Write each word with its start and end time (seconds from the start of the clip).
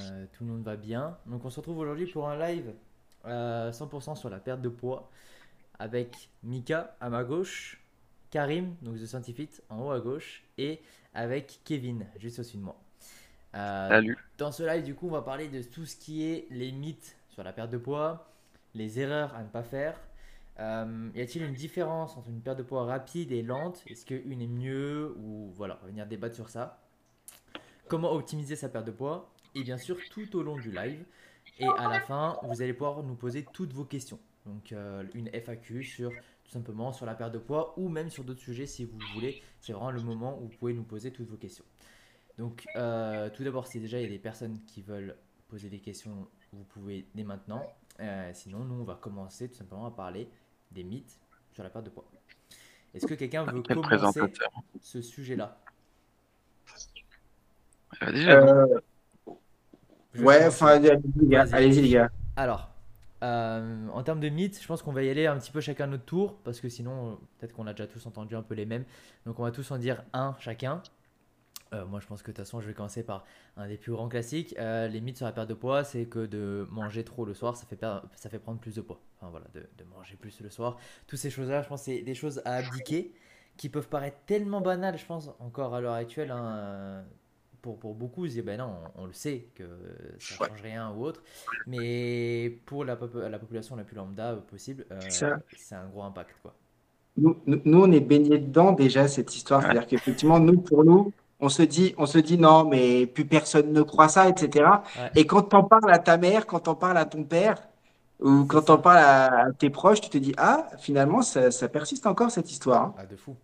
Euh, 0.00 0.26
tout 0.32 0.44
le 0.44 0.50
monde 0.50 0.62
va 0.62 0.76
bien. 0.76 1.16
Donc 1.26 1.44
on 1.44 1.50
se 1.50 1.60
retrouve 1.60 1.78
aujourd'hui 1.78 2.06
pour 2.06 2.28
un 2.28 2.38
live 2.38 2.72
euh, 3.26 3.70
100% 3.70 4.16
sur 4.16 4.30
la 4.30 4.38
perte 4.38 4.60
de 4.60 4.68
poids 4.68 5.10
avec 5.78 6.28
Mika 6.42 6.96
à 7.00 7.08
ma 7.08 7.24
gauche, 7.24 7.82
Karim, 8.30 8.76
donc 8.82 8.96
The 8.96 9.06
Scientific 9.06 9.50
en 9.70 9.80
haut 9.80 9.90
à 9.90 10.00
gauche, 10.00 10.44
et 10.58 10.80
avec 11.14 11.60
Kevin 11.64 12.06
juste 12.18 12.38
au-dessus 12.38 12.58
de 12.58 12.62
moi. 12.62 12.80
Euh, 13.54 13.88
Salut. 13.88 14.18
Dans 14.38 14.52
ce 14.52 14.62
live, 14.62 14.84
du 14.84 14.94
coup, 14.94 15.08
on 15.08 15.12
va 15.12 15.22
parler 15.22 15.48
de 15.48 15.62
tout 15.62 15.86
ce 15.86 15.96
qui 15.96 16.24
est 16.24 16.46
les 16.50 16.70
mythes 16.70 17.16
sur 17.30 17.42
la 17.42 17.52
perte 17.52 17.70
de 17.70 17.78
poids, 17.78 18.30
les 18.74 19.00
erreurs 19.00 19.34
à 19.34 19.42
ne 19.42 19.48
pas 19.48 19.62
faire. 19.62 19.98
Euh, 20.58 21.08
y 21.14 21.20
a-t-il 21.22 21.44
une 21.44 21.54
différence 21.54 22.16
entre 22.16 22.28
une 22.28 22.42
perte 22.42 22.58
de 22.58 22.62
poids 22.62 22.84
rapide 22.84 23.32
et 23.32 23.42
lente? 23.42 23.82
Est-ce 23.86 24.04
qu'une 24.04 24.42
est 24.42 24.46
mieux 24.46 25.14
Ou 25.18 25.50
voilà, 25.54 25.78
on 25.80 25.86
va 25.86 25.90
venir 25.90 26.06
débattre 26.06 26.34
sur 26.34 26.50
ça. 26.50 26.82
Comment 27.88 28.12
optimiser 28.12 28.54
sa 28.54 28.68
perte 28.68 28.86
de 28.86 28.92
poids? 28.92 29.32
Et 29.54 29.62
bien 29.62 29.78
sûr, 29.78 29.96
tout 30.10 30.36
au 30.36 30.42
long 30.42 30.56
du 30.56 30.70
live. 30.70 31.04
Et 31.58 31.66
à 31.66 31.88
la 31.88 32.00
fin, 32.00 32.38
vous 32.44 32.62
allez 32.62 32.72
pouvoir 32.72 33.02
nous 33.02 33.14
poser 33.14 33.44
toutes 33.52 33.72
vos 33.72 33.84
questions. 33.84 34.18
Donc, 34.46 34.72
euh, 34.72 35.04
une 35.14 35.28
FAQ 35.28 35.82
sur 35.84 36.10
tout 36.44 36.50
simplement 36.50 36.92
sur 36.92 37.04
la 37.06 37.14
perte 37.14 37.32
de 37.32 37.38
poids 37.38 37.74
ou 37.78 37.88
même 37.88 38.10
sur 38.10 38.24
d'autres 38.24 38.40
sujets 38.40 38.66
si 38.66 38.84
vous 38.84 38.98
voulez. 39.14 39.42
C'est 39.60 39.72
vraiment 39.72 39.90
le 39.90 40.00
moment 40.00 40.38
où 40.38 40.42
vous 40.48 40.56
pouvez 40.56 40.72
nous 40.72 40.82
poser 40.82 41.12
toutes 41.12 41.28
vos 41.28 41.36
questions. 41.36 41.64
Donc, 42.38 42.66
euh, 42.76 43.28
tout 43.30 43.44
d'abord, 43.44 43.66
si 43.66 43.80
déjà 43.80 43.98
il 43.98 44.04
y 44.04 44.06
a 44.06 44.08
des 44.08 44.18
personnes 44.18 44.58
qui 44.66 44.80
veulent 44.80 45.16
poser 45.48 45.68
des 45.68 45.80
questions, 45.80 46.26
vous 46.52 46.64
pouvez 46.64 47.06
dès 47.14 47.24
maintenant. 47.24 47.62
Euh, 48.00 48.30
sinon, 48.32 48.60
nous, 48.60 48.80
on 48.80 48.84
va 48.84 48.94
commencer 48.94 49.48
tout 49.50 49.56
simplement 49.56 49.84
à 49.86 49.90
parler 49.90 50.28
des 50.70 50.84
mythes 50.84 51.18
sur 51.52 51.62
la 51.62 51.68
perte 51.70 51.84
de 51.84 51.90
poids. 51.90 52.10
Est-ce 52.94 53.06
que 53.06 53.14
quelqu'un 53.14 53.44
veut 53.44 53.62
commencer 53.62 54.20
ce 54.80 55.02
sujet-là? 55.02 55.60
Euh, 58.02 58.12
déjà, 58.12 58.40
Euh, 58.40 58.80
Je 59.26 59.32
vais 59.32 59.99
ouais, 60.18 60.46
enfin, 60.46 60.80
allez-y, 61.52 61.82
les 61.82 61.88
gars. 61.90 62.10
Alors, 62.36 62.70
euh, 63.22 63.88
en 63.88 64.02
termes 64.02 64.20
de 64.20 64.28
mythes, 64.28 64.60
je 64.60 64.66
pense 64.66 64.82
qu'on 64.82 64.92
va 64.92 65.02
y 65.02 65.10
aller 65.10 65.26
un 65.26 65.38
petit 65.38 65.50
peu 65.52 65.60
chacun 65.60 65.86
notre 65.86 66.04
tour, 66.04 66.38
parce 66.44 66.60
que 66.60 66.68
sinon, 66.68 67.12
euh, 67.12 67.14
peut-être 67.38 67.52
qu'on 67.52 67.66
a 67.66 67.72
déjà 67.72 67.86
tous 67.86 68.06
entendu 68.06 68.34
un 68.36 68.42
peu 68.42 68.54
les 68.54 68.66
mêmes. 68.66 68.84
Donc, 69.26 69.38
on 69.38 69.42
va 69.42 69.50
tous 69.50 69.70
en 69.70 69.78
dire 69.78 70.02
un 70.12 70.34
chacun. 70.38 70.82
Euh, 71.72 71.84
moi, 71.86 72.00
je 72.00 72.06
pense 72.06 72.22
que 72.22 72.30
de 72.32 72.36
toute 72.36 72.44
façon, 72.44 72.60
je 72.60 72.66
vais 72.66 72.74
commencer 72.74 73.04
par 73.04 73.24
un 73.56 73.68
des 73.68 73.76
plus 73.76 73.92
grands 73.92 74.08
classiques. 74.08 74.56
Euh, 74.58 74.88
les 74.88 75.00
mythes 75.00 75.18
sur 75.18 75.26
la 75.26 75.32
perte 75.32 75.48
de 75.48 75.54
poids, 75.54 75.84
c'est 75.84 76.06
que 76.06 76.26
de 76.26 76.66
manger 76.70 77.04
trop 77.04 77.24
le 77.24 77.34
soir, 77.34 77.56
ça 77.56 77.66
fait, 77.66 77.76
perdre- 77.76 78.08
ça 78.16 78.28
fait 78.28 78.40
prendre 78.40 78.58
plus 78.58 78.74
de 78.74 78.80
poids. 78.80 79.00
Enfin, 79.20 79.30
voilà, 79.30 79.46
de, 79.54 79.60
de 79.60 79.84
manger 79.84 80.16
plus 80.16 80.40
le 80.40 80.50
soir. 80.50 80.78
Toutes 81.06 81.18
ces 81.18 81.30
choses-là, 81.30 81.62
je 81.62 81.68
pense, 81.68 81.82
c'est 81.82 82.02
des 82.02 82.14
choses 82.14 82.42
à 82.44 82.54
abdiquer 82.56 83.12
qui 83.56 83.68
peuvent 83.68 83.88
paraître 83.88 84.18
tellement 84.26 84.60
banales, 84.60 84.98
je 84.98 85.06
pense, 85.06 85.30
encore 85.38 85.74
à 85.74 85.80
l'heure 85.80 85.94
actuelle. 85.94 86.30
hein, 86.32 86.44
euh, 86.56 87.02
pour, 87.62 87.78
pour 87.78 87.94
beaucoup, 87.94 88.24
ils 88.26 88.32
disent, 88.32 88.44
ben 88.44 88.58
non, 88.58 88.72
on, 88.96 89.02
on 89.02 89.06
le 89.06 89.12
sait 89.12 89.48
que 89.54 89.64
ça 90.18 90.42
Ouais. 90.42 90.48
change 90.48 90.62
rien 90.62 90.90
ou 90.96 91.04
autre. 91.04 91.22
Mais 91.66 92.58
pour 92.66 92.84
la, 92.84 92.96
pop- 92.96 93.14
la 93.14 93.38
population 93.38 93.76
la 93.76 93.84
plus 93.84 93.96
lambda 93.96 94.32
euh, 94.32 94.36
possible, 94.40 94.86
euh, 94.92 95.00
Ça. 95.08 95.38
c'est 95.56 95.74
un 95.74 95.86
gros 95.88 96.02
impact. 96.02 96.36
Quoi. 96.42 96.54
Nous, 97.16 97.36
nous, 97.46 97.60
nous, 97.64 97.82
on 97.82 97.92
est 97.92 98.00
baignés 98.00 98.38
dedans 98.38 98.72
déjà, 98.72 99.08
cette 99.08 99.34
histoire. 99.36 99.62
C'est-à-dire 99.62 99.86
qu'effectivement, 99.86 100.38
nous, 100.40 100.60
pour 100.60 100.84
nous, 100.84 101.12
on 101.40 101.48
se 101.48 101.62
dit, 101.62 101.94
on 101.98 102.06
se 102.06 102.18
dit 102.18 102.38
non, 102.38 102.64
mais 102.68 103.06
plus 103.06 103.24
personne 103.24 103.72
ne 103.72 103.82
croit 103.82 104.08
ça, 104.08 104.28
etc. 104.28 104.64
Ouais. 104.98 105.10
Et 105.16 105.26
quand 105.26 105.42
t'en 105.42 105.64
parles 105.64 105.90
à 105.92 105.98
ta 105.98 106.16
mère, 106.18 106.46
quand 106.46 106.60
t'en 106.60 106.74
parles 106.74 106.98
à 106.98 107.04
ton 107.04 107.24
père, 107.24 107.56
ou 108.20 108.44
quand 108.44 108.62
t'en 108.62 108.78
parles 108.78 108.98
à, 108.98 109.48
tes 109.58 109.70
proches, 109.70 110.00
tu 110.02 110.10
te 110.10 110.18
dis, 110.18 110.34
ah, 110.36 110.68
finalement, 110.78 111.22
ça, 111.22 111.50
ça 111.50 111.68
persiste 111.68 112.06
encore, 112.06 112.30
cette 112.30 112.50
histoire. 112.50 112.82
hein. 112.82 112.94
Ah, 112.98 113.06
de 113.06 113.16
fou. 113.16 113.34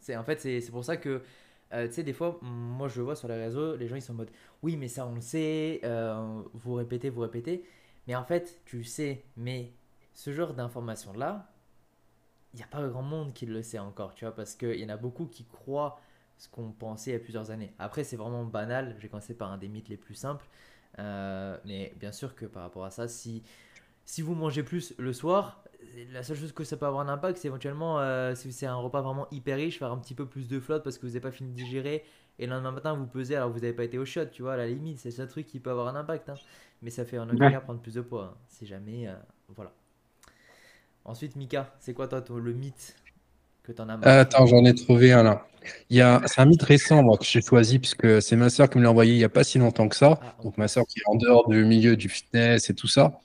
C'est 0.00 0.16
en 0.16 0.22
fait 0.24 0.40
c'est 0.40 0.60
c'est 0.60 0.70
pour 0.70 0.84
ça 0.84 0.96
que 0.96 1.22
euh, 1.72 1.88
tu 1.88 1.94
sais 1.94 2.02
des 2.02 2.12
fois 2.12 2.38
moi 2.42 2.88
je 2.88 3.02
vois 3.02 3.16
sur 3.16 3.28
les 3.28 3.34
réseaux 3.34 3.76
les 3.76 3.88
gens 3.88 3.96
ils 3.96 4.02
sont 4.02 4.12
en 4.12 4.16
mode 4.16 4.30
oui 4.62 4.76
mais 4.76 4.88
ça 4.88 5.06
on 5.06 5.14
le 5.14 5.20
sait 5.20 5.80
euh, 5.84 6.42
vous 6.54 6.74
répétez 6.74 7.10
vous 7.10 7.22
répétez. 7.22 7.64
Mais 8.06 8.14
en 8.14 8.24
fait 8.24 8.60
tu 8.64 8.84
sais 8.84 9.24
mais 9.36 9.72
ce 10.14 10.32
genre 10.32 10.54
d'information 10.54 11.12
là 11.12 11.50
il 12.54 12.58
n'y 12.58 12.62
a 12.62 12.68
pas 12.68 12.86
grand 12.88 13.02
monde 13.02 13.34
qui 13.34 13.46
le 13.46 13.62
sait 13.62 13.78
encore 13.78 14.14
tu 14.14 14.24
vois 14.24 14.34
parce 14.34 14.54
qu'il 14.54 14.76
y 14.80 14.84
en 14.84 14.88
a 14.88 14.96
beaucoup 14.96 15.26
qui 15.26 15.44
croient 15.44 16.00
ce 16.38 16.48
qu'on 16.48 16.70
pensait 16.72 17.10
il 17.10 17.12
y 17.14 17.16
a 17.16 17.20
plusieurs 17.20 17.50
années. 17.50 17.72
Après 17.78 18.04
c'est 18.04 18.16
vraiment 18.16 18.44
banal. 18.44 18.96
J'ai 18.98 19.08
commencé 19.08 19.34
par 19.34 19.50
un 19.52 19.58
des 19.58 19.68
mythes 19.68 19.88
les 19.88 19.96
plus 19.96 20.14
simples. 20.14 20.46
Euh, 20.98 21.58
mais 21.64 21.92
bien 21.98 22.12
sûr 22.12 22.34
que 22.34 22.46
par 22.46 22.62
rapport 22.62 22.84
à 22.84 22.90
ça 22.90 23.06
si 23.08 23.42
si 24.06 24.22
vous 24.22 24.34
mangez 24.36 24.64
plus 24.64 24.94
le 24.98 25.12
soir, 25.14 25.64
la 26.12 26.24
seule 26.24 26.38
chose 26.38 26.52
que 26.52 26.64
ça 26.64 26.78
peut 26.78 26.86
avoir 26.86 27.08
un 27.08 27.12
impact, 27.12 27.38
c'est 27.38 27.48
éventuellement, 27.48 28.00
euh, 28.00 28.34
si 28.36 28.52
c'est 28.52 28.66
un 28.66 28.76
repas 28.76 29.02
vraiment 29.02 29.28
hyper 29.32 29.58
riche, 29.58 29.78
faire 29.80 29.92
un 29.92 29.98
petit 29.98 30.14
peu 30.14 30.26
plus 30.26 30.48
de 30.48 30.60
flotte 30.60 30.84
parce 30.84 30.98
que 30.98 31.02
vous 31.02 31.08
n'avez 31.08 31.20
pas 31.20 31.32
fini 31.32 31.50
de 31.52 31.56
digérer 31.56 32.04
et 32.38 32.46
le 32.46 32.52
lendemain 32.52 32.72
matin 32.72 32.94
vous 32.94 33.06
pesez 33.06 33.36
alors 33.36 33.48
que 33.50 33.54
vous 33.54 33.60
n'avez 33.60 33.74
pas 33.74 33.84
été 33.84 33.98
au 33.98 34.06
shot, 34.06 34.26
tu 34.26 34.42
vois, 34.42 34.54
à 34.54 34.58
la 34.58 34.68
limite, 34.68 34.98
c'est 35.00 35.10
le 35.10 35.14
seul 35.16 35.28
truc 35.28 35.46
qui 35.46 35.60
peut 35.60 35.70
avoir 35.70 35.88
un 35.88 35.96
impact. 35.96 36.28
hein. 36.30 36.40
Mais 36.82 36.90
ça 36.90 37.04
fait 37.06 37.18
en 37.18 37.30
aucun 37.30 37.48
cas 37.50 37.60
prendre 37.60 37.80
plus 37.80 37.94
de 37.94 38.02
poids, 38.02 38.34
hein, 38.34 38.38
si 38.48 38.66
jamais. 38.66 39.08
euh, 39.08 39.14
voilà. 39.56 39.72
Ensuite, 41.06 41.36
Mika, 41.36 41.74
c'est 41.80 41.94
quoi 41.94 42.08
toi 42.08 42.20
ton- 42.22 42.36
le 42.38 42.52
mythe 42.52 42.96
que 43.64 43.72
t'en 43.72 43.88
as 43.88 43.96
marre 43.98 44.18
Euh, 44.18 44.20
Attends, 44.22 44.46
j'en 44.46 44.64
ai 44.64 44.74
trouvé 44.74 45.12
un 45.12 45.22
là. 45.22 45.46
Il 45.90 45.96
y 45.96 46.00
a, 46.00 46.22
c'est 46.26 46.40
un 46.40 46.44
mythe 46.46 46.62
récent 46.62 47.02
moi, 47.02 47.18
que 47.18 47.24
j'ai 47.24 47.40
choisi 47.42 47.78
puisque 47.78 48.22
c'est 48.22 48.36
ma 48.36 48.50
soeur 48.50 48.70
qui 48.70 48.78
me 48.78 48.84
l'a 48.84 48.90
envoyé 48.90 49.14
il 49.14 49.18
n'y 49.18 49.24
a 49.24 49.28
pas 49.28 49.42
si 49.44 49.58
longtemps 49.58 49.88
que 49.88 49.96
ça. 49.96 50.20
Ah, 50.20 50.36
Donc 50.44 50.58
ma 50.58 50.68
soeur 50.68 50.84
qui 50.86 51.00
est 51.00 51.02
en 51.06 51.16
dehors 51.16 51.48
du 51.48 51.64
milieu 51.64 51.96
du 51.96 52.08
fitness 52.08 52.70
et 52.70 52.74
tout 52.74 52.86
ça. 52.88 53.18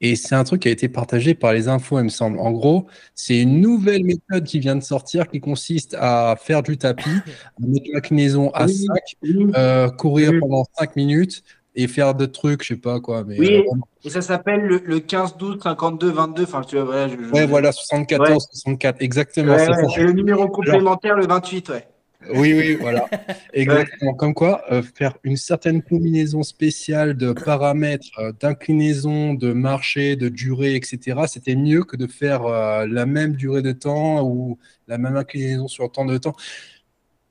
Et 0.00 0.14
c'est 0.16 0.34
un 0.34 0.44
truc 0.44 0.62
qui 0.62 0.68
a 0.68 0.70
été 0.70 0.88
partagé 0.88 1.34
par 1.34 1.52
les 1.52 1.66
infos, 1.68 1.98
il 1.98 2.04
me 2.04 2.08
semble. 2.08 2.38
En 2.38 2.52
gros, 2.52 2.86
c'est 3.14 3.40
une 3.40 3.60
nouvelle 3.60 4.04
méthode 4.04 4.44
qui 4.44 4.60
vient 4.60 4.76
de 4.76 4.82
sortir 4.82 5.28
qui 5.28 5.40
consiste 5.40 5.96
à 5.98 6.36
faire 6.40 6.62
du 6.62 6.78
tapis, 6.78 7.10
à 7.26 7.66
mettre 7.66 7.86
l'inclinaison 7.92 8.50
à 8.54 8.66
Oui, 8.66 8.74
5, 8.86 8.96
oui, 9.22 9.46
euh, 9.56 9.88
courir 9.90 10.30
Oui. 10.32 10.40
pendant 10.40 10.64
5 10.78 10.94
minutes 10.96 11.42
et 11.74 11.86
faire 11.88 12.14
d'autres 12.14 12.32
trucs, 12.32 12.62
je 12.62 12.74
sais 12.74 12.76
pas 12.80 13.00
quoi. 13.00 13.24
Mais, 13.24 13.38
Oui. 13.38 13.54
euh. 13.56 13.62
Et 14.04 14.10
ça 14.10 14.22
s'appelle 14.22 14.60
le, 14.60 14.80
le 14.84 15.00
15, 15.00 15.36
12, 15.36 15.58
52, 15.62 16.10
22. 16.10 16.44
Enfin, 16.44 16.60
tu 16.62 16.76
vois, 16.76 16.84
voilà. 16.84 17.08
Je, 17.08 17.16
je- 17.20 17.32
ouais, 17.32 17.46
voilà, 17.46 17.72
74, 17.72 18.30
Ouais. 18.30 18.38
64, 18.38 18.96
exactement. 19.00 19.52
Ouais, 19.54 19.58
c'est 19.64 19.70
ouais. 19.70 19.88
ça. 19.94 20.00
Et 20.00 20.04
le 20.04 20.12
numéro 20.12 20.46
complémentaire, 20.48 21.16
le 21.16 21.26
28, 21.26 21.68
ouais. 21.70 21.86
Oui, 22.34 22.52
oui, 22.52 22.76
voilà. 22.80 23.08
Exactement. 23.52 24.14
Comme 24.14 24.34
quoi, 24.34 24.62
euh, 24.70 24.82
faire 24.82 25.16
une 25.24 25.36
certaine 25.36 25.82
combinaison 25.82 26.42
spéciale 26.42 27.16
de 27.16 27.32
paramètres, 27.32 28.06
euh, 28.18 28.32
d'inclinaison, 28.32 29.34
de 29.34 29.52
marché, 29.52 30.16
de 30.16 30.28
durée, 30.28 30.74
etc., 30.74 31.20
c'était 31.26 31.56
mieux 31.56 31.84
que 31.84 31.96
de 31.96 32.06
faire 32.06 32.44
euh, 32.46 32.86
la 32.86 33.06
même 33.06 33.34
durée 33.34 33.62
de 33.62 33.72
temps 33.72 34.22
ou 34.22 34.58
la 34.86 34.98
même 34.98 35.16
inclinaison 35.16 35.68
sur 35.68 35.90
tant 35.90 36.04
de 36.04 36.18
temps. 36.18 36.34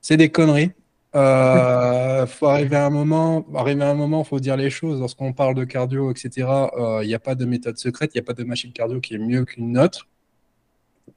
C'est 0.00 0.16
des 0.16 0.30
conneries. 0.30 0.72
Euh, 1.14 2.26
faut 2.26 2.46
arriver 2.46 2.76
à 2.76 2.86
un 2.86 2.90
moment, 2.90 3.46
arriver 3.54 3.84
à 3.84 3.90
un 3.90 3.94
moment, 3.94 4.24
faut 4.24 4.40
dire 4.40 4.56
les 4.56 4.70
choses. 4.70 5.00
Lorsqu'on 5.00 5.32
parle 5.32 5.54
de 5.54 5.64
cardio, 5.64 6.10
etc., 6.10 6.48
il 7.02 7.06
n'y 7.06 7.14
a 7.14 7.18
pas 7.18 7.34
de 7.34 7.44
méthode 7.44 7.78
secrète, 7.78 8.12
il 8.14 8.18
n'y 8.18 8.22
a 8.22 8.24
pas 8.24 8.34
de 8.34 8.44
machine 8.44 8.72
cardio 8.72 9.00
qui 9.00 9.14
est 9.14 9.18
mieux 9.18 9.44
qu'une 9.44 9.78
autre. 9.78 10.08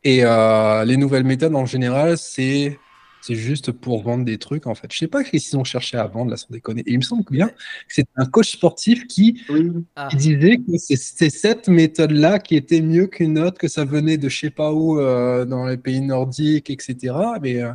Et 0.03 0.23
les 0.23 0.97
nouvelles 0.97 1.23
méthodes, 1.23 1.55
en 1.55 1.65
général, 1.65 2.17
c'est 2.17 2.79
c'est 3.21 3.35
juste 3.35 3.71
pour 3.71 4.01
vendre 4.03 4.25
des 4.25 4.37
trucs, 4.37 4.67
en 4.67 4.75
fait. 4.75 4.91
Je 4.91 4.97
sais 4.97 5.07
pas 5.07 5.23
qu'ils 5.23 5.55
ont 5.57 5.63
cherché 5.63 5.97
à 5.97 6.07
vendre, 6.07 6.31
là, 6.31 6.37
sans 6.37 6.47
déconner. 6.49 6.81
Et 6.87 6.91
il 6.93 6.97
me 6.97 7.03
semble 7.03 7.23
bien 7.29 7.47
que 7.49 7.53
c'est 7.87 8.07
un 8.15 8.25
coach 8.25 8.51
sportif 8.51 9.07
qui, 9.07 9.41
Oui. 9.49 9.71
Ah, 9.95 10.07
qui 10.09 10.17
disait 10.17 10.57
que 10.57 10.77
c'est 10.77 11.29
cette 11.29 11.67
méthode-là 11.67 12.39
qui 12.39 12.55
était 12.55 12.81
mieux 12.81 13.07
qu'une 13.07 13.37
autre, 13.39 13.57
que 13.59 13.67
ça 13.67 13.85
venait 13.85 14.17
de 14.17 14.27
je 14.27 14.39
sais 14.39 14.49
pas 14.49 14.73
où, 14.73 14.99
euh, 14.99 15.45
dans 15.45 15.67
les 15.67 15.77
pays 15.77 16.01
nordiques, 16.01 16.69
etc. 16.69 17.13
Mais 17.41 17.61
euh, 17.61 17.71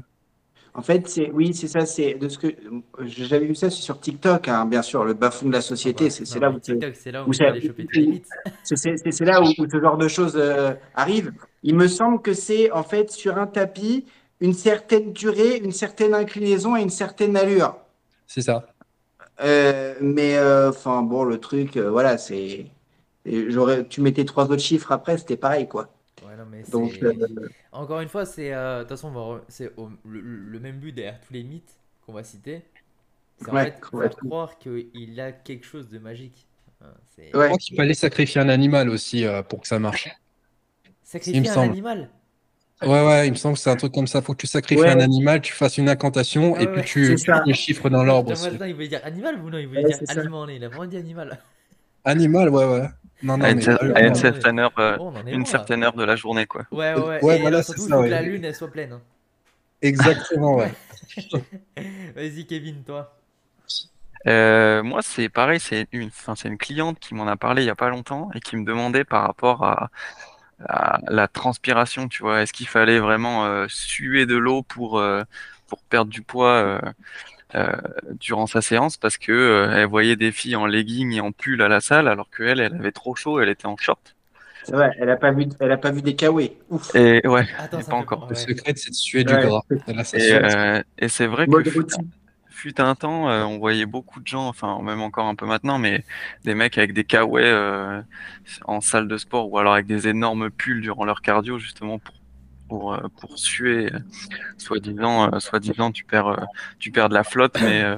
En 0.74 0.82
fait, 0.82 1.08
c'est 1.08 1.30
oui, 1.30 1.54
c'est 1.54 1.68
ça. 1.68 1.86
C'est 1.86 2.14
de 2.14 2.28
ce 2.28 2.38
que 2.38 2.48
j'avais 3.06 3.46
vu 3.46 3.54
ça 3.54 3.70
c'est 3.70 3.80
sur 3.82 3.98
TikTok, 4.00 4.48
hein, 4.48 4.66
bien 4.66 4.82
sûr, 4.82 5.04
le 5.04 5.14
bas-fond 5.14 5.46
de 5.48 5.52
la 5.52 5.60
société. 5.62 6.10
c'est 6.10 6.38
là 6.38 6.50
où 6.50 6.58
c'est- 6.60 7.10
là 7.12 7.24
où 7.26 7.32
c'est 7.32 9.24
là 9.24 9.40
ce 9.70 9.80
genre 9.80 9.96
de 9.96 10.08
choses 10.08 10.34
euh, 10.36 10.74
arrivent. 10.94 11.32
Il 11.62 11.76
me 11.76 11.88
semble 11.88 12.20
que 12.20 12.34
c'est 12.34 12.70
en 12.72 12.82
fait 12.82 13.10
sur 13.10 13.38
un 13.38 13.46
tapis 13.46 14.04
une 14.40 14.54
certaine 14.54 15.12
durée, 15.12 15.58
une 15.58 15.72
certaine 15.72 16.14
inclinaison 16.14 16.76
et 16.76 16.82
une 16.82 16.90
certaine 16.90 17.36
allure. 17.36 17.76
c'est 18.26 18.42
ça. 18.42 18.66
Euh, 19.40 19.94
mais 20.00 20.36
euh, 20.36 20.70
enfin 20.70 21.02
bon, 21.02 21.24
le 21.24 21.38
truc, 21.40 21.76
euh, 21.76 21.90
voilà, 21.90 22.18
c'est 22.18 22.66
j'aurais, 23.26 23.86
tu 23.88 24.00
mettais 24.00 24.24
trois 24.24 24.44
autres 24.50 24.62
chiffres 24.62 24.92
après, 24.92 25.18
c'était 25.18 25.36
pareil 25.36 25.68
quoi. 25.68 25.90
Ouais, 26.22 26.36
non, 26.36 26.46
mais 26.46 26.64
Donc 26.68 26.98
c'est- 26.98 27.04
euh, 27.04 27.14
Encore 27.72 28.00
une 28.00 28.08
fois, 28.08 28.26
c'est 28.26 28.52
euh, 28.54 28.78
de 28.78 28.82
toute 28.84 28.90
façon, 28.90 29.12
re- 29.14 29.42
c'est 29.48 29.72
au- 29.78 29.90
le, 30.04 30.20
le 30.22 30.60
même 30.60 30.80
but 30.80 30.92
derrière 30.92 31.20
tous 31.20 31.32
les 31.34 31.44
mythes 31.44 31.80
qu'on 32.02 32.12
va 32.14 32.24
citer. 32.24 32.64
C'est 33.38 33.50
en 33.52 33.58
Ouais, 33.58 33.72
fait 33.72 33.80
faire 33.98 34.16
croire 34.18 34.58
qu'il 34.58 35.20
a 35.20 35.32
quelque 35.32 35.66
chose 35.66 35.88
de 35.90 35.98
magique. 35.98 36.48
Hein, 36.82 36.94
Je 37.18 37.22
Ouais. 37.34 37.46
crois 37.46 37.58
qu'il 37.58 37.76
fallait 37.76 37.94
sacrifier 37.94 38.40
un 38.40 38.48
animal 38.48 38.88
aussi 38.90 39.24
euh, 39.24 39.42
pour 39.42 39.60
que 39.60 39.68
ça 39.68 39.78
marche. 39.78 40.08
Sacrifier 41.02 41.48
un 41.48 41.62
semble. 41.62 41.62
animal? 41.62 42.10
Ouais, 42.82 42.88
ouais, 43.06 43.26
il 43.26 43.30
me 43.30 43.36
semble 43.36 43.54
que 43.54 43.60
c'est 43.60 43.70
un 43.70 43.76
truc 43.76 43.92
comme 43.94 44.06
ça. 44.06 44.20
Faut 44.20 44.32
que 44.34 44.38
tu 44.38 44.46
sacrifies 44.46 44.82
Ouais. 44.82 44.90
un 44.90 45.00
animal, 45.00 45.40
tu 45.40 45.52
fasses 45.54 45.78
une 45.78 45.88
incantation 45.88 46.56
et 46.56 46.66
puis 46.66 46.82
tu 46.82 47.16
les 47.46 47.54
chiffres 47.54 47.88
dans 47.88 48.04
l'ordre 48.04 48.34
il 48.66 48.74
voulait 48.74 48.88
dire 48.88 49.00
animal 49.04 49.40
ou 49.42 49.50
non 49.50 49.58
Il 49.58 49.66
voulait 49.66 49.82
Ouais, 49.84 49.98
dire 49.98 49.98
aliment. 50.08 50.46
Il 50.48 50.62
a 50.62 50.68
vraiment 50.68 50.86
dit 50.86 50.96
animal. 50.96 51.38
Animal, 52.04 52.50
ouais, 52.50 52.64
ouais. 52.66 52.88
Non, 53.22 53.38
non, 53.38 53.44
à 53.46 53.50
une, 53.50 53.56
mais 53.56 53.62
cer- 53.62 53.76
vraiment, 53.78 53.94
à 53.94 54.00
une 54.00 54.14
ouais. 54.14 54.20
certaine 54.20 54.58
heure, 54.58 54.72
euh, 54.78 54.96
Oh, 55.00 55.10
une 55.30 55.46
certaine 55.46 55.82
heure 55.82 55.94
de 55.94 56.04
la 56.04 56.16
journée, 56.16 56.46
quoi. 56.46 56.66
Ouais, 56.70 56.94
ouais, 56.94 57.24
ouais. 57.24 57.38
Et 57.38 57.40
voilà, 57.40 57.62
surtout, 57.62 57.88
ça, 57.88 57.96
faut 57.96 58.02
que 58.02 58.08
la 58.08 58.22
lune 58.22 58.44
elle 58.44 58.54
soit 58.54 58.70
pleine. 58.70 58.92
hein. 58.92 59.00
exactement, 59.82 60.56
ouais. 60.56 60.70
Vas-y, 62.14 62.46
Kevin, 62.46 62.82
toi. 62.84 63.12
Euh, 64.26 64.82
moi, 64.82 65.02
c'est 65.02 65.28
pareil, 65.28 65.60
c'est 65.60 65.86
une, 65.92 66.08
enfin, 66.08 66.34
c'est 66.34 66.48
une 66.48 66.58
cliente 66.58 66.98
qui 66.98 67.14
m'en 67.14 67.26
a 67.28 67.36
parlé 67.36 67.62
il 67.62 67.66
y 67.66 67.70
a 67.70 67.76
pas 67.76 67.88
longtemps 67.88 68.28
et 68.34 68.40
qui 68.40 68.56
me 68.56 68.64
demandait 68.64 69.04
par 69.04 69.22
rapport 69.22 69.62
à, 69.64 69.90
la 70.58 71.28
transpiration, 71.28 72.08
tu 72.08 72.22
vois, 72.22 72.42
est-ce 72.42 72.52
qu'il 72.52 72.68
fallait 72.68 72.98
vraiment 72.98 73.46
euh, 73.46 73.66
suer 73.68 74.26
de 74.26 74.36
l'eau 74.36 74.62
pour, 74.62 74.98
euh, 74.98 75.22
pour 75.66 75.80
perdre 75.82 76.10
du 76.10 76.22
poids 76.22 76.54
euh, 76.54 76.80
euh, 77.54 77.72
durant 78.20 78.46
sa 78.46 78.62
séance? 78.62 78.96
Parce 78.96 79.18
que 79.18 79.32
euh, 79.32 79.70
elle 79.74 79.86
voyait 79.86 80.16
des 80.16 80.32
filles 80.32 80.56
en 80.56 80.66
legging 80.66 81.12
et 81.12 81.20
en 81.20 81.32
pull 81.32 81.62
à 81.62 81.68
la 81.68 81.80
salle 81.80 82.08
alors 82.08 82.30
qu'elle, 82.30 82.60
elle 82.60 82.74
avait 82.74 82.92
trop 82.92 83.14
chaud, 83.14 83.40
elle 83.40 83.48
était 83.48 83.66
en 83.66 83.76
short. 83.76 84.14
C'est 84.64 84.72
vrai, 84.72 84.90
elle 84.98 85.10
a 85.10 85.16
pas 85.16 85.30
vu, 85.30 85.46
elle 85.60 85.70
a 85.70 85.76
pas 85.76 85.92
vu 85.92 86.02
des 86.02 86.16
kawaii. 86.16 86.50
Ouf. 86.70 86.92
Et 86.96 87.24
ouais, 87.26 87.46
Attends, 87.56 87.82
pas 87.82 87.94
encore. 87.96 88.26
Le 88.28 88.34
ouais. 88.34 88.40
secret, 88.40 88.72
c'est 88.74 88.90
de 88.90 88.96
suer 88.96 89.22
du 89.22 89.32
Ouais. 89.32 89.42
gras. 89.42 89.62
Et, 90.14 90.32
euh, 90.32 90.82
c'est 91.06 91.26
vrai 91.26 91.46
que 91.46 91.52
fut, 92.56 92.80
un 92.80 92.94
temps, 92.94 93.28
euh, 93.30 93.44
on 93.44 93.58
voyait 93.58 93.86
beaucoup 93.86 94.20
de 94.20 94.26
gens, 94.26 94.48
enfin 94.48 94.80
même 94.82 95.00
encore 95.02 95.26
un 95.26 95.34
peu 95.34 95.46
maintenant, 95.46 95.78
mais 95.78 96.04
des 96.44 96.54
mecs 96.54 96.78
avec 96.78 96.92
des 96.94 97.04
kawaii 97.04 97.44
euh, 97.46 98.02
en 98.66 98.80
salle 98.80 99.08
de 99.08 99.16
sport 99.18 99.50
ou 99.52 99.58
alors 99.58 99.74
avec 99.74 99.86
des 99.86 100.08
énormes 100.08 100.50
pulls 100.50 100.80
durant 100.82 101.04
leur 101.04 101.22
cardio 101.22 101.58
justement 101.58 101.98
pour 101.98 102.14
pour, 102.68 102.94
euh, 102.94 103.08
pour 103.20 103.38
suer, 103.38 103.92
euh, 103.94 103.98
soi-disant, 104.58 105.32
euh, 105.34 105.40
soi-disant 105.40 105.92
tu 105.92 106.04
perds 106.04 106.46
tu 106.80 106.90
perds 106.92 107.08
de 107.10 107.14
la 107.14 107.24
flotte, 107.24 107.58
mais 107.60 107.82
euh, 107.84 107.96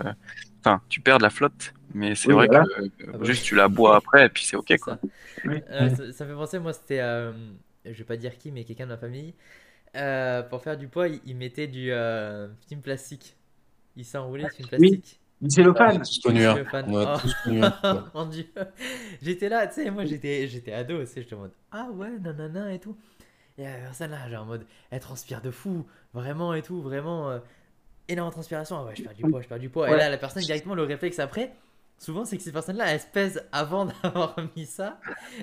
enfin 0.64 0.82
tu 0.88 1.00
perds 1.00 1.19
de 1.19 1.22
la 1.25 1.31
flotte, 1.31 1.75
mais 1.94 2.14
c'est 2.14 2.32
Oui, 2.32 2.34
vrai 2.34 2.49
voilà. 2.49 2.64
que 2.66 2.82
euh, 2.82 2.88
Ah 3.12 3.19
bah 3.19 3.26
juste 3.26 3.44
tu 3.44 3.55
la 3.55 3.69
bois 3.69 3.96
après 3.96 4.26
et 4.26 4.28
puis 4.28 4.44
c'est 4.44 4.56
ok 4.56 4.76
quoi. 4.81 4.99
ça. 4.99 5.00
Oui. 5.44 5.62
Euh, 5.70 5.90
ça, 5.90 6.12
ça 6.12 6.25
me 6.26 6.31
fait 6.32 6.37
penser, 6.37 6.58
moi, 6.60 6.75
c'était, 6.75 7.00
euh, 7.00 7.32
je 7.87 7.93
vais 7.93 8.05
pas 8.05 8.19
dire 8.19 8.38
qui, 8.38 8.52
mais 8.52 8.64
quelqu'un 8.64 8.87
de 8.87 8.93
ma 8.93 8.99
famille. 8.99 9.34
Euh, 9.96 10.44
pour 10.44 10.62
faire 10.62 10.78
du 10.78 10.88
poids, 10.88 11.08
il, 11.08 11.22
il 11.26 11.37
mettait 11.37 11.69
du 11.69 11.93
euh, 11.93 12.49
film 12.69 12.82
plastique. 12.82 13.38
Il 13.98 14.04
s'enroulait 14.04 14.44
sur 14.44 14.52
film 14.68 14.68
Oui. 14.80 14.88
plastique. 14.90 15.20
Du 15.40 15.46
On 15.46 15.50
cellophane. 15.50 16.00
a. 16.00 16.84
On 16.88 16.96
a 16.96 17.14
Oh. 17.14 17.18
tous 17.20 17.34
connu 17.44 17.60
un. 17.62 17.94
Ouais. 17.94 18.00
Mon 18.14 18.26
dieu. 18.26 18.46
J'étais 19.22 19.48
là, 19.48 19.66
tu 19.66 19.74
sais, 19.74 19.90
moi 19.90 20.04
j'étais 20.04 20.48
j'étais 20.48 20.72
ado 20.72 21.02
aussi, 21.02 21.14
j'étais 21.16 21.34
en 21.34 21.38
mode 21.40 21.52
ah 21.72 21.88
ouais, 21.92 22.10
nanana 22.20 22.72
et 22.72 22.78
tout. 22.78 22.96
Et 23.58 23.64
la 23.64 23.74
personne 23.74 24.10
là, 24.12 24.28
genre 24.30 24.42
en 24.44 24.46
mode 24.46 24.64
elle 24.90 25.00
transpire 25.00 25.40
de 25.42 25.50
fou, 25.50 25.84
vraiment 26.14 26.54
et 26.54 26.62
tout, 26.62 26.80
vraiment 26.80 27.28
euh, 27.30 27.38
énorme 28.08 28.30
transpiration. 28.30 28.76
Ah 28.78 28.84
ouais, 28.84 28.94
je 28.96 29.02
perds 29.02 29.14
du 29.14 29.22
poids, 29.22 29.40
je 29.42 29.48
perds 29.48 29.58
du 29.58 29.68
poids. 29.68 29.90
Et 29.90 29.96
là, 29.96 30.08
la 30.08 30.16
personne 30.16 30.42
directement 30.42 30.74
le 30.76 30.82
réflexe 30.84 31.18
après, 31.20 31.52
souvent 31.98 32.24
c'est 32.24 32.36
que 32.36 32.42
ces 32.42 32.52
personnes 32.52 32.76
là 32.76 32.86
elles 32.92 33.00
se 33.00 33.06
pèsent 33.06 33.44
avant 33.52 33.84
d'avoir 34.02 34.36
mis 34.56 34.66
ça 34.66 34.98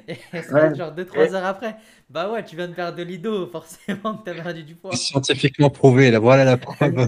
et 0.10 0.16
elles 0.34 0.46
Ouais. 0.54 0.76
genre 0.76 0.94
2-3 0.94 1.34
heures 1.36 1.46
après. 1.46 1.76
Bah 2.10 2.30
ouais, 2.32 2.44
tu 2.44 2.56
viens 2.58 2.68
de 2.68 2.74
perdre 2.74 2.98
de 2.98 3.04
l'ido, 3.04 3.48
forcément 3.48 4.16
que 4.18 4.26
t'as 4.26 4.42
perdu 4.42 4.64
du 4.64 4.76
poids. 4.76 4.92
C'est 4.92 4.98
scientifiquement 5.12 5.70
prouvé. 5.70 6.12
Là, 6.12 6.20
voilà 6.20 6.44
la 6.44 6.58
preuve. 6.58 7.08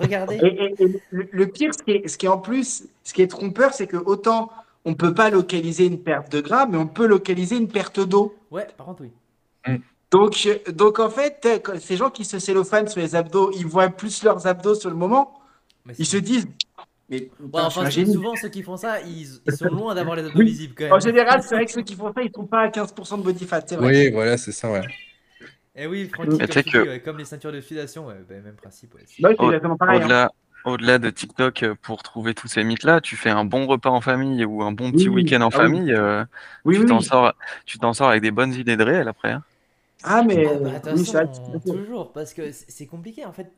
Regardez. 0.00 0.36
Et, 0.36 0.64
et- 0.64 0.84
et 0.84 1.02
le, 1.10 1.46
pire, 1.46 1.72
ce 1.74 1.82
qui, 1.82 1.90
est, 1.92 2.08
ce 2.08 2.16
qui 2.18 2.26
est 2.26 2.28
en 2.28 2.38
plus, 2.38 2.84
ce 3.04 3.12
qui 3.12 3.22
est 3.22 3.26
trompeur, 3.28 3.72
c'est 3.74 3.86
que 3.86 3.96
autant 3.96 4.50
on 4.84 4.94
peut 4.94 5.12
pas 5.12 5.28
localiser 5.30 5.86
une 5.86 5.98
perte 6.00 6.30
de 6.32 6.40
gras, 6.40 6.66
mais 6.66 6.78
on 6.78 6.86
peut 6.86 7.06
localiser 7.06 7.56
une 7.56 7.68
perte 7.68 8.00
d'eau. 8.00 8.34
Ouais, 8.50 8.66
par 8.76 8.86
contre 8.86 9.02
oui. 9.02 9.10
Donc, 10.10 10.46
euh, 10.46 10.72
donc 10.72 10.98
en 11.00 11.10
fait, 11.10 11.46
ces 11.80 11.96
gens 11.96 12.08
qui 12.08 12.24
se 12.24 12.38
cellophanent 12.38 12.88
sur 12.88 13.00
les 13.00 13.14
abdos, 13.14 13.50
ils 13.54 13.66
voient 13.66 13.90
plus 13.90 14.22
leurs 14.22 14.46
abdos 14.46 14.74
sur 14.76 14.88
le 14.88 14.96
moment, 14.96 15.38
Mais 15.84 15.94
ils 15.98 16.06
se 16.06 16.16
disent, 16.16 16.48
mais 17.10 17.20
Ouais, 17.20 17.28
putain, 17.46 17.64
enfin, 17.66 17.90
souvent 17.90 18.34
ceux 18.36 18.48
qui 18.48 18.62
font 18.62 18.76
ça, 18.78 19.00
ils, 19.02 19.26
ils 19.46 19.52
sont 19.52 19.68
loin 19.68 19.94
d'avoir 19.94 20.16
les 20.16 20.24
abdos 20.24 20.38
Oui. 20.38 20.46
visibles 20.46 20.74
quand 20.76 20.84
même. 20.84 20.92
En 20.94 20.98
général, 21.00 21.42
c'est 21.42 21.54
vrai 21.54 21.66
que 21.66 21.72
ceux 21.72 21.82
qui 21.82 21.94
font 21.94 22.10
ça, 22.14 22.22
ils 22.22 22.30
sont 22.34 22.46
pas 22.46 22.60
à 22.62 22.68
15% 22.68 23.18
de 23.18 23.22
body 23.22 23.44
fat, 23.44 23.60
vrai. 23.72 24.06
Oui, 24.06 24.10
voilà, 24.10 24.38
c'est 24.38 24.52
ça, 24.52 24.70
ouais. 24.70 24.82
Et 25.78 25.86
oui, 25.86 26.08
Francky, 26.08 26.30
comme, 26.30 26.46
tu 26.46 26.52
sais 26.52 26.62
tu 26.64 26.70
que- 26.70 26.88
ouais, 26.88 27.00
comme 27.00 27.18
les 27.18 27.24
ceintures 27.24 27.52
de 27.52 27.58
ouais, 27.60 28.14
bah, 28.28 28.34
même 28.40 28.56
principe. 28.56 28.94
Ouais. 28.94 29.02
Bah, 29.20 29.30
Au- 29.38 29.52
hein. 29.52 30.28
Au-delà, 30.64 30.98
de 30.98 31.08
TikTok, 31.08 31.62
euh, 31.62 31.74
pour 31.80 32.02
trouver 32.02 32.34
tous 32.34 32.48
ces 32.48 32.64
mythes-là, 32.64 33.00
tu 33.00 33.16
fais 33.16 33.30
un 33.30 33.44
bon 33.44 33.66
repas 33.66 33.90
en 33.90 34.00
famille 34.00 34.44
ou 34.44 34.62
un 34.62 34.72
bon 34.72 34.90
petit 34.90 35.08
Oui, 35.08 35.22
week-end 35.22 35.40
en 35.40 35.50
ah 35.52 35.58
oui. 35.60 35.60
famille, 35.62 35.92
euh, 35.92 36.24
Oui, 36.64 36.76
tu 36.76 36.80
oui, 36.80 36.86
t'en 36.86 37.00
sors, 37.00 37.32
tu 37.64 37.78
t'en 37.78 37.92
sors 37.94 38.08
avec 38.08 38.22
des 38.22 38.32
bonnes 38.32 38.52
idées 38.52 38.76
de 38.76 38.82
réel 38.82 39.06
après. 39.08 39.30
hein. 39.32 39.44
Ah, 40.02 40.22
mais 40.22 40.46
Ah 40.46 40.58
bah, 40.58 40.80
fait. 41.60 41.70
toujours, 41.70 42.12
parce 42.12 42.34
que 42.34 42.52
c'est 42.52 42.86
compliqué 42.86 43.24
en 43.24 43.32
fait. 43.32 43.50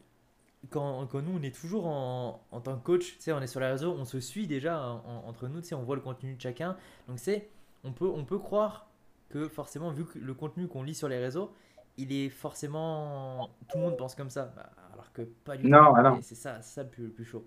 Quand, 0.71 1.07
quand 1.07 1.23
nous 1.23 1.39
on 1.39 1.43
est 1.43 1.55
toujours 1.55 1.87
en, 1.87 2.43
en 2.53 2.61
tant 2.61 2.77
que 2.79 2.85
coach, 2.85 3.17
tu 3.17 3.23
sais, 3.23 3.33
on 3.33 3.41
est 3.41 3.47
sur 3.49 3.61
les 3.61 3.67
réseaux, 3.69 3.95
on 3.99 4.05
se 4.05 4.21
suit 4.21 4.47
déjà 4.47 4.81
en- 4.83 5.03
en- 5.07 5.29
entre 5.29 5.49
nous, 5.49 5.61
tu 5.63 5.69
sais, 5.69 5.75
on 5.75 5.83
voit 5.85 5.97
le 5.97 6.03
contenu 6.03 6.35
de 6.35 6.41
chacun. 6.41 6.77
Donc 7.09 7.19
c'est, 7.19 7.49
on 7.85 7.93
peut, 7.93 8.09
on 8.09 8.25
peut 8.25 8.39
croire 8.39 8.89
que 9.31 9.49
forcément, 9.49 9.91
vu 9.91 10.05
que 10.07 10.19
le 10.19 10.35
contenu 10.35 10.69
qu'on 10.69 10.83
lit 10.83 10.95
sur 10.95 11.09
les 11.09 11.19
réseaux, 11.19 11.53
il 11.99 12.13
est 12.13 12.29
forcément, 12.29 13.51
tout 13.69 13.79
le 13.79 13.85
monde 13.85 13.97
pense 13.97 14.15
comme 14.15 14.31
ça, 14.31 14.53
Bah, 14.57 14.71
alors 14.93 15.13
que 15.13 15.23
pas 15.23 15.57
du 15.57 15.65
tout. 15.65 15.71
ah 15.75 16.03
non. 16.03 16.19
C'est 16.23 16.35
ça, 16.35 16.63
ça 16.63 16.83
le 16.83 16.89
plus, 16.89 17.05
le 17.05 17.11
plus 17.11 17.25
chaud. 17.25 17.47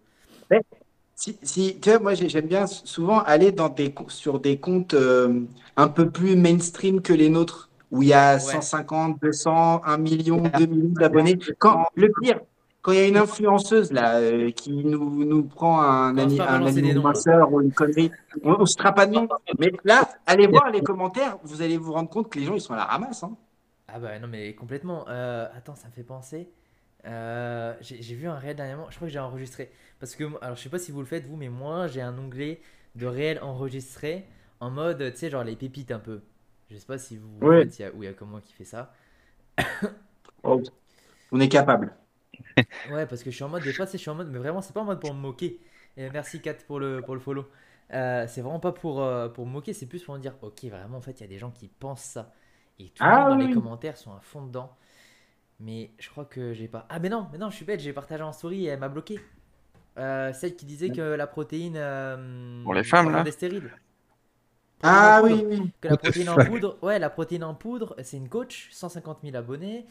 Si, 1.16 1.38
si, 1.44 1.80
tu 1.80 1.90
vois, 1.90 2.00
moi 2.00 2.13
j'ai- 2.16 2.28
j'aime 2.28 2.48
bien 2.48 2.66
souvent 2.68 3.19
aller 3.19 3.51
dans 3.51 3.69
des, 3.69 3.94
sur 4.07 4.40
des 4.40 4.60
comptes 4.60 4.94
euh, 4.95 5.42
un 5.78 5.88
peu 5.88 6.10
plus 6.10 6.36
mainstream 6.36 7.01
que 7.01 7.13
les 7.13 7.30
nôtres, 7.30 7.69
où 7.92 8.01
il 8.01 8.10
y 8.10 8.13
a 8.13 8.40
150, 8.40 9.22
200, 9.22 9.81
1 9.86 9.98
million, 9.98 10.38
2 10.57 10.66
millions 10.66 10.90
d'abonnés. 10.90 11.38
Quand, 11.60 11.86
le 11.95 12.12
pire, 12.19 12.42
quand 12.81 12.92
il 12.94 12.98
y 12.98 13.01
a 13.01 13.07
une 13.07 13.18
influenceuse 13.18 13.92
là, 13.92 14.16
euh, 14.18 14.50
qui 14.51 14.72
nous, 14.84 15.24
nous 15.24 15.44
prend 15.44 15.81
un, 15.81 16.18
à 16.18 16.56
un 16.56 16.66
anniversaire 16.66 17.54
ou 17.54 17.62
une 17.62 17.72
connerie, 17.72 18.12
on 18.44 18.57
ne 18.60 18.66
se 18.66 18.75
pas 18.75 19.06
de 19.06 19.13
nom. 19.13 19.28
Mais 19.60 19.72
là, 19.86 20.10
allez 20.25 20.48
voir 20.48 20.72
les 20.72 20.81
commentaires, 20.81 21.38
vous 21.44 21.62
allez 21.62 21.78
vous 21.78 21.94
rendre 21.94 22.10
compte 22.10 22.30
que 22.30 22.40
les 22.40 22.45
gens 22.45 22.56
ils 22.56 22.62
sont 22.62 22.74
à 22.74 22.78
la 22.78 22.86
ramasse. 22.86 23.24
hein. 23.24 23.38
Ah 23.94 24.00
bah 24.00 24.18
non 24.19 24.28
mais 24.28 24.56
complètement. 24.56 25.06
Euh, 25.10 25.48
attends, 25.56 25.75
ça 25.75 25.88
me 25.88 25.94
fait 25.94 26.04
penser. 26.04 26.51
Euh, 27.06 27.75
j'ai 27.81 28.01
j'ai 28.01 28.16
vu 28.16 28.28
un 28.28 28.38
réel 28.40 28.56
dernièrement, 28.56 28.90
je 28.90 28.95
crois 28.95 29.07
que 29.07 29.13
j'ai 29.13 29.19
enregistré. 29.19 29.72
Parce 30.00 30.16
que, 30.16 30.24
alors 30.44 30.56
je 30.57 30.63
sais 30.63 30.69
pas 30.69 30.80
si 30.80 30.92
vous 30.92 31.00
le 31.01 31.06
faites 31.07 31.25
vous, 31.25 31.38
mais 31.38 31.50
moi 31.50 31.88
j'ai 31.88 32.01
un 32.01 32.18
onglet 32.18 32.62
de 32.95 33.06
réel 33.07 33.40
enregistré 33.42 34.25
en 34.62 34.72
mode, 34.72 35.12
tu 35.13 35.19
sais, 35.19 35.30
genre 35.30 35.44
les 35.44 35.56
pépites 35.57 35.92
un 35.92 36.00
peu. 36.00 36.24
Je 36.72 36.78
sais 36.78 36.86
pas 36.88 36.98
si 37.00 37.18
vous 37.18 37.42
Ouais. 37.42 37.68
faites, 37.68 37.78
il 37.80 37.84
y 37.84 37.86
a, 37.86 37.92
ou 37.94 38.04
il 38.04 38.07
y 38.07 38.10
a 38.10 38.13
comment 38.13 38.40
qui 38.42 38.54
fait 38.54 38.66
ça. 38.66 38.94
Oh, 40.44 40.63
on 41.31 41.40
est 41.42 41.50
capable. 41.50 41.95
Ouais, 42.86 43.06
parce 43.07 43.24
que 43.24 43.31
je 43.31 43.36
suis 43.36 43.44
en 43.44 43.50
mode, 43.50 43.63
des 43.63 43.72
fois, 43.74 43.86
sais, 43.86 43.94
je 43.98 44.01
suis 44.01 44.10
en 44.10 44.16
mode, 44.16 44.30
mais 44.30 44.40
vraiment, 44.40 44.62
c'est 44.62 44.74
pas 44.74 44.81
en 44.81 44.86
mode 44.86 45.00
pour 45.00 45.13
me 45.13 45.19
moquer. 45.19 45.60
Et 45.95 46.10
merci 46.10 46.42
Kat 46.42 46.56
pour 46.68 46.80
le, 46.80 47.01
pour 47.04 47.13
le 47.13 47.22
follow. 47.22 47.48
Euh, 47.94 48.25
c'est 48.28 48.42
vraiment 48.42 48.60
pas 48.60 48.72
pour, 48.74 49.01
euh, 49.01 49.30
pour 49.30 49.45
me 49.45 49.51
moquer, 49.51 49.74
c'est 49.74 49.86
plus 49.86 50.04
pour 50.04 50.16
me 50.16 50.19
dire, 50.19 50.36
ok, 50.42 50.66
vraiment, 50.66 50.98
en 50.98 51.01
fait, 51.01 51.12
il 51.19 51.22
y 51.22 51.24
a 51.24 51.28
des 51.28 51.38
gens 51.40 51.51
qui 51.51 51.68
pensent 51.69 52.04
ça. 52.04 52.34
Et 52.83 52.89
tout 52.89 53.06
le 53.06 53.12
Ah 53.12 53.13
monde 53.13 53.30
dans 53.30 53.38
oui, 53.38 53.47
les 53.47 53.50
commentaires 53.50 53.97
sont 53.97 54.13
à 54.13 54.19
fond 54.21 54.44
dedans. 54.45 54.71
Mais 55.59 55.91
je 56.00 56.09
crois 56.09 56.25
que 56.25 56.53
j'ai 56.53 56.68
pas. 56.68 56.85
Ah, 56.89 57.00
mais 57.00 57.09
non, 57.09 57.27
mais 57.31 57.38
non, 57.39 57.50
je 57.50 57.56
suis 57.57 57.65
bête, 57.65 57.80
j'ai 57.81 57.94
partagé 57.94 58.24
en 58.24 58.33
story 58.33 58.65
et 58.65 58.69
elle 58.69 58.80
m'a 58.80 58.89
bloqué. 58.89 59.19
Euh, 60.00 60.33
celle 60.33 60.56
qui 60.56 60.65
disait 60.65 60.91
que 60.91 61.01
la 61.01 61.27
protéine. 61.27 61.75
euh, 61.77 62.63
Pour 62.63 62.74
les 62.74 62.83
femmes, 62.83 63.12
là 63.12 63.25
rendait 63.25 63.31
stérile. 63.31 63.71
Ah 64.81 65.21
oui, 65.24 65.44
oui. 65.47 65.71
Que 65.81 65.88
la 65.88 65.95
protéine 65.95 66.30
en 66.30 66.40
poudre, 66.40 66.78
ouais, 66.81 66.99
la 66.99 67.09
protéine 67.09 67.44
en 67.44 67.54
poudre, 67.56 67.95
c'est 68.04 68.18
une 68.18 68.28
coach, 68.30 68.69
150 68.71 69.23
000 69.23 69.35
abonnés. 69.35 69.85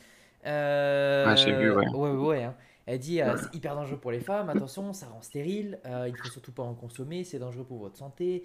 Euh, 0.47 1.27
Ouais, 1.27 1.37
j'ai 1.37 1.53
vu, 1.53 1.73
ouais. 1.73 1.87
Ouais, 1.93 2.11
ouais, 2.11 2.17
ouais, 2.27 2.45
hein. 2.45 2.55
Elle 2.87 2.99
dit 2.99 3.23
euh, 3.23 3.37
c'est 3.37 3.55
hyper 3.55 3.77
dangereux 3.77 3.99
pour 3.99 4.11
les 4.11 4.21
femmes, 4.21 4.51
attention, 4.51 4.93
ça 4.93 5.07
rend 5.07 5.23
stérile, 5.23 5.79
euh, 5.87 6.09
il 6.09 6.17
faut 6.17 6.29
surtout 6.29 6.51
pas 6.53 6.65
en 6.65 6.75
consommer, 6.75 7.23
c'est 7.23 7.39
dangereux 7.39 7.65
pour 7.65 7.79
votre 7.79 7.97
santé, 7.97 8.45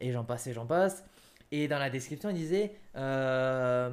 et 0.00 0.12
j'en 0.12 0.24
passe 0.24 0.46
et 0.48 0.52
j'en 0.54 0.66
passe. 0.66 1.04
Et 1.52 1.68
dans 1.68 1.78
la 1.78 1.90
description, 1.90 2.30
il 2.30 2.36
disait 2.36 2.72
euh, 2.96 3.90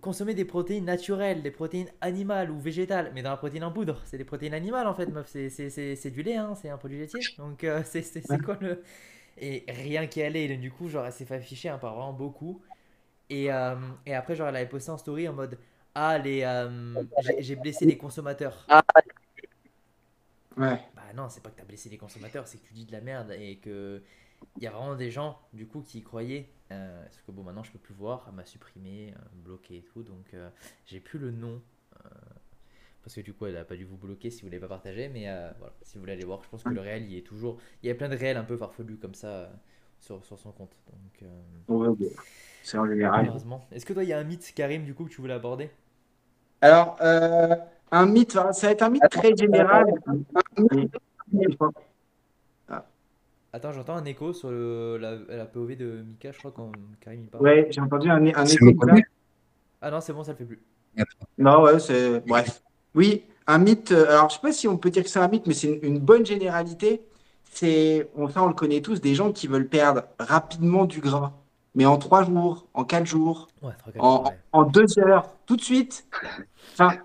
consommer 0.00 0.34
des 0.34 0.44
protéines 0.44 0.84
naturelles, 0.84 1.42
des 1.42 1.50
protéines 1.50 1.88
animales 2.00 2.50
ou 2.50 2.58
végétales, 2.60 3.10
mais 3.14 3.22
dans 3.22 3.30
la 3.30 3.36
protéine 3.36 3.64
en 3.64 3.72
poudre, 3.72 4.00
c'est 4.04 4.18
des 4.18 4.24
protéines 4.24 4.54
animales 4.54 4.86
en 4.86 4.94
fait, 4.94 5.06
meuf, 5.06 5.26
c'est- 5.28 6.10
du 6.10 6.22
lait, 6.22 6.36
hein, 6.36 6.54
c'est 6.54 6.68
un 6.70 6.78
produit 6.78 6.98
laitier, 6.98 7.20
donc 7.38 7.64
euh, 7.64 7.82
c'est 7.84 8.42
quoi 8.42 8.58
le. 8.60 8.82
Et 9.38 9.64
rien 9.68 10.06
qui 10.06 10.22
allait, 10.22 10.44
et 10.44 10.56
du 10.58 10.70
coup, 10.70 10.88
genre, 10.88 11.06
elle 11.06 11.12
s'est 11.12 11.24
fait 11.24 11.36
afficher 11.36 11.68
hein, 11.70 11.78
par 11.78 11.94
vraiment 11.94 12.12
beaucoup. 12.12 12.62
Et, 13.30 13.52
euh, 13.52 13.76
et 14.06 14.14
après, 14.14 14.36
genre, 14.36 14.48
elle 14.48 14.56
avait 14.56 14.68
posté 14.68 14.90
en 14.90 14.98
story 14.98 15.28
en 15.28 15.34
mode 15.34 15.58
Ah, 15.94 16.18
les, 16.18 16.42
euh, 16.44 17.04
j'ai- 17.18 17.42
j'ai 17.42 17.56
blessé 17.56 17.86
les 17.86 17.96
consommateurs. 17.98 18.66
Ouais. 20.56 20.80
Bah 20.94 21.02
non, 21.14 21.28
c'est 21.28 21.42
pas 21.42 21.50
que 21.50 21.56
t'as 21.56 21.64
blessé 21.64 21.88
les 21.88 21.96
consommateurs, 21.98 22.46
c'est 22.46 22.58
que 22.58 22.66
tu 22.66 22.74
dis 22.74 22.84
de 22.84 22.92
la 22.92 23.00
merde 23.00 23.32
et 23.32 23.56
que 23.56 24.02
il 24.56 24.62
y 24.64 24.66
a 24.66 24.70
vraiment 24.70 24.94
des 24.96 25.10
gens 25.10 25.40
du 25.52 25.66
coup 25.66 25.82
qui 25.82 25.98
y 25.98 26.02
croyaient. 26.02 26.50
Euh, 26.72 27.02
parce 27.04 27.20
que 27.22 27.32
bon, 27.32 27.42
maintenant 27.42 27.62
je 27.62 27.72
peux 27.72 27.78
plus 27.78 27.94
voir, 27.94 28.24
elle 28.28 28.34
m'a 28.34 28.46
supprimé, 28.46 29.12
euh, 29.16 29.20
bloqué 29.34 29.78
et 29.78 29.82
tout, 29.82 30.02
donc 30.02 30.32
euh, 30.34 30.50
j'ai 30.86 31.00
plus 31.00 31.18
le 31.18 31.30
nom. 31.30 31.60
euh, 32.04 32.08
parce 33.02 33.16
que 33.16 33.20
du 33.20 33.34
coup, 33.34 33.46
elle 33.46 33.56
a 33.56 33.64
pas 33.64 33.76
dû 33.76 33.84
vous 33.84 33.96
bloquer 33.96 34.30
si 34.30 34.42
vous 34.42 34.48
l'avez 34.48 34.60
pas 34.60 34.68
partagé, 34.68 35.08
mais 35.08 35.28
euh, 35.28 35.50
voilà, 35.58 35.74
si 35.82 35.94
vous 35.96 36.00
voulez 36.00 36.12
aller 36.12 36.24
voir, 36.24 36.42
je 36.44 36.48
pense 36.48 36.64
que 36.64 36.72
le 36.74 36.80
réel 36.80 37.04
il 37.10 37.16
est 37.16 37.22
toujours. 37.26 37.58
Il 37.82 37.88
y 37.88 37.90
a 37.90 37.94
plein 37.94 38.08
de 38.08 38.16
réels 38.16 38.36
un 38.36 38.44
peu 38.44 38.56
farfelus 38.56 38.96
comme 38.98 39.14
ça 39.14 39.28
euh, 39.28 39.48
sur, 39.98 40.24
sur 40.24 40.38
son 40.38 40.52
compte. 40.52 40.76
Donc, 40.92 41.22
euh, 41.22 41.26
Ouais, 41.68 41.88
ouais. 41.88 42.10
C'est 42.62 42.78
en 42.78 42.86
général. 42.86 43.26
heureusement. 43.26 43.66
Est-ce 43.72 43.86
que 43.86 43.92
toi, 43.92 44.04
il 44.04 44.08
y 44.08 44.12
a 44.12 44.18
un 44.18 44.24
mythe, 44.24 44.52
Karim, 44.54 44.84
du 44.84 44.94
coup, 44.94 45.04
que 45.04 45.10
tu 45.10 45.20
voulais 45.20 45.34
aborder? 45.34 45.70
Alors, 46.60 46.96
euh, 47.02 47.54
un 47.90 48.06
mythe, 48.06 48.32
ça 48.32 48.50
va 48.66 48.70
être 48.72 48.82
un 48.82 48.90
mythe 48.90 49.08
très 49.10 49.34
général. 49.36 49.84
Un 50.06 50.14
mythe- 50.74 51.62
Attends, 53.52 53.72
j'entends 53.72 53.96
un 53.96 54.04
écho 54.04 54.32
sur 54.32 54.50
le- 54.50 54.96
la, 54.98 55.16
la 55.36 55.44
POV 55.44 55.76
de 55.76 56.02
Mika, 56.02 56.32
je 56.32 56.38
crois, 56.38 56.52
quand 56.52 56.72
Karim 57.00 57.20
il 57.22 57.28
parle. 57.28 57.44
Ouais, 57.44 57.66
j'ai 57.70 57.80
entendu 57.80 58.08
un, 58.08 58.24
écho 58.24 58.66
Ah 59.80 59.90
non, 59.90 60.00
c'est 60.00 60.12
bon, 60.12 60.24
ça 60.24 60.32
le 60.32 60.38
fait 60.38 60.44
plus. 60.44 60.62
Non, 61.38 61.62
ouais, 61.62 61.78
c'est. 61.78 62.20
Bref. 62.20 62.62
Oui, 62.94 63.24
un 63.46 63.58
mythe. 63.58 63.92
euh, 63.92 64.06
Alors, 64.10 64.28
je 64.30 64.34
sais 64.36 64.40
pas 64.40 64.52
si 64.52 64.68
on 64.68 64.76
peut 64.78 64.90
dire 64.90 65.02
que 65.02 65.08
c'est 65.08 65.18
un 65.18 65.28
mythe, 65.28 65.46
mais 65.46 65.54
c'est 65.54 65.68
une, 65.68 65.84
une 65.84 65.98
bonne 65.98 66.24
généralité. 66.24 67.02
c'est, 67.50 68.08
on, 68.16 68.28
ça, 68.28 68.42
on 68.42 68.46
le 68.48 68.54
connaît 68.54 68.80
tous, 68.80 69.00
des 69.00 69.14
gens 69.14 69.32
qui 69.32 69.46
veulent 69.46 69.68
perdre 69.68 70.04
rapidement 70.18 70.84
du 70.86 71.00
gras, 71.00 71.32
mais 71.74 71.84
en 71.86 71.98
trois 71.98 72.24
jours, 72.24 72.68
en 72.74 72.84
quatre 72.84 73.06
jours, 73.06 73.48
Ouais, 73.62 73.72
en, 73.98 74.16
jours, 74.16 74.24
ouais. 74.26 74.38
en 74.52 74.64
deux 74.64 74.98
heures, 74.98 75.26
tout 75.46 75.56
de 75.56 75.62
suite. 75.62 76.06
Enfin, 76.74 76.96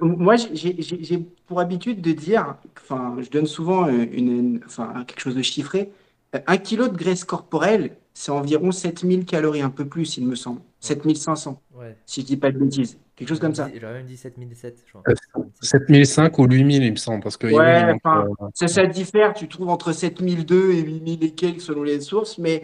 moi, 0.00 0.36
j'ai 0.36 0.80
j'ai- 0.82 1.02
j'ai 1.02 1.18
pour 1.46 1.60
habitude 1.60 2.00
de 2.00 2.12
dire, 2.12 2.56
enfin, 2.80 3.16
je 3.20 3.30
donne 3.30 3.46
souvent 3.46 3.86
euh, 3.88 4.04
une, 4.12 4.28
une- 4.38 4.60
enfin, 4.66 5.04
quelque 5.06 5.20
chose 5.20 5.34
de 5.36 5.42
chiffré. 5.42 5.90
Euh, 6.34 6.38
Un 6.46 6.58
kilo 6.58 6.88
de 6.88 6.96
graisse 6.96 7.24
corporelle, 7.24 7.96
c'est 8.14 8.30
environ 8.32 8.70
7000 8.72 9.24
calories, 9.24 9.62
un 9.62 9.70
peu 9.70 9.84
plus, 9.84 10.16
il 10.16 10.26
me 10.26 10.34
semble. 10.36 10.60
7500, 10.80 11.60
Ouais. 11.78 11.96
si 12.06 12.20
je 12.22 12.26
dis 12.26 12.36
pas 12.36 12.50
de 12.52 12.58
bêtises. 12.58 12.98
Quelque 13.16 13.28
chose 13.28 13.40
comme 13.40 13.54
ça. 13.54 13.68
J'aurais 13.78 13.92
même 13.94 14.06
dit 14.06 14.16
7007, 14.16 14.82
je 14.86 14.90
crois. 14.92 15.02
Euh, 15.08 15.42
7005 15.60 16.38
ou 16.38 16.44
8000, 16.46 16.82
il 16.84 16.92
me 16.92 16.96
semble. 16.96 17.22
Parce 17.22 17.36
que 17.36 17.48
Ouais, 17.48 17.84
manque, 17.86 18.00
enfin, 18.02 18.26
euh, 18.40 18.46
Ça, 18.54 18.66
ça 18.68 18.86
diffère, 18.86 19.34
tu 19.34 19.46
trouves 19.48 19.68
entre 19.68 19.92
7002 19.92 20.72
et 20.72 20.80
8000 20.82 21.22
et 21.24 21.30
quelques 21.32 21.60
selon 21.60 21.82
les 21.82 22.00
sources, 22.00 22.38
mais 22.38 22.62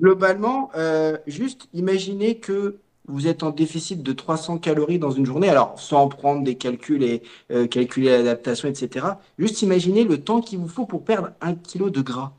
globalement, 0.00 0.70
euh, 0.76 1.18
juste 1.26 1.68
imaginez 1.74 2.38
que 2.38 2.78
vous 3.08 3.26
êtes 3.26 3.42
en 3.42 3.50
déficit 3.50 4.02
de 4.02 4.12
300 4.12 4.58
calories 4.58 4.98
dans 4.98 5.10
une 5.10 5.26
journée, 5.26 5.48
alors 5.48 5.78
sans 5.80 6.08
prendre 6.08 6.44
des 6.44 6.56
calculs 6.56 7.02
et 7.02 7.22
euh, 7.50 7.66
calculer 7.66 8.10
l'adaptation, 8.10 8.68
etc. 8.68 9.20
Juste 9.38 9.62
imaginez 9.62 10.04
le 10.04 10.18
temps 10.22 10.40
qu'il 10.40 10.58
vous 10.58 10.68
faut 10.68 10.86
pour 10.86 11.04
perdre 11.04 11.30
un 11.40 11.54
kilo 11.54 11.90
de 11.90 12.00
gras. 12.02 12.32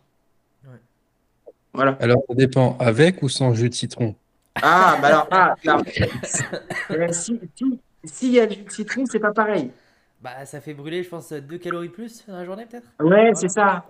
Ouais. 0.65 0.79
Voilà. 1.73 1.97
Alors, 1.99 2.21
ça 2.27 2.35
dépend, 2.35 2.77
avec 2.79 3.21
ou 3.21 3.29
sans 3.29 3.53
jus 3.53 3.69
de 3.69 3.75
citron? 3.75 4.15
Ah, 4.61 4.97
bah 5.01 5.07
alors, 5.07 5.27
ah, 5.31 5.55
alors, 5.65 5.83
euh, 6.91 7.07
si, 7.11 7.39
si, 7.55 7.79
s'il 8.03 8.31
y 8.31 8.39
a 8.39 8.45
du 8.47 8.65
citron, 8.69 9.05
c'est 9.05 9.19
pas 9.19 9.31
pareil. 9.31 9.71
Bah, 10.21 10.45
ça 10.45 10.59
fait 10.59 10.73
brûler, 10.73 11.03
je 11.03 11.09
pense, 11.09 11.31
2 11.31 11.57
calories 11.57 11.89
plus 11.89 12.25
dans 12.27 12.35
la 12.35 12.45
journée, 12.45 12.65
peut-être? 12.65 12.87
Ouais, 12.99 13.31
c'est 13.35 13.49
ça. 13.49 13.85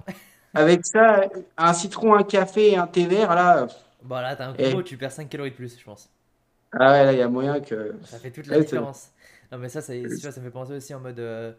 Avec 0.53 0.85
ça, 0.85 1.23
un 1.57 1.73
citron, 1.73 2.13
un 2.13 2.23
café 2.23 2.71
et 2.71 2.77
un 2.77 2.87
thé 2.87 3.05
vert, 3.05 3.33
là, 3.35 3.67
Bah, 4.03 4.21
là, 4.21 4.35
t'as 4.35 4.47
un 4.47 4.55
Eh. 4.57 4.71
combo, 4.71 4.83
tu 4.83 4.97
perds 4.97 5.11
5 5.11 5.29
calories 5.29 5.51
de 5.51 5.55
plus, 5.55 5.77
je 5.77 5.83
pense. 5.83 6.09
Ah 6.71 6.91
ouais, 6.91 7.05
là, 7.05 7.13
il 7.13 7.19
y 7.19 7.21
a 7.21 7.27
moyen 7.29 7.59
que. 7.61 7.93
Ça 8.03 8.19
fait 8.19 8.31
toute 8.31 8.47
la 8.47 8.57
Ouais, 8.57 8.59
différence. 8.59 9.11
Non, 9.51 9.57
mais 9.57 9.69
ça, 9.69 9.81
ça, 9.81 9.93
me 9.93 10.09
fait 10.31 10.51
penser 10.51 10.73
aussi 10.73 10.93
en 10.93 10.99
mode. 10.99 11.19
euh, 11.19 11.53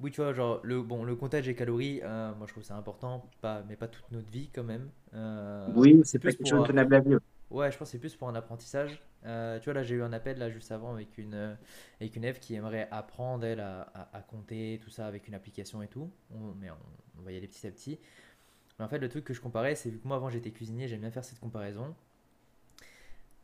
oui, 0.00 0.10
tu 0.10 0.20
vois, 0.20 0.32
genre, 0.32 0.60
le, 0.62 0.82
bon, 0.82 1.04
le 1.04 1.16
comptage 1.16 1.46
des 1.46 1.54
calories, 1.54 2.00
euh, 2.02 2.34
moi 2.34 2.46
je 2.46 2.52
trouve 2.52 2.62
ça 2.64 2.76
important, 2.76 3.30
pas, 3.40 3.62
mais 3.68 3.76
pas 3.76 3.88
toute 3.88 4.10
notre 4.10 4.30
vie 4.30 4.50
quand 4.54 4.64
même. 4.64 4.90
Euh, 5.14 5.72
Oui, 5.72 6.00
c'est 6.04 6.18
plus 6.18 6.36
pour, 6.36 6.60
tenable 6.64 6.94
à 6.96 7.00
vivre. 7.00 7.20
Ouais, 7.50 7.70
je 7.72 7.78
pense 7.78 7.88
que 7.88 7.92
c'est 7.92 7.98
plus 8.00 8.16
pour 8.16 8.28
un 8.28 8.34
apprentissage. 8.34 9.02
Euh, 9.26 9.58
tu 9.60 9.66
vois, 9.66 9.74
là, 9.74 9.82
j'ai 9.84 9.94
eu 9.96 10.02
un 10.02 10.12
appel 10.12 10.38
là 10.38 10.50
juste 10.50 10.72
avant 10.72 10.92
avec 10.94 11.18
une, 11.18 11.56
avec 12.00 12.16
une 12.16 12.24
Eve 12.24 12.40
qui 12.40 12.54
aimerait 12.54 12.88
apprendre, 12.90 13.44
elle, 13.46 13.60
à, 13.60 13.82
à- 13.94 14.16
à 14.18 14.22
compter, 14.22 14.80
tout 14.82 14.90
ça 14.90 15.06
avec 15.06 15.28
une 15.28 15.34
application 15.34 15.82
et 15.82 15.88
tout. 15.88 16.10
On- 16.34 16.54
mais 16.60 16.70
on, 16.70 16.76
on 17.20 17.22
va 17.22 17.32
y 17.32 17.36
aller 17.36 17.48
petit 17.48 17.66
à 17.66 17.70
petit. 17.70 18.00
Mais 18.78 18.84
en 18.84 18.88
fait, 18.88 18.98
le 18.98 19.08
truc 19.08 19.24
que 19.24 19.34
je 19.34 19.40
comparais, 19.40 19.74
c'est 19.74 19.90
vu 19.90 19.98
que 20.00 20.08
moi 20.08 20.16
avant 20.16 20.30
j'étais 20.30 20.50
cuisinier, 20.52 20.88
j'aime 20.88 21.00
bien 21.00 21.10
faire 21.10 21.24
cette 21.24 21.40
comparaison. 21.40 21.94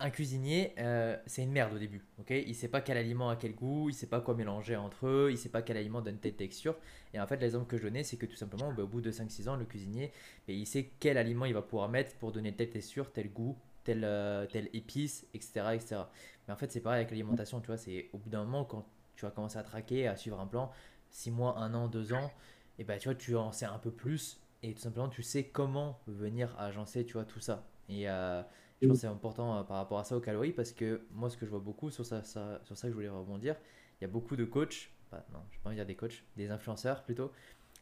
Un 0.03 0.11
cuisinier, 0.11 0.75
euh, 0.79 1.17
c'est 1.27 1.45
une 1.45 1.53
merde 1.53 1.75
au 1.75 1.79
début, 1.79 2.05
ok? 2.19 2.31
Il 2.31 2.57
sait 2.57 2.67
pas 2.67 2.81
quel 2.81 2.97
aliment 2.97 3.31
a 3.31 3.37
quel 3.37 3.55
goût, 3.55 3.89
il 3.89 3.95
sait 3.95 4.09
pas 4.09 4.21
quoi 4.21 4.35
mélanger 4.35 4.75
entre 4.75 5.07
eux, 5.07 5.29
il 5.31 5.39
sait 5.39 5.49
pas 5.49 5.63
quel 5.63 5.77
aliment 5.77 6.01
donne 6.01 6.19
telle 6.19 6.35
texture. 6.35 6.75
Et 7.15 7.21
en 7.21 7.27
fait, 7.29 7.37
l'exemple 7.37 7.69
que 7.69 7.77
je 7.79 7.85
donnais, 7.85 8.03
c'est 8.03 8.17
que 8.17 8.27
tout 8.27 8.35
simplement, 8.35 8.73
bah, 8.73 8.83
au 8.83 8.89
bout 8.89 9.01
de 9.01 9.13
5-6 9.13 9.49
ans, 9.49 9.55
le 9.55 9.65
cuisinier, 9.65 10.11
bah, 10.49 10.55
il 10.55 10.67
sait 10.67 10.91
quel 10.99 11.19
aliment 11.19 11.45
il 11.45 11.55
va 11.55 11.63
pouvoir 11.63 11.89
mettre 11.89 12.17
pour 12.17 12.33
donner 12.33 12.53
telle 12.53 12.71
texture, 12.71 13.13
tel 13.13 13.33
goût, 13.33 13.57
telle, 13.85 14.03
euh, 14.03 14.45
telle 14.47 14.71
épice, 14.73 15.25
etc., 15.35 15.67
etc. 15.75 16.01
Mais 16.49 16.55
en 16.55 16.57
fait, 16.57 16.73
c'est 16.73 16.81
pareil 16.81 16.99
avec 16.99 17.13
l'alimentation, 17.13 17.61
tu 17.61 17.69
vois, 17.69 17.77
c'est 17.77 18.11
au 18.13 18.19
bout 18.19 18.29
d'un 18.29 18.43
moment, 18.43 18.65
quand 18.65 18.85
tu 19.15 19.25
vas 19.25 19.31
commencer 19.31 19.59
à 19.59 19.63
traquer, 19.63 20.09
à 20.09 20.17
suivre 20.17 20.41
un 20.41 20.49
plan, 20.49 20.73
6 21.11 21.31
mois, 21.31 21.57
1 21.59 21.75
an, 21.75 21.87
2 21.87 22.13
ans, 22.13 22.33
et 22.81 22.83
bah 22.83 22.99
tu 22.99 23.09
vois, 23.09 23.15
tu 23.15 23.37
en 23.37 23.53
sais 23.53 23.67
un 23.67 23.79
peu 23.79 23.93
plus, 23.93 24.41
et 24.65 24.75
tout 24.75 24.81
simplement, 24.81 25.09
tu 25.09 25.23
sais 25.23 25.45
comment 25.45 26.01
venir 26.09 26.59
agencer, 26.59 27.05
tu 27.05 27.13
vois, 27.13 27.25
tout 27.25 27.39
ça. 27.39 27.65
Et 27.89 28.09
euh, 28.09 28.43
je 28.83 28.89
pense 28.89 28.99
que 28.99 29.03
c'est 29.03 29.07
important 29.09 29.59
euh, 29.59 29.63
par 29.63 29.77
rapport 29.79 29.99
à 29.99 30.05
ça 30.05 30.17
aux 30.17 30.21
calories, 30.21 30.53
parce 30.53 30.73
que 30.73 31.03
moi, 31.13 31.31
ce 31.31 31.37
que 31.37 31.47
je 31.47 31.51
vois 31.51 31.61
beaucoup, 31.61 31.91
sur 31.91 32.05
ça, 32.07 32.23
ça- 32.25 32.61
sur 32.65 32.77
ça 32.77 32.89
que 32.89 32.91
je 32.91 32.95
voulais 32.95 33.09
rebondir, 33.09 33.57
il 34.01 34.05
y 34.05 34.07
a 34.07 34.09
beaucoup 34.09 34.37
de 34.37 34.45
coachs, 34.45 34.91
pas, 35.11 35.25
non, 35.33 35.41
je 35.51 35.57
vais 35.57 35.63
pas 35.63 35.69
envie 35.71 35.77
de 35.77 35.81
dire 35.83 35.87
des 35.87 35.97
coachs, 35.97 36.25
des 36.37 36.51
influenceurs 36.51 37.03
plutôt, 37.05 37.33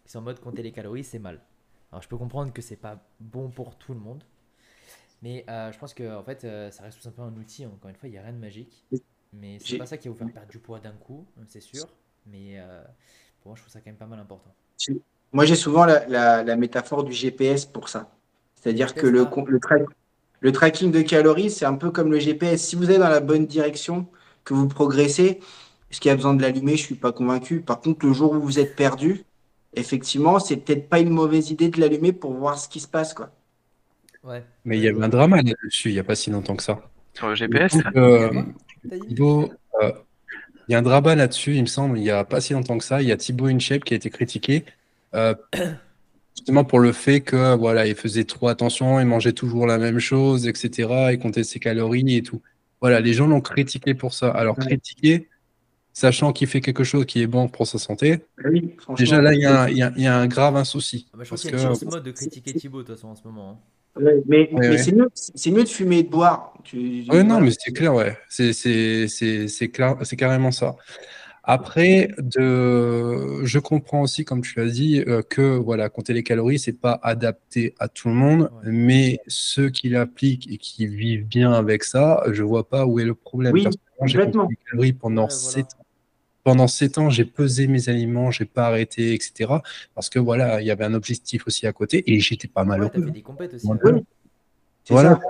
qui 0.05 0.13
sont 0.13 0.21
en 0.21 0.23
mode 0.23 0.41
compter 0.41 0.63
les 0.63 0.73
calories, 0.73 1.05
c'est 1.05 1.19
mal. 1.21 1.41
Alors 1.93 2.03
je 2.03 2.09
peux 2.09 2.19
comprendre 2.19 2.53
que 2.53 2.63
c'est 2.63 2.77
pas 2.77 3.05
bon 3.21 3.51
pour 3.51 3.77
tout 3.79 3.95
le 3.95 4.01
monde, 4.01 4.25
mais 5.23 5.45
euh, 5.49 5.73
je 5.73 5.79
pense 5.79 5.95
que 5.95 6.17
en 6.17 6.23
fait, 6.23 6.45
euh, 6.45 6.71
ça 6.71 6.83
reste 6.85 6.99
tout 6.99 7.03
simplement 7.05 7.29
un 7.29 7.37
outil. 7.37 7.67
Encore 7.67 7.91
une 7.91 7.97
fois, 7.97 8.09
il 8.09 8.13
n'y 8.13 8.19
a 8.19 8.23
rien 8.23 8.33
de 8.33 8.39
magique. 8.39 8.87
Mais 9.33 9.59
c'est 9.61 9.77
pas 9.77 9.87
ça 9.87 9.97
qui 9.99 10.09
va 10.09 10.13
vous 10.13 10.19
faire 10.19 10.31
perdre 10.31 10.49
du 10.51 10.59
poids 10.59 10.81
d'un 10.81 10.93
coup, 10.93 11.27
c'est 11.49 11.61
sûr. 11.61 11.89
Mais 12.27 12.59
euh, 12.59 12.83
pour 13.41 13.51
moi, 13.51 13.57
je 13.57 13.63
trouve 13.63 13.73
ça 13.73 13.81
quand 13.81 13.87
même 13.87 13.97
pas 13.97 14.07
mal 14.07 14.19
important. 14.19 14.55
Moi, 15.33 15.45
j'ai 15.45 15.55
souvent 15.57 15.85
la, 15.85 16.07
la- 16.09 16.43
la 16.45 16.57
métaphore 16.57 17.05
du 17.05 17.13
GPS 17.13 17.65
pour 17.67 17.89
ça. 17.89 18.11
C'est-à-dire 18.57 18.97
que 18.97 19.07
le, 19.07 19.29
le, 19.47 19.59
tra- 19.59 19.87
le 20.41 20.53
tracking 20.53 20.91
de 20.91 21.03
calories, 21.03 21.51
c'est 21.51 21.67
un 21.67 21.75
peu 21.75 21.91
comme 21.91 22.11
le 22.11 22.19
GPS. 22.19 22.63
Si 22.63 22.77
vous 22.77 22.91
êtes 22.91 22.99
dans 22.99 23.09
la 23.09 23.21
bonne 23.21 23.47
direction, 23.47 24.07
que 24.45 24.55
vous 24.55 24.69
progressez, 24.69 25.41
est-ce 25.91 26.01
qu'il 26.01 26.09
y 26.09 26.13
a 26.13 26.17
besoin 26.17 26.35
de 26.35 26.43
l'allumer? 26.43 26.77
Je 26.77 26.83
suis 26.83 26.95
pas 26.95 27.13
convaincu. 27.13 27.61
Par 27.61 27.81
contre, 27.81 28.07
le 28.07 28.13
jour 28.13 28.33
où 28.33 28.41
vous 28.41 28.59
êtes 28.59 28.77
perdu, 28.77 29.25
effectivement, 29.75 30.39
c'est 30.39 30.57
peut-être 30.57 30.89
pas 30.89 31.01
une 31.01 31.11
mauvaise 31.11 31.51
idée 31.51 31.69
de 31.69 31.81
l'allumer 31.81 32.13
pour 32.13 32.33
voir 32.33 32.59
ce 32.59 32.69
qui 32.69 32.81
se 32.81 32.89
passe, 32.89 33.15
quoi. 33.15 33.31
Ouais. 34.23 34.45
Mais 34.65 34.77
il 34.77 34.83
y 34.83 34.89
avait 34.89 35.03
un 35.03 35.09
drama 35.09 35.41
là-dessus, 35.43 35.89
il 35.89 35.95
n'y 35.95 35.99
a 35.99 36.05
pas 36.05 36.15
si 36.15 36.31
longtemps 36.31 36.57
que 36.57 36.63
ça. 36.63 36.79
Sur 37.15 37.29
le 37.29 37.35
GPS, 37.35 37.77
euh, 37.97 38.31
euh, 38.93 39.93
il 40.69 40.73
y 40.73 40.75
a 40.75 40.79
un 40.79 40.83
drama 40.83 41.15
là-dessus, 41.15 41.57
il 41.57 41.63
me 41.63 41.67
semble, 41.67 41.99
il 41.99 42.03
n'y 42.03 42.11
a 42.11 42.25
pas 42.25 42.41
si 42.41 42.53
longtemps 42.53 42.79
que 42.79 42.85
ça. 42.85 43.01
Il 43.03 43.09
y 43.09 43.13
a 43.13 43.17
Thibaut 43.17 43.47
InShape 43.47 43.83
qui 43.83 43.95
a 43.95 43.97
été 43.97 44.11
critiqué, 44.11 44.65
euh, 45.15 45.35
justement 46.37 46.65
pour 46.65 46.79
le 46.81 46.93
fait 46.93 47.21
que 47.21 47.55
voilà, 47.57 47.87
il 47.87 47.95
faisait 47.95 48.25
trop 48.25 48.49
attention, 48.49 49.01
il 49.01 49.07
mangeait 49.07 49.33
toujours 49.33 49.67
la 49.67 49.79
même 49.79 49.99
chose, 49.99 50.47
etc. 50.47 51.13
Il 51.13 51.19
comptait 51.19 51.45
ses 51.45 51.59
calories 51.61 52.17
et 52.17 52.23
tout. 52.23 52.41
Voilà, 52.81 53.01
les 53.01 53.13
gens 53.13 53.27
l'ont 53.27 53.41
critiqué 53.43 53.95
pour 53.95 54.15
ça. 54.15 54.31
Alors, 54.31 54.59
Ouais. 54.59 54.67
critiquer, 54.67 55.29
sachant 55.93 56.33
qu'il 56.33 56.47
fait 56.49 56.61
quelque 56.63 56.85
chose 56.85 57.05
qui 57.05 57.21
est 57.21 57.27
bon 57.27 57.49
pour 57.49 57.67
sa 57.67 57.79
santé, 57.79 58.21
Oui, 58.45 58.75
franchement. 58.79 58.95
déjà 58.95 59.21
là, 59.21 59.35
il 59.35 59.41
y 59.41 59.45
a 59.45 59.63
un, 59.63 59.69
il 59.69 59.77
y 59.77 59.83
a- 59.83 59.93
il 59.97 60.03
y 60.03 60.07
a 60.07 60.17
un 60.17 60.27
grave 60.27 60.57
un 60.57 60.65
souci. 60.65 61.09
Ah 61.13 61.19
bah, 61.19 61.25
je 61.25 61.31
pense 61.31 61.43
Parce 61.43 61.43
qu'il 61.43 61.51
y 61.51 61.55
a 61.55 61.57
une 61.69 61.75
que, 61.75 61.79
grosse 61.85 61.95
mode 61.95 62.05
de 62.05 62.11
critiquer 62.13 62.55
Thibaut, 62.55 62.79
de 62.83 62.87
toute 62.87 62.95
façon, 62.97 63.09
en 63.09 63.17
ce 63.17 63.23
moment. 63.25 63.51
hein. 63.51 64.01
Ouais, 64.01 64.23
mais 64.27 64.39
Ouais, 64.39 64.49
mais 64.61 64.69
ouais. 64.71 64.79
c'est 64.79 64.93
mieux, 64.93 65.09
c'est 65.15 65.51
mieux 65.51 65.65
de 65.65 65.69
fumer 65.69 65.99
et 65.99 66.03
de 66.05 66.09
boire. 66.09 66.55
Tu, 66.63 67.05
Ouais, 67.11 67.25
non, 67.25 67.41
mais 67.41 67.51
c'est 67.51 67.73
clair, 67.73 67.93
ouais. 67.93 68.17
C'est, 68.29 68.53
c'est, 68.53 69.09
c'est, 69.09 69.49
c'est 69.49 69.69
clair, 69.69 69.97
c'est 70.05 70.15
carrément 70.17 70.53
ça. 70.53 70.77
Après, 71.53 72.09
de, 72.19 73.45
je 73.45 73.59
comprends 73.59 74.03
aussi, 74.03 74.25
comme 74.25 74.41
tu 74.41 74.57
l'as 74.61 74.71
dit, 74.71 75.03
euh, 75.09 75.21
que 75.23 75.57
voilà, 75.57 75.89
compter 75.89 76.13
les 76.13 76.23
calories, 76.23 76.61
c'est 76.61 76.79
pas 76.81 77.01
adapté 77.03 77.75
à 77.81 77.89
tout 77.89 78.07
le 78.07 78.15
monde, 78.15 78.43
Ouais. 78.63 78.71
mais 78.71 79.19
ceux 79.27 79.69
qui 79.69 79.89
l'appliquent 79.89 80.49
et 80.49 80.59
qui 80.59 80.87
vivent 80.87 81.27
bien 81.27 81.53
avec 81.53 81.83
ça, 81.83 82.23
je 82.31 82.45
vois 82.45 82.69
pas 82.69 82.87
où 82.87 83.01
est 83.01 83.05
le 83.05 83.15
problème. 83.17 83.53
Oui, 83.53 83.67
j'ai 84.05 84.19
compté 84.31 84.39
les 84.51 84.59
calories 84.71 84.93
pendant 84.93 85.23
Ouais, 85.25 85.29
voilà. 85.29 85.51
sept 85.51 85.65
ans. 85.75 85.85
Pendant 86.45 86.69
sept 86.69 86.99
ans, 86.99 87.11
j'ai 87.11 87.25
pesé 87.25 87.67
mes 87.67 87.89
aliments, 87.89 88.31
j'ai 88.31 88.45
pas 88.45 88.67
arrêté, 88.69 89.13
etc. 89.15 89.53
Parce 89.97 90.09
que 90.09 90.21
voilà, 90.21 90.61
il 90.61 90.67
y 90.69 90.71
avait 90.71 90.85
un 90.85 90.95
objectif 90.95 91.49
aussi 91.49 91.67
à 91.67 91.73
côté 91.73 92.05
et 92.07 92.21
j'étais 92.21 92.49
pas 92.49 92.65
malheureux. 92.65 93.11
des 93.11 93.23
compètes 93.23 93.55
aussi. 93.55 93.67
Voilà. 94.89 95.21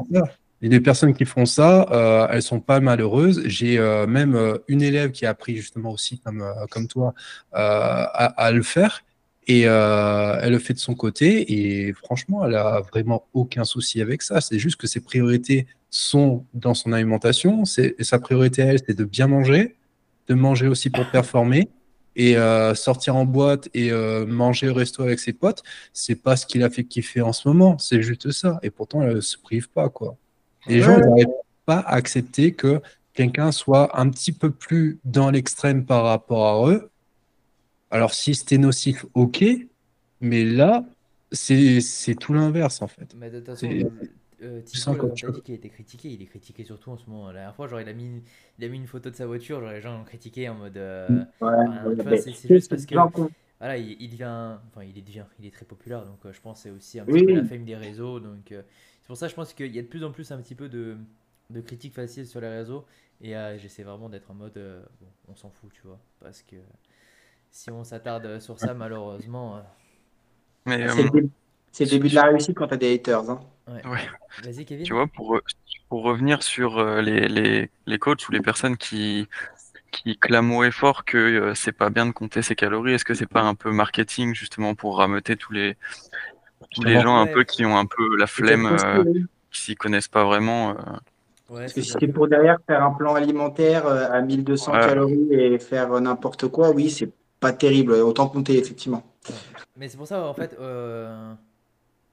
Les 0.63 0.81
personnes 0.81 1.15
qui 1.15 1.25
font 1.25 1.47
ça, 1.47 1.87
euh, 1.91 2.27
elles 2.31 2.43
sont 2.43 2.61
pas 2.61 2.81
malheureuses. 2.81 3.43
J'ai 3.47 3.79
euh, 3.79 4.07
même 4.07 4.35
euh, 4.35 4.59
une 4.69 4.83
élève 4.83 5.11
qui 5.11 5.25
a 5.25 5.31
appris 5.31 5.57
justement 5.57 5.91
aussi, 5.91 6.19
comme, 6.19 6.43
euh, 6.43 6.87
toi, 6.87 7.15
à, 7.53 8.51
le 8.53 8.63
faire. 8.63 9.03
Et 9.47 9.63
elle 9.63 10.53
le 10.53 10.59
fait 10.59 10.75
de 10.75 10.79
son 10.79 10.95
côté. 10.95 11.53
Et 11.53 11.93
franchement, 11.95 12.45
elle 12.47 12.57
a 12.57 12.83
vraiment 12.93 13.27
aucun 13.33 13.65
souci 13.65 14.03
avec 14.03 14.23
ça. 14.23 14.41
C'est 14.41 14.59
juste 14.59 14.77
que 14.77 14.87
ses 14.87 15.01
priorités 15.01 15.67
sont 15.89 16.45
dans 16.55 16.75
son 16.75 16.93
alimentation. 16.93 17.65
Et 17.79 18.05
sa 18.05 18.19
priorité 18.19 18.63
elle, 18.63 18.81
c'est 18.87 18.97
de 18.97 19.05
bien 19.05 19.27
manger, 19.27 19.77
de 20.29 20.35
manger 20.35 20.69
aussi 20.69 20.91
pour 20.91 21.11
performer. 21.11 21.69
Et 22.17 22.37
sortir 22.75 23.17
en 23.17 23.25
boîte 23.25 23.69
et 23.75 23.91
manger 24.27 24.69
au 24.69 24.75
resto 24.75 25.03
avec 25.03 25.19
ses 25.19 25.33
potes, 25.33 25.63
c'est 25.93 26.23
pas 26.23 26.37
ce 26.37 26.47
qu'il 26.47 26.63
a 26.63 26.71
fait 26.71 26.85
kiffer 26.85 27.23
en 27.23 27.33
ce 27.33 27.49
moment. 27.49 27.79
C'est 27.79 28.03
juste 28.03 28.31
ça. 28.31 28.61
Et 28.63 28.71
pourtant, 28.71 29.03
elle 29.03 29.23
se 29.23 29.39
prive 29.39 29.69
pas, 29.71 29.89
quoi. 29.89 30.17
Les 30.67 30.81
gens 30.81 30.99
n'arrivent 30.99 31.27
pas 31.67 31.79
à 31.79 31.95
accepter 31.95 32.53
que 32.53 32.81
quelqu'un 33.15 33.53
soit 33.53 33.99
un 33.99 34.09
petit 34.11 34.33
peu 34.33 34.51
plus 34.51 34.99
dans 35.05 35.31
l'extrême 35.31 35.85
par 35.85 36.05
rapport 36.05 36.47
à 36.67 36.71
eux. 36.71 36.91
Alors, 37.91 38.15
si 38.15 38.35
c'était 38.35 38.59
nocif, 38.59 39.05
ok, 39.15 39.45
mais 40.21 40.45
là, 40.45 40.85
c'est 41.33 41.81
tout 42.19 42.33
l'inverse, 42.33 42.83
en 42.83 42.87
fait. 42.89 43.17
Mais 43.17 43.31
de 43.31 43.39
toute 43.39 43.47
façon, 43.47 43.69
euh, 44.43 44.61
là, 44.61 44.63
tu- 44.63 45.21
t'as 45.21 45.31
dit 45.31 45.43
qu'il 45.43 45.55
était 45.55 45.69
critiqué, 45.69 46.09
il 46.11 46.23
est 46.23 46.27
critiqué 46.27 46.65
surtout 46.65 46.91
en 46.91 46.97
ce 46.97 47.07
moment. 47.09 47.27
La 47.29 47.33
dernière 47.35 47.55
fois, 47.55 47.67
genre, 47.67 47.81
il 47.81 47.89
a 47.89 47.93
mis 47.93 48.07
une, 48.07 48.23
il 48.59 48.65
a 48.65 48.69
mis 48.69 48.77
une 48.79 48.87
photo 48.87 49.11
de 49.11 49.17
sa 49.17 49.27
voiture, 49.27 49.61
genre, 49.61 49.71
les 49.71 49.81
gens 49.81 49.97
l'ont 49.99 50.05
critiqué 50.05 50.49
en 50.49 50.55
mode. 50.55 50.77
euh, 50.77 51.25
Ouais, 51.41 52.17
c'est 52.17 52.49
juste 52.49 52.71
parce 52.71 52.87
que. 52.87 52.95
Voilà, 53.59 53.77
il, 53.77 54.01
il 54.01 54.09
devient, 54.11 54.57
enfin 54.69 54.85
il 54.85 54.97
est 54.97 55.03
devient, 55.03 55.27
il 55.39 55.45
est 55.47 55.51
très 55.51 55.67
populaire, 55.67 56.07
donc 56.07 56.25
euh, 56.25 56.33
je 56.33 56.41
pense 56.41 56.59
que 56.59 56.63
c'est 56.65 56.71
aussi 56.71 56.99
un 56.99 57.05
Oui. 57.07 57.21
petit 57.21 57.27
peu 57.27 57.35
la 57.35 57.45
fame 57.45 57.65
des 57.65 57.77
réseaux, 57.77 58.19
donc 58.19 58.53
euh, 58.53 58.63
pour 59.11 59.17
ça 59.17 59.27
je 59.27 59.35
pense 59.35 59.53
qu'il 59.55 59.75
y 59.75 59.79
a 59.81 59.83
de 59.83 59.89
plus 59.89 60.05
en 60.05 60.13
plus 60.13 60.31
un 60.31 60.41
petit 60.41 60.55
peu 60.55 60.69
de, 60.69 60.97
de 61.51 61.61
critiques 61.61 61.95
faciles 61.95 62.27
sur 62.29 62.41
les 62.41 62.47
réseaux, 62.49 62.87
et 63.21 63.37
euh, 63.37 63.59
j'essaie 63.59 63.83
vraiment 63.83 64.09
d'être 64.09 64.31
en 64.31 64.35
mode, 64.35 64.57
euh, 64.57 64.81
bon, 65.01 65.09
on 65.27 65.35
s'en 65.35 65.51
fout, 65.51 65.73
tu 65.73 65.83
vois, 65.85 65.99
parce 66.21 66.43
que 66.43 66.55
si 67.51 67.71
on 67.73 67.83
s'attarde 67.83 68.39
sur 68.39 68.61
ça, 68.61 68.73
malheureusement, 68.73 69.57
euh, 69.57 69.61
Mais 70.67 70.89
C'est 70.89 71.03
le, 71.03 71.11
euh, 71.11 71.23
dé- 71.23 71.29
c'est 71.73 71.85
le 71.85 71.91
début 71.91 72.09
de 72.09 72.15
la 72.15 72.25
réussite 72.25 72.57
quand 72.57 72.69
t'as 72.69 72.77
des 72.77 72.95
haters. 72.95 73.29
hein. 73.31 73.41
Ouais. 73.67 73.85
ouais. 73.87 74.09
Vas-y, 74.45 74.65
Kevin. 74.65 74.87
Tu 74.87 74.93
vois, 74.95 75.07
pour, 75.09 75.37
re- 75.37 75.43
pour 75.89 76.03
revenir 76.03 76.43
sur 76.43 76.83
les, 77.03 77.29
les, 77.29 77.71
les 77.87 77.99
coachs 77.99 78.29
ou 78.29 78.33
les 78.33 78.41
personnes 78.41 78.77
qui, 78.77 79.29
qui 79.91 80.17
clament 80.19 80.59
haut 80.59 80.65
et 80.65 80.71
fort 80.71 81.05
que 81.05 81.19
euh, 81.19 81.55
c'est 81.55 81.73
pas 81.73 81.91
bien 81.91 82.07
de 82.07 82.13
compter 82.13 82.43
ses 82.43 82.55
calories, 82.57 82.95
est-ce 82.95 83.05
que 83.05 83.15
c'est 83.15 83.27
pas 83.27 83.43
un 83.43 83.55
peu 83.55 83.73
marketing 83.73 84.35
justement 84.35 84.75
pour 84.75 84.99
rameuter 84.99 85.37
tous 85.37 85.53
les, 85.53 85.77
tous 86.75 86.83
les 86.85 87.01
gens 87.01 87.21
un 87.21 87.27
peu 87.27 87.45
qui 87.45 87.65
ont 87.65 87.77
un 87.77 87.87
peu 87.87 88.17
la 88.17 88.27
flemme, 88.27 88.67
euh, 88.67 89.05
qui 89.51 89.61
s'y 89.61 89.75
connaissent 89.75 90.09
pas 90.09 90.25
vraiment 90.25 90.71
euh, 90.71 90.75
Ouais, 91.49 91.63
Parce 91.63 91.73
que 91.73 91.83
si 91.83 91.93
c'est 91.99 92.09
pour 92.09 92.29
derrière 92.29 92.59
faire 92.67 92.83
un 92.85 92.93
plan 92.93 93.15
alimentaire 93.15 93.87
euh, 93.87 94.09
à 94.11 94.21
1200 94.21 94.73
Ouais. 94.73 94.79
calories 94.79 95.29
et 95.33 95.59
faire 95.59 96.01
n'importe 96.01 96.49
quoi, 96.49 96.71
oui, 96.71 96.91
c'est 96.91 97.11
pas 97.41 97.53
terrible. 97.53 97.93
Autant 97.95 98.29
compter, 98.29 98.59
effectivement. 98.59 99.03
Mais 99.77 99.89
c'est 99.89 99.97
pour 99.97 100.07
ça, 100.07 100.27
en 100.27 100.35
fait, 100.35 100.55
euh, 100.59 101.35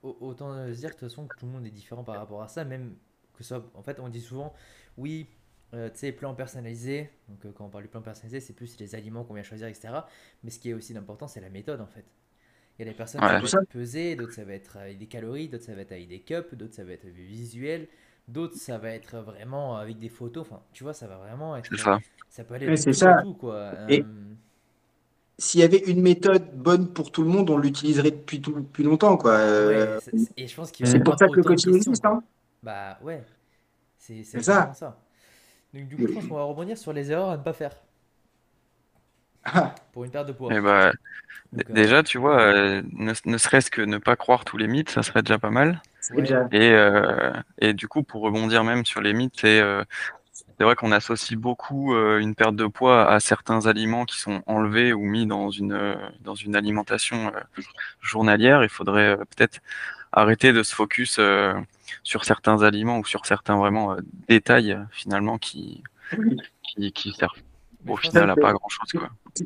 au- 0.04 0.18
autant 0.22 0.54
se 0.74 0.80
dire 0.80 0.92
que 0.92 0.96
de 0.96 1.00
toute 1.02 1.10
façon 1.10 1.28
que 1.28 1.38
tout 1.38 1.46
le 1.46 1.52
monde 1.54 1.66
est 1.68 1.72
différent 1.72 2.04
par 2.04 2.18
rapport 2.18 2.42
à 2.44 2.48
ça, 2.48 2.66
même 2.66 2.96
que 3.36 3.44
ça, 3.44 3.64
en 3.76 3.84
fait, 3.84 4.00
on 4.00 4.10
dit 4.10 4.22
souvent, 4.22 4.54
oui, 4.98 5.28
euh, 5.74 5.90
tu 5.92 6.00
sais, 6.00 6.12
plan 6.12 6.34
personnalisé, 6.36 7.10
donc 7.30 7.46
euh, 7.46 7.52
quand 7.56 7.66
on 7.66 7.70
parle 7.70 7.86
du 7.86 7.90
plan 7.90 8.02
personnalisé, 8.02 8.40
c'est 8.42 8.54
plus 8.54 8.80
les 8.80 8.96
aliments 8.96 9.24
qu'on 9.24 9.34
vient 9.36 9.44
choisir, 9.44 9.68
etc. 9.68 10.08
Mais 10.44 10.52
ce 10.52 10.60
qui 10.60 10.70
est 10.70 10.74
aussi 10.74 10.98
important, 10.98 11.28
c'est 11.28 11.42
la 11.42 11.50
méthode, 11.50 11.82
en 11.82 11.88
fait. 11.88 12.06
Il 12.80 12.86
y 12.86 12.88
a 12.88 12.92
des 12.92 12.98
personnes 12.98 13.22
Ouais. 13.22 13.28
ça 13.28 13.40
va 13.40 13.64
être 13.64 13.70
pesé, 13.70 14.16
d'autres 14.16 14.34
ça 14.34 14.44
va 14.44 14.54
être 14.54 14.78
avec 14.78 14.98
des 15.00 15.08
calories, 15.08 15.48
d'autres 15.50 15.64
ça 15.66 15.74
va 15.74 15.82
être 15.82 15.92
avec 15.92 16.08
des 16.08 16.20
cups, 16.20 16.54
d'autres 16.54 16.76
ça 16.76 16.84
va 16.84 16.92
être 16.92 17.08
visuel, 17.08 17.88
d'autres 18.28 18.56
ça 18.56 18.78
va 18.78 18.92
être 18.92 19.18
vraiment 19.18 19.78
avec 19.78 19.98
des 20.00 20.10
photos, 20.10 20.42
enfin, 20.48 20.62
tu 20.74 20.84
vois, 20.84 20.94
ça 20.94 21.08
va 21.08 21.18
vraiment 21.18 21.56
être... 21.58 21.68
c'est 21.72 21.78
ça. 21.82 22.00
Ça 22.30 22.44
peut 22.44 22.54
aller 22.56 22.78
c'est 22.78 22.92
tout 22.92 22.94
ça. 22.94 23.22
tout, 23.24 23.34
quoi. 23.34 23.72
Et- 23.90 24.02
Euh, 24.02 24.04
S'il 25.40 25.60
y 25.60 25.64
avait 25.64 25.78
une 25.86 26.02
méthode 26.02 26.58
bonne 26.58 26.92
pour 26.94 27.12
tout 27.12 27.22
le 27.22 27.30
monde, 27.30 27.50
on 27.52 27.58
l'utiliserait 27.58 28.10
depuis, 28.10 28.42
tout, 28.42 28.54
depuis 28.54 28.84
longtemps, 28.84 29.18
quoi. 29.18 29.34
Euh, 29.34 29.96
Ouais, 29.96 30.00
c'est- 30.02 30.18
c'est- 30.18 30.32
et 30.36 30.48
je 30.48 30.56
pense 30.56 30.72
qu'il 30.72 30.86
va 30.86 30.90
y 30.90 30.94
c'est 30.94 31.04
pour 31.04 31.18
ça 31.18 31.28
que 31.28 31.36
le 31.36 31.44
coaching 31.44 31.76
existe, 31.76 32.06
hein. 32.06 32.24
Bah 32.64 32.98
ouais, 33.04 33.24
c'est 33.98 34.24
ça. 34.24 34.74
Donc 35.74 35.88
du 35.88 35.98
coup, 35.98 36.08
je 36.08 36.14
pense 36.14 36.28
qu'on 36.28 36.36
va 36.36 36.44
rebondir 36.44 36.78
sur 36.78 36.94
les 36.94 37.12
erreurs 37.12 37.30
à 37.30 37.38
ne 37.38 37.44
pas 37.44 37.54
faire 37.54 37.76
pour 39.94 40.04
une 40.06 40.12
perte 40.12 40.28
de 40.28 40.34
poids. 40.34 40.54
Et 40.54 40.60
bah, 40.62 40.92
Donc, 41.54 41.70
euh, 41.70 41.74
déjà, 41.74 42.04
tu 42.04 42.18
vois, 42.18 42.40
euh, 42.42 42.82
ne, 42.94 43.14
ne 43.26 43.38
serait-ce 43.38 43.72
que 43.72 43.82
ne 43.82 43.98
pas 43.98 44.16
croire 44.16 44.46
tous 44.46 44.58
les 44.58 44.68
mythes, 44.68 44.90
ça 44.90 45.04
serait 45.04 45.22
déjà 45.24 45.40
pas 45.40 45.50
mal. 45.50 45.82
Ouais. 46.14 46.24
Et, 46.52 46.72
euh, 46.72 47.34
et 47.60 47.74
du 47.74 47.88
coup, 47.88 48.04
pour 48.04 48.22
rebondir 48.22 48.64
même 48.64 48.86
sur 48.86 49.02
les 49.02 49.14
mythes, 49.14 49.36
c'est 49.40 49.60
euh, 49.60 49.84
c'est 50.58 50.64
vrai 50.64 50.76
qu'on 50.76 50.92
associe 50.92 51.38
beaucoup 51.38 51.94
euh, 51.94 52.20
une 52.20 52.34
perte 52.34 52.56
de 52.56 52.66
poids 52.66 53.10
à 53.12 53.20
certains 53.20 53.68
aliments 53.68 54.06
qui 54.06 54.18
sont 54.20 54.42
enlevés 54.48 54.92
ou 54.94 55.02
mis 55.02 55.28
dans 55.28 55.52
une, 55.52 55.74
euh, 55.74 55.96
dans 56.22 56.34
une 56.34 56.56
alimentation 56.56 57.28
euh, 57.28 57.62
journalière. 58.02 58.64
Il 58.64 58.70
faudrait 58.70 59.10
euh, 59.10 59.18
peut-être 59.18 59.60
arrêter 60.12 60.54
de 60.54 60.64
se 60.64 60.74
focus 60.74 61.18
euh, 61.20 61.54
sur 62.04 62.26
certains 62.26 62.64
aliments 62.64 62.98
ou 63.00 63.06
sur 63.06 63.26
certains 63.26 63.58
vraiment 63.58 63.92
euh, 63.94 63.98
détails 64.28 64.80
finalement 64.92 65.38
qui, 65.38 65.84
Oui. 66.18 66.38
qui, 66.64 66.92
qui 66.92 67.12
servent 67.14 67.38
au 67.88 67.98
final 67.98 68.30
à 68.30 68.36
pas 68.36 68.54
grand-chose. 68.54 69.02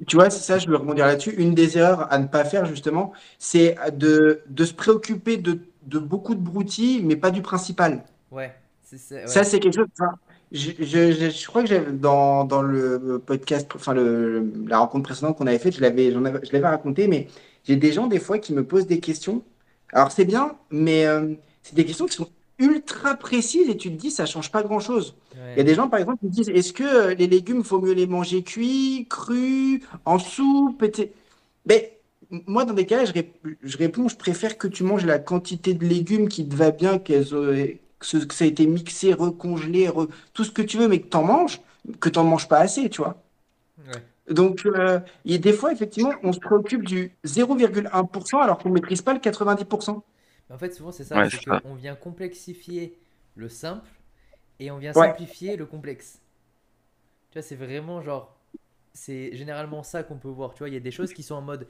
Tu 0.07 0.15
vois, 0.15 0.29
c'est 0.29 0.39
ça, 0.43 0.57
je 0.60 0.67
veux 0.67 0.75
rebondir 0.77 1.05
là-dessus. 1.05 1.31
Une 1.38 1.53
des 1.53 1.77
erreurs 1.77 2.12
à 2.12 2.17
ne 2.19 2.27
pas 2.27 2.45
faire, 2.45 2.65
justement, 2.65 3.12
c'est 3.39 3.75
de, 3.93 4.41
de 4.48 4.65
se 4.65 4.74
préoccuper 4.74 5.38
de, 5.38 5.60
de 5.83 6.00
beaucoup 6.00 6.36
de 6.36 6.39
broutilles, 6.41 7.03
mais 7.03 7.15
pas 7.15 7.31
du 7.31 7.41
principal. 7.41 8.03
Ouais, 8.31 8.53
c'est 8.81 8.98
c'est- 8.98 9.27
Ça, 9.27 9.41
ouais. 9.41 9.45
c'est 9.45 9.60
quelque 9.60 9.75
chose. 9.75 9.88
enfin, 10.00 10.13
je, 10.51 10.71
je, 10.79 11.12
je, 11.13 11.29
je 11.29 11.48
crois 11.48 11.62
que 11.63 11.69
j'avais 11.69 11.91
dans, 11.91 12.43
dans 12.45 12.62
le 12.62 13.19
podcast, 13.25 13.69
enfin 13.75 13.93
le, 13.93 14.51
la 14.67 14.79
rencontre 14.79 15.03
précédente 15.03 15.38
qu'on 15.38 15.48
avait 15.48 15.60
faite, 15.60 15.75
je 15.75 15.81
l'avais, 15.81 16.12
j'en 16.12 16.25
avais, 16.25 16.39
je 16.45 16.51
l'avais 16.53 16.67
raconté, 16.67 17.07
mais 17.07 17.27
j'ai 17.63 17.75
des 17.77 17.91
gens 17.93 18.07
des 18.07 18.19
fois 18.19 18.38
qui 18.39 18.53
me 18.53 18.65
posent 18.65 18.88
des 18.88 19.00
questions. 19.00 19.43
Alors 19.93 20.12
c'est 20.12 20.25
bien, 20.25 20.57
mais 20.71 21.05
euh, 21.05 21.36
c'est 21.63 21.75
des 21.75 21.86
questions 21.86 22.05
qui 22.05 22.15
sont 22.15 22.29
ultra 22.61 23.15
précises 23.15 23.69
et 23.69 23.77
tu 23.77 23.89
te 23.91 23.95
dis 23.95 24.11
ça 24.11 24.25
change 24.25 24.51
pas 24.51 24.63
grand-chose. 24.63 25.15
Il 25.55 25.57
y 25.57 25.61
a 25.61 25.63
des 25.63 25.75
gens 25.75 25.89
par 25.89 25.99
exemple 25.99 26.19
qui 26.19 26.25
me 26.27 26.31
disent 26.31 26.49
est-ce 26.49 26.73
que 26.73 26.83
euh, 26.83 27.13
les 27.15 27.27
légumes 27.27 27.63
faut 27.63 27.79
mieux 27.81 27.93
les 27.93 28.07
manger 28.07 28.43
cuits, 28.43 29.07
crus, 29.09 29.81
en 30.05 30.19
soupe, 30.19 30.83
etc. 30.83 31.09
Mais 31.65 32.00
moi 32.47 32.63
dans 32.65 32.74
des 32.74 32.85
cas 32.85 33.05
je, 33.05 33.13
je 33.63 33.77
réponds 33.77 34.07
je 34.07 34.15
préfère 34.15 34.57
que 34.57 34.67
tu 34.67 34.83
manges 34.83 35.05
la 35.05 35.19
quantité 35.19 35.74
de 35.74 35.85
légumes 35.85 36.27
qui 36.29 36.47
te 36.47 36.55
va 36.55 36.71
bien, 36.71 37.00
qu'elles 37.00 37.33
aient- 37.33 37.79
que, 38.00 38.33
ça 38.33 38.45
a 38.45 38.47
été 38.47 38.65
mixé, 38.67 39.13
recongelé, 39.13 39.87
re- 39.87 40.09
tout 40.33 40.43
ce 40.43 40.51
que 40.51 40.61
tu 40.63 40.77
veux, 40.77 40.87
mais 40.87 41.00
que 41.01 41.07
tu 41.09 41.17
en 41.17 41.24
manges, 41.24 41.61
que 42.00 42.09
tu 42.09 42.17
n'en 42.19 42.25
manges 42.25 42.47
pas 42.47 42.59
assez, 42.59 42.89
tu 42.89 43.01
vois. 43.01 43.21
Ouais. 43.87 44.33
Donc, 44.33 44.65
euh, 44.65 45.00
il 45.25 45.33
y 45.33 45.35
a 45.35 45.37
des 45.39 45.53
fois, 45.53 45.71
effectivement, 45.71 46.13
on 46.24 46.33
se 46.33 46.39
préoccupe 46.39 46.83
du 46.83 47.11
0,1% 47.25 48.39
alors 48.41 48.57
qu'on 48.59 48.69
ne 48.69 48.74
maîtrise 48.75 49.01
pas 49.01 49.13
le 49.13 49.19
90%. 49.19 50.03
Mais 50.51 50.55
en 50.55 50.59
fait, 50.59 50.74
souvent, 50.75 50.92
c'est 50.92 51.05
ça, 51.05 51.18
Ouais, 51.18 51.29
c'est 51.29 51.42
ça. 51.44 51.61
qu'on 51.64 51.75
vient 51.75 51.96
complexifier 51.96 53.00
le 53.37 53.50
simple 53.50 53.90
et 54.59 54.72
on 54.72 54.79
vient 54.79 54.94
Ouais. 54.96 55.16
simplifier 55.16 55.57
le 55.57 55.66
complexe. 55.66 56.22
Tu 57.31 57.40
vois, 57.40 57.42
c'est 57.42 57.55
vraiment 57.55 58.01
genre, 58.01 58.37
c'est 58.94 59.35
généralement 59.35 59.83
ça 59.83 60.03
qu'on 60.03 60.18
peut 60.20 60.29
voir. 60.29 60.53
Tu 60.53 60.59
vois, 60.59 60.70
il 60.70 60.74
y 60.74 60.77
a 60.77 60.81
des 60.81 60.92
choses 60.92 61.14
qui 61.14 61.24
sont 61.24 61.35
en 61.35 61.42
mode 61.42 61.68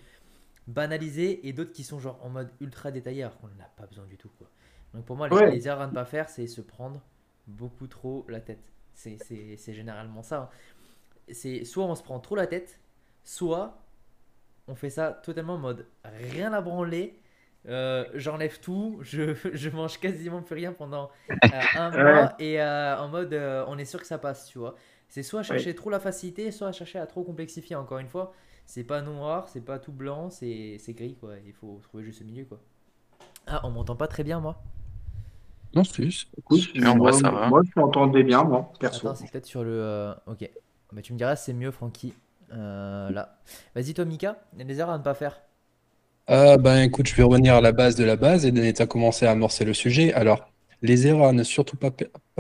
banalisé 0.67 1.48
et 1.48 1.54
d'autres 1.54 1.74
qui 1.74 1.84
sont 1.84 2.00
genre 2.00 2.20
en 2.24 2.30
mode 2.30 2.52
ultra 2.62 2.91
détaillé 2.91 3.24
alors 3.24 3.39
qu'on 3.39 3.50
n'a 3.50 3.65
pas 3.78 3.88
besoin 3.88 4.06
du 4.08 4.17
tout, 4.17 4.32
quoi. 4.39 4.50
Donc 4.94 5.06
pour 5.06 5.17
moi, 5.17 5.30
les, 5.30 5.38
Ouais. 5.38 5.50
les 5.50 5.67
erreurs 5.67 5.82
à 5.84 5.88
ne 5.88 5.94
pas 5.94 6.06
faire, 6.06 6.30
c'est 6.30 6.48
se 6.48 6.62
prendre 6.62 7.02
beaucoup 7.48 7.88
trop 7.88 8.26
la 8.30 8.41
tête. 8.41 8.72
C'est 8.96 9.17
c'est- 9.20 9.58
c'est 9.58 9.74
généralement 9.74 10.24
ça. 10.24 10.38
hein. 10.44 10.50
C'est 11.34 11.65
soit 11.65 11.86
on 11.86 11.96
se 11.96 12.04
prend 12.04 12.20
trop 12.20 12.36
la 12.36 12.48
tête, 12.48 12.80
soit 13.24 13.82
on 14.67 14.76
fait 14.76 14.89
ça 14.89 15.12
totalement 15.13 15.56
en 15.56 15.60
mode 15.60 15.88
rien 16.06 16.54
à 16.54 16.62
branler. 16.62 17.20
Euh, 17.67 18.06
J'enlève 18.15 18.60
tout, 18.60 19.00
je, 19.02 19.34
je 19.54 19.69
mange 19.69 20.00
quasiment 20.00 20.41
plus 20.41 20.56
rien 20.56 20.74
pendant 20.74 21.10
euh, 21.54 21.67
un 21.74 21.91
Ouais. 21.95 22.04
mois 22.04 22.34
et 22.39 22.62
euh, 22.62 22.97
en 23.00 23.08
mode 23.10 23.34
euh, 23.34 23.63
on 23.67 23.78
est 23.78 23.86
sûr 23.86 24.00
que 24.00 24.08
ça 24.08 24.17
passe, 24.17 24.47
tu 24.47 24.60
vois. 24.60 24.76
C'est 25.10 25.24
soit 25.24 25.43
chercher 25.43 25.76
trop 25.76 25.89
la 25.89 26.00
facilité, 26.00 26.52
soit 26.52 26.71
chercher 26.71 27.00
à 27.00 27.06
trop 27.08 27.24
complexifier. 27.24 27.76
Encore 27.76 28.00
une 28.00 28.08
fois, 28.08 28.34
c'est 28.65 28.84
pas 28.86 29.02
noir, 29.02 29.50
c'est 29.50 29.62
pas 29.65 29.78
tout 29.80 29.91
blanc, 29.91 30.30
c'est 30.30 30.78
c'est 30.80 30.93
gris 30.93 31.15
quoi. 31.19 31.34
Il 31.45 31.54
faut 31.54 31.80
trouver 31.84 32.04
juste 32.04 32.21
le 32.21 32.28
milieu 32.28 32.45
quoi. 32.45 32.60
Ah, 33.47 33.62
on 33.65 33.71
m'entend 33.71 33.95
pas 33.95 34.08
très 34.08 34.24
bien 34.24 34.39
moi. 34.39 34.63
Non, 35.74 35.84
c'est 35.84 36.04
juste. 36.04 36.30
Écoute, 36.38 36.69
moi, 36.76 36.95
ouais, 37.00 37.12
ça 37.13 37.30
va. 37.32 37.47
moi, 37.47 37.62
je 37.63 37.80
m'entendais 37.80 38.24
bien, 38.24 38.43
moi, 38.43 38.71
perso. 38.80 39.08
Attends, 39.08 39.15
c'est 39.15 39.32
peut-être 39.32 39.45
sur 39.45 39.63
le. 39.63 39.71
euh, 39.71 40.13
Ok. 40.28 40.50
Bah, 40.91 41.02
tu 41.02 41.13
me 41.13 41.17
diras, 41.17 41.36
c'est 41.38 41.54
mieux, 41.54 41.71
Francky. 41.71 42.13
Euh, 42.52 43.10
là. 43.10 43.39
Vas-y, 43.76 43.93
toi, 43.93 44.04
Mika, 44.04 44.43
il 44.54 44.60
y 44.60 44.62
a 44.63 44.65
des 44.65 44.80
erreurs 44.80 44.95
à 44.95 44.97
ne 44.97 45.04
pas 45.04 45.13
faire. 45.13 45.41
Euh, 46.32 46.58
ben 46.58 46.84
écoute, 46.84 47.08
je 47.08 47.15
vais 47.15 47.24
revenir 47.24 47.56
à 47.56 47.62
la 47.62 47.72
base 47.72 47.96
de 47.96 48.04
la 48.06 48.15
base 48.15 48.46
et 48.46 48.74
tu 48.74 48.82
as 48.82 48.86
commencé 48.88 49.26
à 49.26 49.32
amorcer 49.32 49.65
le 49.65 49.74
sujet. 49.74 50.13
Alors, 50.13 50.48
les 50.82 51.06
erreurs 51.06 51.28
à 51.28 51.32
ne 51.34 51.44
surtout 51.44 51.76
pas, 51.78 51.91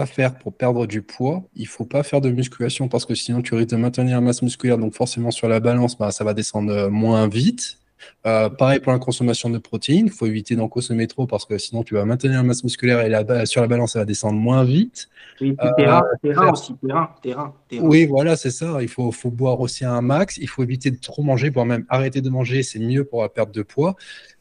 faire 0.05 0.35
pour 0.39 0.53
perdre 0.53 0.87
du 0.87 1.01
poids, 1.01 1.43
il 1.55 1.67
faut 1.67 1.85
pas 1.85 2.01
faire 2.01 2.21
de 2.21 2.31
musculation 2.31 2.87
parce 2.87 3.05
que 3.05 3.13
sinon 3.15 3.41
tu 3.41 3.53
risques 3.53 3.69
de 3.69 3.75
maintenir 3.75 4.15
la 4.15 4.21
masse 4.21 4.41
musculaire, 4.41 4.77
donc 4.77 4.93
forcément 4.95 5.29
sur 5.29 5.47
la 5.47 5.59
balance, 5.59 5.97
ben, 5.97 6.09
ça 6.09 6.23
va 6.23 6.33
descendre 6.33 6.71
euh, 6.71 6.89
moins 6.89 7.27
vite. 7.27 7.77
Euh, 8.25 8.49
pareil 8.49 8.79
pour 8.79 8.91
la 8.93 8.97
consommation 8.97 9.49
de 9.51 9.59
protéines, 9.59 10.07
il 10.07 10.11
faut 10.11 10.25
éviter 10.25 10.55
d'en 10.55 10.67
consommer 10.67 11.05
trop 11.05 11.27
parce 11.27 11.45
que 11.45 11.59
sinon 11.59 11.83
tu 11.83 11.93
vas 11.93 12.03
maintenir 12.03 12.37
la 12.37 12.43
masse 12.43 12.63
musculaire 12.63 13.01
et 13.01 13.09
la, 13.09 13.45
sur 13.45 13.61
la 13.61 13.67
balance, 13.67 13.93
ça 13.93 13.99
va 13.99 14.05
descendre 14.05 14.39
moins 14.39 14.63
vite. 14.63 15.07
Oui, 15.39 15.55
Euh, 15.61 15.69
terrain, 15.77 16.01
terrain 16.23 16.41
faire- 16.43 16.53
aussi, 16.53 16.73
terrain, 16.77 17.09
terrain, 17.21 17.21
terrain. 17.21 17.53
Oui, 17.79 18.05
voilà, 18.05 18.35
c'est 18.35 18.51
ça. 18.51 18.81
Il 18.81 18.87
faut, 18.87 19.11
faut 19.11 19.31
boire 19.31 19.59
aussi 19.59 19.85
un 19.85 20.01
max. 20.01 20.37
Il 20.37 20.47
faut 20.47 20.63
éviter 20.63 20.91
de 20.91 20.99
trop 20.99 21.23
manger, 21.23 21.49
voire 21.49 21.65
même 21.65 21.85
arrêter 21.89 22.21
de 22.21 22.29
manger. 22.29 22.63
C'est 22.63 22.79
mieux 22.79 23.05
pour 23.05 23.21
la 23.21 23.29
perte 23.29 23.51
de 23.51 23.63
poids. 23.63 23.95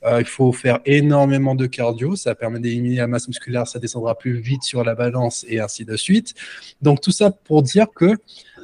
Euh, 0.05 0.21
il 0.21 0.27
faut 0.27 0.53
faire 0.53 0.81
énormément 0.85 1.55
de 1.55 1.67
cardio. 1.67 2.17
Ça 2.17 2.35
permet 2.35 2.59
d'éliminer 2.59 2.97
la 2.97 3.07
masse 3.07 3.29
musculaire. 3.29 3.67
Ça 3.67 3.79
descendra 3.79 4.17
plus 4.19 4.41
vite 4.41 4.63
sur 4.63 4.83
la 4.83 4.95
balance 4.95 5.45
et 5.49 5.61
ainsi 5.61 5.85
de 5.85 5.97
suite. 5.97 6.35
Donc, 6.83 7.01
tout 7.01 7.13
ça 7.13 7.31
pour 7.31 7.63
dire 7.63 7.87
que 7.95 8.17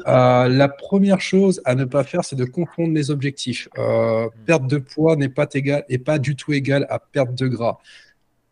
euh, 0.06 0.48
la 0.48 0.68
première 0.68 1.20
chose 1.20 1.60
à 1.64 1.74
ne 1.74 1.84
pas 1.84 2.04
faire, 2.04 2.24
c'est 2.24 2.36
de 2.36 2.44
confondre 2.44 2.94
les 2.94 3.10
objectifs. 3.10 3.68
Euh, 3.78 4.28
perte 4.46 4.66
de 4.66 4.78
poids 4.78 5.16
n'est 5.16 5.28
pas 5.28 5.46
égal, 5.54 5.84
est 5.88 5.98
pas 5.98 6.18
du 6.18 6.36
tout 6.36 6.52
égal 6.52 6.86
à 6.90 6.98
perte 6.98 7.34
de 7.34 7.46
gras. 7.46 7.78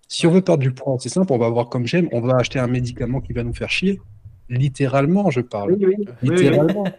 Si 0.09 0.27
on 0.27 0.31
veut 0.31 0.42
perdre 0.42 0.62
du 0.62 0.72
poids, 0.72 0.96
c'est 1.00 1.09
simple, 1.09 1.33
on 1.33 1.38
va 1.38 1.46
avoir 1.46 1.68
comme 1.68 1.87
j'aime, 1.87 2.09
on 2.12 2.20
va 2.20 2.37
acheter 2.37 2.59
un 2.59 2.66
médicament 2.66 3.20
qui 3.20 3.33
va 3.33 3.42
nous 3.42 3.55
faire 3.55 3.70
chier. 3.70 4.00
Littéralement, 4.48 5.30
je 5.30 5.40
parle. 5.40 5.72
Oui, 5.72 5.87
oui, 5.87 5.94
oui, 5.98 6.07
oui. 6.22 6.30
Littéralement. 6.30 6.85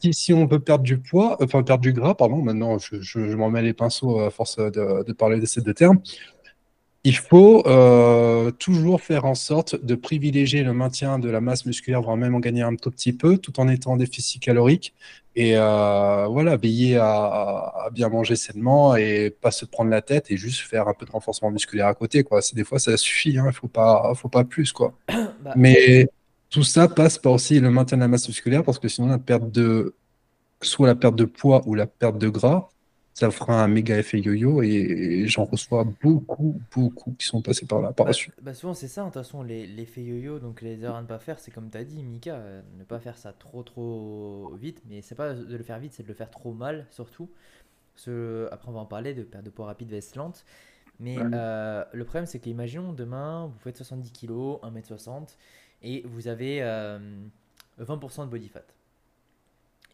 Si, 0.00 0.12
si 0.12 0.32
on 0.34 0.44
veut 0.44 0.58
perdre 0.58 0.84
du 0.84 0.98
poids, 0.98 1.38
euh, 1.40 1.46
enfin 1.46 1.62
perdre 1.62 1.80
du 1.80 1.94
gras, 1.94 2.14
pardon, 2.14 2.42
maintenant 2.42 2.76
je, 2.78 3.00
je, 3.00 3.30
je 3.30 3.36
m'en 3.36 3.48
mets 3.48 3.62
les 3.62 3.72
pinceaux 3.72 4.20
à 4.20 4.28
force 4.30 4.58
de, 4.58 5.02
de 5.02 5.12
parler 5.14 5.40
de 5.40 5.46
ces 5.46 5.62
deux 5.62 5.72
termes, 5.72 5.98
il 7.04 7.16
faut 7.16 7.66
euh, 7.66 8.52
toujours 8.52 9.00
faire 9.00 9.24
en 9.24 9.34
sorte 9.34 9.84
de 9.84 9.94
privilégier 9.96 10.62
le 10.62 10.72
maintien 10.72 11.18
de 11.18 11.28
la 11.28 11.40
masse 11.40 11.66
musculaire, 11.66 12.00
voire 12.00 12.16
même 12.16 12.34
en 12.34 12.38
gagner 12.38 12.62
un 12.62 12.76
tout 12.76 12.92
petit 12.92 13.12
peu, 13.12 13.38
tout 13.38 13.58
en 13.58 13.66
étant 13.66 13.92
en 13.92 13.96
déficit 13.96 14.40
calorique. 14.40 14.94
Et 15.34 15.56
euh, 15.56 16.26
voilà, 16.28 16.56
veiller 16.56 16.98
à, 16.98 17.88
bien 17.92 18.08
manger 18.08 18.36
sainement 18.36 18.94
et 18.94 19.30
pas 19.30 19.50
se 19.50 19.64
prendre 19.64 19.90
la 19.90 20.00
tête 20.00 20.30
et 20.30 20.36
juste 20.36 20.60
faire 20.60 20.86
un 20.86 20.94
peu 20.94 21.04
de 21.04 21.10
renforcement 21.10 21.50
musculaire 21.50 21.88
à 21.88 21.94
côté. 21.94 22.22
Quoi. 22.22 22.40
C'est, 22.40 22.54
des 22.54 22.64
fois, 22.64 22.78
ça 22.78 22.96
suffit, 22.96 23.36
hein, 23.36 23.46
il 23.48 23.52
faut 23.52 23.68
pas, 23.68 24.12
faut 24.14 24.28
pas 24.28 24.44
plus. 24.44 24.72
Quoi. 24.72 24.94
Bah, 25.42 25.54
Mais 25.56 26.06
tout 26.52 26.64
ça 26.64 26.88
passe 26.88 27.18
par 27.18 27.32
aussi 27.34 27.60
le 27.60 27.70
maintien 27.70 27.98
de 27.98 28.02
la 28.02 28.08
masse 28.08 28.28
musculaire 28.28 28.64
parce 28.64 28.78
que 28.80 28.88
sinon 28.88 29.08
la 29.08 29.18
perte 29.18 29.50
de 29.52 29.96
soit 30.62 30.86
la 30.88 30.94
perte 30.96 31.16
de 31.16 31.24
poids 31.26 31.62
ou 31.66 31.74
la 31.74 31.86
perte 31.88 32.18
de 32.18 32.28
gras 32.30 32.70
ça 33.14 33.30
fera 33.30 33.62
un 33.64 33.68
méga 33.68 33.98
effet 33.98 34.20
yo-yo 34.20 34.62
et, 34.62 35.26
j'en 35.28 35.44
reçois 35.46 35.84
beaucoup, 36.02 36.62
beaucoup 36.74 37.12
qui 37.18 37.26
sont 37.26 37.42
passés 37.42 37.66
par 37.66 37.80
là 37.82 37.92
par 37.92 38.06
Bah, 38.06 38.12
suite. 38.14 38.34
bah 38.40 38.52
souvent 38.54 38.74
c'est 38.74 38.88
ça, 38.88 39.02
de 39.02 39.06
toute 39.06 39.14
façon, 39.14 39.42
les- 39.44 39.66
l'effet 39.66 40.02
yo-yo, 40.02 40.40
donc 40.40 40.60
les 40.60 40.82
erreurs 40.82 40.96
à 40.96 41.02
ne 41.02 41.06
pas 41.06 41.20
faire, 41.20 41.38
c'est 41.38 41.52
comme 41.52 41.70
tu 41.70 41.78
as 41.78 41.84
dit, 41.84 42.02
Mika, 42.02 42.34
euh, 42.34 42.62
ne 42.78 42.84
pas 42.84 42.98
faire 43.00 43.16
ça 43.16 43.32
trop 43.32 43.62
trop 43.62 44.54
vite, 44.56 44.82
mais 44.88 45.02
c'est 45.02 45.14
pas 45.14 45.34
de 45.34 45.56
le 45.56 45.62
faire 45.62 45.78
vite, 45.78 45.92
c'est 45.92 46.02
de 46.02 46.08
le 46.08 46.14
faire 46.14 46.30
trop 46.30 46.52
mal 46.52 46.86
surtout. 46.90 47.30
Que, 48.04 48.48
après 48.52 48.68
on 48.70 48.72
va 48.72 48.80
en 48.80 48.86
parler 48.86 49.14
de 49.14 49.22
perte 49.24 49.44
de 49.44 49.50
poids 49.50 49.66
rapide 49.66 49.90
vs 49.90 50.16
lente, 50.16 50.44
mais 51.00 51.16
Ouais. 51.16 51.30
euh, 51.34 51.84
le 51.92 52.04
problème 52.04 52.26
c'est 52.26 52.40
qu'imaginons 52.40 52.92
demain 52.94 53.46
vous 53.48 53.58
faites 53.60 53.76
70 53.76 54.12
kg, 54.12 54.60
1m60 54.62 55.38
et 55.82 56.02
vous 56.06 56.28
avez 56.28 56.62
euh, 56.62 56.98
20% 57.80 58.26
de 58.26 58.30
body 58.30 58.48
fat 58.48 58.64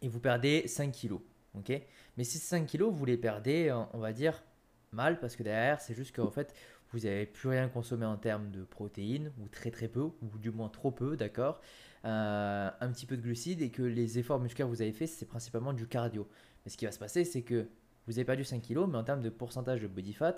et 0.01 0.07
vous 0.07 0.19
perdez 0.19 0.67
5 0.67 0.91
kilos. 0.91 1.21
ok? 1.55 1.81
Mais 2.17 2.23
ces 2.23 2.39
5 2.39 2.65
kilos, 2.65 2.93
vous 2.93 3.05
les 3.05 3.17
perdez, 3.17 3.69
euh, 3.69 3.83
on 3.93 3.99
va 3.99 4.13
dire, 4.13 4.43
mal, 4.91 5.19
parce 5.19 5.35
que 5.35 5.43
derrière, 5.43 5.81
c'est 5.81 5.93
juste 5.93 6.15
qu'en 6.15 6.31
fait, 6.31 6.53
vous 6.91 6.99
n'avez 6.99 7.25
plus 7.25 7.49
rien 7.49 7.67
consommé 7.67 8.05
en 8.05 8.17
termes 8.17 8.49
de 8.51 8.63
protéines, 8.63 9.31
ou 9.39 9.47
très 9.47 9.71
très 9.71 9.87
peu, 9.87 10.01
ou 10.01 10.37
du 10.41 10.51
moins 10.51 10.69
trop 10.69 10.91
peu, 10.91 11.15
d'accord? 11.17 11.61
Euh, 12.05 12.69
Un 12.79 12.91
petit 12.91 13.05
peu 13.05 13.17
de 13.17 13.21
glucides, 13.21 13.61
et 13.61 13.69
que 13.69 13.83
les 13.83 14.19
efforts 14.19 14.39
musculaires 14.39 14.67
que 14.67 14.75
vous 14.75 14.81
avez 14.81 14.93
fait, 14.93 15.07
c'est 15.07 15.25
principalement 15.25 15.73
du 15.73 15.87
cardio. 15.87 16.27
Mais 16.65 16.71
ce 16.71 16.77
qui 16.77 16.85
va 16.85 16.91
se 16.91 16.99
passer, 16.99 17.25
c'est 17.25 17.41
que 17.41 17.67
vous 18.07 18.17
avez 18.17 18.25
perdu 18.25 18.43
5 18.43 18.61
kilos, 18.61 18.87
mais 18.89 18.97
en 18.97 19.03
termes 19.03 19.21
de 19.21 19.29
pourcentage 19.29 19.81
de 19.81 19.87
body 19.87 20.13
fat, 20.13 20.35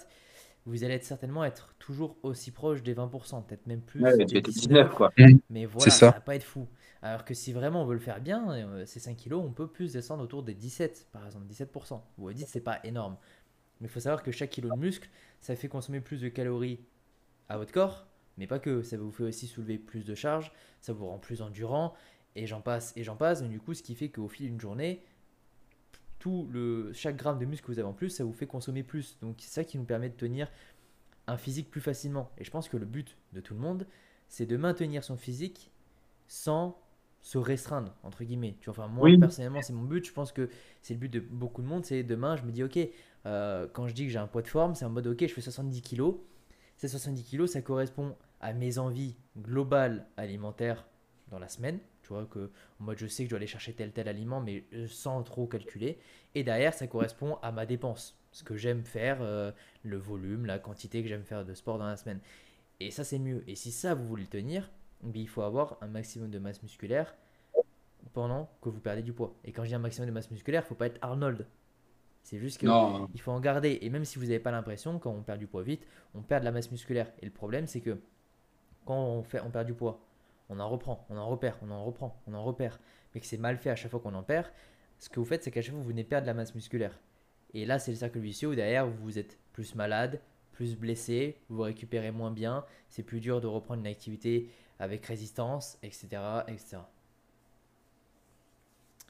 vous 0.66 0.84
allez 0.84 0.94
être 0.94 1.04
certainement 1.04 1.44
être 1.44 1.74
toujours 1.80 2.18
aussi 2.24 2.52
proche 2.52 2.84
des 2.84 2.94
20%, 2.94 3.46
peut-être 3.46 3.66
même 3.68 3.82
plus. 3.82 4.02
Ouais, 4.02 4.16
des 4.18 4.26
tu 4.26 4.38
étais 4.38 4.52
19, 4.52 4.68
19, 4.68 4.96
quoi. 4.96 5.12
mais 5.50 5.66
voilà, 5.66 5.90
ça. 5.90 5.98
ça 5.98 6.12
va 6.12 6.22
pas 6.22 6.36
être 6.36 6.44
fou. 6.44 6.68
Alors 7.02 7.26
que 7.26 7.34
si 7.34 7.52
vraiment 7.52 7.82
on 7.82 7.86
veut 7.86 7.96
le 7.96 8.00
faire 8.00 8.22
bien, 8.22 8.52
euh, 8.52 8.86
ces 8.86 9.00
5 9.00 9.18
kilos, 9.18 9.44
on 9.44 9.52
peut 9.52 9.68
plus 9.68 9.94
descendre 9.94 10.24
autour 10.24 10.44
des 10.44 10.54
17, 10.54 11.08
par 11.12 11.26
exemple, 11.26 11.46
17%. 11.48 12.02
Vous 12.18 12.26
vous 12.26 12.34
dites, 12.34 12.48
c'est 12.48 12.62
pas 12.62 12.80
énorme. 12.84 13.18
Mais 13.80 13.88
il 13.88 13.90
faut 13.90 14.00
savoir 14.00 14.22
que 14.22 14.32
chaque 14.32 14.52
kilo 14.52 14.70
de 14.70 14.80
muscle, 14.80 15.10
ça 15.40 15.56
fait 15.56 15.68
consommer 15.68 16.00
plus 16.00 16.22
de 16.22 16.30
calories 16.30 16.80
à 17.50 17.58
votre 17.58 17.72
corps, 17.72 18.06
mais 18.38 18.46
pas 18.46 18.60
que. 18.60 18.84
Ça 18.84 18.98
vous 18.98 19.12
fait 19.12 19.24
aussi 19.24 19.48
soulever 19.48 19.80
plus 19.80 20.06
de 20.06 20.14
charges, 20.14 20.52
ça 20.80 20.94
vous 20.94 21.08
rend 21.08 21.18
plus 21.18 21.42
endurant, 21.42 21.96
et 22.36 22.46
j'en 22.46 22.62
passe, 22.62 22.94
et 22.96 23.04
j'en 23.04 23.16
passe. 23.16 23.42
Donc, 23.42 23.50
du 23.50 23.60
coup, 23.60 23.74
ce 23.74 23.82
qui 23.82 23.96
fait 23.96 24.10
qu'au 24.10 24.28
fil 24.28 24.48
d'une 24.48 24.62
journée, 24.62 25.04
tout 26.22 26.48
le, 26.52 26.92
chaque 26.94 27.18
gramme 27.18 27.40
de 27.40 27.46
muscle 27.46 27.66
que 27.66 27.72
vous 27.72 27.80
avez 27.80 27.88
en 27.88 27.94
plus, 27.94 28.10
ça 28.10 28.24
vous 28.24 28.32
fait 28.32 28.46
consommer 28.48 28.84
plus. 28.84 29.18
Donc 29.22 29.36
c'est 29.40 29.50
ça 29.50 29.64
qui 29.64 29.78
nous 29.80 29.84
permet 29.84 30.08
de 30.08 30.16
tenir 30.16 30.50
un 31.28 31.36
physique 31.36 31.70
plus 31.72 31.82
facilement. 31.82 32.30
Et 32.38 32.44
je 32.44 32.52
pense 32.52 32.70
que 32.70 32.78
le 32.78 32.86
but 32.86 33.18
de 33.34 33.42
tout 33.42 33.56
le 33.56 33.60
monde, 33.60 33.88
c'est 34.30 34.46
de 34.46 34.56
maintenir 34.56 35.04
son 35.04 35.18
physique 35.18 35.72
sans 36.28 36.78
se 37.22 37.38
restreindre, 37.40 37.94
entre 38.04 38.24
guillemets. 38.24 38.56
Tu 38.62 38.70
vois, 38.70 38.86
enfin, 38.86 38.88
moi, 38.94 39.06
Oui. 39.06 39.18
personnellement, 39.18 39.62
c'est 39.62 39.74
mon 39.74 39.84
but. 39.84 40.06
Je 40.06 40.14
pense 40.14 40.32
que 40.32 40.50
c'est 40.82 40.94
le 40.94 41.00
but 41.00 41.10
de 41.10 41.20
beaucoup 41.20 41.62
de 41.64 41.68
monde. 41.68 41.86
C'est 41.86 42.04
demain, 42.04 42.36
je 42.36 42.44
me 42.44 42.52
dis, 42.52 42.64
ok, 42.64 42.80
euh, 43.26 43.68
quand 43.74 43.88
je 43.88 43.94
dis 43.94 44.06
que 44.06 44.12
j'ai 44.12 44.20
un 44.20 44.28
poids 44.28 44.42
de 44.44 44.48
forme, 44.48 44.76
c'est 44.76 44.86
en 44.86 44.90
mode, 44.90 45.08
ok, 45.08 45.20
je 45.22 45.34
fais 45.34 45.42
70 45.42 45.82
kilos. 45.82 46.16
Ces 46.78 46.88
70 46.88 47.24
kilos, 47.24 47.52
ça 47.52 47.62
correspond 47.62 48.16
à 48.40 48.54
mes 48.54 48.78
envies 48.78 49.16
globales 49.38 50.08
alimentaires 50.18 50.86
dans 51.30 51.40
la 51.40 51.48
semaine. 51.48 51.80
Vois, 52.12 52.26
que 52.26 52.52
en 52.80 52.84
mode, 52.84 52.98
je 52.98 53.08
sais 53.08 53.24
que 53.24 53.28
je 53.28 53.30
dois 53.32 53.38
aller 53.38 53.48
chercher 53.48 53.74
tel 53.74 53.92
tel 53.92 54.08
aliment, 54.08 54.42
mais 54.42 54.66
euh, 54.74 54.88
sans 54.88 55.24
trop 55.24 55.48
calculer. 55.48 55.98
Et 56.36 56.44
derrière, 56.44 56.74
ça 56.74 56.88
correspond 56.88 57.38
à 57.42 57.52
ma 57.52 57.66
dépense. 57.66 58.18
Ce 58.32 58.44
que 58.44 58.56
j'aime 58.56 58.84
faire, 58.84 59.18
euh, 59.22 59.52
le 59.84 59.98
volume, 59.98 60.46
la 60.46 60.60
quantité 60.60 61.02
que 61.02 61.10
j'aime 61.10 61.24
faire 61.24 61.46
de 61.46 61.54
sport 61.54 61.78
dans 61.78 61.86
la 61.88 61.98
semaine. 61.98 62.20
Et 62.80 62.92
ça, 62.92 63.04
c'est 63.04 63.20
mieux. 63.20 63.44
Et 63.48 63.56
si 63.56 63.72
ça, 63.72 63.94
vous 63.94 64.08
voulez 64.08 64.24
le 64.24 64.30
tenir, 64.30 64.70
bien, 65.04 65.22
il 65.22 65.30
faut 65.30 65.42
avoir 65.42 65.78
un 65.82 65.88
maximum 65.88 66.30
de 66.30 66.40
masse 66.40 66.62
musculaire 66.64 67.16
pendant 68.14 68.50
que 68.62 68.70
vous 68.70 68.80
perdez 68.80 69.04
du 69.04 69.14
poids. 69.14 69.34
Et 69.46 69.52
quand 69.52 69.64
je 69.64 69.70
dis 69.70 69.76
un 69.76 69.80
maximum 69.80 70.08
de 70.08 70.14
masse 70.14 70.32
musculaire, 70.32 70.64
il 70.66 70.68
faut 70.68 70.76
pas 70.76 70.88
être 70.88 71.00
Arnold. 71.02 71.46
C'est 72.24 72.40
juste 72.40 72.60
que 72.60 72.66
Non, 72.66 73.10
il 73.14 73.22
faut 73.22 73.32
en 73.32 73.40
garder. 73.40 73.80
Et 73.82 73.90
même 73.90 74.06
si 74.06 74.20
vous 74.20 74.26
n'avez 74.26 74.40
pas 74.40 74.52
l'impression, 74.52 75.00
quand 75.00 75.12
on 75.12 75.22
perd 75.22 75.40
du 75.40 75.48
poids 75.48 75.64
vite, 75.64 75.86
on 76.14 76.22
perd 76.22 76.42
de 76.42 76.46
la 76.46 76.52
masse 76.52 76.72
musculaire. 76.72 77.12
Et 77.22 77.26
le 77.26 77.32
problème, 77.32 77.68
c'est 77.68 77.82
que 77.82 77.98
quand 78.86 79.00
on, 79.00 79.24
fait, 79.24 79.42
on 79.42 79.50
perd 79.50 79.66
du 79.66 79.74
poids, 79.74 80.00
on 80.52 80.60
en 80.60 80.70
reprend, 80.70 81.06
on 81.10 81.18
en 81.18 81.28
repère, 81.28 81.58
on 81.64 81.72
en 81.72 81.84
reprend, 81.84 82.22
on 82.28 82.34
en 82.36 82.44
repère. 82.44 82.80
Mais 83.16 83.22
que 83.22 83.28
c'est 83.28 83.38
mal 83.40 83.58
fait 83.58 83.70
à 83.72 83.76
chaque 83.76 83.92
fois 83.92 84.00
qu'on 84.00 84.14
en 84.16 84.24
perd. 84.24 84.48
Ce 85.00 85.10
que 85.10 85.20
vous 85.20 85.26
faites, 85.26 85.44
c'est 85.44 85.52
qu'à 85.52 85.62
chaque 85.62 85.74
fois, 85.74 85.82
vous 85.82 85.88
venez 85.90 86.04
perdre 86.04 86.26
de 86.26 86.28
la 86.28 86.34
masse 86.36 86.56
musculaire. 86.56 87.00
Et 87.54 87.66
là, 87.66 87.80
c'est 87.80 87.92
le 87.92 87.98
cercle 87.98 88.20
vicieux 88.20 88.50
où 88.50 88.56
derrière, 88.56 88.88
vous 88.88 89.18
êtes 89.20 89.38
plus 89.54 89.76
malade, 89.76 90.22
plus 90.54 90.78
blessé, 90.78 91.38
vous 91.50 91.58
vous 91.58 91.64
récupérez 91.64 92.12
moins 92.12 92.32
bien. 92.32 92.66
C'est 92.90 93.04
plus 93.04 93.20
dur 93.22 93.42
de 93.42 93.48
reprendre 93.48 93.82
une 93.82 93.88
activité 93.88 94.50
avec 94.80 95.06
résistance, 95.06 95.78
etc. 95.84 96.46
etc. 96.48 96.78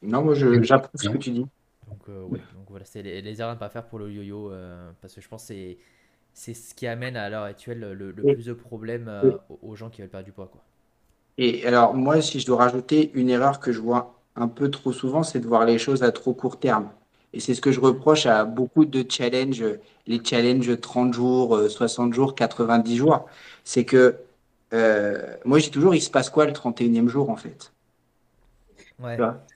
non 0.02 0.24
moi, 0.24 0.34
j'approuve 0.36 1.02
ce 1.02 1.10
que 1.10 1.18
tu 1.18 1.32
dis. 1.32 1.46
Donc, 1.88 2.10
euh, 2.10 2.24
ouais, 2.24 2.40
donc 2.56 2.70
voilà, 2.70 2.86
c'est 2.86 3.02
les, 3.04 3.22
les 3.22 3.40
erreurs 3.42 3.52
à 3.52 3.56
ne 3.56 3.60
pas 3.60 3.70
faire 3.70 3.86
pour 3.88 4.00
le 4.00 4.12
yo-yo, 4.12 4.52
euh, 4.52 4.92
parce 5.02 5.14
que 5.16 5.22
je 5.22 5.28
pense 5.28 5.44
que 5.44 5.48
c'est, 5.50 5.78
c'est 6.34 6.54
ce 6.54 6.74
qui 6.76 6.88
amène 6.88 7.18
à 7.18 7.30
l'heure 7.30 7.44
actuelle 7.44 7.80
le, 7.80 8.12
le 8.12 8.24
Oui. 8.24 8.34
plus 8.34 8.46
de 8.46 8.54
problèmes 8.54 9.08
euh, 9.10 9.38
aux- 9.50 9.60
aux 9.64 9.76
gens 9.76 9.90
qui 9.90 10.02
veulent 10.02 10.10
perdre 10.10 10.26
du 10.26 10.32
poids. 10.32 10.48
Quoi. 10.48 10.64
Et 11.44 11.66
alors, 11.66 11.96
moi, 11.96 12.22
si 12.22 12.40
je 12.40 12.46
dois 12.46 12.58
rajouter 12.58 13.12
une 13.16 13.30
erreur 13.30 13.60
que 13.60 13.72
je 13.72 13.80
vois 13.82 14.14
un 14.36 14.48
peu 14.48 14.70
trop 14.70 14.94
souvent, 14.94 15.24
c'est 15.24 15.40
de 15.40 15.48
voir 15.48 15.66
les 15.66 15.80
choses 15.80 16.04
à 16.04 16.12
trop 16.12 16.34
court 16.34 16.60
terme. 16.60 16.90
Et 17.34 17.40
c'est 17.40 17.56
ce 17.56 17.62
que 17.62 17.72
je 17.72 17.80
reproche 17.80 18.26
à 18.28 18.46
beaucoup 18.46 18.86
de 18.86 19.04
challenges, 19.10 19.66
les 20.08 20.22
challenges 20.24 20.80
30 20.80 21.14
jours, 21.14 21.56
euh, 21.56 21.70
60 21.70 22.14
jours, 22.14 22.36
90 22.36 22.98
jours. 22.98 23.26
C'est 23.64 23.86
que 23.86 24.18
euh, 24.74 25.36
moi, 25.46 25.60
dis 25.60 25.72
toujours, 25.72 25.96
il 25.96 26.02
se 26.02 26.12
passe 26.12 26.30
quoi 26.30 26.46
le 26.46 26.54
31e 26.54 27.10
jour, 27.10 27.30
en 27.30 27.36
fait? 27.38 27.74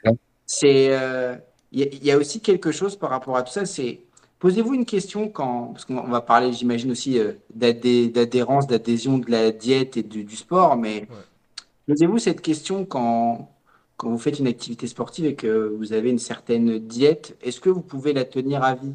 Ouais, 0.03 0.11
C'est, 0.45 0.87
euh, 0.97 1.35
il 1.71 1.79
y, 1.81 1.83
a- 1.83 1.87
il 1.93 2.05
y 2.05 2.11
a 2.11 2.17
aussi 2.17 2.41
quelque 2.41 2.71
chose 2.71 2.95
par 2.97 3.09
rapport 3.09 3.37
à 3.37 3.43
tout 3.43 3.51
ça, 3.53 3.65
c'est 3.65 4.01
posez-vous 4.39 4.73
une 4.75 4.85
question 4.85 5.29
quand, 5.29 5.69
parce 5.73 5.85
qu'on 5.85 6.03
va 6.09 6.21
parler, 6.21 6.53
j'imagine 6.53 6.91
aussi 6.91 7.19
euh, 7.19 7.33
d'adhé- 7.55 8.09
d'adhérence, 8.09 8.67
d'adhésion 8.67 9.17
de 9.17 9.29
la 9.31 9.51
diète 9.51 9.97
et 9.97 10.03
du, 10.03 10.23
du 10.23 10.35
sport, 10.35 10.77
mais 10.77 11.07
posez-vous 11.87 12.19
cette 12.19 12.41
question 12.41 12.85
quand, 12.85 13.51
quand 13.97 14.09
vous 14.09 14.17
faites 14.17 14.39
une 14.39 14.47
activité 14.47 14.87
sportive 14.87 15.25
et 15.25 15.35
que 15.35 15.73
vous 15.77 15.93
avez 15.93 16.09
une 16.09 16.19
certaine 16.19 16.79
diète, 16.79 17.37
est-ce 17.41 17.59
que 17.59 17.69
vous 17.69 17.81
pouvez 17.81 18.13
la 18.13 18.25
tenir 18.25 18.63
à 18.63 18.75
vie? 18.75 18.93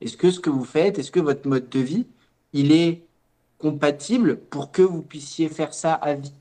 Est-ce 0.00 0.16
que 0.16 0.30
ce 0.30 0.40
que 0.40 0.50
vous 0.50 0.64
faites, 0.64 0.98
est-ce 0.98 1.10
que 1.10 1.20
votre 1.20 1.48
mode 1.48 1.68
de 1.68 1.80
vie, 1.80 2.06
il 2.52 2.72
est 2.72 3.02
compatible 3.58 4.36
pour 4.36 4.70
que 4.70 4.82
vous 4.82 5.02
puissiez 5.02 5.48
faire 5.48 5.74
ça 5.74 5.94
à 5.94 6.14
vie? 6.14 6.32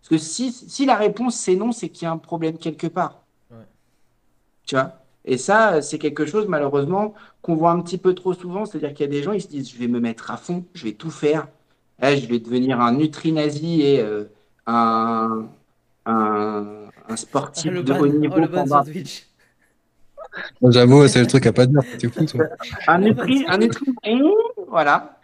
Parce 0.00 0.08
que 0.08 0.18
si, 0.18 0.52
si 0.52 0.86
la 0.86 0.96
réponse 0.96 1.36
c'est 1.36 1.56
non, 1.56 1.72
c'est 1.72 1.88
qu'il 1.88 2.04
y 2.04 2.06
a 2.06 2.12
un 2.12 2.18
problème 2.18 2.58
quelque 2.58 2.86
part. 2.86 3.24
Ouais. 3.50 3.66
Tu 4.64 4.74
vois? 4.74 5.00
Et 5.24 5.38
ça, 5.38 5.82
c'est 5.82 5.98
quelque 5.98 6.24
chose, 6.24 6.46
malheureusement, 6.46 7.14
qu'on 7.42 7.56
voit 7.56 7.72
un 7.72 7.80
petit 7.80 7.98
peu 7.98 8.14
trop 8.14 8.32
souvent. 8.32 8.64
C'est-à-dire 8.64 8.94
qu'il 8.94 9.04
y 9.06 9.08
a 9.08 9.10
des 9.10 9.22
gens, 9.22 9.32
ils 9.32 9.42
se 9.42 9.48
disent, 9.48 9.68
je 9.70 9.76
vais 9.76 9.88
me 9.88 9.98
mettre 10.00 10.30
à 10.30 10.36
fond, 10.36 10.64
je 10.74 10.84
vais 10.84 10.92
tout 10.92 11.10
faire. 11.10 11.48
Là, 11.98 12.14
je 12.14 12.26
vais 12.26 12.38
devenir 12.38 12.80
un 12.80 12.92
nutri-nazi 12.92 13.82
et 13.82 14.00
euh, 14.00 14.24
un, 14.66 15.46
un, 16.04 16.66
un 17.08 17.16
sportif 17.16 17.72
Ah, 17.76 17.82
de 17.82 17.92
haut 17.92 17.96
oh, 18.00 18.06
niveau 18.06 18.82
Twitch. 18.84 19.26
J'avoue, 20.62 21.08
c'est 21.08 21.20
le 21.20 21.26
truc 21.26 21.46
à 21.46 21.52
pas 21.52 21.66
dire. 21.66 21.80
T'es 21.98 22.08
fou, 22.08 22.24
toi. 22.26 22.44
Un 22.88 22.98
nutri, 22.98 23.44
un 23.48 23.58
nutri, 23.58 23.86
voilà. 24.68 25.18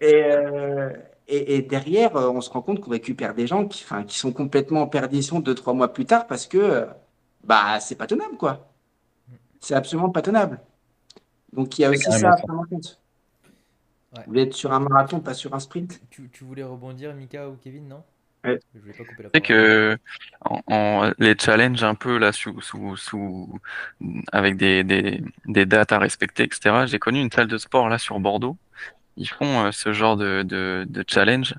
Et, 0.00 0.24
euh, 0.24 0.90
et, 1.28 1.56
et 1.56 1.62
derrière, 1.62 2.14
on 2.14 2.40
se 2.40 2.50
rend 2.50 2.62
compte 2.62 2.80
qu'on 2.80 2.90
récupère 2.90 3.34
des 3.34 3.46
gens 3.46 3.66
qui, 3.66 3.84
qui 4.06 4.18
sont 4.18 4.32
complètement 4.32 4.82
en 4.82 4.86
perdition 4.88 5.40
deux, 5.40 5.54
trois 5.54 5.74
mois 5.74 5.92
plus 5.92 6.06
tard 6.06 6.26
parce 6.26 6.46
que 6.46 6.86
bah, 7.44 7.78
c'est 7.80 7.94
pas 7.96 8.06
tenable, 8.06 8.36
quoi. 8.36 8.68
C'est 9.60 9.74
absolument 9.74 10.10
pas 10.10 10.22
tenable. 10.22 10.60
Donc 11.52 11.78
il 11.78 11.82
y 11.82 11.84
a 11.84 11.94
C'est 11.94 12.08
aussi 12.08 12.18
ça 12.20 12.32
à 12.32 12.36
prendre 12.36 12.60
en 12.60 12.64
compte. 12.64 12.98
Ouais. 14.12 14.26
Vous 14.26 14.36
êtes 14.38 14.52
sur 14.54 14.72
un 14.72 14.80
marathon, 14.80 15.20
pas 15.20 15.34
sur 15.34 15.54
un 15.54 15.60
sprint? 15.60 16.00
Tu, 16.10 16.30
tu 16.30 16.44
voulais 16.44 16.62
rebondir, 16.62 17.14
Mika 17.14 17.48
ou 17.48 17.56
Kevin, 17.56 17.88
non? 17.88 18.04
Ouais. 18.44 18.58
Je 18.74 18.80
voulais 18.80 18.94
pas 18.94 19.04
couper 19.04 19.22
la 19.22 19.30
C'est 19.34 19.40
parole. 19.40 19.48
que 19.48 19.98
en, 20.44 20.60
en- 20.68 21.12
les 21.18 21.36
challenges 21.38 21.82
un 21.84 21.94
peu 21.94 22.18
là 22.18 22.32
sous, 22.32 22.60
sous, 22.60 22.96
sous 22.96 23.58
avec 24.32 24.56
des, 24.56 24.84
des, 24.84 25.22
des 25.46 25.66
dates 25.66 25.92
à 25.92 25.98
respecter, 25.98 26.44
etc. 26.44 26.86
J'ai 26.86 26.98
connu 26.98 27.20
une 27.20 27.30
salle 27.30 27.48
de 27.48 27.58
sport 27.58 27.88
là 27.88 27.98
sur 27.98 28.20
Bordeaux. 28.20 28.58
Ils 29.16 29.28
font 29.28 29.66
euh, 29.66 29.72
ce 29.72 29.92
genre 29.92 30.16
de, 30.16 30.42
de, 30.44 30.86
de 30.88 31.04
challenge 31.08 31.54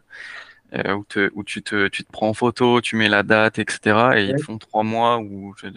euh, 0.76 0.94
où, 0.96 1.06
te, 1.06 1.32
où 1.36 1.44
tu 1.44 1.64
te, 1.64 1.88
tu 1.90 2.04
te 2.06 2.12
prends 2.12 2.30
en 2.30 2.34
photo, 2.36 2.82
tu 2.82 2.96
mets 2.98 3.10
la 3.10 3.24
date, 3.24 3.60
etc. 3.60 4.20
Et 4.20 4.26
ils 4.28 4.36
te 4.36 4.42
font 4.42 4.58
trois 4.60 4.84
mois 4.84 5.20
ou, 5.20 5.56
je- 5.58 5.68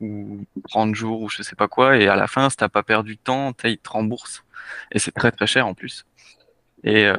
ou 0.00 0.44
30 0.68 0.94
jours 0.94 1.22
ou 1.22 1.28
je 1.30 1.42
sais 1.42 1.56
pas 1.56 1.68
quoi. 1.68 1.96
Et 1.98 2.08
à 2.08 2.16
la 2.16 2.26
fin, 2.28 2.50
si 2.50 2.56
t'as 2.56 2.68
pas 2.70 2.82
perdu 2.84 3.16
de 3.16 3.20
temps, 3.22 3.52
ils 3.64 3.78
te 3.78 3.90
remboursent. 3.90 4.44
Et 4.92 4.98
c'est 5.00 5.12
très 5.12 5.32
très 5.32 5.46
cher 5.46 5.66
en 5.66 5.74
plus. 5.74 6.04
Et, 6.84 7.06
euh, 7.06 7.16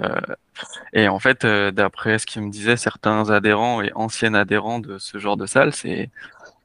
et 0.94 1.08
en 1.08 1.20
fait, 1.20 1.46
euh, 1.46 1.72
d'après 1.72 2.20
ce 2.20 2.26
qu'ils 2.26 2.42
me 2.44 2.50
disaient 2.52 2.78
certains 2.78 3.30
adhérents 3.30 3.82
et 3.82 3.92
anciens 3.94 4.34
adhérents 4.34 4.80
de 4.80 4.98
ce 4.98 5.18
genre 5.18 5.38
de 5.38 5.46
salle, 5.46 5.74
c'est 5.74 6.10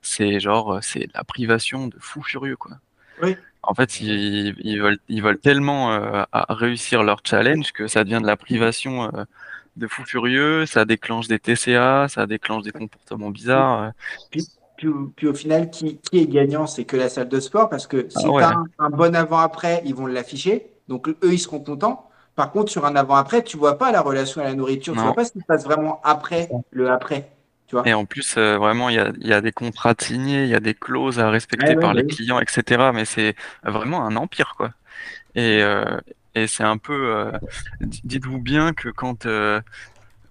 c'est 0.02 0.40
genre 0.40 0.74
euh, 0.74 0.78
c'est 0.82 1.09
la 1.14 1.24
privation 1.24 1.88
de 1.88 1.96
fou 2.00 2.22
furieux 2.22 2.56
quoi. 2.56 2.72
Oui. 3.22 3.37
En 3.62 3.74
fait, 3.74 4.00
ils, 4.00 4.54
ils 4.61 4.80
veulent 4.80 4.98
ils 5.09 5.22
veulent 5.22 5.38
tellement 5.40 5.92
euh, 5.92 6.22
à 6.32 6.46
réussir 6.54 7.02
leur 7.02 7.20
challenge 7.24 7.72
que 7.72 7.87
ça 7.88 8.04
devient 8.04 8.20
de 8.22 8.26
la 8.26 8.37
privation 8.37 9.11
de 9.76 9.87
fou 9.88 10.04
furieux, 10.04 10.66
ça 10.66 10.85
déclenche 10.85 11.28
des 11.28 11.38
TCA, 11.38 12.06
ça 12.09 12.26
déclenche 12.26 12.62
des 12.62 12.72
comportements 12.72 13.30
bizarres. 13.30 13.82
euh. 13.82 14.40
puis, 15.16 15.26
au 15.26 15.35
final, 15.35 15.70
qui, 15.70 15.98
qui 15.98 16.18
est 16.18 16.26
gagnant 16.26 16.66
C'est 16.66 16.85
que 16.85 16.96
la 16.96 17.09
salle 17.09 17.28
de 17.28 17.40
sport, 17.40 17.68
parce 17.68 17.87
que 17.87 18.09
si 18.09 18.24
Ah 18.24 18.30
ouais. 18.30 18.42
tu 18.42 18.48
as 18.48 18.52
un, 18.56 18.64
un 18.78 18.90
bon 18.90 19.14
avant-après, 19.14 19.82
ils 19.85 19.94
vont 19.94 20.06
l'afficher. 20.06 20.66
Donc, 20.88 21.09
eux, 21.09 21.16
ils 21.24 21.38
seront 21.38 21.61
contents. 21.61 22.06
Par 22.37 22.53
contre, 22.53 22.70
sur 22.70 22.85
un 22.87 22.96
avant-après, 22.96 23.42
tu 23.44 23.57
vois 23.57 23.79
pas 23.79 23.92
la 23.92 24.03
relation 24.03 24.40
à 24.42 24.44
la 24.44 24.55
nourriture. 24.55 24.96
Tu 24.96 25.01
Non. 25.01 25.05
vois 25.07 25.14
pas 25.14 25.25
ce 25.25 25.33
qui 25.33 25.40
se 25.40 25.44
passe 25.46 25.64
vraiment 25.64 26.01
après 26.05 26.51
le 26.70 26.90
après. 26.90 27.31
Tu 27.66 27.77
vois 27.77 27.85
Et 27.85 27.94
en 27.94 28.05
plus, 28.05 28.37
euh, 28.37 28.59
vraiment, 28.59 28.88
il 28.88 28.96
y 28.96 28.99
a, 28.99 29.12
il 29.20 29.27
y 29.29 29.33
a 29.33 29.40
des 29.40 29.53
contrats 29.53 29.94
de 29.94 30.03
signés, 30.03 30.42
il 30.44 30.49
y 30.49 30.55
a 30.55 30.61
des 30.61 30.75
clauses 30.75 31.20
à 31.20 31.31
respecter 31.31 31.77
Ouais, 31.77 31.77
par 31.77 31.94
les 31.94 32.03
clients, 32.05 32.40
etc. 32.40 32.92
Mais 32.92 33.05
c'est 33.05 33.37
vraiment 33.62 34.05
un 34.05 34.16
empire, 34.16 34.55
quoi. 34.57 34.72
Et, 35.37 35.62
euh, 35.62 36.01
et 36.35 36.46
c'est 36.49 36.64
un 36.64 36.79
peu. 36.79 36.94
euh, 37.16 37.33
dites-vous 37.81 38.40
bien 38.40 38.75
que 38.75 38.88
quand, 38.90 39.27
euh, 39.27 39.61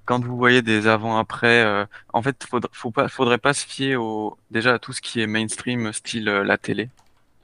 quand 0.06 0.24
vous 0.26 0.38
voyez 0.38 0.62
des 0.64 0.88
avant-après, 0.88 1.64
euh, 1.66 1.86
en 2.14 2.22
fait, 2.24 2.44
faudrait, 2.46 2.72
faut 2.74 2.92
pas, 2.92 3.10
faudrait 3.10 3.40
pas 3.40 3.54
se 3.54 3.66
fier 3.68 3.96
au, 3.98 4.38
déjà 4.52 4.76
à 4.76 4.80
tout 4.80 4.94
ce 4.94 5.02
qui 5.02 5.22
est 5.22 5.28
mainstream, 5.28 5.94
style 5.94 6.30
euh, 6.30 6.44
la 6.46 6.58
télé. 6.58 6.90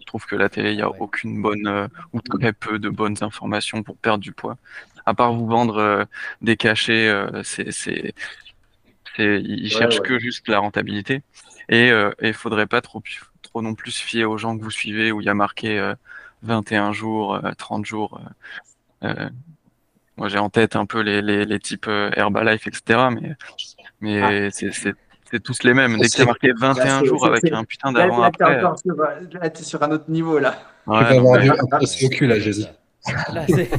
Je 0.02 0.06
trouve 0.06 0.26
que 0.26 0.36
la 0.36 0.50
télé, 0.50 0.72
il 0.72 0.76
n'y 0.78 0.82
a 0.82 0.90
Ouais. 0.90 0.98
aucune 1.00 1.42
bonne 1.42 1.68
euh, 1.68 1.88
ou 2.14 2.22
très 2.22 2.52
peu 2.54 2.80
de 2.80 2.90
bonnes 2.90 3.18
informations 3.22 3.84
pour 3.84 3.98
perdre 3.98 4.24
du 4.24 4.34
poids. 4.34 4.58
À 5.06 5.14
part 5.14 5.34
vous 5.34 5.48
vendre 5.48 5.78
euh, 5.78 6.06
des 6.42 6.58
cachets, 6.58 7.08
euh, 7.08 7.42
c'est, 7.44 7.72
c'est, 7.72 8.14
c'est, 9.16 9.42
ils 9.42 9.64
Ouais, 9.64 9.70
cherchent 9.70 10.00
ouais. 10.00 10.08
que 10.08 10.20
juste 10.20 10.48
la 10.48 10.60
rentabilité. 10.60 11.22
Et 11.70 11.92
il 12.22 12.34
faudrait 12.34 12.68
pas 12.68 12.82
trop, 12.82 13.02
trop 13.42 13.62
non 13.62 13.76
plus 13.76 13.92
se 13.92 14.02
fier 14.04 14.26
aux 14.26 14.38
gens 14.38 14.58
que 14.58 14.64
vous 14.64 14.72
suivez 14.72 15.14
où 15.14 15.22
il 15.22 15.26
y 15.26 15.30
a 15.30 15.34
marqué 15.34 15.80
euh, 15.80 15.96
21 16.42 16.92
jours, 16.92 17.36
euh, 17.36 17.52
30 17.58 17.86
jours. 17.86 18.20
moi, 20.18 20.28
j'ai 20.28 20.38
en 20.40 20.50
tête 20.50 20.76
un 20.76 20.86
peu 20.86 21.00
les, 21.02 21.22
les, 21.22 21.46
les 21.46 21.60
types 21.60 21.88
Herbalife, 21.88 22.68
etc. 22.68 23.10
Mais, 23.12 23.36
mais 24.02 24.48
Ah. 24.48 24.52
c'est, 24.52 24.72
c'est, 24.74 24.96
c'est 25.32 25.42
tous 25.42 25.64
les 25.64 25.74
mêmes. 25.74 25.94
Dès 25.94 26.02
qu'il 26.02 26.06
y 26.08 26.10
C'est- 26.10 26.22
a 26.22 26.26
marqué 26.26 26.52
21 26.54 27.00
c'est- 27.00 27.06
jours 27.06 27.26
avec 27.26 27.52
un 27.52 27.64
putain 27.64 27.92
Là, 27.92 28.08
là, 28.08 28.14
encore 28.14 28.80
sur, 28.80 28.96
là, 28.96 29.50
t'es 29.50 29.64
sur 29.64 29.82
un 29.84 29.92
autre 29.92 30.10
niveau, 30.10 30.38
là. 30.40 30.58
Tu 30.86 30.90
ouais, 30.92 31.04
vas 31.04 31.14
non, 31.14 31.20
avoir 31.20 31.40
du 31.42 31.50
un 31.52 31.56
peu 31.56 32.06
au 32.06 32.10
cul, 32.10 32.28
là, 32.28 32.40
Jésus. 32.40 32.66
Là, 33.34 33.46
c'est. 33.48 33.70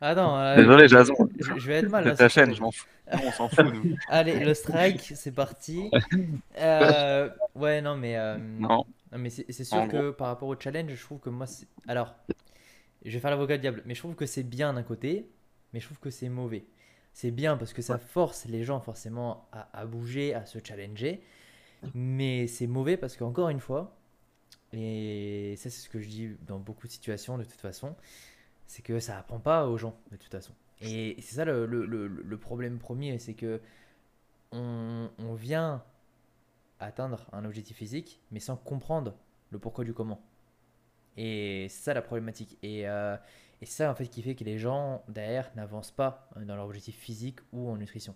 Attends. 0.00 0.38
euh, 0.38 0.56
Désolé, 0.56 0.88
Jason. 0.88 1.14
Je, 1.38 1.52
je 1.56 1.66
vais 1.66 1.74
être 1.76 1.88
mal. 1.88 2.02
C'est 2.04 2.10
là, 2.10 2.16
ta 2.16 2.28
chaîne, 2.28 2.54
je 2.54 2.60
m'en 2.60 2.70
fous. 2.72 2.86
On 3.12 3.30
s'en 3.32 3.48
fout, 3.48 3.64
nous. 3.72 3.96
Allez, 4.08 4.40
le 4.44 4.52
strike, 4.54 5.12
c'est 5.14 5.34
parti. 5.34 5.90
Euh, 6.58 7.28
ouais, 7.54 7.80
non, 7.80 7.96
mais, 7.96 8.16
euh, 8.16 8.36
Non. 8.58 8.68
non, 9.12 9.18
mais 9.18 9.30
c'est 9.30 9.46
c'est 9.50 9.64
sûr 9.64 9.76
En 9.78 9.88
que 9.88 10.10
par 10.10 10.28
rapport 10.28 10.48
au 10.48 10.56
challenge, 10.58 10.90
je 10.94 11.02
trouve 11.02 11.20
que 11.20 11.30
moi, 11.30 11.46
c'est- 11.46 11.66
alors, 11.88 12.14
je 13.04 13.10
vais 13.12 13.18
faire 13.20 13.30
l'avocat 13.30 13.56
du 13.56 13.60
diable, 13.62 13.82
mais 13.86 13.94
je 13.94 14.00
trouve 14.00 14.14
que 14.14 14.26
c'est 14.26 14.42
bien 14.42 14.72
d'un 14.74 14.82
côté, 14.82 15.28
mais 15.72 15.80
je 15.80 15.86
trouve 15.86 15.98
que 15.98 16.10
c'est 16.10 16.28
mauvais. 16.28 16.64
C'est 17.14 17.32
bien 17.32 17.58
parce 17.58 17.74
que 17.74 17.82
ça 17.82 17.98
force 17.98 18.46
les 18.46 18.64
gens 18.64 18.80
forcément 18.80 19.48
à, 19.52 19.68
à 19.78 19.86
bouger, 19.86 20.34
à 20.34 20.46
se 20.46 20.60
challenger, 20.64 21.22
mais 21.94 22.46
c'est 22.48 22.66
mauvais 22.68 22.96
parce 22.96 23.16
qu'encore 23.16 23.50
une 23.50 23.60
fois, 23.60 23.96
et 24.72 25.54
ça 25.58 25.70
c'est 25.70 25.80
ce 25.82 25.88
que 25.90 26.00
je 26.00 26.08
dis 26.08 26.30
dans 26.46 26.58
beaucoup 26.60 26.86
de 26.88 26.92
situations 26.92 27.38
de 27.38 27.44
toute 27.44 27.60
façon, 27.60 27.96
c'est 28.66 28.82
que 28.82 29.00
ça 29.00 29.18
apprend 29.18 29.40
pas 29.40 29.68
aux 29.68 29.78
gens 29.78 29.96
de 30.12 30.16
toute 30.16 30.32
façon. 30.32 30.52
Et 30.82 31.16
c'est 31.20 31.36
ça 31.36 31.44
le, 31.46 31.66
le- 31.66 31.86
le- 31.86 32.08
le 32.08 32.38
problème 32.38 32.78
premier, 32.78 33.18
c'est 33.18 33.34
que 33.34 33.60
on, 34.52 35.10
on 35.18 35.34
vient 35.34 35.82
atteindre 36.80 37.26
un 37.32 37.44
objectif 37.44 37.76
physique, 37.76 38.20
mais 38.30 38.40
sans 38.40 38.56
comprendre 38.56 39.14
le 39.50 39.58
pourquoi 39.58 39.84
du 39.84 39.94
comment. 39.94 40.22
Et 41.16 41.66
c'est 41.70 41.82
ça 41.84 41.94
la 41.94 42.02
problématique. 42.02 42.58
Et, 42.62 42.88
euh, 42.88 43.16
et 43.64 43.66
c'est 43.66 43.78
ça 43.84 43.90
en 43.90 43.94
fait 43.96 44.06
qui 44.08 44.22
fait 44.22 44.36
que 44.36 44.44
les 44.44 44.58
gens 44.58 45.02
derrière 45.08 45.50
n'avancent 45.56 45.90
pas 45.90 46.28
euh, 46.36 46.44
dans 46.44 46.56
leur 46.56 46.66
objectif 46.66 46.96
physique 46.96 47.40
ou 47.52 47.68
en 47.70 47.76
nutrition. 47.78 48.14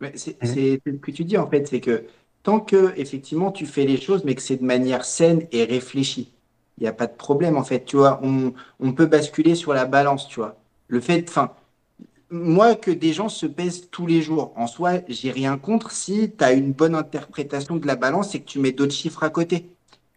Mais 0.00 0.12
c'est 0.16 0.38
Mhm. 0.42 0.54
c'est- 0.54 0.80
c'est 0.84 0.92
ce 0.92 0.98
que 0.98 1.10
tu 1.10 1.24
dis 1.24 1.36
en 1.38 1.48
fait, 1.50 1.66
c'est 1.66 1.80
que 1.80 2.04
tant 2.42 2.60
que 2.60 2.92
effectivement 2.96 3.50
tu 3.52 3.66
fais 3.66 3.84
les 3.84 4.00
choses, 4.00 4.24
mais 4.24 4.34
que 4.34 4.42
c'est 4.42 4.56
de 4.56 4.64
manière 4.64 5.04
saine 5.04 5.46
et 5.52 5.64
réfléchie, 5.64 6.32
il 6.78 6.82
n'y 6.82 6.88
a 6.88 6.92
pas 6.92 7.06
de 7.06 7.14
problème 7.16 7.56
en 7.56 7.64
fait. 7.64 7.84
Tu 7.84 7.96
vois, 7.96 8.20
on, 8.22 8.52
on 8.80 8.92
peut 8.92 9.06
basculer 9.06 9.54
sur 9.54 9.72
la 9.74 9.86
balance, 9.86 10.28
tu 10.28 10.36
vois. 10.40 10.56
Le 10.88 11.00
fait, 11.00 11.24
enfin, 11.28 11.52
moi 12.30 12.76
que 12.76 12.90
des 12.92 13.12
gens 13.14 13.28
se 13.30 13.46
pèsent 13.46 13.90
tous 13.90 14.06
les 14.06 14.22
jours, 14.22 14.52
en 14.56 14.66
soi, 14.68 15.00
j'ai 15.08 15.32
rien 15.32 15.58
contre 15.58 15.90
si 15.92 16.32
tu 16.36 16.44
as 16.44 16.52
une 16.54 16.72
bonne 16.72 16.94
interprétation 16.96 17.76
de 17.76 17.86
la 17.86 17.96
balance 17.96 18.34
et 18.34 18.40
que 18.42 18.46
tu 18.48 18.58
mets 18.60 18.72
d'autres 18.72 18.94
chiffres 18.94 19.24
à 19.24 19.30
côté. 19.30 19.70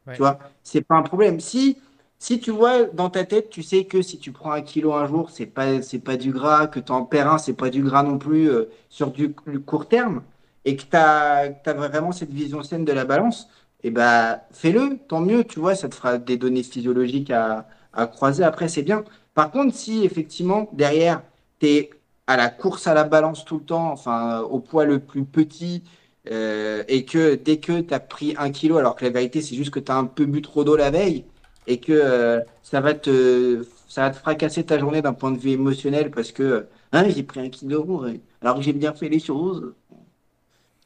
Ouais. 0.07 0.13
Tu 0.13 0.21
vois, 0.21 0.39
c'est 0.63 0.81
pas 0.81 0.95
un 0.95 1.03
problème. 1.03 1.39
Si, 1.39 1.77
si 2.21 2.39
tu 2.39 2.51
vois 2.51 2.83
dans 2.85 3.09
ta 3.09 3.25
tête, 3.25 3.49
tu 3.49 3.63
sais 3.63 3.85
que 3.85 4.03
si 4.03 4.19
tu 4.19 4.31
prends 4.31 4.51
un 4.51 4.61
kilo 4.61 4.93
un 4.93 5.07
jour, 5.07 5.31
c'est 5.31 5.47
pas, 5.47 5.79
pas 6.05 6.17
du 6.17 6.31
gras, 6.31 6.67
que 6.67 6.79
tu 6.79 6.91
en 6.91 7.03
perds 7.03 7.33
un, 7.33 7.37
c'est 7.39 7.53
pas 7.55 7.71
du 7.71 7.81
gras 7.83 8.03
non 8.03 8.19
plus 8.19 8.47
euh, 8.47 8.69
sur 8.89 9.11
du, 9.11 9.33
court 9.33 9.87
terme, 9.87 10.21
et 10.63 10.75
que 10.75 10.83
tu 10.83 10.95
as, 10.95 11.49
vraiment 11.73 12.11
cette 12.11 12.31
vision 12.31 12.61
saine 12.61 12.85
de 12.85 12.93
la 12.93 13.05
balance, 13.05 13.49
et 13.83 13.89
ben 13.89 14.39
fais-le, 14.51 14.99
tant 15.07 15.19
mieux, 15.21 15.43
tu 15.43 15.59
vois, 15.59 15.73
ça 15.73 15.89
te 15.89 15.95
fera 15.95 16.19
des 16.19 16.37
données 16.37 16.61
physiologiques 16.61 17.31
à, 17.31 17.67
à 17.93 18.05
croiser 18.05 18.43
après, 18.43 18.67
c'est 18.69 18.83
bien. 18.83 19.03
Par 19.33 19.49
contre, 19.51 19.75
si 19.75 20.03
effectivement, 20.05 20.69
derrière, 20.73 21.23
tu 21.59 21.67
es 21.67 21.89
à 22.27 22.37
la 22.37 22.49
course 22.49 22.85
à 22.87 22.93
la 22.93 23.03
balance 23.03 23.45
tout 23.45 23.57
le 23.57 23.65
temps, 23.65 23.91
enfin, 23.91 24.41
au 24.41 24.59
poids 24.59 24.85
le 24.85 24.99
plus 24.99 25.25
petit, 25.25 25.83
euh, 26.29 26.83
et 26.87 27.05
que 27.05 27.33
dès 27.35 27.57
que 27.57 27.81
tu 27.81 27.93
as 27.95 27.99
pris 27.99 28.35
un 28.37 28.51
kilo, 28.51 28.77
alors 28.77 28.95
que 28.95 29.05
la 29.05 29.11
vérité, 29.11 29.41
c'est 29.41 29.55
juste 29.55 29.71
que 29.71 29.79
tu 29.79 29.91
as 29.91 29.97
un 29.97 30.05
peu 30.05 30.25
bu 30.25 30.41
trop 30.43 30.63
d'eau 30.63 30.75
la 30.75 30.91
veille, 30.91 31.25
et 31.67 31.79
que 31.79 31.91
euh, 31.93 32.41
ça 32.63 32.81
va 32.81 32.93
te, 32.93 33.65
ça 33.87 34.03
va 34.03 34.09
te 34.11 34.17
fracasser 34.17 34.65
ta 34.65 34.79
journée 34.79 35.01
d'un 35.01 35.13
point 35.13 35.31
de 35.31 35.37
vue 35.39 35.51
émotionnel 35.51 36.11
parce 36.11 36.31
que 36.31 36.67
hein, 36.91 37.09
j'ai 37.09 37.23
pris 37.23 37.39
un 37.41 37.49
kilo 37.49 38.03
alors 38.41 38.55
que 38.57 38.61
j'ai 38.63 38.73
bien 38.73 38.93
fait 38.93 39.09
les 39.09 39.19
choses. 39.19 39.73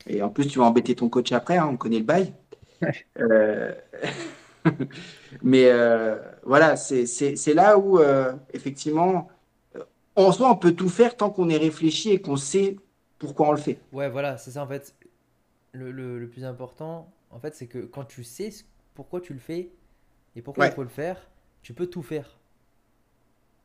Et 0.07 0.21
en 0.21 0.29
plus, 0.29 0.47
tu 0.47 0.59
vas 0.59 0.65
embêter 0.65 0.95
ton 0.95 1.09
coach 1.09 1.31
après, 1.31 1.57
hein, 1.57 1.67
on 1.71 1.77
connaît 1.77 1.99
le 1.99 2.05
bail. 2.05 2.33
Euh, 3.19 3.73
Mais 5.43 5.65
euh, 5.71 6.17
voilà, 6.43 6.75
c'est 6.77 7.53
là 7.53 7.77
où, 7.77 7.99
euh, 7.99 8.33
effectivement, 8.53 9.29
en 10.15 10.31
soi, 10.31 10.51
on 10.51 10.55
peut 10.57 10.73
tout 10.73 10.89
faire 10.89 11.17
tant 11.17 11.29
qu'on 11.31 11.49
est 11.49 11.57
réfléchi 11.57 12.11
et 12.11 12.21
qu'on 12.21 12.37
sait 12.37 12.77
pourquoi 13.19 13.49
on 13.49 13.51
le 13.53 13.57
fait. 13.57 13.79
Ouais, 13.91 14.09
voilà, 14.09 14.37
c'est 14.37 14.51
ça 14.51 14.63
en 14.63 14.67
fait. 14.67 14.95
Le, 15.73 15.91
le- 15.91 16.19
le 16.19 16.29
plus 16.29 16.45
important, 16.45 17.13
en 17.31 17.39
fait, 17.39 17.55
c'est 17.55 17.67
que 17.67 17.79
quand 17.85 18.05
tu 18.05 18.23
sais 18.23 18.51
pourquoi 18.95 19.21
tu 19.21 19.33
le 19.33 19.39
fais 19.39 19.71
et 20.35 20.41
pourquoi 20.41 20.67
il 20.67 20.71
faut 20.73 20.83
le 20.83 20.89
faire, 20.89 21.29
tu 21.61 21.73
peux 21.73 21.87
tout 21.87 22.03
faire. 22.03 22.37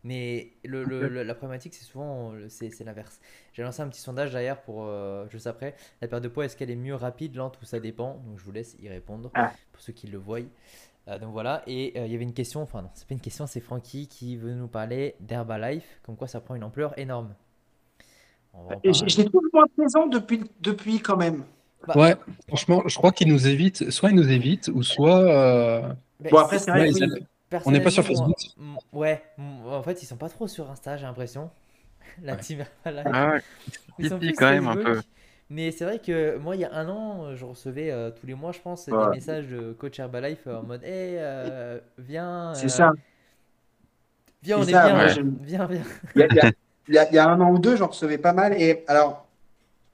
Mais 0.03 0.53
le, 0.65 0.83
le- 0.85 1.09
le- 1.09 1.23
la 1.23 1.35
problématique, 1.35 1.75
c'est 1.75 1.85
souvent 1.85 2.33
c'est 2.49 2.71
c'est 2.71 2.85
l'inverse. 2.85 3.21
J'ai 3.53 3.63
lancé 3.63 3.83
un 3.83 3.89
petit 3.89 4.01
sondage 4.01 4.31
derrière 4.33 4.63
pour 4.63 4.85
euh, 4.87 5.29
juste 5.29 5.47
après. 5.47 5.75
La 6.01 6.09
perte 6.09 6.23
de 6.23 6.29
poids, 6.29 6.47
est-ce 6.47 6.57
qu'elle 6.57 6.71
est 6.71 6.77
mieux 6.77 6.95
rapide, 6.95 7.35
lente 7.37 7.61
ou 7.61 7.67
ça 7.67 7.81
dépend? 7.81 8.15
Donc 8.27 8.39
je 8.39 8.45
vous 8.45 8.53
laisse 8.53 8.77
y 8.81 8.89
répondre 8.89 9.31
Ah. 9.35 9.53
pour 9.73 9.83
ceux 9.83 9.93
qui 9.93 10.07
le 10.07 10.17
voient. 10.17 10.39
Euh, 11.09 11.19
donc 11.19 11.33
voilà, 11.33 11.63
et 11.67 11.93
euh, 11.97 12.07
il 12.07 12.13
y 12.13 12.15
avait 12.15 12.25
une 12.25 12.33
question, 12.33 12.63
enfin 12.63 12.83
non, 12.83 12.91
c'est 12.95 13.07
pas 13.07 13.15
une 13.15 13.21
question, 13.21 13.47
c'est 13.47 13.61
Francky 13.61 14.07
qui 14.07 14.37
veut 14.37 14.53
nous 14.55 14.69
parler 14.69 15.17
d'Herbalife, 15.21 16.01
comme 16.03 16.17
quoi 16.17 16.29
ça 16.29 16.41
prend 16.41 16.55
une 16.55 16.65
ampleur 16.65 16.99
énorme. 16.99 17.35
Je, 18.85 19.17
les 19.19 19.25
trouve 19.27 19.43
moins 19.53 19.67
présents 19.77 20.07
depuis, 20.07 20.41
depuis 20.61 21.01
quand 21.01 21.17
même. 21.17 21.45
Bah, 21.87 21.95
Ouais, 21.97 22.17
franchement, 22.49 22.83
je 22.87 22.97
crois 22.97 23.13
qu'ils 23.13 23.29
nous 23.29 23.47
évitent. 23.47 23.91
Soit 23.91 24.11
ils 24.11 24.17
nous 24.17 24.31
évitent, 24.31 24.69
ou 24.75 24.83
soit. 24.83 25.97
Bon, 26.31 26.39
après, 26.39 26.59
c'est- 26.59 26.71
vrai 26.71 26.81
Ouais, 26.83 26.93
que 26.93 26.99
ils 26.99 27.13
oui. 27.13 27.27
On 27.67 27.71
n'est 27.71 27.81
pas 27.81 27.91
sur 27.91 28.05
Facebook. 28.05 28.37
ouais, 28.93 29.23
en 29.39 29.83
fait, 29.83 30.03
ils 30.03 30.07
sont 30.07 30.17
pas 30.17 30.29
trop 30.29 30.47
sur 30.47 30.71
Insta, 30.71 30.97
j'ai 30.97 31.05
l'impression. 31.07 31.51
La 32.23 32.35
Ouais. 32.35 32.41
team 32.41 32.65
Herbalife. 32.85 33.13
Ah 33.13 33.31
ouais, 33.31 33.43
Ils 33.99 34.09
sont 34.09 34.19
Pipi 34.19 34.33
plus 34.33 34.37
quand 34.37 34.51
même 34.51 34.69
un 34.69 34.77
peu. 34.77 35.01
Mais 35.49 35.73
c'est 35.73 35.85
vrai 35.85 35.99
que 35.99 36.37
moi, 36.39 36.55
il 36.55 36.61
y 36.61 36.65
a 36.65 36.73
un 36.73 36.89
an, 36.89 37.35
je 37.35 37.45
recevais 37.45 37.91
euh, 37.91 38.11
tous 38.11 38.27
les 38.27 38.35
mois, 38.35 38.53
je 38.53 38.61
pense, 38.61 38.87
des 38.87 38.93
Ouais. 38.93 39.11
messages 39.11 39.49
de 39.49 39.73
coach 39.73 39.99
Herbalife 39.99 40.47
euh, 40.47 40.59
en 40.59 40.63
mode 40.63 40.85
Hey, 40.85 41.17
euh, 41.19 41.79
viens, 41.99 42.55
C'est 42.55 42.67
euh, 42.67 42.69
ça. 42.69 42.93
viens, 44.43 44.59
on 44.59 44.63
est 44.67 44.71
ça, 44.73 44.87
bien, 44.89 45.09
j'aime- 45.09 45.39
viens, 45.43 45.67
viens. 45.67 45.83
Il 46.15 46.21
y 46.21 46.23
a, 46.25 46.27
il 46.31 46.35
y 46.37 46.41
a- 46.41 46.53
il 46.89 46.95
y 46.95 46.99
a- 46.99 47.09
il 47.11 47.15
y 47.15 47.19
a 47.19 47.29
un 47.29 47.41
an 47.41 47.51
ou 47.51 47.59
deux, 47.59 47.77
j'en 47.77 47.89
recevais 47.89 48.19
pas 48.19 48.33
mal. 48.33 48.61
Et 48.61 48.85
alors, 48.89 49.27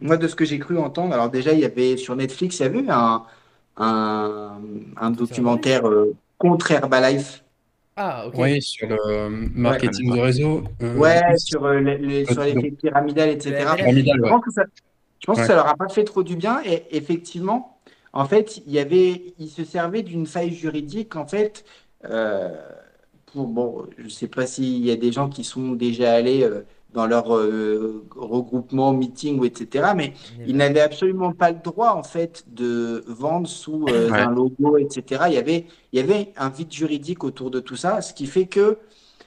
moi, 0.00 0.16
de 0.16 0.28
ce 0.28 0.36
que 0.36 0.44
j'ai 0.44 0.58
cru 0.58 0.78
entendre, 0.78 1.14
alors 1.14 1.30
déjà, 1.30 1.52
il 1.52 1.60
y 1.60 1.64
avait 1.64 1.96
sur 1.96 2.16
Netflix, 2.16 2.58
il 2.60 2.62
y 2.62 2.66
avait 2.66 2.84
un, 2.90 3.24
un, 3.76 4.60
un 4.96 5.10
documentaire 5.10 5.86
euh, 5.88 6.14
contre 6.38 6.70
Herbalife. 6.72 7.44
Ah, 7.96 8.26
ok. 8.26 8.34
Oui, 8.38 8.60
sur 8.62 8.88
le 8.88 8.96
euh, 9.08 9.30
marketing 9.54 10.14
de 10.14 10.20
réseau. 10.20 10.64
euh, 10.82 10.94
Ouais, 10.98 11.20
oui, 11.30 11.38
sur, 11.38 11.64
euh, 11.64 11.80
les, 11.80 11.98
les- 11.98 12.24
sur 12.26 12.42
l'effet 12.42 12.70
pyramidal, 12.72 13.30
etc. 13.30 13.76
Je 13.76 14.20
pense 14.28 14.44
que 14.44 14.50
ça, 14.50 14.62
je 15.20 15.26
pense 15.26 15.36
que 15.36 15.40
Ouais. 15.42 15.46
ça 15.46 15.54
leur 15.54 15.66
a 15.68 15.76
pas 15.76 15.88
fait 15.88 16.04
trop 16.04 16.22
du 16.22 16.36
bien. 16.36 16.60
Et 16.64 16.84
effectivement, 16.96 17.80
en 18.12 18.26
fait, 18.26 18.58
il 18.66 18.72
y 18.72 18.78
avait, 18.78 19.34
ils 19.38 19.48
se 19.50 19.64
servaient 19.64 20.02
d'une 20.02 20.26
faille 20.26 20.52
juridique, 20.52 21.16
en 21.16 21.26
fait, 21.26 21.64
euh, 22.04 22.54
pour, 23.26 23.48
bon, 23.48 23.86
je 23.98 24.08
sais 24.08 24.28
pas 24.28 24.46
s'il 24.46 24.84
y 24.84 24.90
a 24.90 24.96
des 24.96 25.12
gens 25.12 25.28
qui 25.28 25.44
sont 25.44 25.72
déjà 25.72 26.14
allés 26.14 26.42
euh, 26.42 26.62
dans 26.96 27.06
leur 27.06 27.34
euh, 27.36 28.04
regroupement, 28.16 28.92
meeting 28.92 29.38
ou 29.40 29.44
etc. 29.44 29.94
Mais 29.94 30.14
ils 30.46 30.56
n'avaient 30.56 30.80
absolument 30.80 31.32
pas 31.32 31.50
le 31.52 31.58
droit, 31.62 31.90
en 31.92 32.02
fait, 32.02 32.44
de 32.48 33.04
vendre 33.06 33.46
sous 33.48 33.90
euh, 33.90 34.10
Ouais. 34.10 34.18
un 34.18 34.30
logo, 34.30 34.78
etc. 34.78 35.24
Il 35.28 35.34
y 35.34 35.38
avait, 35.38 35.66
il 35.92 36.00
y 36.00 36.02
avait 36.02 36.32
un 36.36 36.48
vide 36.50 36.72
juridique 36.72 37.24
autour 37.24 37.50
de 37.50 37.60
tout 37.60 37.76
ça, 37.76 38.00
ce 38.02 38.14
qui 38.14 38.26
fait 38.26 38.46
que 38.46 38.78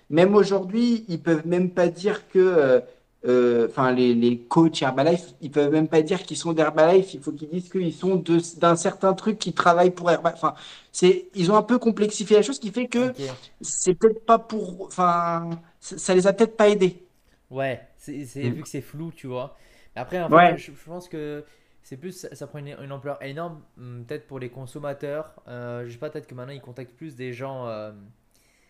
même 0.10 0.36
aujourd'hui, 0.36 1.05
ils 1.08 1.21
peuvent 1.21 1.47
même 1.47 1.69
pas 1.71 1.88
dire 1.88 2.27
que 2.29 2.39
euh, 2.39 2.79
euh, 3.27 3.67
enfin 3.69 3.91
les, 3.91 4.13
les 4.15 4.39
coachs 4.39 4.82
Herbalife, 4.82 5.34
ils 5.41 5.51
peuvent 5.51 5.71
même 5.71 5.88
pas 5.89 6.01
dire 6.01 6.23
qu'ils 6.23 6.38
sont 6.38 6.53
d'Herbalife, 6.53 7.13
il 7.13 7.19
faut 7.21 7.32
qu'ils 7.34 7.49
disent 7.49 7.69
qu'ils 7.69 7.93
sont 7.93 8.15
de- 8.15 8.39
d'un 8.60 8.75
certain 8.77 9.13
truc 9.13 9.38
qui 9.39 9.53
travaille 9.53 9.91
pour 9.91 10.10
Herbalife. 10.10 10.38
Enfin, 10.41 10.55
c'est, 10.91 11.27
ils 11.36 11.51
ont 11.51 11.55
un 11.58 11.63
peu 11.63 11.77
complexifié 11.79 12.38
la 12.38 12.41
chose, 12.43 12.55
ce 12.55 12.62
qui 12.62 12.71
fait 12.71 12.88
que 12.88 13.13
Ok. 13.13 13.39
c'est 13.62 13.93
peut-être 13.95 14.25
pas 14.25 14.39
pour, 14.39 14.86
enfin, 14.88 15.49
ça, 15.79 15.97
ça 15.97 16.15
les 16.15 16.27
a 16.27 16.34
peut-être 16.34 16.55
pas 16.58 16.69
aidés. 16.69 17.03
Ouais, 17.49 17.81
c'est, 17.97 18.25
c'est- 18.25 18.49
Mm. 18.49 18.51
vu 18.51 18.62
que 18.63 18.69
c'est 18.69 18.81
flou, 18.81 19.12
tu 19.12 19.27
vois. 19.27 19.57
Après, 19.95 20.21
en 20.21 20.29
Ouais. 20.29 20.55
fait, 20.55 20.57
je, 20.57 20.71
je 20.71 20.85
pense 20.85 21.09
que 21.09 21.45
c'est 21.83 21.97
plus, 21.97 22.12
ça, 22.13 22.35
ça 22.35 22.47
prend 22.47 22.59
une, 22.59 22.67
une 22.81 22.91
ampleur 22.91 23.21
énorme, 23.23 23.62
hum, 23.77 24.05
peut-être 24.07 24.27
pour 24.27 24.39
les 24.39 24.49
consommateurs. 24.49 25.33
Euh, 25.47 25.85
je 25.85 25.91
sais 25.91 25.97
pas, 25.97 26.09
peut-être 26.09 26.27
que 26.27 26.35
maintenant 26.35 26.53
ils 26.53 26.62
contactent 26.62 26.95
plus 26.95 27.15
des 27.15 27.33
gens 27.33 27.67
euh, 27.67 27.91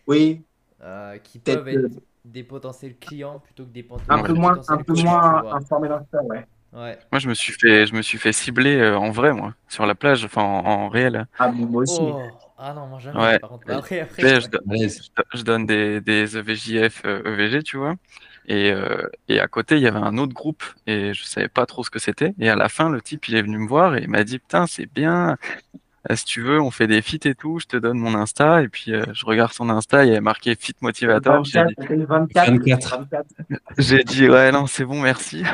Oui, 0.06 0.44
euh, 0.82 1.18
qui 1.18 1.38
peut-être 1.44 1.62
peuvent 1.62 1.68
être 1.68 2.00
des 2.24 2.44
potentiels 2.44 2.98
clients 2.98 3.38
plutôt 3.40 3.64
que 3.64 3.70
des, 3.70 3.82
pot- 3.82 4.00
un 4.08 4.18
peu 4.18 4.32
moins, 4.32 4.58
un 4.66 4.78
potentiels 4.78 4.82
peu 4.82 4.94
moins 4.94 5.44
informés 5.50 5.88
dans 5.88 6.04
ça, 6.12 6.22
ouais. 6.24 6.46
Ouais. 6.72 6.98
Moi, 7.12 7.18
je 7.20 7.28
me 7.28 7.34
suis 7.34 7.52
fait, 7.52 7.86
je 7.86 7.94
me 7.94 8.02
suis 8.02 8.18
fait 8.18 8.32
cibler 8.32 8.76
euh, 8.76 8.96
en 8.98 9.10
vrai, 9.10 9.32
moi, 9.34 9.54
sur 9.68 9.86
la 9.86 9.94
plage, 9.96 10.24
enfin 10.24 10.42
en, 10.42 10.64
en 10.66 10.88
réel. 10.88 11.26
Ah, 11.38 11.48
bon, 11.48 11.66
moi 11.66 11.82
aussi. 11.82 12.16
Oh, 12.16 12.32
ah 12.58 12.74
non, 12.74 12.86
moi 12.88 12.98
jamais, 13.00 13.24
Ouais. 13.24 13.40
par 13.40 13.50
contre. 13.50 13.70
Après, 13.70 14.00
après, 14.00 14.26
je, 14.26 14.40
je- 14.40 15.38
je 15.38 15.42
donne 15.42 15.66
des, 15.66 16.00
des 16.00 16.36
EVJF, 16.36 17.02
euh, 17.04 17.22
EVG, 17.24 17.62
tu 17.62 17.76
vois. 17.78 17.96
Et, 18.46 18.72
euh, 18.72 19.06
et 19.28 19.40
à 19.40 19.46
côté, 19.48 19.76
il 19.76 19.82
y 19.82 19.86
avait 19.86 19.98
un 19.98 20.18
autre 20.18 20.32
groupe 20.32 20.64
et 20.86 21.14
je 21.14 21.24
savais 21.24 21.48
pas 21.48 21.66
trop 21.66 21.84
ce 21.84 21.90
que 21.90 21.98
c'était. 21.98 22.34
Et 22.38 22.48
à 22.48 22.56
la 22.56 22.68
fin, 22.68 22.90
le 22.90 23.00
type, 23.00 23.28
il 23.28 23.36
est 23.36 23.42
venu 23.42 23.58
me 23.58 23.68
voir 23.68 23.96
et 23.96 24.02
il 24.02 24.08
m'a 24.08 24.24
dit, 24.24 24.38
putain, 24.38 24.66
c'est 24.66 24.86
bien. 24.86 25.36
Euh, 26.10 26.16
Si 26.16 26.24
tu 26.24 26.40
veux, 26.40 26.60
on 26.60 26.70
fait 26.70 26.86
des 26.86 27.02
feats 27.02 27.28
et 27.28 27.34
tout. 27.34 27.58
Je 27.58 27.66
te 27.66 27.76
donne 27.76 27.98
mon 27.98 28.14
Insta. 28.14 28.62
Et 28.62 28.68
puis, 28.68 28.92
euh, 28.92 29.04
je 29.12 29.26
regarde 29.26 29.52
son 29.52 29.68
Insta. 29.68 30.04
Il 30.04 30.08
y 30.08 30.12
avait 30.12 30.20
marqué 30.20 30.54
Fit 30.54 30.74
Motivator. 30.80 31.44
J'ai 31.44 31.60
24, 31.60 31.68
dit, 31.68 31.74
c'était 31.78 31.96
le 31.96 32.06
24. 32.06 32.50
24. 32.50 32.98
24. 32.98 33.26
j'ai 33.78 34.04
dit, 34.04 34.28
ouais, 34.28 34.50
non, 34.50 34.66
c'est 34.66 34.84
bon, 34.84 35.00
merci. 35.00 35.44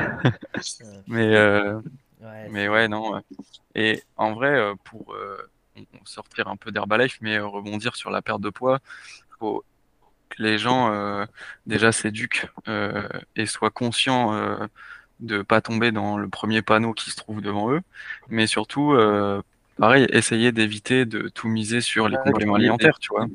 Mais, 1.08 1.34
euh, 1.34 1.74
ouais, 2.20 2.48
mais 2.50 2.68
ouais, 2.68 2.88
non. 2.88 3.20
Et 3.74 4.02
en 4.16 4.32
vrai, 4.32 4.72
pour 4.84 5.12
euh, 5.14 5.36
sortir 6.04 6.48
un 6.48 6.56
peu 6.56 6.70
d'Herbalife, 6.70 7.18
mais 7.20 7.38
rebondir 7.38 7.96
sur 7.96 8.10
la 8.10 8.22
perte 8.22 8.40
de 8.40 8.50
poids, 8.50 8.78
faut 9.38 9.64
que 10.28 10.42
les 10.42 10.58
gens 10.58 10.92
euh, 10.92 11.24
déjà 11.66 11.92
s'éduquent 11.92 12.46
euh, 12.68 13.08
et 13.36 13.46
soient 13.46 13.70
conscients 13.70 14.34
euh, 14.34 14.66
de 15.20 15.42
pas 15.42 15.60
tomber 15.60 15.92
dans 15.92 16.18
le 16.18 16.28
premier 16.28 16.62
panneau 16.62 16.92
qui 16.92 17.10
se 17.10 17.16
trouve 17.16 17.40
devant 17.40 17.72
eux, 17.72 17.80
mais 18.28 18.46
surtout, 18.46 18.92
euh, 18.92 19.42
pareil, 19.78 20.06
essayer 20.10 20.52
d'éviter 20.52 21.04
de 21.04 21.28
tout 21.28 21.48
miser 21.48 21.80
sur 21.80 22.08
les 22.08 22.18
compléments 22.18 22.54
alimentaires, 22.54 22.98
tu 22.98 23.08
vois. 23.10 23.26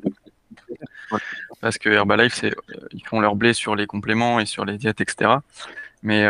Parce 1.60 1.78
que 1.78 1.88
Herbalife, 1.88 2.34
c'est, 2.34 2.54
ils 2.92 3.04
font 3.04 3.20
leur 3.20 3.36
blé 3.36 3.52
sur 3.52 3.76
les 3.76 3.86
compléments 3.86 4.40
et 4.40 4.46
sur 4.46 4.64
les 4.64 4.78
diètes, 4.78 5.00
etc. 5.00 5.32
Mais 6.02 6.26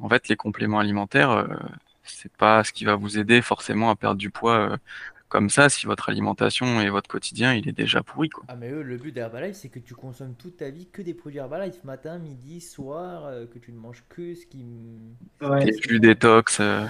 en 0.00 0.08
fait, 0.08 0.28
les 0.28 0.36
compléments 0.36 0.78
alimentaires, 0.78 1.46
c'est 2.04 2.32
pas 2.32 2.62
ce 2.64 2.72
qui 2.72 2.84
va 2.84 2.94
vous 2.94 3.18
aider 3.18 3.40
forcément 3.40 3.90
à 3.90 3.96
perdre 3.96 4.18
du 4.18 4.30
poids 4.30 4.76
comme 5.32 5.48
ça 5.50 5.68
si 5.70 5.86
votre 5.86 6.10
alimentation 6.10 6.80
et 6.82 6.90
votre 6.90 7.08
quotidien, 7.08 7.54
il 7.54 7.66
est 7.68 7.72
déjà 7.72 8.02
pourri, 8.02 8.28
quoi. 8.28 8.44
Ah 8.48 8.54
mais 8.56 8.70
eux, 8.70 8.82
le 8.82 8.98
but 8.98 9.12
d'Herbalife, 9.12 9.56
c'est 9.56 9.70
que 9.70 9.78
tu 9.78 9.94
consommes 9.94 10.34
toute 10.34 10.58
ta 10.58 10.68
vie 10.70 10.86
que 10.86 11.00
des 11.00 11.14
produits 11.14 11.38
Herbalife, 11.38 11.82
matin, 11.84 12.18
midi, 12.18 12.60
soir, 12.60 13.24
euh, 13.24 13.46
que 13.46 13.58
tu 13.58 13.72
ne 13.72 13.78
manges 13.78 14.04
que 14.10 14.34
ce 14.34 14.46
qui... 14.46 14.64
Ouais. 15.40 15.66
Et 15.68 15.72
plus 15.80 16.00
détox. 16.00 16.60
euh, 16.60 16.86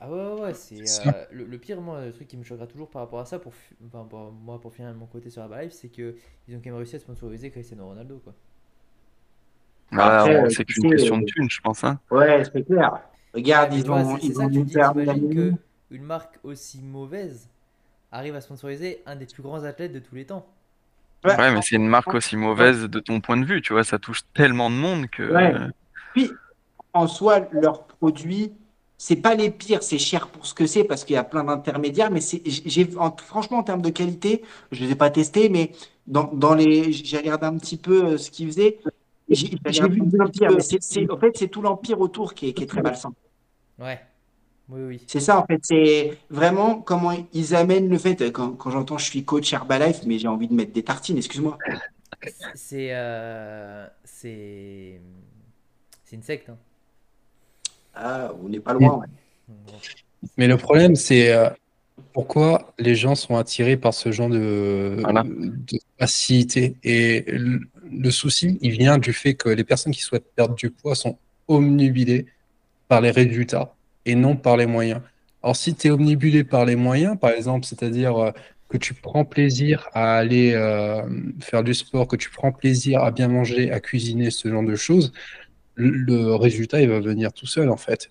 Ah 0.00 0.10
ouais, 0.10 0.16
ouais, 0.34 0.40
ouais, 0.42 0.54
c'est... 0.54 0.82
Euh, 1.06 1.24
le, 1.32 1.44
le 1.46 1.58
pire, 1.58 1.80
moi, 1.80 2.04
le 2.04 2.12
truc 2.12 2.28
qui 2.28 2.36
me 2.36 2.44
choquera 2.44 2.66
toujours 2.66 2.90
par 2.90 3.02
rapport 3.02 3.20
à 3.20 3.24
ça, 3.24 3.38
pour, 3.38 3.54
fi- 3.54 3.74
enfin, 3.86 4.04
pour- 4.08 4.32
moi, 4.32 4.60
pour 4.60 4.72
finir 4.74 4.92
de 4.92 4.98
mon 4.98 5.06
côté 5.06 5.30
sur 5.30 5.42
Herbalife, 5.42 5.72
c'est 5.72 5.88
que 5.88 6.14
ils 6.46 6.54
ont 6.54 6.58
quand 6.58 6.70
même 6.70 6.76
réussi 6.76 6.96
à 6.96 6.98
sponsoriser 7.00 7.50
Cristiano 7.50 7.86
Ronaldo, 7.86 8.18
quoi. 8.22 8.34
euh, 9.94 10.48
c'est 10.50 10.64
qu'une 10.64 10.90
question 10.90 11.18
de 11.18 11.24
thunes, 11.24 11.50
je 11.50 11.60
pense. 11.60 11.82
Hein. 11.84 11.98
Ouais, 12.10 12.42
c'est 12.44 12.64
clair. 12.64 13.00
Regarde, 13.34 13.74
ils 13.74 13.90
ont, 13.90 14.16
ils 14.18 14.40
ont 14.40 14.48
Lamine. 14.48 15.34
que 15.34 15.52
une 15.90 16.02
marque 16.02 16.38
aussi 16.42 16.82
mauvaise 16.82 17.48
arrive 18.12 18.34
à 18.34 18.40
sponsoriser 18.40 19.02
un 19.06 19.16
des 19.16 19.26
plus 19.26 19.42
grands 19.42 19.64
athlètes 19.64 19.92
de 19.92 19.98
tous 19.98 20.14
les 20.14 20.26
temps. 20.26 20.46
Ouais. 21.24 21.36
Ouais, 21.36 21.52
mais 21.52 21.60
c'est 21.62 21.76
une 21.76 21.88
marque 21.88 22.14
aussi 22.14 22.36
mauvaise 22.36 22.84
de 22.84 23.00
ton 23.00 23.20
point 23.20 23.36
de 23.36 23.44
vue, 23.44 23.60
tu 23.60 23.72
vois, 23.72 23.84
ça 23.84 23.98
touche 23.98 24.22
tellement 24.34 24.70
de 24.70 24.76
monde 24.76 25.08
que. 25.08 25.32
Ouais. 25.32 25.52
Puis, 26.14 26.30
en 26.92 27.06
soi, 27.08 27.48
leurs 27.52 27.84
produits, 27.84 28.52
c'est 28.96 29.16
pas 29.16 29.34
les 29.34 29.50
pires, 29.50 29.82
c'est 29.82 29.98
cher 29.98 30.28
pour 30.28 30.46
ce 30.46 30.54
que 30.54 30.66
c'est 30.66 30.84
parce 30.84 31.04
qu'il 31.04 31.14
y 31.14 31.16
a 31.16 31.24
plein 31.24 31.44
d'intermédiaires, 31.44 32.10
mais 32.10 32.20
c'est, 32.20 32.42
j'ai, 32.46 32.88
en- 32.96 33.14
franchement, 33.16 33.58
en 33.58 33.62
termes 33.62 33.82
de 33.82 33.90
qualité, 33.90 34.42
je 34.72 34.84
les 34.84 34.92
ai 34.92 34.94
pas 34.94 35.10
testés, 35.10 35.48
mais 35.48 35.72
dans, 36.06 36.24
dans 36.32 36.54
les, 36.54 36.92
j'ai 36.92 37.18
regardé 37.18 37.46
un 37.46 37.58
petit 37.58 37.76
peu 37.76 38.04
euh, 38.12 38.18
ce 38.18 38.30
qu'ils 38.30 38.46
faisaient. 38.46 38.78
J'ai, 39.28 39.50
j'ai 39.66 39.88
vu 39.88 40.02
un 40.20 40.26
petit 40.26 40.40
peu, 40.46 40.58
c'est, 40.60 40.82
c'est- 40.82 41.10
en 41.10 41.18
fait, 41.18 41.36
c'est 41.36 41.48
tout 41.48 41.62
l'empire 41.62 42.00
autour 42.00 42.32
qui 42.34 42.48
est, 42.48 42.52
qui 42.54 42.62
est 42.62 42.66
très 42.66 42.80
malsain. 42.82 43.12
Ouais, 43.78 44.00
oui, 44.70 44.80
oui. 44.82 45.04
C'est 45.06 45.20
ça, 45.20 45.38
en 45.38 45.46
fait, 45.46 45.60
c'est 45.62 46.18
vraiment 46.30 46.80
comment 46.80 47.12
ils 47.32 47.54
amènent 47.54 47.88
le 47.88 47.98
fait, 47.98 48.30
quand, 48.32 48.52
quand 48.52 48.70
j'entends 48.70 48.98
je 48.98 49.04
suis 49.04 49.24
coach 49.24 49.52
Herbalife, 49.52 50.00
mais 50.06 50.18
j'ai 50.18 50.28
envie 50.28 50.48
de 50.48 50.54
mettre 50.54 50.72
des 50.72 50.82
tartines, 50.82 51.16
excuse-moi. 51.16 51.56
C'est... 52.54 52.88
euh, 52.92 53.86
c'est... 54.04 55.00
C'est 56.04 56.16
une 56.16 56.22
secte, 56.22 56.48
hein. 56.48 56.56
Ah, 57.94 58.32
on 58.42 58.48
n'est 58.48 58.60
pas 58.60 58.72
loin, 58.72 58.98
ouais. 58.98 59.06
Mais 60.36 60.46
le 60.46 60.56
problème, 60.56 60.96
c'est 60.96 61.32
euh, 61.32 61.48
pourquoi 62.12 62.72
les 62.78 62.94
gens 62.94 63.14
sont 63.14 63.36
attirés 63.36 63.76
par 63.76 63.92
ce 63.94 64.12
genre 64.12 64.28
de, 64.28 64.98
Voilà. 65.00 65.22
de 65.24 65.78
facilité. 65.98 66.76
Et 66.84 67.24
le, 67.28 67.60
le 67.90 68.10
souci, 68.10 68.58
il 68.60 68.70
vient 68.72 68.98
du 68.98 69.12
fait 69.12 69.34
que 69.34 69.48
les 69.48 69.64
personnes 69.64 69.92
qui 69.92 70.02
souhaitent 70.02 70.32
perdre 70.34 70.54
du 70.54 70.70
poids 70.70 70.94
sont 70.94 71.18
omnubilées 71.46 72.26
par 72.88 73.00
les 73.00 73.10
résultats 73.10 73.74
et 74.04 74.14
non 74.14 74.36
par 74.36 74.56
les 74.56 74.66
moyens. 74.66 75.00
Alors, 75.42 75.56
si 75.56 75.74
tu 75.74 75.88
es 75.88 75.90
omnibulé 75.90 76.44
par 76.44 76.64
les 76.64 76.76
moyens, 76.76 77.18
par 77.18 77.30
exemple, 77.30 77.66
c'est-à-dire 77.66 78.16
euh, 78.16 78.30
que 78.68 78.76
tu 78.78 78.94
prends 78.94 79.24
plaisir 79.24 79.88
à 79.92 80.16
aller 80.16 80.52
euh, 80.54 81.02
faire 81.40 81.62
du 81.62 81.74
sport, 81.74 82.08
que 82.08 82.16
tu 82.16 82.30
prends 82.30 82.52
plaisir 82.52 83.02
à 83.02 83.10
bien 83.10 83.28
manger, 83.28 83.70
à 83.70 83.80
cuisiner, 83.80 84.30
ce 84.30 84.48
genre 84.48 84.64
de 84.64 84.76
choses, 84.76 85.12
le, 85.74 85.90
le 85.90 86.34
résultat, 86.34 86.80
il 86.80 86.88
va 86.88 87.00
venir 87.00 87.32
tout 87.32 87.46
seul, 87.46 87.70
en 87.70 87.76
fait. 87.76 88.10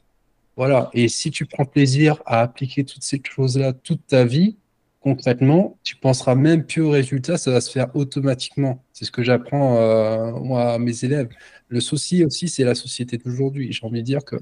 Voilà. 0.56 0.90
Et 0.94 1.08
si 1.08 1.32
tu 1.32 1.46
prends 1.46 1.66
plaisir 1.66 2.22
à 2.26 2.42
appliquer 2.42 2.84
toutes 2.84 3.04
ces 3.04 3.22
choses-là 3.24 3.74
toute 3.74 4.06
ta 4.08 4.26
vie, 4.26 4.58
concrètement, 5.02 5.78
tu 5.84 5.96
penseras 5.96 6.36
même 6.36 6.66
plus 6.66 6.82
au 6.82 6.90
résultat, 6.90 7.38
ça 7.38 7.52
va 7.52 7.62
se 7.62 7.72
faire 7.72 7.96
automatiquement. 7.96 8.84
C'est 8.94 9.06
ce 9.06 9.12
que 9.12 9.24
j'apprends 9.24 9.78
euh, 9.78 10.32
moi 10.40 10.74
à 10.74 10.80
mes 10.80 11.06
élèves. 11.06 11.30
Le 11.70 11.80
souci 11.80 12.26
aussi, 12.26 12.50
c'est 12.50 12.64
la 12.64 12.76
société 12.76 13.18
d'aujourd'hui. 13.18 13.72
J'ai 13.72 13.86
envie 13.86 14.02
de 14.02 14.06
dire 14.06 14.26
que 14.26 14.38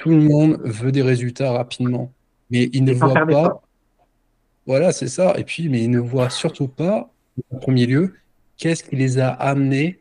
tout 0.00 0.08
le 0.08 0.22
monde 0.22 0.58
veut 0.64 0.92
des 0.92 1.02
résultats 1.02 1.52
rapidement, 1.52 2.10
mais 2.48 2.70
il 2.72 2.84
ne 2.84 2.94
voit 2.94 3.26
pas. 3.26 3.62
Voilà, 4.64 4.92
c'est 4.92 5.08
ça. 5.08 5.34
Et 5.36 5.44
puis, 5.44 5.68
mais 5.68 5.84
ils 5.84 5.90
ne 5.90 5.98
voient 5.98 6.30
surtout 6.30 6.68
pas, 6.68 7.12
en 7.52 7.58
premier 7.58 7.84
lieu, 7.84 8.14
qu'est-ce 8.56 8.82
qui 8.82 8.96
les 8.96 9.18
a 9.18 9.28
amenés 9.28 10.00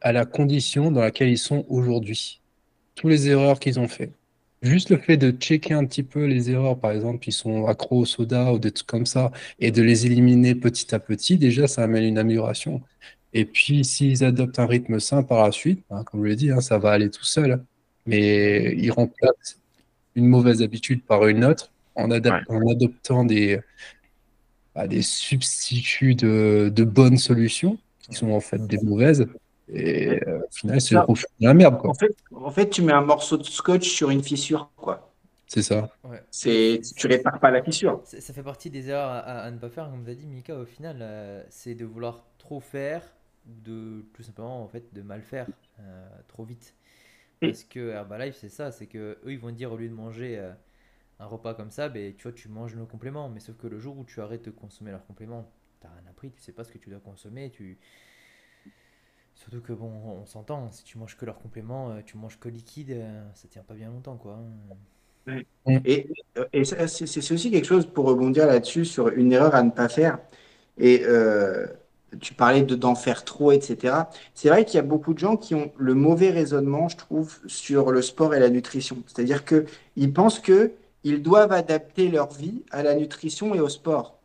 à 0.00 0.12
la 0.12 0.24
condition 0.24 0.92
dans 0.92 1.00
laquelle 1.00 1.28
ils 1.28 1.38
sont 1.38 1.66
aujourd'hui. 1.68 2.40
Toutes 2.94 3.10
les 3.10 3.28
erreurs 3.28 3.58
qu'ils 3.58 3.80
ont 3.80 3.88
fait. 3.88 4.12
Juste 4.62 4.90
le 4.90 4.98
fait 4.98 5.16
de 5.16 5.32
checker 5.32 5.74
un 5.74 5.84
petit 5.84 6.04
peu 6.04 6.26
les 6.26 6.48
erreurs, 6.48 6.78
par 6.78 6.92
exemple, 6.92 7.28
ils 7.28 7.32
sont 7.32 7.66
accros 7.66 8.02
au 8.02 8.04
soda 8.04 8.52
ou 8.52 8.60
des 8.60 8.70
trucs 8.70 8.86
comme 8.86 9.06
ça, 9.06 9.32
et 9.58 9.72
de 9.72 9.82
les 9.82 10.06
éliminer 10.06 10.54
petit 10.54 10.94
à 10.94 11.00
petit, 11.00 11.36
déjà, 11.36 11.66
ça 11.66 11.82
amène 11.82 12.04
une 12.04 12.18
amélioration. 12.18 12.80
Et 13.32 13.44
puis, 13.44 13.84
s'ils 13.84 14.22
adoptent 14.22 14.60
un 14.60 14.66
rythme 14.66 15.00
sain 15.00 15.24
par 15.24 15.44
la 15.44 15.50
suite, 15.50 15.84
hein, 15.90 16.04
comme 16.04 16.22
je 16.22 16.28
l'ai 16.28 16.36
dit, 16.36 16.52
hein, 16.52 16.60
ça 16.60 16.78
va 16.78 16.92
aller 16.92 17.10
tout 17.10 17.24
seul. 17.24 17.60
Mais 18.08 18.74
ils 18.76 18.90
remplacent 18.90 19.58
une 20.14 20.26
mauvaise 20.26 20.62
habitude 20.62 21.04
par 21.04 21.26
une 21.26 21.44
autre 21.44 21.70
en, 21.94 22.08
adap- 22.10 22.44
en 22.48 22.66
adoptant 22.70 23.24
des, 23.24 23.60
bah, 24.74 24.86
des 24.86 25.02
substituts 25.02 26.14
de, 26.14 26.70
de 26.74 26.84
bonnes 26.84 27.18
solutions, 27.18 27.78
qui 28.00 28.14
sont 28.14 28.30
en 28.30 28.40
fait 28.40 28.66
des 28.66 28.78
mauvaises. 28.78 29.26
Et 29.70 30.20
euh, 30.26 30.38
au 30.38 30.50
final, 30.50 30.80
c'est 30.80 30.96
la 31.40 31.54
merde, 31.54 31.78
quoi. 31.78 31.90
En 31.90 31.94
fait, 31.94 32.16
en 32.34 32.50
fait, 32.50 32.70
tu 32.70 32.82
mets 32.82 32.92
un 32.92 33.02
morceau 33.02 33.36
de 33.36 33.44
scotch 33.44 33.88
sur 33.88 34.10
une 34.10 34.22
fissure, 34.22 34.70
quoi. 34.76 35.12
C'est 35.46 35.62
ça. 35.62 35.90
Ouais. 36.04 36.22
C'est, 36.30 36.80
tu 36.96 37.06
répares 37.06 37.40
pas 37.40 37.50
la 37.50 37.62
fissure. 37.62 38.00
Ça, 38.04 38.20
ça 38.20 38.32
fait 38.32 38.42
partie 38.42 38.70
des 38.70 38.88
erreurs 38.88 39.10
à, 39.10 39.18
à- 39.18 39.40
à 39.44 39.50
ne 39.50 39.58
pas 39.58 39.68
faire, 39.70 39.90
comme 39.90 40.04
tu 40.04 40.10
as 40.10 40.14
dit, 40.14 40.26
Mika, 40.26 40.54
au 40.56 40.64
final, 40.66 40.98
euh, 41.00 41.42
c'est 41.50 41.74
de 41.74 41.84
vouloir 41.84 42.24
trop 42.38 42.60
faire, 42.60 43.02
de 43.46 44.04
tout 44.14 44.22
simplement, 44.22 44.62
en 44.62 44.68
fait, 44.68 44.84
de 44.92 45.02
mal 45.02 45.22
faire 45.22 45.46
euh, 45.80 46.08
trop 46.28 46.44
vite. 46.44 46.74
Et- 47.42 47.52
Parce 47.52 47.64
que 47.64 47.90
Herbalife, 47.90 48.36
c'est 48.36 48.48
ça, 48.48 48.72
c'est 48.72 48.86
que 48.86 49.18
eux, 49.24 49.32
ils 49.32 49.38
vont 49.38 49.48
te 49.50 49.54
dire, 49.56 49.72
au 49.72 49.76
lieu 49.76 49.88
de 49.88 49.94
manger 49.94 50.38
euh, 50.38 50.52
un 51.20 51.26
repas 51.26 51.54
comme 51.54 51.70
ça, 51.70 51.88
ben, 51.90 52.14
tu 52.16 52.24
vois, 52.24 52.32
tu 52.32 52.48
manges 52.48 52.76
nos 52.76 52.86
compléments. 52.86 53.28
Mais 53.30 53.40
sauf 53.40 53.56
que 53.58 53.66
le 53.68 53.78
jour 53.80 53.98
où 53.98 54.04
tu 54.04 54.20
arrêtes 54.22 54.44
de 54.46 54.50
consommer 54.52 54.92
leurs 54.92 55.06
compléments, 55.06 55.50
t'as 55.80 55.90
rien 55.90 56.06
appris, 56.10 56.32
tu 56.32 56.40
sais 56.42 56.52
pas 56.52 56.64
ce 56.64 56.72
que 56.72 56.78
tu 56.78 56.90
dois 56.90 57.00
consommer, 57.00 57.50
tu... 57.50 57.78
Surtout 59.34 59.60
que, 59.62 59.72
bon, 59.72 59.90
on 59.90 60.26
s'entend, 60.26 60.70
si 60.70 60.84
tu 60.84 60.98
manges 60.98 61.16
que 61.16 61.24
leurs 61.24 61.38
compléments, 61.38 61.90
euh, 61.92 62.02
tu 62.04 62.16
manges 62.18 62.38
que 62.38 62.48
liquide, 62.50 62.90
euh, 62.90 63.24
ça 63.34 63.48
tient 63.48 63.62
pas 63.62 63.74
bien 63.74 63.88
longtemps, 63.90 64.16
quoi. 64.18 64.34
hein. 64.36 65.74
Et, 65.84 66.08
et 66.52 66.64
ça, 66.64 66.88
c'est 66.88 67.06
c'est 67.06 67.34
aussi 67.34 67.50
quelque 67.50 67.66
chose 67.66 67.86
pour 67.92 68.06
rebondir 68.06 68.46
là-dessus 68.46 68.84
sur 68.84 69.08
une 69.08 69.32
erreur 69.32 69.54
à 69.54 69.62
ne 69.62 69.70
pas 69.70 69.88
faire. 69.88 70.18
Et 70.78 71.02
euh, 71.04 71.66
tu 72.20 72.34
parlais 72.34 72.62
de 72.62 72.74
d'en 72.74 72.94
faire 72.94 73.24
trop, 73.24 73.52
etc. 73.52 73.94
C'est 74.34 74.48
vrai 74.48 74.64
qu'il 74.64 74.76
y 74.76 74.80
a 74.80 74.82
beaucoup 74.82 75.14
de 75.14 75.18
gens 75.18 75.36
qui 75.36 75.54
ont 75.54 75.72
le 75.76 75.94
mauvais 75.94 76.30
raisonnement, 76.30 76.88
je 76.88 76.96
trouve, 76.96 77.38
sur 77.46 77.90
le 77.90 78.02
sport 78.02 78.34
et 78.34 78.40
la 78.40 78.50
nutrition. 78.50 78.98
C'est-à-dire 79.06 79.44
qu'ils 79.44 80.12
pensent 80.12 80.40
qu'ils 80.40 81.22
doivent 81.22 81.52
adapter 81.52 82.08
leur 82.08 82.32
vie 82.32 82.62
à 82.70 82.82
la 82.82 82.94
nutrition 82.94 83.54
et 83.54 83.60
au 83.60 83.68
sport. 83.68 84.18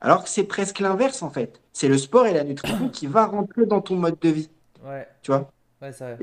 Alors 0.00 0.24
que 0.24 0.28
c'est 0.28 0.44
presque 0.44 0.80
l'inverse, 0.80 1.22
en 1.22 1.30
fait. 1.30 1.60
C'est 1.72 1.88
le 1.88 1.96
sport 1.96 2.26
et 2.26 2.34
la 2.34 2.44
nutrition 2.44 2.88
qui 2.88 3.06
va 3.06 3.26
rentrer 3.26 3.66
dans 3.66 3.80
ton 3.80 3.96
mode 3.96 4.18
de 4.20 4.28
vie. 4.28 4.50
Ouais. 4.84 5.06
Tu 5.22 5.30
vois? 5.30 5.50
Ouais, 5.80 5.92
ça. 5.92 6.16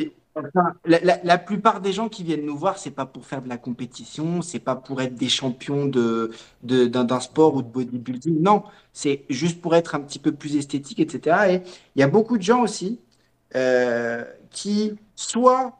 La, 0.85 1.37
plupart 1.37 1.81
des 1.81 1.91
gens 1.91 2.09
qui 2.09 2.23
viennent 2.23 2.45
nous 2.45 2.57
voir, 2.57 2.77
c'est 2.77 2.91
pas 2.91 3.05
pour 3.05 3.25
faire 3.25 3.41
de 3.41 3.49
la 3.49 3.57
compétition, 3.57 4.41
c'est 4.41 4.59
pas 4.59 4.75
pour 4.75 5.01
être 5.01 5.15
des 5.15 5.29
champions 5.29 5.85
de, 5.85 6.31
d'un, 6.63 7.19
sport 7.19 7.55
ou 7.55 7.61
de 7.61 7.67
bodybuilding. 7.67 8.41
Non, 8.41 8.63
c'est 8.93 9.25
juste 9.29 9.61
pour 9.61 9.75
être 9.75 9.95
un 9.95 9.99
petit 10.01 10.19
peu 10.19 10.31
plus 10.31 10.55
esthétique, 10.55 10.99
etc. 10.99 11.37
Et 11.49 11.61
il 11.95 11.99
y 11.99 12.03
a 12.03 12.07
beaucoup 12.07 12.37
de 12.37 12.43
gens 12.43 12.61
aussi 12.61 12.99
euh, 13.55 14.23
qui 14.51 14.95
soit 15.15 15.77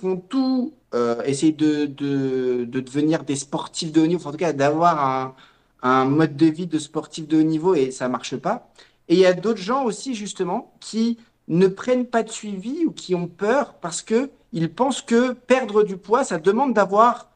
font 0.00 0.16
tout, 0.16 0.74
euh, 0.94 1.22
essayent 1.24 1.52
de, 1.52 1.86
de, 1.86 2.64
de 2.64 2.80
devenir 2.80 3.24
des 3.24 3.36
sportifs 3.36 3.92
de 3.92 4.00
haut 4.00 4.06
niveau, 4.06 4.28
en 4.28 4.32
tout 4.32 4.38
cas 4.38 4.52
d'avoir 4.52 5.04
un, 5.04 5.34
un 5.82 6.04
mode 6.06 6.36
de 6.36 6.46
vie 6.46 6.66
de 6.66 6.78
sportif 6.78 7.28
de 7.28 7.38
haut 7.38 7.42
niveau 7.42 7.74
et 7.74 7.90
ça 7.90 8.08
marche 8.08 8.36
pas. 8.36 8.70
Et 9.08 9.14
il 9.14 9.20
y 9.20 9.26
a 9.26 9.34
d'autres 9.34 9.60
gens 9.60 9.84
aussi, 9.84 10.14
justement, 10.14 10.74
qui 10.80 11.18
ne 11.48 11.68
prennent 11.68 12.06
pas 12.06 12.22
de 12.22 12.30
suivi 12.30 12.84
ou 12.86 12.92
qui 12.92 13.14
ont 13.14 13.28
peur 13.28 13.74
parce 13.74 14.02
que 14.02 14.30
ils 14.52 14.72
pensent 14.72 15.02
que 15.02 15.32
perdre 15.32 15.82
du 15.82 15.96
poids, 15.96 16.24
ça 16.24 16.38
demande 16.38 16.74
d'avoir 16.74 17.30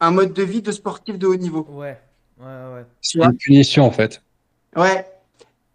un 0.00 0.10
mode 0.10 0.32
de 0.32 0.42
vie 0.42 0.62
de 0.62 0.72
sportif 0.72 1.18
de 1.18 1.26
haut 1.26 1.36
niveau. 1.36 1.66
Ouais. 1.70 1.98
Ouais, 2.40 2.46
ouais. 2.46 2.84
C'est 3.00 3.18
une 3.18 3.36
punition 3.36 3.84
en 3.84 3.90
fait. 3.90 4.22
Ouais. 4.76 5.06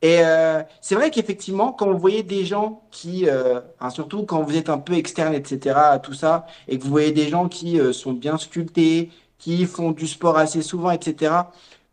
Et 0.02 0.20
euh, 0.20 0.62
c'est 0.82 0.96
vrai 0.96 1.12
qu'effectivement, 1.12 1.72
quand 1.72 1.92
vous 1.92 1.98
voyez 1.98 2.24
des 2.24 2.46
gens 2.46 2.84
qui, 2.92 3.28
euh, 3.30 3.62
surtout 3.90 4.24
quand 4.24 4.42
vous 4.44 4.58
êtes 4.58 4.70
un 4.70 4.78
peu 4.78 4.94
externe, 4.94 5.34
etc., 5.34 5.76
à 5.78 6.00
tout 6.00 6.14
ça, 6.14 6.46
et 6.68 6.78
que 6.78 6.84
vous 6.84 6.90
voyez 6.90 7.14
des 7.14 7.30
gens 7.30 7.48
qui 7.48 7.80
euh, 7.80 7.94
sont 7.94 8.12
bien 8.12 8.38
sculptés, 8.38 9.12
qui 9.38 9.66
font 9.66 9.92
du 9.92 10.08
sport 10.08 10.38
assez 10.38 10.62
souvent, 10.62 10.92
etc., 10.92 11.34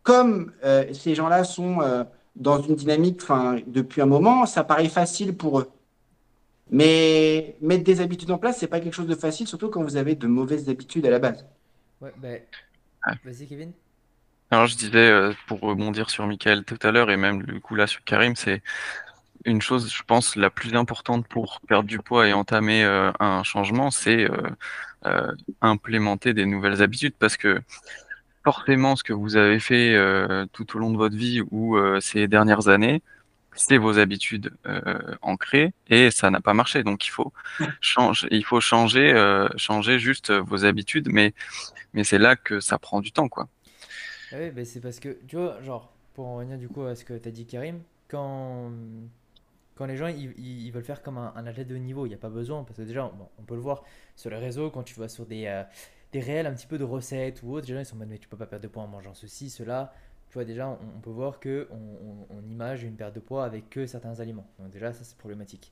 comme 0.03 0.51
euh, 0.63 0.85
ces 0.93 1.15
gens-là 1.15 1.43
sont 1.43 1.81
euh, 1.81 2.03
dans 2.35 2.61
une 2.61 2.75
dynamique, 2.75 3.19
enfin, 3.23 3.59
depuis 3.67 4.01
un 4.01 4.05
moment, 4.05 4.45
ça 4.45 4.63
paraît 4.63 4.89
facile 4.89 5.35
pour 5.35 5.59
eux. 5.59 5.71
Mais 6.69 7.57
mettre 7.61 7.83
des 7.83 7.99
habitudes 7.99 8.31
en 8.31 8.37
place, 8.37 8.59
c'est 8.59 8.67
pas 8.67 8.79
quelque 8.79 8.93
chose 8.93 9.07
de 9.07 9.15
facile, 9.15 9.47
surtout 9.47 9.69
quand 9.69 9.83
vous 9.83 9.97
avez 9.97 10.15
de 10.15 10.27
mauvaises 10.27 10.69
habitudes 10.69 11.05
à 11.05 11.09
la 11.09 11.19
base. 11.19 11.45
Ouais, 11.99 12.13
ben. 12.17 12.41
Ouais. 13.07 13.13
Vas-y, 13.25 13.47
Kevin. 13.47 13.71
Alors 14.51 14.67
je 14.67 14.75
disais, 14.75 14.97
euh, 14.97 15.33
pour 15.47 15.59
rebondir 15.61 16.09
sur 16.09 16.27
Michael 16.27 16.63
tout 16.65 16.79
à 16.83 16.91
l'heure, 16.91 17.09
et 17.09 17.17
même 17.17 17.43
du 17.43 17.59
coup 17.61 17.75
là 17.75 17.87
sur 17.87 18.03
Karim, 18.03 18.35
c'est 18.35 18.61
une 19.45 19.61
chose, 19.61 19.91
je 19.91 20.03
pense, 20.03 20.35
la 20.35 20.49
plus 20.49 20.75
importante 20.75 21.27
pour 21.27 21.61
perdre 21.61 21.87
du 21.87 21.99
poids 21.99 22.27
et 22.27 22.33
entamer 22.33 22.83
euh, 22.83 23.11
un 23.19 23.43
changement, 23.43 23.91
c'est 23.91 24.29
euh, 24.29 24.49
euh, 25.05 25.31
implémenter 25.61 26.33
des 26.33 26.45
nouvelles 26.45 26.81
habitudes, 26.81 27.15
parce 27.17 27.37
que 27.37 27.61
forcément, 28.43 28.95
ce 28.95 29.03
que 29.03 29.13
vous 29.13 29.35
avez 29.35 29.59
fait 29.59 29.93
euh, 29.95 30.45
tout 30.51 30.75
au 30.75 30.79
long 30.79 30.91
de 30.91 30.97
votre 30.97 31.15
vie 31.15 31.41
ou 31.51 31.77
euh, 31.77 31.99
ces 31.99 32.27
dernières 32.27 32.67
années, 32.67 33.01
c'est 33.53 33.77
vos 33.77 33.99
habitudes 33.99 34.51
euh, 34.65 35.15
ancrées 35.21 35.73
et 35.87 36.09
ça 36.09 36.29
n'a 36.29 36.39
pas 36.39 36.53
marché. 36.53 36.83
Donc 36.83 37.05
il 37.05 37.09
faut 37.09 37.33
changer, 37.81 38.27
il 38.31 38.45
faut 38.45 38.61
changer, 38.61 39.13
changer 39.57 39.99
juste 39.99 40.31
vos 40.31 40.65
habitudes, 40.65 41.09
mais 41.11 41.33
mais 41.93 42.03
c'est 42.03 42.19
là 42.19 42.35
que 42.35 42.59
ça 42.59 42.79
prend 42.79 43.01
du 43.01 43.11
temps, 43.11 43.27
quoi. 43.27 43.47
Ah 44.31 44.35
Oui, 44.39 44.51
ben 44.51 44.63
c'est 44.65 44.79
parce 44.79 44.99
que, 44.99 45.17
tu 45.27 45.35
vois, 45.35 45.61
genre, 45.61 45.91
pour 46.13 46.27
en 46.27 46.37
revenir 46.37 46.57
du 46.57 46.69
coup 46.69 46.83
à 46.83 46.95
ce 46.95 47.03
que 47.03 47.17
tu 47.17 47.27
as 47.27 47.31
dit, 47.31 47.45
Karim, 47.45 47.81
quand, 48.07 48.71
quand 49.75 49.85
les 49.85 49.97
gens 49.97 50.07
ils, 50.07 50.71
veulent 50.71 50.83
faire 50.83 51.01
comme 51.01 51.17
un, 51.17 51.33
un 51.35 51.45
athlète 51.47 51.67
de 51.67 51.75
haut 51.75 51.79
niveau, 51.79 52.05
il 52.05 52.09
n'y 52.09 52.15
a 52.15 52.19
pas 52.19 52.29
besoin, 52.29 52.63
parce 52.63 52.77
que 52.77 52.83
déjà, 52.83 53.03
bon, 53.03 53.27
on 53.39 53.43
peut 53.43 53.55
le 53.55 53.61
voir 53.61 53.83
sur 54.15 54.29
les 54.29 54.37
réseaux, 54.37 54.69
quand 54.69 54.83
tu 54.83 54.97
vas 54.97 55.09
sur 55.09 55.25
des, 55.25 55.47
euh, 55.47 55.63
des 56.11 56.19
réels 56.19 56.47
un 56.47 56.53
petit 56.53 56.67
peu 56.67 56.77
de 56.77 56.83
recettes 56.83 57.41
ou 57.43 57.53
autres, 57.53 57.67
gens 57.67 57.79
ils 57.79 57.85
sont 57.85 57.99
en 58.01 58.05
mais 58.05 58.17
tu 58.17 58.27
peux 58.27 58.37
pas 58.37 58.45
perdre 58.45 58.63
de 58.63 58.67
poids 58.67 58.83
en 58.83 58.87
mangeant 58.87 59.13
ceci, 59.13 59.49
cela. 59.49 59.93
Tu 60.29 60.35
vois, 60.35 60.45
déjà, 60.45 60.67
on, 60.69 60.99
peut 61.01 61.09
voir 61.09 61.39
que 61.39 61.67
on, 61.71 62.41
image 62.49 62.83
une 62.83 62.95
perte 62.95 63.13
de 63.15 63.19
poids 63.19 63.43
avec 63.45 63.69
que 63.69 63.85
certains 63.85 64.19
aliments. 64.21 64.47
Donc, 64.59 64.69
déjà, 64.71 64.93
ça 64.93 65.03
c'est 65.03 65.17
problématique. 65.17 65.71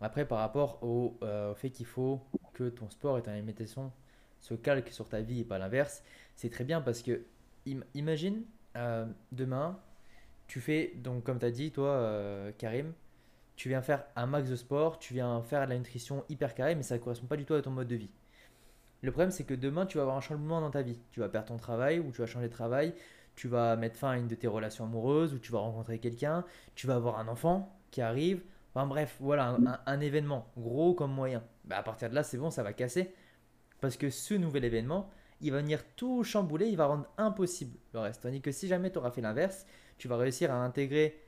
Après, 0.00 0.26
par 0.26 0.38
rapport 0.38 0.82
au, 0.82 1.16
euh, 1.22 1.52
au 1.52 1.54
fait 1.54 1.70
qu'il 1.70 1.86
faut 1.86 2.20
que 2.54 2.68
ton 2.70 2.90
sport 2.90 3.18
et 3.18 3.22
ton 3.22 3.32
alimentation 3.32 3.92
se 4.40 4.54
calquent 4.54 4.90
sur 4.90 5.08
ta 5.08 5.20
vie 5.20 5.40
et 5.40 5.44
pas 5.44 5.58
l'inverse, 5.58 6.02
c'est 6.36 6.50
très 6.50 6.64
bien 6.64 6.80
parce 6.80 7.02
que 7.02 7.22
im- 7.68 7.84
imagine 7.94 8.44
euh, 8.76 9.06
demain, 9.32 9.78
tu 10.48 10.60
fais, 10.60 10.92
donc 10.96 11.24
comme 11.24 11.38
tu 11.38 11.46
as 11.46 11.50
dit, 11.50 11.72
toi, 11.72 11.88
euh, 11.88 12.52
Karim, 12.58 12.92
tu 13.56 13.68
viens 13.68 13.82
faire 13.82 14.04
un 14.16 14.26
max 14.26 14.50
de 14.50 14.56
sport, 14.56 14.98
tu 14.98 15.14
viens 15.14 15.42
faire 15.42 15.64
de 15.66 15.70
la 15.72 15.78
nutrition 15.78 16.24
hyper 16.28 16.54
carré, 16.54 16.74
mais 16.76 16.82
ça 16.82 16.96
ne 16.96 17.00
correspond 17.00 17.26
pas 17.26 17.36
du 17.36 17.44
tout 17.46 17.54
à 17.54 17.62
ton 17.62 17.70
mode 17.72 17.88
de 17.88 17.96
vie. 17.96 18.10
Le 19.02 19.10
problème, 19.10 19.32
c'est 19.32 19.44
que 19.44 19.54
demain, 19.54 19.84
tu 19.84 19.96
vas 19.98 20.02
avoir 20.02 20.16
un 20.16 20.20
changement 20.20 20.60
dans 20.60 20.70
ta 20.70 20.82
vie. 20.82 20.98
Tu 21.10 21.20
vas 21.20 21.28
perdre 21.28 21.48
ton 21.48 21.56
travail 21.56 21.98
ou 21.98 22.12
tu 22.12 22.20
vas 22.20 22.26
changer 22.26 22.46
de 22.46 22.52
travail, 22.52 22.94
tu 23.34 23.48
vas 23.48 23.76
mettre 23.76 23.96
fin 23.96 24.10
à 24.10 24.16
une 24.16 24.28
de 24.28 24.34
tes 24.36 24.46
relations 24.46 24.84
amoureuses 24.84 25.34
ou 25.34 25.38
tu 25.38 25.50
vas 25.50 25.58
rencontrer 25.58 25.98
quelqu'un, 25.98 26.44
tu 26.76 26.86
vas 26.86 26.94
avoir 26.94 27.18
un 27.18 27.26
enfant 27.26 27.76
qui 27.90 28.00
arrive. 28.00 28.42
Enfin 28.74 28.86
bref, 28.86 29.16
voilà, 29.20 29.58
un, 29.86 30.00
événement, 30.00 30.50
gros 30.56 30.94
comme 30.94 31.12
moyen. 31.12 31.42
Bah, 31.64 31.78
à 31.78 31.82
partir 31.82 32.10
de 32.10 32.14
là, 32.14 32.22
c'est 32.22 32.38
bon, 32.38 32.50
ça 32.50 32.62
va 32.62 32.72
casser. 32.72 33.12
Parce 33.80 33.96
que 33.96 34.08
ce 34.08 34.34
nouvel 34.34 34.64
événement, 34.64 35.10
il 35.40 35.50
va 35.50 35.58
venir 35.58 35.82
tout 35.96 36.22
chambouler, 36.22 36.68
il 36.68 36.76
va 36.76 36.86
rendre 36.86 37.06
impossible 37.18 37.76
le 37.92 38.00
reste. 38.00 38.22
Tandis 38.22 38.40
que 38.40 38.52
si 38.52 38.68
jamais 38.68 38.92
tu 38.92 38.98
auras 38.98 39.10
fait 39.10 39.20
l'inverse, 39.20 39.66
tu 39.98 40.06
vas 40.06 40.16
réussir 40.16 40.52
à 40.52 40.64
intégrer, 40.64 41.20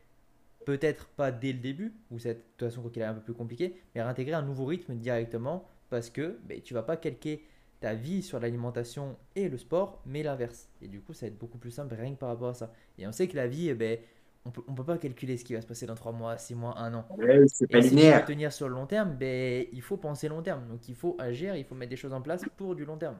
peut-être 0.65 1.09
pas 1.09 1.33
dès 1.33 1.53
le 1.53 1.59
début, 1.59 1.95
ou 2.11 2.19
de 2.19 2.33
toute 2.33 2.69
façon 2.69 2.83
quoi 2.83 2.91
qu'il 2.93 3.03
est 3.03 3.07
un 3.07 3.15
peu 3.15 3.21
plus 3.21 3.35
compliqué, 3.35 3.83
mais 3.95 4.01
à 4.01 4.09
intégrer 4.09 4.35
un 4.35 4.43
nouveau 4.43 4.65
rythme 4.65 4.95
directement 4.95 5.69
parce 5.91 6.11
que 6.11 6.39
ben, 6.45 6.61
tu 6.63 6.73
vas 6.73 6.83
pas 6.83 6.97
calquer 6.97 7.45
ta 7.85 7.95
vie 7.95 8.23
sur 8.23 8.41
l'alimentation 8.41 9.17
et 9.37 9.49
le 9.49 9.59
sport, 9.59 10.03
mais 10.07 10.23
l'inverse. 10.23 10.69
Et 10.83 10.89
du 10.89 11.01
coup, 11.01 11.13
ça 11.15 11.27
va 11.27 11.29
être 11.33 11.39
beaucoup 11.39 11.59
plus 11.59 11.71
simple 11.71 11.95
rien 11.95 12.13
que 12.15 12.19
par 12.19 12.31
rapport 12.31 12.49
à 12.51 12.55
ça. 12.55 12.73
Et 12.99 13.07
on 13.07 13.13
sait 13.13 13.29
que 13.29 13.37
la 13.37 13.47
vie, 13.49 13.69
eh 13.71 13.75
ben, 13.75 13.99
on 14.47 14.51
peut, 14.51 14.63
on 14.69 14.75
peut 14.75 14.85
pas 14.85 14.99
calculer 14.99 15.37
ce 15.37 15.45
qui 15.45 15.55
va 15.55 15.61
se 15.63 15.67
passer 15.67 15.87
dans 15.87 15.95
3 15.95 16.13
mois, 16.13 16.39
6 16.39 16.55
mois, 16.55 16.79
1 16.79 16.95
an. 16.95 17.07
Ouais, 17.09 17.47
c'est 17.49 17.67
pas 17.71 17.79
Et 17.79 17.83
si 17.83 17.99
tu 17.99 18.13
veux 18.13 18.21
linéaire. 18.21 18.25
tenir 18.25 18.53
sur 18.53 18.69
le 18.69 18.75
long 18.75 18.87
terme, 18.87 19.17
ben, 19.17 19.67
il 19.73 19.83
faut 19.83 19.97
penser 19.99 20.29
long 20.29 20.43
terme. 20.43 20.69
Donc 20.69 20.89
il 20.89 20.97
faut 20.97 21.17
agir, 21.21 21.57
il 21.57 21.65
faut 21.65 21.75
mettre 21.77 21.91
des 21.91 21.97
choses 21.97 22.15
en 22.15 22.23
place 22.23 22.47
pour 22.57 22.75
du 22.77 22.85
long 22.87 22.99
terme. 22.99 23.19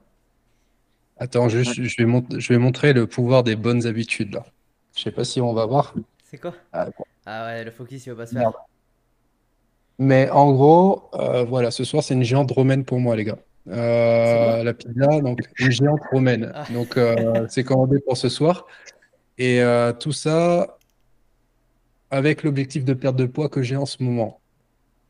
Attends, 1.17 1.49
je, 1.49 1.63
je 1.65 1.97
vais, 1.99 2.07
mont- 2.07 2.27
je 2.39 2.53
vais 2.53 2.59
montrer 2.59 2.93
le 2.93 3.07
pouvoir 3.09 3.43
des 3.43 3.57
bonnes 3.57 3.87
habitudes 3.87 4.33
là. 4.35 4.47
Je 4.97 5.03
sais 5.03 5.11
pas 5.13 5.25
si 5.25 5.41
on 5.41 5.53
va 5.53 5.67
voir. 5.67 5.95
C'est 6.25 6.39
quoi? 6.39 6.55
Ah, 6.73 6.87
bon. 6.99 7.05
Ah 7.27 7.47
ouais, 7.47 7.65
le 7.65 7.71
focus 7.73 8.07
il 8.07 8.11
va 8.11 8.17
pas 8.17 8.27
se 8.27 8.33
Merde. 8.33 8.55
faire. 8.55 8.57
Mais 9.99 10.31
en 10.31 10.53
gros, 10.53 11.11
euh, 11.15 11.45
voilà, 11.45 11.71
ce 11.73 11.83
soir 11.85 12.03
c'est 12.05 12.15
une 12.15 12.23
géante 12.23 12.51
romaine 12.53 12.85
pour 12.85 13.01
moi, 13.01 13.17
les 13.17 13.25
gars. 13.25 13.39
Euh, 13.69 14.63
la 14.63 14.75
pizza, 14.75 15.21
donc 15.21 15.41
une 15.59 15.71
géante 15.71 16.01
romaine. 16.11 16.53
Ah. 16.55 16.67
Donc 16.73 16.97
euh, 16.97 17.47
c'est 17.49 17.65
commandé 17.65 17.99
pour 18.01 18.17
ce 18.17 18.29
soir. 18.29 18.67
Et 19.39 19.63
euh, 19.63 19.93
tout 19.93 20.13
ça 20.13 20.79
avec 22.11 22.43
l'objectif 22.43 22.85
de 22.85 22.95
perte 22.95 23.17
de 23.17 23.27
poids 23.27 23.49
que 23.49 23.63
j'ai 23.63 23.77
en 23.77 23.87
ce 23.87 24.03
moment. 24.03 24.41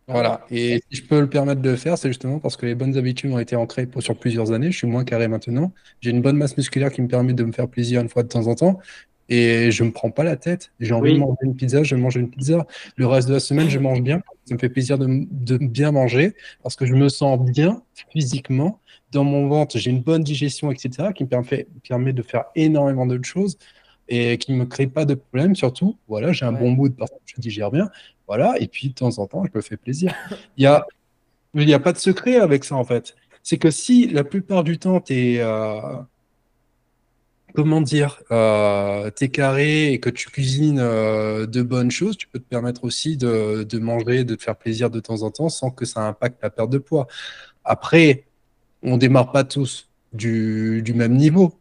Voilà. 0.07 0.45
Et 0.51 0.83
si 0.91 0.99
je 0.99 1.07
peux 1.07 1.21
le 1.21 1.29
permettre 1.31 1.63
de 1.63 1.71
le 1.71 1.77
faire, 1.77 1.97
c'est 1.97 2.09
justement 2.09 2.39
parce 2.39 2.57
que 2.57 2.67
les 2.67 2.75
bonnes 2.75 2.97
habitudes 2.99 3.33
ont 3.33 3.39
été 3.39 3.57
ancrées 3.57 3.87
pour- 3.87 4.03
sur 4.03 4.17
plusieurs 4.19 4.53
années. 4.53 4.71
Je 4.71 4.77
suis 4.77 4.87
moins 4.87 5.05
carré 5.05 5.29
maintenant. 5.29 5.73
J'ai 6.01 6.11
une 6.11 6.21
bonne 6.21 6.37
masse 6.37 6.57
musculaire 6.57 6.93
qui 6.93 7.01
me 7.01 7.09
permet 7.09 7.33
de 7.33 7.43
me 7.43 7.53
faire 7.53 7.69
plaisir 7.69 8.03
une 8.03 8.09
fois 8.11 8.23
de 8.23 8.29
temps 8.29 8.47
en 8.47 8.55
temps. 8.55 8.79
Et 9.29 9.71
je 9.71 9.85
me 9.85 9.91
prends 9.91 10.11
pas 10.11 10.23
la 10.25 10.37
tête. 10.37 10.73
J'ai 10.81 10.93
envie 10.93 11.13
Oui. 11.13 11.15
de 11.15 11.21
manger 11.21 11.39
une 11.43 11.57
pizza, 11.57 11.83
je 11.83 11.97
mange 11.97 12.17
une 12.17 12.29
pizza. 12.31 12.67
Le 12.97 13.07
reste 13.07 13.29
de 13.29 13.33
la 13.35 13.41
semaine, 13.41 13.69
je 13.71 13.79
mange 13.79 14.03
bien. 14.03 14.21
Ça 14.45 14.55
me 14.55 14.59
fait 14.59 14.69
plaisir 14.69 14.99
de, 14.99 15.57
bien 15.59 15.93
manger 15.93 16.35
parce 16.63 16.77
que 16.77 16.85
je 16.85 16.95
me 16.95 17.09
sens 17.09 17.39
bien 17.41 17.83
physiquement. 18.13 18.81
Dans 19.13 19.25
mon 19.25 19.49
ventre, 19.49 19.79
j'ai 19.79 19.91
une 19.91 20.03
bonne 20.03 20.23
digestion, 20.25 20.71
etc., 20.71 21.09
qui 21.15 21.25
me 21.25 21.29
permet, 21.29 21.67
permet 21.89 22.13
de 22.13 22.23
faire 22.23 22.45
énormément 22.55 23.07
d'autres 23.07 23.25
choses 23.29 23.59
et 24.09 24.37
qui 24.37 24.53
ne 24.53 24.59
me 24.59 24.67
crée 24.67 24.87
pas 24.87 25.05
de 25.07 25.15
problème. 25.15 25.55
Surtout, 25.57 25.97
voilà, 26.09 26.33
j'ai 26.33 26.45
un 26.45 26.53
Ouais. 26.53 26.61
bon 26.61 26.71
mood 26.73 26.95
parce 26.95 27.11
que 27.11 27.17
je 27.25 27.41
digère 27.41 27.71
bien. 27.71 27.89
Voilà, 28.27 28.55
et 28.61 28.69
puis 28.69 28.89
de 28.89 28.95
temps 28.95 29.19
en 29.19 29.27
temps, 29.27 29.45
je 29.45 29.51
me 29.55 29.63
fais 29.63 29.77
plaisir. 29.79 30.15
Il 30.59 30.65
y 30.65 30.67
a, 30.67 30.87
il 31.55 31.65
n'y 31.67 31.73
a 31.75 31.79
pas 31.79 31.93
de 31.93 31.99
secret 31.99 32.37
avec 32.37 32.65
ça, 32.65 32.75
en 32.75 32.85
fait. 32.85 33.15
C'est 33.43 33.59
que 33.59 33.71
si 33.71 34.07
la 34.09 34.25
plupart 34.25 34.65
du 34.65 34.79
temps, 34.79 35.01
tu 35.01 35.15
es, 35.15 35.41
comment 37.55 37.81
dire, 37.81 38.21
euh, 38.33 39.11
t'es 39.11 39.29
carré 39.29 39.93
et 39.93 40.01
que 40.01 40.11
tu 40.11 40.29
cuisines 40.29 40.81
euh, 40.81 41.47
de 41.47 41.63
bonnes 41.63 41.91
choses, 41.91 42.17
tu 42.17 42.27
peux 42.29 42.41
te 42.41 42.45
permettre 42.49 42.85
aussi 42.85 43.17
de, 43.17 43.63
de 43.63 43.79
manger, 43.79 44.25
de 44.25 44.35
te 44.35 44.43
faire 44.43 44.57
plaisir 44.57 44.91
de 44.91 45.01
temps 45.01 45.23
en 45.23 45.31
temps 45.31 45.49
sans 45.49 45.71
que 45.71 45.85
ça 45.85 46.07
impacte 46.07 46.43
la 46.43 46.51
perte 46.51 46.71
de 46.71 46.79
poids. 46.79 47.07
Après, 47.65 48.27
on 48.83 48.97
démarre 48.99 49.33
pas 49.33 49.45
tous 49.45 49.89
du, 50.13 50.83
du 50.83 50.95
même 50.95 51.17
niveau. 51.17 51.55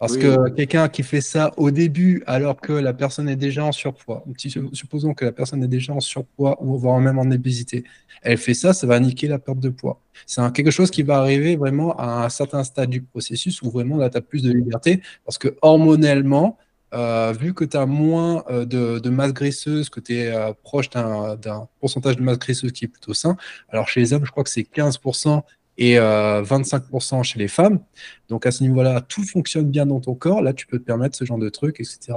Parce 0.00 0.14
Oui. 0.14 0.20
que 0.20 0.48
quelqu'un 0.48 0.88
qui 0.88 1.02
fait 1.02 1.20
ça 1.20 1.52
au 1.58 1.70
début 1.70 2.22
alors 2.26 2.58
que 2.58 2.72
la 2.72 2.94
personne 2.94 3.28
est 3.28 3.36
déjà 3.36 3.66
en 3.66 3.70
surpoids, 3.70 4.24
supposons 4.72 5.12
que 5.12 5.26
la 5.26 5.32
personne 5.32 5.62
est 5.62 5.68
déjà 5.68 5.92
en 5.92 6.00
surpoids 6.00 6.56
ou 6.62 6.78
voire 6.78 6.98
même 7.00 7.18
en 7.18 7.30
obésité, 7.30 7.84
elle 8.22 8.38
fait 8.38 8.54
ça, 8.54 8.72
ça 8.72 8.86
va 8.86 8.98
niquer 8.98 9.28
la 9.28 9.38
perte 9.38 9.60
de 9.60 9.68
poids. 9.68 10.00
C'est 10.24 10.40
quelque 10.54 10.70
chose 10.70 10.90
qui 10.90 11.02
va 11.02 11.18
arriver 11.18 11.54
vraiment 11.56 11.94
à 11.98 12.24
un 12.24 12.30
certain 12.30 12.64
stade 12.64 12.88
du 12.88 13.02
processus 13.02 13.60
où 13.60 13.70
vraiment 13.70 13.98
là, 13.98 14.08
tu 14.08 14.16
as 14.16 14.22
plus 14.22 14.42
de 14.42 14.50
liberté 14.50 15.02
parce 15.26 15.36
que 15.36 15.54
hormonellement, 15.60 16.56
euh, 16.94 17.32
vu 17.38 17.52
que 17.52 17.64
tu 17.64 17.76
as 17.76 17.84
moins 17.84 18.42
euh, 18.50 18.64
de, 18.64 19.10
masse 19.10 19.34
graisseuse, 19.34 19.90
que 19.90 20.00
tu 20.00 20.16
es 20.16 20.34
euh, 20.34 20.54
proche 20.62 20.88
d'un 20.88 21.68
pourcentage 21.78 22.16
de 22.16 22.22
masse 22.22 22.38
graisseuse 22.38 22.72
qui 22.72 22.86
est 22.86 22.88
plutôt 22.88 23.12
sain, 23.12 23.36
alors 23.68 23.86
chez 23.86 24.00
les 24.00 24.14
hommes, 24.14 24.24
je 24.24 24.30
crois 24.30 24.44
que 24.44 24.50
c'est 24.50 24.62
15% 24.62 25.42
et 25.80 25.96
25% 25.96 27.24
chez 27.24 27.38
les 27.40 27.48
femmes. 27.48 27.80
Donc 28.28 28.46
à 28.46 28.52
ce 28.52 28.62
niveau-là, 28.62 29.00
tout 29.00 29.24
fonctionne 29.24 29.68
bien 29.68 29.86
dans 29.86 29.98
ton 29.98 30.14
corps. 30.14 30.42
Là, 30.42 30.52
tu 30.52 30.66
peux 30.66 30.78
te 30.78 30.84
permettre 30.84 31.16
ce 31.16 31.24
genre 31.24 31.38
de 31.38 31.48
trucs, 31.48 31.80
etc. 31.80 32.12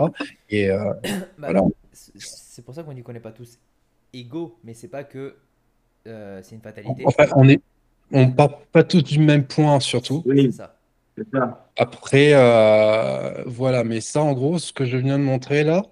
Et 0.50 0.68
bah, 0.70 1.00
voilà. 1.38 1.64
C'est 1.92 2.64
pour 2.64 2.76
ça 2.76 2.84
qu'on 2.84 2.94
n'y 2.94 3.02
connaît 3.02 3.20
pas 3.20 3.32
tous 3.32 3.58
égaux, 4.14 4.60
mais 4.64 4.76
c'est 4.76 4.90
pas 4.90 5.04
que 5.04 5.36
c'est 6.06 6.52
une 6.52 6.62
fatalité. 6.62 7.04
on 7.36 7.50
est, 7.50 7.62
on 8.12 8.30
part 8.30 8.60
pas 8.72 8.84
tous 8.84 9.04
du 9.04 9.20
même 9.20 9.46
point, 9.46 9.80
surtout. 9.80 10.22
Oui, 10.26 10.52
c'est 10.52 10.58
ça. 10.58 10.76
Après, 11.78 12.32
euh, 12.34 13.44
voilà, 13.46 13.84
mais 13.84 14.02
ça, 14.02 14.22
en 14.22 14.34
gros, 14.34 14.60
ce 14.60 14.74
que 14.74 14.86
je 14.86 14.98
viens 14.98 15.18
de 15.18 15.24
montrer 15.24 15.64
là, 15.64 15.84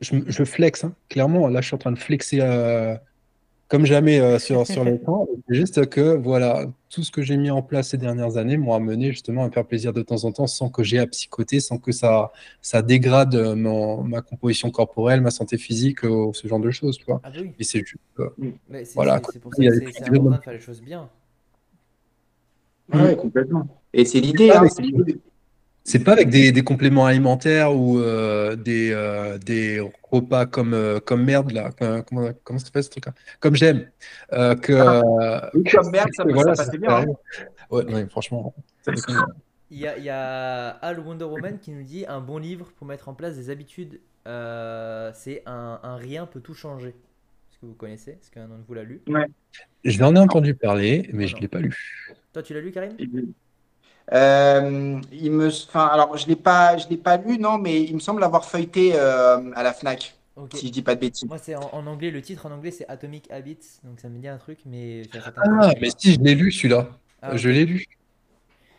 je, 0.00 0.16
je 0.26 0.44
flex, 0.44 0.84
hein. 0.84 0.94
clairement. 1.08 1.48
Là, 1.48 1.60
je 1.60 1.66
suis 1.66 1.74
en 1.74 1.78
train 1.78 1.92
de 1.92 1.98
flexer 1.98 2.40
euh, 2.40 2.96
comme 3.72 3.86
jamais 3.86 4.20
euh, 4.20 4.38
sur, 4.38 4.66
sur 4.66 4.84
l'écran. 4.84 5.26
C'est 5.48 5.54
juste 5.54 5.88
que, 5.88 6.14
voilà, 6.14 6.66
tout 6.90 7.02
ce 7.02 7.10
que 7.10 7.22
j'ai 7.22 7.38
mis 7.38 7.50
en 7.50 7.62
place 7.62 7.88
ces 7.88 7.96
dernières 7.96 8.36
années 8.36 8.58
m'ont 8.58 8.74
amené 8.74 9.12
justement 9.12 9.44
à 9.44 9.46
me 9.46 9.50
faire 9.50 9.64
plaisir 9.64 9.94
de 9.94 10.02
temps 10.02 10.24
en 10.24 10.32
temps 10.32 10.46
sans 10.46 10.68
que 10.68 10.82
j'ai 10.82 10.98
à 10.98 11.06
psychoter, 11.06 11.58
sans 11.58 11.78
que 11.78 11.90
ça, 11.90 12.32
ça 12.60 12.82
dégrade 12.82 13.34
mon, 13.56 14.04
ma 14.04 14.20
composition 14.20 14.70
corporelle, 14.70 15.22
ma 15.22 15.30
santé 15.30 15.56
physique, 15.56 16.00
ce 16.00 16.46
genre 16.46 16.60
de 16.60 16.70
choses, 16.70 16.98
tu 16.98 17.06
vois. 17.06 17.22
Ah 17.24 17.30
oui. 17.34 17.52
Et 17.58 17.64
c'est 17.64 17.78
juste. 17.78 17.96
voilà. 18.94 19.22
C'est 19.32 19.40
pour 19.40 19.54
ça 19.54 19.64
que 19.64 19.90
c'est 19.90 20.02
important 20.02 20.36
de 20.36 20.42
faire 20.42 20.52
les 20.52 20.60
choses 20.60 20.82
bien. 20.82 21.08
Oui, 22.92 23.16
complètement. 23.16 23.66
Et 23.94 24.04
c'est 24.04 24.20
l'idée. 24.20 24.50
Hein, 24.50 24.66
c'est 25.84 26.04
pas 26.04 26.12
avec 26.12 26.30
des, 26.30 26.52
des, 26.52 26.62
compléments 26.62 27.06
alimentaires 27.06 27.74
ou 27.74 27.98
euh, 27.98 28.54
des, 28.56 28.92
euh, 28.92 29.38
des 29.38 29.80
repas 30.02 30.46
comme, 30.46 30.74
euh, 30.74 31.00
comme 31.00 31.24
merde, 31.24 31.50
là. 31.50 31.70
Comment, 32.06 32.30
comment 32.44 32.58
ça 32.58 32.70
fait 32.72 32.82
ce 32.82 32.90
truc-là? 32.90 33.12
Comme 33.40 33.56
j'aime. 33.56 33.90
que, 34.30 34.72
ah. 34.72 35.50
comme 35.72 35.90
merde, 35.90 36.08
ça, 36.12 36.24
voilà, 36.24 36.54
ça 36.54 36.70
bien. 36.76 36.90
Hein. 36.90 37.06
Ouais, 37.70 38.06
franchement. 38.08 38.54
Il 39.70 39.78
y, 39.78 39.86
a, 39.86 39.96
il 39.96 40.04
y 40.04 40.10
a 40.10 40.68
Al 40.68 41.00
Wonder 41.00 41.24
Woman 41.24 41.58
qui 41.58 41.70
nous 41.70 41.82
dit 41.82 42.04
un 42.06 42.20
bon 42.20 42.36
livre 42.36 42.70
pour 42.76 42.86
mettre 42.86 43.08
en 43.08 43.14
place 43.14 43.36
des 43.36 43.50
habitudes, 43.50 44.00
c'est 44.26 45.42
un, 45.46 45.80
un, 45.82 45.96
rien 45.96 46.26
peut 46.26 46.40
tout 46.40 46.54
changer. 46.54 46.90
Est-ce 46.90 47.58
que 47.58 47.66
vous 47.66 47.74
connaissez? 47.74 48.12
Est-ce 48.12 48.30
qu'un 48.30 48.48
de 48.48 48.64
vous 48.66 48.74
l'a 48.74 48.84
lu? 48.84 49.00
Ouais. 49.08 49.26
Je 49.84 49.98
l'en 49.98 50.14
ai 50.14 50.18
entendu 50.18 50.54
parler, 50.54 51.08
mais 51.12 51.26
je 51.26 51.36
ne 51.36 51.40
l'ai 51.40 51.48
pas 51.48 51.58
lu. 51.58 51.74
Toi, 52.32 52.42
tu 52.42 52.54
l'as 52.54 52.60
lu, 52.60 52.70
Karim? 52.70 52.96
Euh, 54.12 55.00
il 55.12 55.30
me, 55.30 55.48
enfin, 55.48 55.86
alors 55.86 56.16
je 56.16 56.26
l'ai 56.26 56.36
pas, 56.36 56.76
je 56.76 56.88
l'ai 56.88 56.96
pas 56.96 57.16
lu, 57.16 57.38
non, 57.38 57.58
mais 57.58 57.82
il 57.82 57.94
me 57.94 58.00
semble 58.00 58.24
avoir 58.24 58.44
feuilleté 58.44 58.92
euh, 58.94 59.52
à 59.54 59.62
la 59.62 59.72
Fnac, 59.72 60.14
si 60.54 60.66
je 60.66 60.72
dis 60.72 60.82
pas 60.82 60.94
de 60.94 61.00
bêtises. 61.00 61.28
Moi, 61.28 61.38
c'est 61.38 61.54
en, 61.54 61.86
anglais, 61.86 62.10
le 62.10 62.20
titre 62.20 62.46
en 62.46 62.50
anglais, 62.50 62.72
c'est 62.72 62.86
Atomic 62.88 63.30
Habits, 63.30 63.80
donc 63.84 64.00
ça 64.00 64.08
me 64.08 64.18
dit 64.18 64.28
un 64.28 64.38
truc, 64.38 64.58
mais. 64.66 65.02
Ah, 65.36 65.72
mais 65.80 65.90
si, 65.96 66.14
je 66.14 66.20
l'ai 66.20 66.34
lu 66.34 66.50
celui-là. 66.50 66.88
Ah, 67.22 67.36
je 67.36 67.48
l'ai 67.48 67.64
lu. 67.64 67.86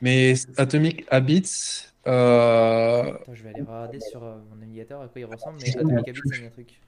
Mais 0.02 0.34
Atomic 0.58 1.06
Habits. 1.10 1.86
Euh... 2.06 3.14
Attends, 3.14 3.34
je 3.34 3.44
vais 3.44 3.50
aller 3.52 3.62
regarder 3.62 4.00
sur 4.02 4.22
euh, 4.22 4.36
mon 4.50 4.58
navigateur 4.58 5.00
à 5.00 5.08
quoi 5.08 5.22
il 5.22 5.26
ressemble, 5.26 5.58
mais 5.62 5.70
Atomic 5.70 6.08
Habits, 6.10 6.22
c'est 6.34 6.46
un 6.46 6.50
truc. 6.50 6.80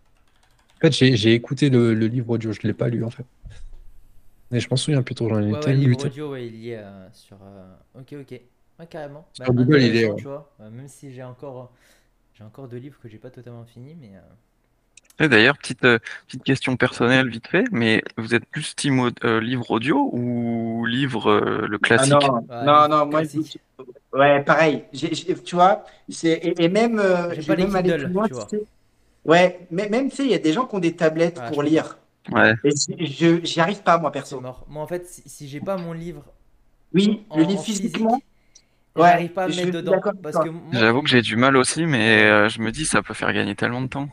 En 0.75 0.79
fait, 0.81 0.91
j'ai 0.91 1.33
écouté 1.33 1.69
le, 1.69 1.93
le, 1.93 2.07
livre 2.07 2.31
audio, 2.31 2.51
je 2.51 2.59
l'ai 2.63 2.73
pas 2.73 2.89
lu 2.89 3.05
en 3.05 3.09
fait. 3.09 3.25
Mais 4.55 4.61
je 4.61 4.69
m'en 4.71 4.77
souviens 4.77 5.03
plutôt, 5.03 5.27
j'en 5.27 5.41
ai 5.41 5.51
ouais, 5.51 5.65
ouais, 5.65 5.73
livre 5.73 6.05
audio, 6.05 6.31
ouais, 6.31 6.47
il 6.47 6.55
y 6.55 6.69
est 6.71 6.77
euh, 6.77 7.07
sur. 7.11 7.35
Euh... 7.43 7.99
Ok, 7.99 8.13
ok. 8.21 8.39
Ouais, 8.79 8.87
carrément. 8.89 9.27
Sur 9.33 9.43
bah, 9.43 9.51
Google, 9.53 9.81
il 9.81 9.97
est. 9.97 10.15
Tu 10.15 10.23
vois, 10.23 10.49
même 10.71 10.87
si 10.87 11.11
j'ai 11.11 11.23
encore, 11.23 11.73
j'ai 12.33 12.45
encore 12.45 12.69
deux 12.69 12.77
livres 12.77 12.97
que 13.03 13.09
j'ai 13.09 13.17
pas 13.17 13.29
totalement 13.29 13.65
finis, 13.65 13.97
mais. 13.99 14.11
Euh. 14.15 15.25
Et 15.25 15.27
d'ailleurs, 15.27 15.57
petite, 15.57 15.83
euh, 15.83 15.99
petite 16.25 16.45
question 16.45 16.77
personnelle 16.77 17.27
vite 17.27 17.49
fait, 17.49 17.65
mais 17.73 18.01
vous 18.17 18.33
êtes 18.33 18.45
plus 18.45 18.77
team 18.77 19.11
euh, 19.25 19.41
livre 19.41 19.69
audio 19.71 20.09
ou 20.13 20.85
livre 20.85 21.33
le 21.67 21.75
ah 21.75 21.85
classique? 21.85 22.13
Ah 22.49 22.63
non, 22.63 22.87
non, 22.87 22.97
non, 22.97 23.05
moi, 23.07 23.23
ouais, 24.13 24.41
pareil. 24.45 24.85
tu 24.93 25.55
vois, 25.55 25.83
et, 26.23 26.63
et, 26.63 26.69
même, 26.69 27.01
j'ai 27.33 27.43
pas 27.43 27.57
même 27.57 27.73
Kindle, 27.73 28.07
tu 28.07 28.33
vois. 28.33 28.47
Ouais, 29.25 29.67
mais 29.69 29.89
même, 29.89 30.09
tu 30.09 30.15
sais, 30.15 30.23
il 30.23 30.31
y 30.31 30.33
a 30.33 30.39
des 30.39 30.53
gens 30.53 30.65
qui 30.65 30.75
ont 30.75 30.79
des 30.79 30.95
tablettes 30.95 31.41
pour 31.51 31.61
lire. 31.61 31.97
Ouais. 32.31 32.53
Et 32.63 33.05
je 33.05 33.39
j'y 33.43 33.59
arrive 33.59 33.83
pas, 33.83 33.97
moi, 33.97 34.11
perso. 34.11 34.39
Mort. 34.39 34.65
Moi, 34.67 34.83
en 34.83 34.87
fait, 34.87 35.05
si, 35.07 35.23
si 35.25 35.47
j'ai 35.47 35.59
pas 35.59 35.77
mon 35.77 35.93
livre. 35.93 36.23
Oui, 36.93 37.25
le 37.35 37.43
livre 37.43 37.61
physiquement. 37.61 38.21
Ouais, 38.95 39.09
j'arrive 39.09 39.31
pas 39.31 39.43
à 39.43 39.47
me 39.47 39.55
mettre 39.55 39.71
dedans. 39.71 39.99
Parce 40.23 40.37
que 40.37 40.49
J'avoue 40.71 41.01
que 41.01 41.09
j'ai 41.09 41.21
du 41.21 41.35
mal 41.35 41.57
aussi, 41.57 41.85
mais 41.85 42.23
euh, 42.23 42.49
je 42.49 42.61
me 42.61 42.71
dis, 42.71 42.85
ça 42.85 43.01
peut 43.01 43.13
faire 43.13 43.33
gagner 43.33 43.55
tellement 43.55 43.81
de 43.81 43.87
temps. 43.87 44.07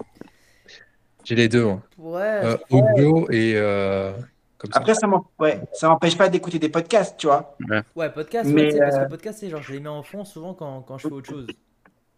J'ai 1.25 1.37
les 1.37 1.49
deux. 1.49 1.67
Hein. 1.67 1.83
Ouais. 1.99 2.21
Euh, 2.21 2.57
audio 2.71 3.31
et. 3.31 3.53
Euh, 3.57 4.13
comme 4.59 4.73
ça. 4.73 4.81
Après, 4.81 4.95
ça 4.95 5.89
m'empêche 5.89 6.19
pas 6.19 6.29
d'écouter 6.29 6.59
des 6.59 6.69
podcasts, 6.69 7.17
tu 7.17 7.29
vois. 7.29 7.57
Ouais, 7.69 7.83
ouais 7.97 8.11
podcast, 8.11 8.51
mais, 8.53 8.77
parce 8.77 8.99
que 8.99 9.09
podcast, 9.09 9.39
c'est 9.41 9.51
genre, 9.51 9.63
je 9.63 9.73
les 9.73 9.81
mets 9.81 9.89
en 9.89 10.03
fond 10.03 10.25
souvent 10.25 10.55
quand, 10.55 10.83
quand 10.83 10.99
je 10.99 11.09
fais 11.09 11.15
autre 11.15 11.31
chose. 11.31 11.47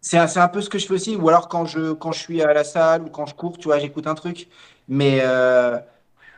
C'est 0.05 0.19
un, 0.19 0.27
un, 0.35 0.47
peu 0.49 0.61
ce 0.61 0.69
que 0.69 0.77
je 0.77 0.85
fais 0.85 0.93
aussi, 0.93 1.15
ou 1.15 1.29
alors 1.29 1.47
quand 1.47 1.65
je, 1.65 1.93
quand 1.93 2.11
je 2.11 2.19
suis 2.19 2.39
à 2.39 2.53
la 2.53 2.63
salle 2.63 3.01
ou 3.01 3.09
quand 3.09 3.25
je 3.25 3.33
cours, 3.33 3.57
tu 3.57 3.63
vois, 3.63 3.79
j'écoute 3.79 4.05
un 4.05 4.13
truc. 4.13 4.47
Mais 4.87 5.21
euh, 5.23 5.79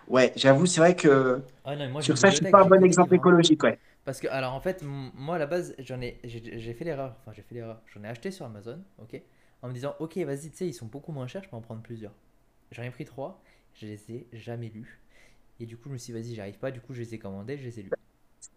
ouais, 0.07 0.31
j'avoue, 0.37 0.65
c'est 0.65 0.79
vrai 0.79 0.95
que 0.95 1.41
ah 1.65 1.75
non, 1.75 1.89
moi, 1.89 2.01
sur 2.01 2.17
ça, 2.17 2.29
je 2.29 2.37
suis 2.37 2.49
pas 2.49 2.61
un 2.61 2.65
bon 2.65 2.81
exemple 2.81 3.13
écologique. 3.13 3.61
Ouais. 3.63 3.77
Parce 4.05 4.21
que, 4.21 4.27
alors 4.29 4.53
en 4.53 4.61
fait, 4.61 4.85
moi 4.85 5.35
à 5.35 5.37
la 5.37 5.47
base, 5.47 5.75
j'en 5.79 5.99
ai, 5.99 6.17
j'ai 6.23 6.73
fait 6.73 6.85
l'erreur. 6.85 7.17
Enfin, 7.19 7.33
j'ai 7.35 7.41
fait 7.41 7.55
l'erreur. 7.55 7.81
J'en 7.93 8.05
ai 8.05 8.07
acheté 8.07 8.31
sur 8.31 8.45
Amazon, 8.45 8.79
ok 9.01 9.21
En 9.61 9.67
me 9.67 9.73
disant, 9.73 9.95
ok, 9.99 10.15
vas-y, 10.19 10.49
tu 10.49 10.55
sais, 10.55 10.67
ils 10.67 10.73
sont 10.73 10.85
beaucoup 10.85 11.11
moins 11.11 11.27
chers, 11.27 11.43
je 11.43 11.49
peux 11.49 11.57
en 11.57 11.61
prendre 11.61 11.81
plusieurs. 11.81 12.13
J'en 12.71 12.83
ai 12.83 12.89
pris 12.89 13.03
trois, 13.03 13.41
je 13.73 13.85
les 13.85 13.99
ai 14.09 14.27
jamais 14.31 14.71
lus. 14.73 15.01
Et 15.59 15.65
du 15.65 15.75
coup, 15.75 15.89
je 15.89 15.93
me 15.93 15.97
suis 15.97 16.13
dit, 16.13 16.21
vas-y, 16.21 16.35
j'arrive 16.35 16.57
pas, 16.57 16.71
du 16.71 16.79
coup, 16.79 16.93
je 16.93 17.01
les 17.01 17.15
ai 17.15 17.19
commandés, 17.19 17.57
je 17.57 17.65
les 17.65 17.81
ai 17.81 17.83
lus. 17.83 17.91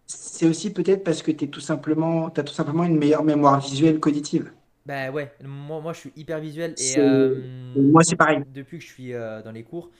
C'est 0.05 0.47
aussi 0.47 0.71
peut-être 0.71 1.03
parce 1.03 1.21
que 1.21 1.31
tu 1.31 1.49
tout 1.49 1.59
simplement, 1.59 2.27
as 2.27 2.43
tout 2.43 2.53
simplement 2.53 2.85
une 2.85 2.97
meilleure 2.97 3.25
mémoire 3.25 3.59
visuelle 3.59 3.99
qu'auditive. 3.99 4.53
Bah 4.85 5.11
ouais, 5.11 5.31
moi, 5.43 5.79
moi 5.79 5.93
je 5.93 5.99
suis 5.99 6.13
hyper 6.15 6.39
visuel 6.39 6.73
et 6.77 6.97
euh, 6.97 7.41
moi 7.75 8.03
c'est 8.03 8.15
pareil. 8.15 8.39
Depuis 8.53 8.79
que 8.79 8.83
je 8.83 8.89
suis 8.89 9.13
euh, 9.13 9.41
dans 9.43 9.51
les 9.51 9.63
cours, 9.63 9.91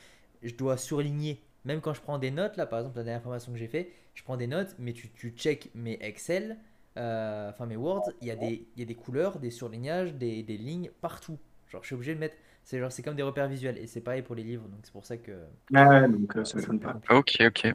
je 0.42 0.54
dois 0.56 0.78
surligner. 0.78 1.40
Même 1.66 1.82
quand 1.82 1.94
je 1.94 2.02
prends 2.02 2.18
des 2.18 2.32
notes, 2.32 2.58
là 2.58 2.66
par 2.66 2.80
exemple 2.80 2.98
la 2.98 3.04
dernière 3.04 3.22
formation 3.22 3.52
que 3.52 3.60
j'ai 3.60 3.68
fait, 3.68 3.92
je 4.16 4.24
prends 4.24 4.38
des 4.38 4.48
notes, 4.48 4.76
mais 4.80 4.94
tu, 4.94 5.10
tu 5.10 5.30
check 5.38 5.70
mes 5.76 6.00
Excel, 6.02 6.58
euh, 6.98 7.50
enfin 7.52 7.68
mes 7.68 7.76
Word, 7.76 8.12
il 8.22 8.28
y, 8.28 8.32
a 8.32 8.36
des, 8.36 8.68
y 8.76 8.82
a 8.82 8.86
des 8.86 8.96
couleurs, 8.96 9.38
des 9.38 9.52
surlignages, 9.52 10.16
des, 10.16 10.42
des 10.42 10.58
lignes 10.58 10.90
partout. 11.02 11.38
Genre 11.70 11.84
je 11.84 11.88
suis 11.88 11.96
obligé 11.96 12.16
de 12.16 12.20
mettre, 12.20 12.36
c'est 12.64 12.80
genre 12.80 12.92
c'est 12.92 13.04
comme 13.04 13.16
des 13.16 13.24
repères 13.24 13.48
visuels 13.48 13.78
et 13.78 13.86
c'est 13.86 14.02
pareil 14.02 14.24
pour 14.24 14.34
les 14.34 14.44
livres, 14.44 14.68
donc 14.68 14.80
c'est 14.84 14.92
pour 14.92 15.06
ça 15.06 15.18
que. 15.18 15.32
Ah 15.76 16.08
donc 16.08 16.34
ça 16.44 16.58
me 16.58 16.80
pas. 16.80 17.00
Ok 17.12 17.38
ok. 17.46 17.74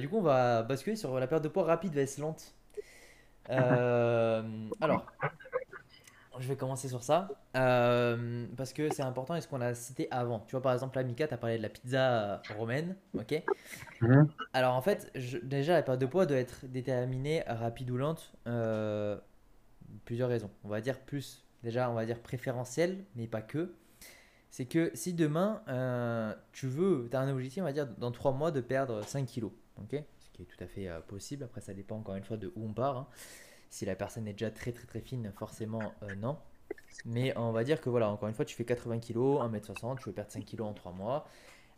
du 0.00 0.08
coup 0.08 0.16
on 0.16 0.22
va 0.22 0.64
basculer 0.64 0.96
sur 0.96 1.18
la 1.20 1.28
perte 1.28 1.44
de 1.44 1.48
poids 1.48 1.64
rapide 1.64 1.94
vs 1.94 2.18
lente. 2.18 2.52
Euh, 3.50 4.68
alors, 4.80 5.06
je 6.38 6.48
vais 6.48 6.56
commencer 6.56 6.88
sur 6.88 7.02
ça. 7.02 7.28
Euh, 7.56 8.46
parce 8.56 8.72
que 8.72 8.92
c'est 8.92 9.02
important 9.02 9.34
et 9.34 9.40
ce 9.40 9.48
qu'on 9.48 9.60
a 9.60 9.74
cité 9.74 10.08
avant. 10.10 10.40
Tu 10.40 10.52
vois, 10.52 10.62
par 10.62 10.72
exemple, 10.72 10.96
là, 10.96 11.04
Mika, 11.04 11.26
tu 11.28 11.34
as 11.34 11.36
parlé 11.36 11.58
de 11.58 11.62
la 11.62 11.68
pizza 11.68 12.10
euh, 12.12 12.38
romaine. 12.56 12.96
Ok? 13.14 13.42
Mhm. 14.00 14.28
Alors, 14.52 14.74
en 14.74 14.82
fait, 14.82 15.12
déjà, 15.42 15.74
la 15.74 15.82
perte 15.82 16.00
de 16.00 16.06
poids 16.06 16.26
doit 16.26 16.38
être 16.38 16.66
déterminée 16.66 17.42
rapide 17.46 17.90
ou 17.90 17.96
lente. 17.96 18.32
plusieurs 20.04 20.28
raisons. 20.28 20.50
On 20.64 20.68
va 20.68 20.80
dire 20.80 20.98
plus, 20.98 21.44
déjà, 21.62 21.90
on 21.90 21.94
va 21.94 22.06
dire 22.06 22.20
préférentiel, 22.20 23.04
mais 23.16 23.26
pas 23.26 23.42
que. 23.42 23.74
C'est 24.52 24.64
que 24.64 24.90
si 24.94 25.12
demain, 25.12 25.62
tu 26.52 26.66
veux, 26.66 27.08
tu 27.10 27.16
as 27.16 27.20
un 27.20 27.30
objectif, 27.30 27.62
on 27.62 27.66
va 27.66 27.72
dire, 27.72 27.86
dans 27.98 28.10
3 28.10 28.32
mois, 28.32 28.50
de 28.50 28.60
perdre 28.60 29.04
5 29.04 29.26
kilos. 29.26 29.52
Ok? 29.80 30.02
Tout 30.44 30.62
à 30.62 30.66
fait 30.66 30.88
euh, 30.88 31.00
possible. 31.00 31.44
Après, 31.44 31.60
ça 31.60 31.74
dépend 31.74 31.96
encore 31.96 32.16
une 32.16 32.24
fois 32.24 32.36
de 32.36 32.52
où 32.56 32.64
on 32.64 32.72
part. 32.72 32.96
Hein. 32.96 33.08
Si 33.68 33.84
la 33.84 33.94
personne 33.94 34.26
est 34.26 34.32
déjà 34.32 34.50
très 34.50 34.72
très 34.72 34.86
très 34.86 35.00
fine, 35.00 35.32
forcément 35.36 35.92
euh, 36.02 36.14
non. 36.16 36.38
Mais 37.04 37.36
on 37.36 37.52
va 37.52 37.64
dire 37.64 37.80
que 37.80 37.88
voilà, 37.88 38.10
encore 38.10 38.28
une 38.28 38.34
fois, 38.34 38.44
tu 38.44 38.56
fais 38.56 38.64
80 38.64 38.98
kg, 38.98 39.16
1m60, 39.16 39.98
tu 39.98 40.04
veux 40.06 40.12
perdre 40.12 40.30
5 40.30 40.44
kg 40.44 40.62
en 40.62 40.74
3 40.74 40.92
mois. 40.92 41.28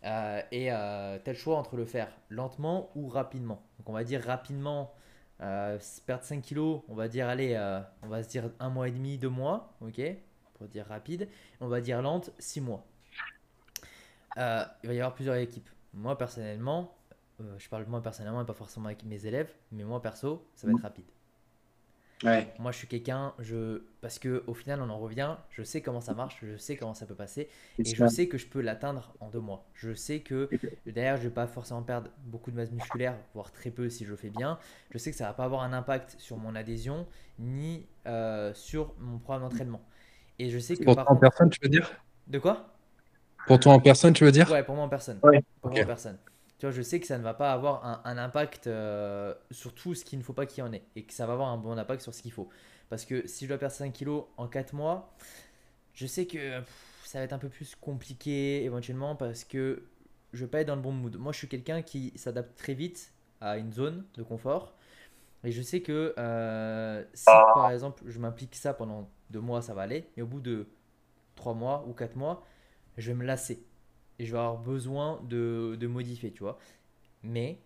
Euh, 0.04 0.42
et 0.50 0.64
tu 0.66 0.70
as 0.70 1.20
le 1.26 1.34
choix 1.34 1.56
entre 1.58 1.76
le 1.76 1.84
faire 1.84 2.08
lentement 2.28 2.90
ou 2.94 3.08
rapidement. 3.08 3.62
Donc 3.78 3.90
on 3.90 3.92
va 3.92 4.04
dire 4.04 4.22
rapidement, 4.22 4.94
perdre 5.38 6.24
5 6.24 6.42
kg, 6.42 6.80
on 6.88 6.94
va 6.94 7.08
dire, 7.08 7.28
allez, 7.28 7.56
on 8.02 8.08
va 8.08 8.22
se 8.22 8.28
dire 8.28 8.50
un 8.58 8.70
mois 8.70 8.88
et 8.88 8.90
demi, 8.90 9.18
deux 9.18 9.28
mois, 9.28 9.74
ok 9.80 10.00
Pour 10.54 10.66
dire 10.66 10.86
rapide. 10.86 11.28
On 11.60 11.68
va 11.68 11.80
dire 11.80 12.00
lente, 12.02 12.32
6 12.38 12.62
mois. 12.62 12.84
il 14.36 14.40
va 14.40 14.94
y 14.94 14.98
avoir 14.98 15.14
plusieurs 15.14 15.36
équipes. 15.36 15.68
Moi 15.94 16.16
personnellement, 16.16 16.96
euh, 17.42 17.58
je 17.58 17.68
parle 17.68 17.84
moi 17.86 18.02
personnellement 18.02 18.42
et 18.42 18.46
pas 18.46 18.54
forcément 18.54 18.86
avec 18.86 19.04
mes 19.04 19.26
élèves, 19.26 19.52
mais 19.72 19.84
moi 19.84 20.00
perso, 20.02 20.46
ça 20.54 20.66
va 20.66 20.72
être 20.72 20.80
rapide. 20.80 21.06
Ouais. 22.24 22.46
Moi, 22.60 22.70
je 22.70 22.76
suis 22.78 22.86
quelqu'un, 22.86 23.34
je 23.40 23.82
parce 24.00 24.20
que 24.20 24.44
au 24.46 24.54
final, 24.54 24.80
on 24.80 24.88
en 24.90 24.98
revient. 24.98 25.36
Je 25.50 25.62
sais 25.64 25.80
comment 25.82 26.00
ça 26.00 26.14
marche, 26.14 26.38
je 26.44 26.56
sais 26.56 26.76
comment 26.76 26.94
ça 26.94 27.04
peut 27.06 27.16
passer, 27.16 27.48
et 27.84 27.94
je 27.94 28.06
sais 28.06 28.28
que 28.28 28.38
je 28.38 28.46
peux 28.46 28.60
l'atteindre 28.60 29.12
en 29.18 29.28
deux 29.28 29.40
mois. 29.40 29.64
Je 29.74 29.92
sais 29.92 30.20
que 30.20 30.50
derrière, 30.86 31.16
je 31.16 31.22
vais 31.24 31.30
pas 31.34 31.48
forcément 31.48 31.82
perdre 31.82 32.10
beaucoup 32.26 32.52
de 32.52 32.56
masse 32.56 32.70
musculaire, 32.70 33.16
voire 33.34 33.50
très 33.50 33.70
peu 33.70 33.88
si 33.90 34.04
je 34.04 34.14
fais 34.14 34.30
bien. 34.30 34.58
Je 34.92 34.98
sais 34.98 35.10
que 35.10 35.16
ça 35.16 35.26
va 35.26 35.32
pas 35.32 35.44
avoir 35.44 35.62
un 35.62 35.72
impact 35.72 36.14
sur 36.18 36.36
mon 36.36 36.54
adhésion 36.54 37.08
ni 37.40 37.86
euh, 38.06 38.54
sur 38.54 38.94
mon 39.00 39.18
programme 39.18 39.42
d'entraînement. 39.42 39.82
Et 40.38 40.50
je 40.50 40.58
sais 40.60 40.76
que 40.76 40.84
Pour 40.84 40.94
toi 40.94 41.02
en 41.02 41.06
contre- 41.06 41.20
personne, 41.22 41.50
tu 41.50 41.58
veux 41.62 41.68
dire? 41.68 41.90
De 42.28 42.38
quoi? 42.38 42.68
Pour 43.46 43.58
toi 43.60 43.72
en 43.74 43.80
personne, 43.80 44.12
tu 44.12 44.24
veux 44.24 44.32
dire? 44.32 44.50
Ouais, 44.50 44.62
pour 44.62 44.74
moi 44.74 44.84
en 44.84 44.88
personne. 44.88 45.20
Ouais, 45.22 45.42
Pour 45.60 45.70
ok. 45.70 45.74
moi 45.76 45.82
en 45.84 45.86
personne. 45.86 46.18
Tu 46.62 46.66
vois, 46.66 46.72
je 46.72 46.82
sais 46.82 47.00
que 47.00 47.08
ça 47.08 47.18
ne 47.18 47.24
va 47.24 47.34
pas 47.34 47.52
avoir 47.52 48.06
un, 48.06 48.18
impact 48.18 48.68
euh, 48.68 49.34
sur 49.50 49.74
tout 49.74 49.96
ce 49.96 50.04
qu'il 50.04 50.16
ne 50.20 50.22
faut 50.22 50.32
pas 50.32 50.46
qu'il 50.46 50.62
y 50.62 50.62
en 50.62 50.72
ait. 50.72 50.84
Et 50.94 51.02
que 51.02 51.12
ça 51.12 51.26
va 51.26 51.32
avoir 51.32 51.48
un 51.48 51.56
bon 51.56 51.76
impact 51.76 52.02
sur 52.02 52.14
ce 52.14 52.22
qu'il 52.22 52.30
faut. 52.30 52.48
Parce 52.88 53.04
que 53.04 53.26
si 53.26 53.46
je 53.46 53.48
dois 53.48 53.58
perdre 53.58 53.74
5 53.74 53.92
kilos 53.92 54.26
en 54.36 54.46
4 54.46 54.72
mois, 54.72 55.12
je 55.92 56.06
sais 56.06 56.24
que 56.26 56.62
ça 57.02 57.18
va 57.18 57.24
être 57.24 57.32
un 57.32 57.38
peu 57.38 57.48
plus 57.48 57.74
compliqué 57.74 58.62
éventuellement 58.62 59.16
parce 59.16 59.42
que 59.42 59.82
je 60.32 60.44
vais 60.44 60.50
pas 60.52 60.60
être 60.60 60.68
dans 60.68 60.76
le 60.76 60.82
bon 60.82 60.92
mood. 60.92 61.16
Moi, 61.16 61.32
je 61.32 61.38
suis 61.38 61.48
quelqu'un 61.48 61.82
qui 61.82 62.12
s'adapte 62.14 62.56
très 62.56 62.74
vite 62.74 63.12
à 63.40 63.58
une 63.58 63.72
zone 63.72 64.04
de 64.14 64.22
confort. 64.22 64.72
Et 65.42 65.50
je 65.50 65.62
sais 65.62 65.82
que 65.82 66.14
euh, 66.16 67.04
si 67.12 67.24
par 67.24 67.72
exemple 67.72 68.04
je 68.06 68.20
m'implique 68.20 68.54
ça 68.54 68.72
pendant 68.72 69.10
2 69.30 69.40
mois, 69.40 69.62
ça 69.62 69.74
va 69.74 69.82
aller. 69.82 70.08
Mais 70.16 70.22
au 70.22 70.28
bout 70.28 70.40
de 70.40 70.68
3 71.34 71.54
mois 71.54 71.84
ou 71.88 71.92
4 71.92 72.14
mois, 72.14 72.46
je 72.98 73.10
vais 73.10 73.18
me 73.18 73.24
lasser. 73.24 73.66
Et 74.18 74.26
je 74.26 74.32
vais 74.32 74.38
avoir 74.38 74.58
besoin 74.58 75.20
de, 75.28 75.76
de 75.78 75.86
modifier, 75.86 76.32
tu 76.32 76.42
vois. 76.42 76.58
Mais 77.22 77.58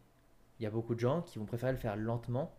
il 0.58 0.62
y 0.62 0.66
a 0.66 0.70
beaucoup 0.70 0.94
de 0.94 1.00
gens 1.00 1.22
qui 1.22 1.38
vont 1.38 1.44
préférer 1.44 1.72
le 1.72 1.78
faire 1.78 1.96
lentement. 1.96 2.54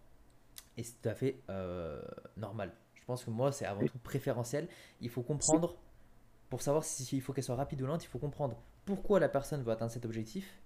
Et 0.77 0.83
c'est 0.83 1.01
tout 1.01 1.09
à 1.09 1.15
fait 1.15 1.39
euh, 1.49 2.01
normal. 2.35 2.71
Je 2.95 3.03
pense 3.05 3.23
que 3.23 3.29
moi, 3.29 3.51
c'est 3.51 3.65
avant 3.65 3.85
tout 3.85 3.97
préférentiel. 3.99 4.67
Il 5.01 5.09
faut 5.09 5.23
comprendre, 5.23 5.75
pour 6.49 6.61
savoir 6.61 6.83
s'il 6.83 7.21
faut 7.21 7.33
qu'elle 7.33 7.43
soit 7.43 7.55
rapide 7.55 7.81
ou 7.81 7.85
lente, 7.85 8.03
il 8.03 8.07
faut 8.07 8.19
comprendre 8.19 8.57
pourquoi 8.85 9.19
la 9.19 9.29
personne 9.29 9.63
veut 9.63 9.71
atteindre 9.71 9.91
cet 9.91 10.05
objectif, 10.05 10.61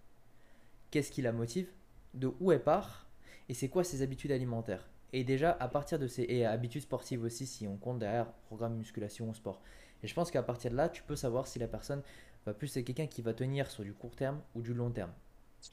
qu'est-ce 0.89 1.11
qui 1.11 1.21
la 1.21 1.31
motive, 1.31 1.69
de 2.13 2.31
où 2.39 2.51
elle 2.51 2.63
part, 2.63 3.07
et 3.49 3.53
c'est 3.53 3.69
quoi 3.69 3.83
ses 3.83 4.01
habitudes 4.01 4.31
alimentaires. 4.31 4.89
Et 5.13 5.23
déjà, 5.23 5.51
à 5.59 5.67
partir 5.67 5.99
de 5.99 6.07
ces 6.07 6.23
et 6.23 6.45
habitudes 6.45 6.83
sportives 6.83 7.23
aussi, 7.23 7.45
si 7.45 7.67
on 7.67 7.77
compte 7.77 7.99
derrière 7.99 8.31
programme 8.47 8.75
musculation 8.75 9.29
ou 9.29 9.33
sport. 9.33 9.61
Et 10.03 10.07
je 10.07 10.13
pense 10.13 10.31
qu'à 10.31 10.43
partir 10.43 10.71
de 10.71 10.75
là, 10.75 10.89
tu 10.89 11.03
peux 11.03 11.15
savoir 11.15 11.47
si 11.47 11.59
la 11.59 11.67
personne 11.67 12.01
va 12.45 12.53
plus 12.53 12.67
c'est 12.67 12.83
quelqu'un 12.83 13.07
qui 13.07 13.21
va 13.21 13.33
tenir 13.33 13.69
sur 13.71 13.83
du 13.83 13.93
court 13.93 14.15
terme 14.15 14.41
ou 14.55 14.61
du 14.61 14.73
long 14.73 14.91
terme. 14.91 15.11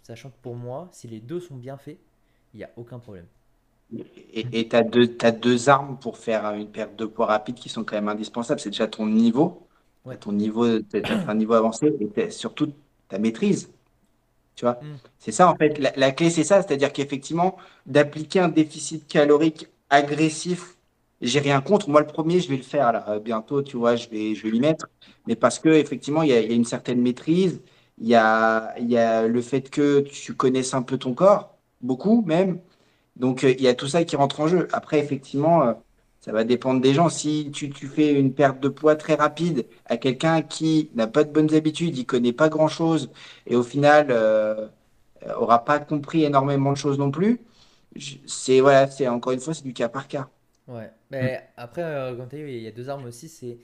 Sachant 0.02 0.30
que 0.30 0.36
pour 0.42 0.54
moi, 0.56 0.88
si 0.92 1.08
les 1.08 1.20
deux 1.20 1.40
sont 1.40 1.56
bien 1.56 1.76
faits, 1.78 1.98
il 2.54 2.58
n'y 2.58 2.64
a 2.64 2.70
aucun 2.76 2.98
problème. 2.98 3.26
Et 4.34 4.68
tu 4.68 4.76
as 4.76 4.82
deux, 4.82 5.16
t'as 5.16 5.30
deux 5.30 5.68
armes 5.70 5.98
pour 5.98 6.18
faire 6.18 6.50
une 6.52 6.70
perte 6.70 6.94
de 6.96 7.06
poids 7.06 7.26
rapide 7.26 7.54
qui 7.56 7.68
sont 7.70 7.84
quand 7.84 7.96
même 7.96 8.08
indispensables. 8.08 8.60
C'est 8.60 8.70
déjà 8.70 8.86
ton 8.86 9.06
niveau, 9.06 9.66
Ouais. 10.04 10.16
ton 10.18 10.32
niveau, 10.32 10.64
un 10.66 11.34
niveau 11.34 11.54
avancé 11.54 11.94
et 12.16 12.30
surtout 12.30 12.72
ta 13.08 13.18
maîtrise. 13.18 13.70
Tu 14.56 14.66
vois, 14.66 14.80
Mm. 14.82 14.96
c'est 15.20 15.32
ça 15.32 15.50
en 15.50 15.56
fait. 15.56 15.78
La, 15.80 15.92
la 15.96 16.12
clé, 16.12 16.30
c'est 16.30 16.44
ça, 16.44 16.62
c'est-à-dire 16.62 16.92
qu'effectivement, 16.94 17.58
d'appliquer 17.86 18.40
un 18.40 18.48
déficit 18.50 19.08
calorique 19.08 19.68
agressif, 19.90 20.77
j'ai 21.20 21.40
rien 21.40 21.60
contre. 21.60 21.88
Moi, 21.90 22.00
le 22.00 22.06
premier, 22.06 22.40
je 22.40 22.48
vais 22.48 22.56
le 22.56 22.62
faire 22.62 22.92
là 22.92 23.08
euh, 23.10 23.20
bientôt. 23.20 23.62
Tu 23.62 23.76
vois, 23.76 23.96
je 23.96 24.08
vais, 24.08 24.34
je 24.34 24.42
vais 24.44 24.50
l'y 24.50 24.60
mettre. 24.60 24.88
Mais 25.26 25.36
parce 25.36 25.58
que 25.58 25.68
effectivement, 25.68 26.22
il 26.22 26.30
y 26.30 26.32
a, 26.32 26.40
y 26.40 26.52
a 26.52 26.54
une 26.54 26.64
certaine 26.64 27.00
maîtrise. 27.00 27.62
Il 27.98 28.06
y 28.08 28.14
a, 28.14 28.74
il 28.78 28.88
y 28.90 28.96
a 28.98 29.26
le 29.26 29.40
fait 29.42 29.70
que 29.70 30.00
tu 30.00 30.34
connaisses 30.34 30.74
un 30.74 30.82
peu 30.82 30.98
ton 30.98 31.14
corps, 31.14 31.58
beaucoup 31.80 32.22
même. 32.22 32.60
Donc, 33.16 33.44
euh, 33.44 33.52
il 33.52 33.62
y 33.62 33.68
a 33.68 33.74
tout 33.74 33.88
ça 33.88 34.04
qui 34.04 34.16
rentre 34.16 34.40
en 34.40 34.48
jeu. 34.48 34.68
Après, 34.72 34.98
effectivement, 35.00 35.62
euh, 35.62 35.74
ça 36.20 36.32
va 36.32 36.44
dépendre 36.44 36.80
des 36.80 36.94
gens. 36.94 37.08
Si 37.08 37.50
tu, 37.52 37.70
tu 37.70 37.88
fais 37.88 38.12
une 38.12 38.34
perte 38.34 38.60
de 38.60 38.68
poids 38.68 38.96
très 38.96 39.14
rapide 39.14 39.66
à 39.86 39.96
quelqu'un 39.96 40.42
qui 40.42 40.90
n'a 40.94 41.06
pas 41.06 41.24
de 41.24 41.32
bonnes 41.32 41.54
habitudes, 41.54 41.96
il 41.98 42.06
connaît 42.06 42.32
pas 42.32 42.48
grand-chose 42.48 43.10
et 43.46 43.56
au 43.56 43.62
final 43.62 44.08
euh, 44.10 44.68
aura 45.36 45.64
pas 45.64 45.78
compris 45.80 46.24
énormément 46.24 46.72
de 46.72 46.76
choses 46.76 46.98
non 46.98 47.10
plus, 47.10 47.40
c'est 48.26 48.60
voilà, 48.60 48.88
c'est 48.90 49.08
encore 49.08 49.32
une 49.32 49.40
fois, 49.40 49.54
c'est 49.54 49.64
du 49.64 49.72
cas 49.74 49.88
par 49.88 50.08
cas. 50.08 50.28
Ouais. 50.66 50.90
Mais 51.10 51.48
après, 51.56 51.82
euh, 51.82 52.16
comme 52.16 52.28
tu 52.28 52.36
as 52.36 52.38
dit, 52.46 52.52
il 52.52 52.62
y 52.62 52.66
a 52.66 52.70
deux 52.72 52.88
armes 52.90 53.04
aussi. 53.06 53.28
C'est 53.28 53.58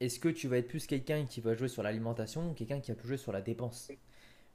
est-ce 0.00 0.20
que 0.20 0.28
tu 0.30 0.48
vas 0.48 0.58
être 0.58 0.68
plus 0.68 0.86
quelqu'un 0.86 1.26
qui 1.26 1.40
va 1.40 1.54
jouer 1.54 1.68
sur 1.68 1.82
l'alimentation 1.82 2.50
ou 2.50 2.54
quelqu'un 2.54 2.80
qui 2.80 2.92
va 2.92 2.96
plus 2.96 3.08
jouer 3.08 3.16
sur 3.18 3.32
la 3.32 3.42
dépense? 3.42 3.94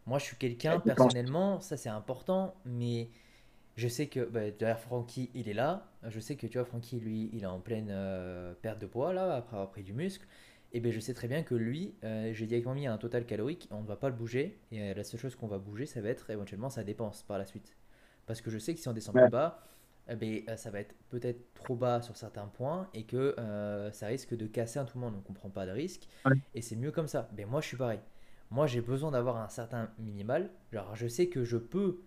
Moi, 0.05 0.19
je 0.19 0.25
suis 0.25 0.37
quelqu'un, 0.37 0.79
personnellement, 0.79 1.61
ça 1.61 1.77
c'est 1.77 1.89
important, 1.89 2.55
mais 2.65 3.09
je 3.77 3.87
sais 3.87 4.07
que, 4.07 4.21
bah, 4.25 4.51
d'ailleurs, 4.51 4.79
Francky, 4.79 5.31
il 5.35 5.49
est 5.49 5.53
là. 5.53 5.91
Je 6.07 6.19
sais 6.19 6.35
que, 6.37 6.47
tu 6.47 6.57
vois, 6.57 6.65
Francky, 6.65 6.99
lui, 6.99 7.29
il 7.33 7.43
est 7.43 7.47
en 7.47 7.59
pleine 7.59 7.89
euh, 7.91 8.53
perte 8.61 8.79
de 8.79 8.87
poids, 8.87 9.13
là, 9.13 9.35
après 9.35 9.55
avoir 9.57 9.71
pris 9.71 9.83
du 9.83 9.93
muscle. 9.93 10.25
Et 10.73 10.79
bien, 10.79 10.91
je 10.91 10.99
sais 10.99 11.13
très 11.13 11.27
bien 11.27 11.43
que 11.43 11.55
lui, 11.55 11.95
euh, 12.03 12.33
j'ai 12.33 12.47
directement 12.47 12.75
mis 12.75 12.87
un 12.87 12.97
total 12.97 13.25
calorique, 13.25 13.67
on 13.71 13.81
ne 13.81 13.87
va 13.87 13.95
pas 13.97 14.09
le 14.09 14.15
bouger. 14.15 14.59
Et 14.71 14.81
euh, 14.81 14.93
la 14.95 15.03
seule 15.03 15.19
chose 15.19 15.35
qu'on 15.35 15.47
va 15.47 15.59
bouger, 15.59 15.85
ça 15.85 16.01
va 16.01 16.09
être 16.09 16.29
éventuellement 16.29 16.69
sa 16.69 16.83
dépense 16.83 17.23
par 17.23 17.37
la 17.37 17.45
suite. 17.45 17.75
Parce 18.25 18.41
que 18.41 18.49
je 18.51 18.57
sais 18.59 18.73
que 18.73 18.79
si 18.79 18.87
on 18.87 18.93
descend 18.93 19.15
Ouais. 19.15 19.21
plus 19.21 19.29
bas, 19.29 19.63
eh 20.09 20.15
ben, 20.15 20.43
ça 20.57 20.71
va 20.71 20.79
être 20.79 20.95
peut-être 21.09 21.53
trop 21.53 21.75
bas 21.75 22.01
sur 22.01 22.17
certains 22.17 22.47
points 22.47 22.89
et 22.93 23.03
que 23.05 23.35
euh, 23.39 23.91
ça 23.91 24.07
risque 24.07 24.35
de 24.35 24.47
casser 24.47 24.79
un 24.79 24.85
tout 24.85 24.97
le 24.97 25.01
monde. 25.01 25.13
Donc 25.15 25.29
on 25.29 25.33
prend 25.33 25.49
pas 25.49 25.65
de 25.65 25.71
risque 25.71 26.07
Ouais. 26.25 26.35
et 26.55 26.61
c'est 26.61 26.75
mieux 26.75 26.91
comme 26.91 27.07
ça. 27.07 27.29
Mais 27.37 27.45
moi 27.45 27.61
je 27.61 27.67
suis 27.67 27.77
pareil. 27.77 27.99
Moi 28.49 28.67
j'ai 28.67 28.81
besoin 28.81 29.11
d'avoir 29.11 29.37
un 29.37 29.49
certain 29.49 29.89
minimal. 29.99 30.49
Genre 30.73 30.95
je 30.95 31.07
sais 31.07 31.27
que 31.27 31.43
je 31.43 31.57
peux 31.57 32.01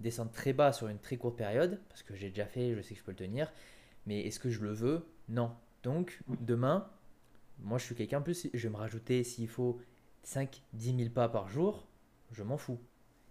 descendre 0.00 0.32
très 0.32 0.52
bas 0.52 0.72
sur 0.72 0.88
une 0.88 0.98
très 0.98 1.16
courte 1.16 1.36
période 1.36 1.80
parce 1.88 2.02
que 2.02 2.14
j'ai 2.14 2.28
déjà 2.30 2.46
fait, 2.46 2.74
je 2.74 2.80
sais 2.82 2.94
que 2.94 3.00
je 3.00 3.04
peux 3.04 3.12
le 3.12 3.16
tenir. 3.16 3.52
Mais 4.06 4.20
est-ce 4.26 4.40
que 4.40 4.50
je 4.50 4.60
le 4.62 4.72
veux? 4.72 5.06
Non. 5.28 5.52
Donc 5.82 6.20
demain, 6.40 6.88
moi 7.60 7.78
je 7.78 7.84
suis 7.84 7.94
quelqu'un 7.94 8.20
plus, 8.20 8.48
je 8.52 8.62
vais 8.62 8.72
me 8.72 8.76
rajouter 8.78 9.22
s'il 9.22 9.48
faut 9.48 9.80
5, 10.24 10.62
10 10.72 10.96
000 10.96 11.10
pas 11.10 11.28
par 11.28 11.48
jour, 11.48 11.86
je 12.32 12.42
m'en 12.42 12.56
fous. 12.56 12.80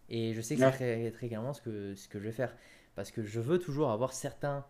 Et 0.09 0.34
je 0.34 0.41
sais 0.41 0.55
que 0.55 0.61
c'est 0.61 0.72
très, 0.72 1.11
très 1.11 1.28
clairement 1.28 1.53
ce 1.53 1.61
que, 1.61 1.95
ce 1.95 2.07
que 2.07 2.20
je 2.20 2.26
vais 2.26 2.32
faire. 2.32 2.55
Parce 2.96 3.12
que 3.12 3.24
je 3.24 3.39
veux 3.39 3.60
toujours 3.60 3.91
avoir 3.91 4.14
certains 4.14 4.66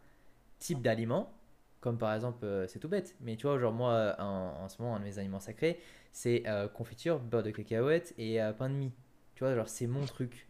types 0.59 0.81
d'aliments, 0.81 1.33
comme 1.81 1.97
par 1.97 2.13
exemple, 2.13 2.45
euh, 2.45 2.67
c'est 2.67 2.79
tout 2.79 2.87
bête, 2.89 3.15
mais 3.21 3.35
tu 3.35 3.47
vois, 3.47 3.59
genre 3.59 3.73
moi, 3.73 3.91
euh, 3.93 4.15
en, 4.19 4.63
en 4.63 4.69
ce 4.69 4.81
moment, 4.81 4.95
un 4.95 4.99
de 4.99 5.05
mes 5.05 5.19
aliments 5.19 5.39
sacrés, 5.41 5.79
c'est 6.13 6.43
euh, 6.47 6.67
confiture, 6.67 7.19
beurre 7.19 7.43
de 7.43 7.51
cacahuète 7.51 8.13
et 8.17 8.41
euh, 8.41 8.53
pain 8.53 8.69
de 8.69 8.75
mie. 8.75 8.93
Tu 9.35 9.43
vois, 9.43 9.55
genre 9.55 9.67
c'est 9.67 9.87
mon 9.87 10.05
truc. 10.05 10.47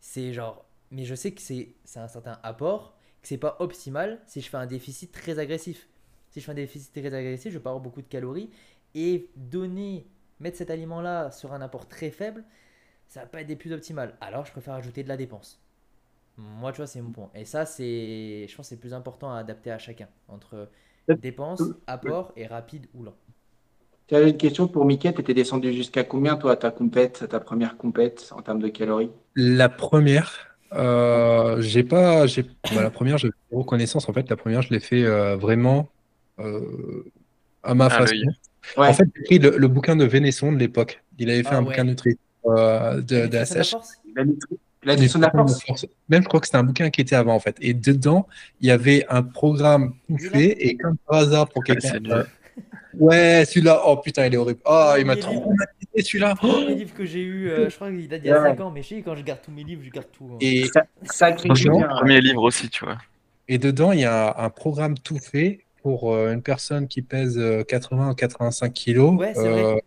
C'est 0.00 0.32
genre, 0.32 0.64
mais 0.90 1.04
je 1.04 1.14
sais 1.14 1.32
que 1.32 1.40
c'est 1.40 1.74
c'est 1.84 2.00
un 2.00 2.08
certain 2.08 2.38
apport, 2.42 2.96
que 3.22 3.28
c'est 3.28 3.38
pas 3.38 3.56
optimal 3.60 4.20
si 4.26 4.40
je 4.40 4.48
fais 4.48 4.56
un 4.56 4.66
déficit 4.66 5.12
très 5.12 5.38
agressif. 5.38 5.88
Si 6.30 6.40
je 6.40 6.44
fais 6.44 6.52
un 6.52 6.54
déficit 6.54 6.92
très 6.92 7.06
agressif, 7.14 7.52
je 7.52 7.58
vais 7.58 7.62
pas 7.62 7.70
avoir 7.70 7.82
beaucoup 7.82 8.02
de 8.02 8.08
calories 8.08 8.50
et 8.94 9.30
donner, 9.36 10.06
mettre 10.40 10.56
cet 10.58 10.70
aliment-là 10.70 11.30
sur 11.32 11.52
un 11.52 11.60
apport 11.60 11.88
très 11.88 12.10
faible, 12.10 12.44
ça 13.08 13.20
va 13.20 13.26
pas 13.26 13.40
être 13.42 13.46
des 13.48 13.56
plus 13.56 13.72
optimales. 13.72 14.16
Alors 14.20 14.46
je 14.46 14.52
préfère 14.52 14.74
ajouter 14.74 15.02
de 15.02 15.08
la 15.08 15.16
dépense. 15.16 15.60
Moi, 16.38 16.72
tu 16.72 16.78
vois, 16.78 16.86
c'est 16.86 17.02
mon 17.02 17.10
point. 17.12 17.30
Et 17.34 17.44
ça, 17.44 17.66
c'est, 17.66 18.46
je 18.48 18.56
pense, 18.56 18.66
que 18.66 18.68
c'est 18.70 18.74
le 18.76 18.80
plus 18.80 18.94
important 18.94 19.32
à 19.32 19.38
adapter 19.38 19.70
à 19.72 19.78
chacun 19.78 20.08
entre 20.28 20.70
dépense, 21.16 21.74
apport 21.86 22.32
et 22.36 22.46
rapide 22.46 22.88
ou 22.94 23.02
lent. 23.02 23.16
Tu 24.08 24.16
as 24.16 24.22
une 24.22 24.36
question 24.36 24.68
pour 24.68 24.84
Mickey, 24.86 25.12
tu 25.14 25.20
étais 25.22 25.34
descendu 25.34 25.72
jusqu'à 25.72 26.04
combien 26.04 26.36
toi 26.36 26.56
ta 26.56 26.70
compète, 26.70 27.28
ta 27.28 27.40
première 27.40 27.78
compète 27.78 28.32
en 28.36 28.42
termes 28.42 28.60
de 28.60 28.68
calories? 28.68 29.10
La 29.34 29.68
première, 29.68 30.58
euh, 30.72 31.60
j'ai 31.60 31.84
pas, 31.84 32.26
j'ai, 32.26 32.42
bah, 32.70 32.82
la 32.82 32.90
première, 32.90 33.18
j'ai 33.18 33.28
zéro 33.50 33.64
connaissance. 33.64 34.08
En 34.08 34.12
fait, 34.12 34.28
la 34.30 34.36
première, 34.36 34.62
je 34.62 34.70
l'ai 34.70 34.80
fait 34.80 35.04
euh, 35.04 35.36
vraiment 35.36 35.92
euh, 36.40 37.04
à 37.62 37.74
ma 37.74 37.90
façon. 37.90 38.16
Ouais. 38.76 38.88
En 38.88 38.92
fait, 38.94 39.04
j'ai 39.16 39.22
pris 39.24 39.38
le, 39.38 39.58
le 39.58 39.68
bouquin 39.68 39.96
de 39.96 40.04
Vénesson 40.04 40.52
de 40.52 40.58
l'époque. 40.58 41.04
Il 41.18 41.30
avait 41.30 41.44
fait 41.44 41.50
Ah 41.50 41.56
un 41.56 41.62
ouais. 41.62 41.64
bouquin 41.64 41.84
de 41.84 41.90
nutrition 41.90 42.18
euh, 42.46 43.02
de, 43.02 43.26
de 43.28 43.34
la 43.36 43.46
sèche. 43.46 43.76
La, 44.16 44.24
nutri- 44.24 44.58
la 44.82 44.94
nutrition 44.94 45.18
de 45.18 45.24
la 45.24 45.30
force? 45.30 45.86
Même, 46.08 46.22
je 46.22 46.28
crois 46.28 46.40
que 46.40 46.46
c'était 46.46 46.58
un 46.58 46.64
bouquin 46.64 46.90
qui 46.90 47.00
était 47.00 47.16
avant, 47.16 47.34
en 47.34 47.40
fait. 47.40 47.56
Et 47.60 47.74
dedans, 47.74 48.26
il 48.60 48.68
y 48.68 48.70
avait 48.70 49.04
un 49.08 49.22
programme 49.22 49.94
tout 50.08 50.18
fait. 50.18 50.56
Et 50.66 50.76
comme 50.76 50.96
par 51.06 51.18
hasard, 51.20 51.48
pour 51.48 51.64
quelqu'un. 51.64 51.88
c'est 51.92 52.00
nul. 52.00 52.12
euh, 52.12 52.24
ouais, 52.94 53.44
celui-là, 53.46 53.82
oh 53.86 53.96
putain, 53.96 54.26
il 54.26 54.34
est 54.34 54.36
horrible. 54.36 54.60
Oh, 54.64 54.94
il 54.98 55.04
m'a 55.04 55.16
traumatisé, 55.16 55.56
celui-là. 55.96 56.34
Tous 56.40 56.46
mes 56.68 56.74
livres 56.74 56.94
que 56.94 57.04
j'ai 57.04 57.20
eu, 57.22 57.50
euh, 57.50 57.68
je 57.70 57.74
crois 57.76 57.90
qu'il 57.90 58.08
date 58.08 58.22
d'il 58.22 58.28
y 58.28 58.32
a 58.32 58.42
Ouais. 58.42 58.48
5 58.50 58.60
ans, 58.60 58.70
mais 58.70 58.82
je 58.82 58.88
sais, 58.88 59.02
quand 59.02 59.14
je 59.16 59.22
garde 59.22 59.40
tous 59.42 59.50
mes 59.50 59.64
livres, 59.64 59.82
je 59.84 59.90
garde 59.90 60.06
tout. 60.12 60.28
hein. 60.32 60.38
Et, 60.40 60.66
Ça, 60.72 60.84
sacré. 61.02 61.48
Premier 61.48 62.20
livre 62.20 62.42
aussi, 62.42 62.68
tu 62.68 62.84
vois. 62.84 62.98
Et 63.48 63.58
dedans, 63.58 63.92
il 63.92 64.00
y 64.00 64.04
a 64.04 64.34
un 64.38 64.50
programme 64.50 64.98
tout 64.98 65.18
fait 65.18 65.60
pour 65.82 66.12
euh, 66.14 66.32
une 66.34 66.42
personne 66.42 66.86
qui 66.86 67.02
pèse 67.02 67.38
euh, 67.38 67.62
80 67.64 68.10
ou 68.10 68.14
85 68.14 68.72
kilos, 68.72 69.16
Ouais, 69.18 69.32
c'est 69.34 69.48
vrai. 69.48 69.82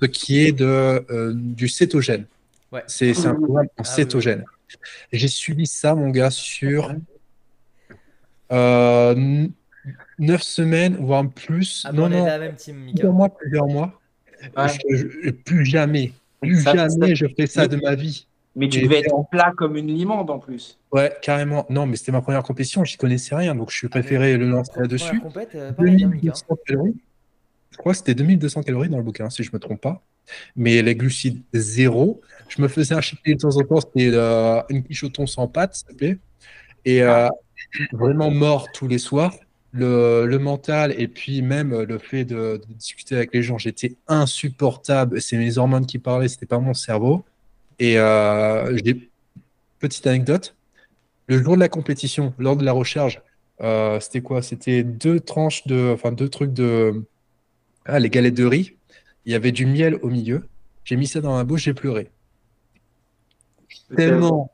ce 0.00 0.06
qui 0.06 0.40
est 0.40 0.52
de, 0.52 0.64
euh, 1.10 1.32
du 1.34 1.68
cétogène. 1.68 2.26
Ouais. 2.74 2.82
C'est 2.88 3.26
un 3.26 3.34
programme 3.34 3.66
en 3.66 3.68
Ah, 3.78 3.82
oui, 3.82 3.86
cétogène. 3.86 4.44
J'ai 5.12 5.28
suivi 5.28 5.66
ça, 5.66 5.94
mon 5.94 6.10
gars, 6.10 6.30
sur 6.30 6.92
euh, 8.52 9.46
9 10.18 10.42
semaines, 10.42 10.96
voire 11.00 11.28
plus. 11.30 11.84
Ah, 11.86 11.92
non, 11.92 12.04
on 12.04 12.08
non, 12.08 12.22
de 12.22 12.26
la 12.26 12.38
même 12.38 12.56
team, 12.56 12.76
Mika. 12.76 12.92
plusieurs 12.96 13.12
mois, 13.12 13.28
plusieurs 13.28 13.66
mois. 13.66 14.00
Ouais. 14.56 14.66
Je- 14.90 14.96
je- 15.24 15.30
plus 15.30 15.64
jamais, 15.64 16.12
plus 16.42 16.62
Ça- 16.62 16.74
jamais 16.74 17.08
ça- 17.08 17.14
je 17.14 17.26
fais 17.36 17.46
ça 17.46 17.66
de 17.68 17.76
ma 17.76 17.94
vie. 17.94 18.26
Mais 18.56 18.68
tu 18.68 18.78
Et- 18.78 18.82
devais 18.82 19.00
être 19.00 19.14
en 19.14 19.24
plat 19.24 19.52
comme 19.56 19.76
une 19.76 19.88
limande 19.88 20.30
en 20.30 20.38
plus. 20.38 20.78
Ouais, 20.92 21.12
carrément. 21.22 21.66
Non, 21.70 21.86
mais 21.86 21.96
c'était 21.96 22.12
ma 22.12 22.20
première 22.22 22.42
compétition, 22.42 22.84
j'y 22.84 22.96
connaissais 22.96 23.34
rien, 23.34 23.54
donc 23.54 23.70
je 23.70 23.76
suis 23.76 23.86
Ah, 23.88 23.90
préféré 23.90 24.36
le 24.36 24.48
lancer 24.48 24.72
là-dessus. 24.78 25.20
euh, 25.54 25.70
hein, 25.70 25.74
Mika. 25.78 25.82
2200 25.82 26.56
calories. 26.66 26.94
Je 27.70 27.76
crois 27.78 27.92
que 27.92 27.98
c'était 27.98 28.14
2200 28.14 28.62
calories 28.62 28.88
dans 28.88 28.98
le 28.98 29.02
bouquin, 29.02 29.28
si 29.30 29.42
je 29.42 29.50
me 29.52 29.58
trompe 29.58 29.80
pas. 29.80 30.02
Mais 30.56 30.82
les 30.82 30.94
glucides, 30.96 31.42
zéro. 31.52 32.20
Je 32.48 32.62
me 32.62 32.68
faisais 32.68 32.94
un 32.94 33.00
chiquet 33.00 33.34
de 33.34 33.38
temps 33.40 33.56
en 33.56 33.62
temps, 33.64 33.80
c'était 33.80 34.10
euh, 34.12 34.62
une 34.70 34.82
quiche 34.84 35.04
sans 35.26 35.48
pâte, 35.48 35.82
te 35.88 35.94
plaît. 35.94 36.18
Et 36.84 37.02
euh, 37.02 37.28
vraiment 37.92 38.30
mort 38.30 38.68
tous 38.72 38.88
les 38.88 38.98
soirs. 38.98 39.34
le, 39.72 40.26
le 40.26 40.38
mental 40.38 40.94
et 40.98 41.08
puis 41.08 41.42
même 41.42 41.82
le 41.82 41.98
fait 41.98 42.24
de, 42.24 42.60
de 42.66 42.74
discuter 42.74 43.16
avec 43.16 43.34
les 43.34 43.42
gens, 43.42 43.58
j'étais 43.58 43.96
insupportable. 44.06 45.20
C'est 45.20 45.36
mes 45.36 45.58
hormones 45.58 45.86
qui 45.86 45.98
parlaient, 45.98 46.28
c'était 46.28 46.46
pas 46.46 46.60
mon 46.60 46.74
cerveau. 46.74 47.24
Et 47.78 47.98
euh, 47.98 48.76
j'ai 48.84 49.10
petite 49.80 50.06
anecdote. 50.06 50.54
Le 51.28 51.42
jour 51.42 51.54
de 51.56 51.60
la 51.60 51.68
compétition, 51.68 52.34
lors 52.38 52.56
de 52.56 52.64
la 52.64 52.72
recharge, 52.72 53.22
euh, 53.62 54.00
c'était 54.00 54.22
quoi? 54.22 54.42
C'était 54.42 54.82
deux 54.84 55.20
tranches 55.20 55.66
de, 55.66 55.92
enfin 55.94 56.12
deux 56.12 56.28
trucs 56.28 56.52
de, 56.52 57.04
ah, 57.86 57.98
les 58.00 58.10
galettes 58.10 58.34
de 58.34 58.44
riz. 58.46 58.76
Il 59.26 59.32
y 59.32 59.34
avait 59.34 59.52
du 59.52 59.66
miel 59.66 59.96
au 60.02 60.08
milieu. 60.08 60.44
J'ai 60.84 60.96
mis 60.96 61.06
ça 61.06 61.20
dans 61.20 61.34
ma 61.34 61.44
bouche, 61.44 61.64
j'ai 61.64 61.74
pleuré. 61.74 62.10
Tellement 63.96 64.50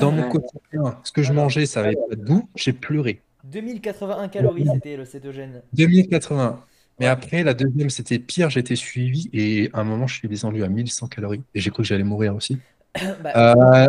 dans 0.00 0.10
mon 0.12 0.22
quotidien, 0.28 0.98
ce 1.04 1.12
que 1.12 1.22
je 1.22 1.32
mangeais, 1.32 1.66
ça 1.66 1.80
avait 1.80 1.96
pas 1.96 2.16
de 2.16 2.24
goût, 2.24 2.48
j'ai 2.56 2.72
pleuré. 2.72 3.20
2081 3.44 4.28
calories, 4.28 4.66
c'était 4.74 4.96
le 4.96 5.04
cétogène. 5.04 5.62
2080. 5.72 6.64
Mais 6.98 7.06
après, 7.06 7.44
la 7.44 7.54
deuxième, 7.54 7.90
c'était 7.90 8.18
pire, 8.18 8.48
j'étais 8.50 8.74
suivi 8.76 9.28
et 9.32 9.70
à 9.72 9.80
un 9.80 9.84
moment, 9.84 10.06
je 10.06 10.14
suis 10.16 10.28
descendu 10.28 10.64
à 10.64 10.68
1100 10.68 11.08
calories 11.08 11.42
et 11.54 11.60
j'ai 11.60 11.70
cru 11.70 11.82
que 11.82 11.88
j'allais 11.88 12.04
mourir 12.04 12.34
aussi. 12.34 12.58
Bah, 13.22 13.32
Euh, 13.36 13.86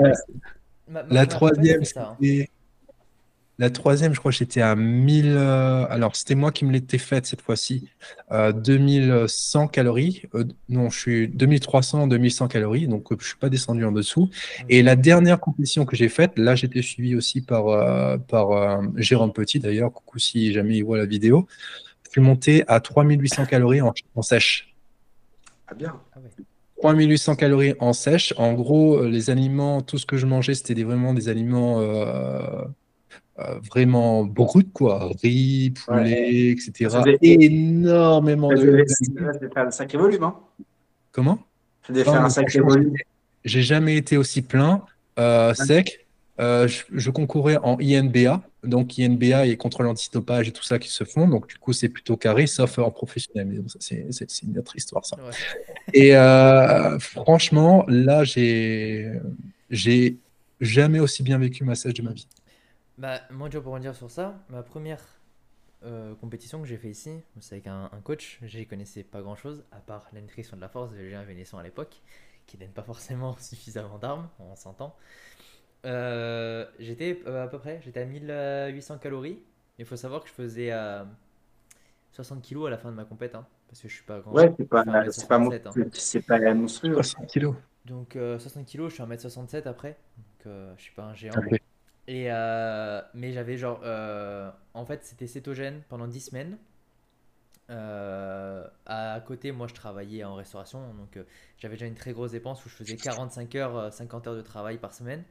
ma- 0.89 1.03
ma- 1.03 1.15
la 1.15 1.25
troisième, 1.25 1.83
c'était... 1.83 2.49
La 3.59 3.71
troisième, 3.71 4.13
je 4.13 4.19
crois 4.19 4.31
que 4.31 4.37
j'étais 4.37 4.61
à 4.61 4.75
1000... 4.75 5.33
euh, 5.35 5.87
Alors, 5.89 6.15
c'était 6.15 6.35
moi 6.35 6.51
qui 6.51 6.63
me 6.63 6.71
l'étais 6.71 6.99
faite 6.99 7.25
cette 7.25 7.41
fois-ci. 7.41 7.89
Euh, 8.31 8.51
2100 8.51 9.67
calories. 9.67 10.23
Euh, 10.35 10.43
non, 10.69 10.91
je 10.91 10.99
suis 10.99 11.27
2300, 11.27 12.05
2100 12.05 12.49
calories. 12.49 12.87
Donc, 12.87 13.11
euh, 13.11 13.17
je 13.19 13.25
suis 13.25 13.37
pas 13.37 13.49
descendu 13.49 13.83
en 13.83 13.91
dessous. 13.91 14.29
Et 14.69 14.83
la 14.83 14.95
dernière 14.95 15.39
compétition 15.39 15.85
que 15.85 15.95
j'ai 15.95 16.07
faite, 16.07 16.37
là, 16.37 16.53
j'étais 16.55 16.83
suivi 16.83 17.15
aussi 17.15 17.41
par, 17.41 17.67
euh, 17.69 18.17
par 18.19 18.51
euh, 18.51 18.83
Jérôme 18.97 19.33
Petit, 19.33 19.59
d'ailleurs. 19.59 19.91
Coucou 19.91 20.19
si 20.19 20.53
jamais 20.53 20.77
il 20.77 20.83
voit 20.83 20.99
la 20.99 21.07
vidéo. 21.07 21.47
Je 22.05 22.11
suis 22.11 22.21
monté 22.21 22.63
à 22.67 22.79
3800 22.79 23.47
calories 23.47 23.81
en, 23.81 23.91
en 24.13 24.21
sèche. 24.21 24.75
Ah 25.67 25.73
bien. 25.73 25.95
3800 26.81 27.35
calories 27.35 27.73
en 27.79 27.91
sèche. 27.93 28.35
En 28.37 28.53
gros, 28.53 28.99
euh, 28.99 29.09
les 29.09 29.31
aliments, 29.31 29.81
tout 29.81 29.97
ce 29.97 30.05
que 30.05 30.15
je 30.17 30.27
mangeais, 30.27 30.53
c'était 30.53 30.75
des- 30.75 30.83
vraiment 30.83 31.15
des 31.15 31.27
aliments 31.27 31.81
euh, 33.39 33.59
vraiment 33.59 34.23
bruts, 34.25 34.63
quoi. 34.73 35.11
Riz, 35.21 35.71
poulet, 35.85 36.49
etc. 36.51 36.71
Ça 36.89 37.03
faisait- 37.03 37.17
Énormément 37.21 38.49
Ça 38.49 38.55
de. 38.63 38.85
faire 39.53 39.67
un 39.67 39.71
sacré 39.71 39.97
volume. 39.97 40.23
Hein. 40.23 40.35
Comment? 41.11 41.39
Ça 41.85 41.93
devait 41.93 42.05
Non, 42.05 42.11
faire 42.13 42.25
un 42.25 42.29
sacré 42.29 42.59
volume. 42.59 42.93
J'ai 43.45 43.61
jamais 43.61 43.95
été 43.95 44.17
aussi 44.17 44.41
plein, 44.41 44.81
euh, 45.19 45.53
sec. 45.53 46.05
Euh, 46.39 46.67
je, 46.67 46.83
je 46.91 47.09
concourais 47.09 47.57
en 47.57 47.77
INBA. 47.79 48.41
Donc, 48.63 48.99
INBA 48.99 49.45
et 49.47 49.55
contrôle 49.57 49.87
antidopage 49.87 50.49
et 50.49 50.51
tout 50.51 50.63
ça 50.63 50.77
qui 50.77 50.89
se 50.89 51.03
font. 51.03 51.27
Donc, 51.27 51.47
du 51.47 51.55
coup, 51.57 51.73
c'est 51.73 51.89
plutôt 51.89 52.17
carré, 52.17 52.45
sauf 52.47 52.77
en 52.79 52.91
professionnel. 52.91 53.47
Mais 53.47 53.57
bon, 53.59 53.67
ça, 53.69 53.77
c'est 53.79 54.43
une 54.43 54.59
autre 54.59 54.75
histoire, 54.75 55.05
ça. 55.05 55.15
Ouais. 55.17 55.31
Et 55.93 56.15
euh, 56.15 56.99
franchement, 56.99 57.85
là, 57.87 58.23
j'ai 58.23 59.11
j'ai 59.69 60.17
jamais 60.61 60.99
aussi 60.99 61.23
bien 61.23 61.37
vécu 61.37 61.63
ma 61.63 61.75
sèche 61.75 61.93
de 61.93 62.01
ma 62.01 62.11
vie. 62.11 62.27
Bah, 62.97 63.21
moi, 63.29 63.49
tu 63.49 63.57
vois, 63.57 63.63
pour 63.63 63.73
en 63.73 63.79
dire 63.79 63.95
sur 63.95 64.09
ça, 64.09 64.39
ma 64.49 64.63
première 64.63 65.01
euh, 65.83 66.15
compétition 66.15 66.61
que 66.61 66.67
j'ai 66.67 66.77
fait 66.77 66.89
ici, 66.89 67.21
c'est 67.41 67.55
avec 67.55 67.67
un, 67.67 67.89
un 67.93 68.01
coach, 68.01 68.39
j'y 68.43 68.67
connaissais 68.67 69.03
pas 69.03 69.21
grand 69.21 69.35
chose, 69.35 69.63
à 69.71 69.79
part 69.79 70.07
la 70.13 70.21
nutrition 70.21 70.57
de 70.57 70.61
la 70.61 70.69
force 70.69 70.91
de 70.91 70.97
Julien 70.97 71.23
Vénesson 71.23 71.57
à 71.59 71.63
l'époque, 71.63 72.01
qui 72.47 72.57
donne 72.57 72.71
pas 72.71 72.83
forcément 72.83 73.37
suffisamment 73.39 73.99
d'armes, 73.99 74.29
on 74.39 74.55
s'entend. 74.55 74.95
Euh, 75.85 76.65
j'étais 76.79 77.21
euh, 77.27 77.45
à 77.45 77.47
peu 77.47 77.59
près, 77.59 77.81
j'étais 77.83 78.01
à 78.01 78.05
1800 78.05 78.99
calories. 78.99 79.39
Il 79.79 79.85
faut 79.85 79.97
savoir 79.97 80.23
que 80.23 80.29
je 80.29 80.33
faisais 80.33 80.71
euh, 80.71 81.03
60 82.11 82.41
kilos 82.41 82.67
à 82.67 82.69
la 82.71 82.77
fin 82.77 82.91
de 82.91 82.95
ma 82.95 83.05
compète, 83.05 83.35
hein, 83.35 83.45
parce 83.67 83.81
que 83.81 83.87
je 83.87 83.95
suis 83.95 84.03
pas 84.05 84.19
grand. 84.19 84.33
Ouais, 84.33 84.53
c'est 84.57 84.65
pas, 84.69 84.83
je 84.83 85.11
fais 85.11 85.11
1m67, 85.11 85.11
c'est 85.11 85.27
pas, 85.27 85.39
mon- 85.39 85.51
hein. 85.69 85.73
c'est 85.93 86.21
pas 86.21 86.53
monstrueux. 86.53 86.95
60 86.95 87.27
kilos. 87.27 87.55
Donc 87.85 88.15
euh, 88.15 88.39
60 88.39 88.65
kilos, 88.65 88.89
je 88.89 88.95
suis 88.95 89.03
1m67 89.03 89.67
après, 89.67 89.97
donc 90.17 90.47
euh, 90.47 90.73
je 90.77 90.83
suis 90.83 90.93
pas 90.93 91.03
un 91.03 91.13
géant. 91.13 91.33
Et 92.07 92.31
euh, 92.31 93.01
mais 93.13 93.33
j'avais 93.33 93.57
genre, 93.57 93.81
euh, 93.83 94.49
en 94.73 94.85
fait, 94.85 95.03
c'était 95.03 95.27
cétogène 95.27 95.83
pendant 95.89 96.07
10 96.07 96.21
semaines. 96.21 96.57
Euh, 97.69 98.65
à 98.85 99.19
côté, 99.19 99.51
moi, 99.51 99.67
je 99.67 99.73
travaillais 99.73 100.23
en 100.23 100.35
restauration, 100.35 100.93
donc 100.93 101.19
j'avais 101.57 101.75
déjà 101.75 101.85
une 101.85 101.95
très 101.95 102.13
grosse 102.13 102.31
dépense 102.31 102.65
où 102.65 102.69
je 102.69 102.75
faisais 102.75 102.95
45 102.95 103.55
heures, 103.55 103.77
euh, 103.77 103.91
50 103.91 104.27
heures 104.27 104.35
de 104.35 104.41
travail 104.41 104.77
par 104.77 104.93
semaine. 104.93 105.23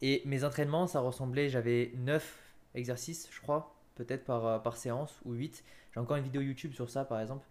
Et 0.00 0.22
mes 0.26 0.42
entraînements, 0.42 0.88
ça 0.88 0.98
ressemblait, 1.00 1.48
j'avais 1.48 1.92
9 1.94 2.36
exercices, 2.74 3.28
je 3.30 3.40
crois, 3.40 3.76
peut-être 3.94 4.24
par, 4.24 4.60
par 4.62 4.76
séance 4.76 5.20
ou 5.24 5.34
8. 5.34 5.62
J'ai 5.94 6.00
encore 6.00 6.16
une 6.16 6.24
vidéo 6.24 6.42
YouTube 6.42 6.72
sur 6.72 6.90
ça, 6.90 7.04
par 7.04 7.20
exemple. 7.20 7.46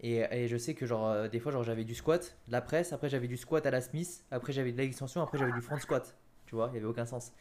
Et, 0.00 0.18
et 0.30 0.46
je 0.46 0.56
sais 0.58 0.74
que 0.74 0.84
genre 0.86 1.28
des 1.30 1.40
fois 1.40 1.52
genre 1.52 1.62
j'avais 1.64 1.84
du 1.84 1.94
squat, 1.94 2.36
de 2.48 2.52
la 2.52 2.60
presse, 2.60 2.92
après 2.92 3.08
j'avais 3.08 3.28
du 3.28 3.38
squat 3.38 3.64
à 3.64 3.70
la 3.70 3.80
Smith, 3.80 4.24
après 4.30 4.52
j'avais 4.52 4.70
de 4.72 4.76
l'extension, 4.76 5.22
après 5.22 5.38
j'avais 5.38 5.52
du 5.52 5.62
front 5.62 5.78
squat. 5.78 6.14
Tu 6.46 6.54
vois, 6.54 6.68
il 6.68 6.72
n'y 6.72 6.78
avait 6.78 6.86
aucun 6.86 7.06
sens. 7.06 7.32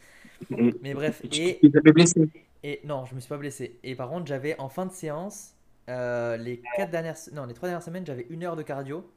Mais 0.81 0.93
bref, 0.93 1.23
Et 1.31 1.59
tu 1.61 1.71
t'avais 1.71 1.91
blessé. 1.91 2.29
et 2.63 2.81
non, 2.83 3.05
je 3.05 3.15
me 3.15 3.19
suis 3.19 3.29
pas 3.29 3.37
blessé. 3.37 3.79
Et 3.83 3.95
par 3.95 4.09
contre, 4.09 4.25
j'avais 4.27 4.57
en 4.59 4.69
fin 4.69 4.85
de 4.85 4.91
séance, 4.91 5.53
euh, 5.89 6.37
les 6.37 6.61
quatre 6.73 6.91
dernières, 6.91 7.15
non, 7.33 7.45
les 7.45 7.53
trois 7.53 7.67
dernières 7.69 7.83
semaines, 7.83 8.05
j'avais 8.05 8.25
une 8.29 8.43
heure 8.43 8.55
de 8.55 8.63
cardio 8.63 9.09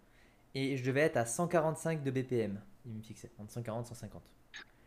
et 0.55 0.77
je 0.77 0.85
devais 0.85 1.03
être 1.03 1.17
à 1.19 1.27
145 1.27 2.03
de 2.05 2.11
BPM. 2.11 2.61
Il 2.87 2.93
me 2.95 3.03
fixait 3.03 3.31
entre 3.39 3.53
140 3.53 3.87
et 3.87 3.89
150. 3.91 4.23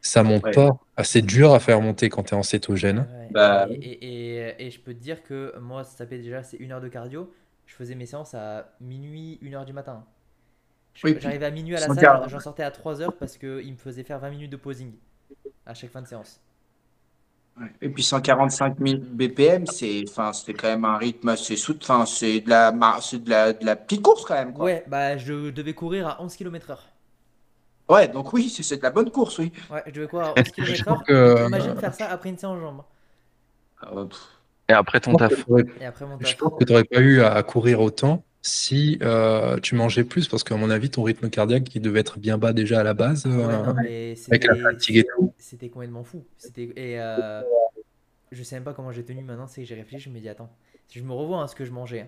Ça 0.02 0.24
monte 0.24 0.44
Ouais. 0.44 0.52
pas. 0.52 0.78
Ah, 0.98 1.04
c'est 1.04 1.22
dur 1.22 1.54
à 1.54 1.60
faire 1.60 1.80
monter 1.82 2.10
quand 2.10 2.24
tu 2.24 2.34
es 2.34 2.38
en 2.38 2.44
cétogène. 2.44 3.08
Ouais. 3.08 3.30
Bah, 3.32 3.68
et, 3.70 3.76
et, 3.76 4.38
et- 4.50 4.66
et 4.68 4.72
je 4.72 4.80
peux 4.80 4.94
te 4.94 5.00
dire 5.00 5.24
que 5.24 5.58
moi, 5.60 5.84
ça 5.84 6.06
fait 6.08 6.18
déjà, 6.18 6.44
c'est 6.44 6.58
une 6.58 6.72
heure 6.72 6.82
de 6.82 6.90
cardio. 6.90 7.32
Je 7.66 7.76
faisais 7.76 7.96
mes 7.96 8.06
séances 8.06 8.34
à 8.34 8.76
minuit, 8.82 9.38
une 9.42 9.54
heure 9.56 9.66
du 9.66 9.74
matin. 9.74 10.06
Oui, 11.04 11.18
J'arrivais 11.20 11.46
à 11.46 11.52
minuit 11.52 11.76
à 11.76 11.80
la 11.88 11.94
salle, 11.96 12.24
j'en 12.28 12.40
sortais 12.40 12.64
à 12.64 12.72
3 12.72 13.02
heures 13.02 13.16
parce 13.16 13.38
qu'il 13.38 13.72
me 13.72 13.78
faisait 13.78 14.04
faire 14.04 14.20
20 14.20 14.30
minutes 14.32 14.52
de 14.52 14.58
posing 14.58 14.92
à 15.66 15.74
chaque 15.74 15.90
fin 15.92 16.02
de 16.02 16.08
séance. 16.08 16.40
Et 17.82 17.90
puis 17.90 18.02
145 18.04 18.78
000 18.80 19.00
BPM, 19.12 19.68
c'est 19.68 20.04
enfin, 20.08 20.32
c'est 20.34 20.54
quand 20.54 20.68
même 20.70 20.86
un 20.86 20.98
rythme 20.98 21.30
assez 21.30 21.56
soutenu. 21.56 21.82
Enfin, 21.84 22.06
c'est 22.06 22.40
de 22.42 22.50
la, 22.50 22.72
de 22.72 23.30
la, 23.30 23.54
de 23.54 23.66
la 23.66 23.76
petite 23.76 24.02
course 24.02 24.26
quand 24.26 24.34
même. 24.36 24.54
Quoi. 24.54 24.66
Ouais, 24.66 24.84
bah 24.88 25.18
je 25.18 25.50
devais 25.50 25.74
courir 25.74 26.08
à 26.08 26.22
11 26.22 26.36
km/h. 26.36 26.78
Ouais, 27.90 28.08
donc 28.08 28.32
oui, 28.34 28.50
c'est 28.50 28.78
de 28.78 28.82
la 28.84 28.90
bonne 28.90 29.12
course, 29.12 29.38
oui. 29.40 29.52
Ouais, 29.70 29.84
je 29.86 29.92
devais 29.92 30.08
courir 30.08 30.28
à 30.28 30.32
11 30.40 30.46
Je 30.48 30.52
km/h. 30.52 31.04
que- 31.06 31.48
Imagine 31.48 31.76
faire 31.78 31.94
ça 31.94 32.10
après 32.10 32.30
une 32.30 32.38
séance 32.38 32.60
jambes. 32.60 32.84
Euh, 33.84 34.06
pff, 34.06 34.20
Et 34.70 34.74
après 34.74 35.00
ton 35.02 35.16
taf. 35.16 35.34
Et 35.80 35.86
après 35.86 36.06
mon 36.06 36.18
Je 36.20 36.24
taf. 36.26 36.38
pense 36.38 36.58
que 36.60 36.64
tu 36.64 36.72
n'aurais 36.72 36.86
pas 36.86 37.00
eu 37.02 37.22
à 37.22 37.44
courir 37.44 37.82
autant 37.82 38.24
si 38.42 38.98
euh, 39.02 39.60
tu 39.60 39.76
mangeais 39.76 40.04
plus, 40.04 40.28
parce 40.28 40.44
qu'à 40.44 40.56
mon 40.56 40.70
avis, 40.70 40.90
ton 40.90 41.04
rythme 41.04 41.30
cardiaque 41.30 41.66
qui 41.66 41.80
devait 41.80 42.00
être 42.00 42.18
bien 42.20 42.38
bas 42.38 42.54
déjà 42.54 42.80
à 42.80 42.84
la 42.84 42.94
base, 42.94 43.26
Ouais, 43.28 43.32
non, 43.34 43.74
mais 43.76 44.16
avec 44.30 44.46
la 44.46 44.54
c'était- 44.56 44.62
fatigue 44.64 44.98
et 44.98 45.06
tout. 45.16 45.34
C'était 45.38 45.70
complètement 45.70 46.04
fou. 46.04 46.26
Et 46.58 47.00
euh, 47.00 47.42
je 48.32 48.42
sais 48.44 48.56
même 48.56 48.64
pas 48.64 48.74
comment 48.74 48.92
j'ai 48.92 49.04
tenu 49.06 49.22
maintenant. 49.24 49.48
C'est 49.48 49.62
que 49.62 49.68
j'ai 49.68 49.76
réfléchi. 49.76 50.06
Je 50.06 50.10
me 50.10 50.20
dis 50.20 50.28
attends, 50.30 50.50
si 50.88 50.98
je 51.00 51.04
me 51.04 51.14
revois 51.14 51.44
à 51.44 51.48
ce 51.48 51.56
que 51.56 51.66
je 51.66 51.72
mangeais, 51.72 52.02
hein. 52.02 52.08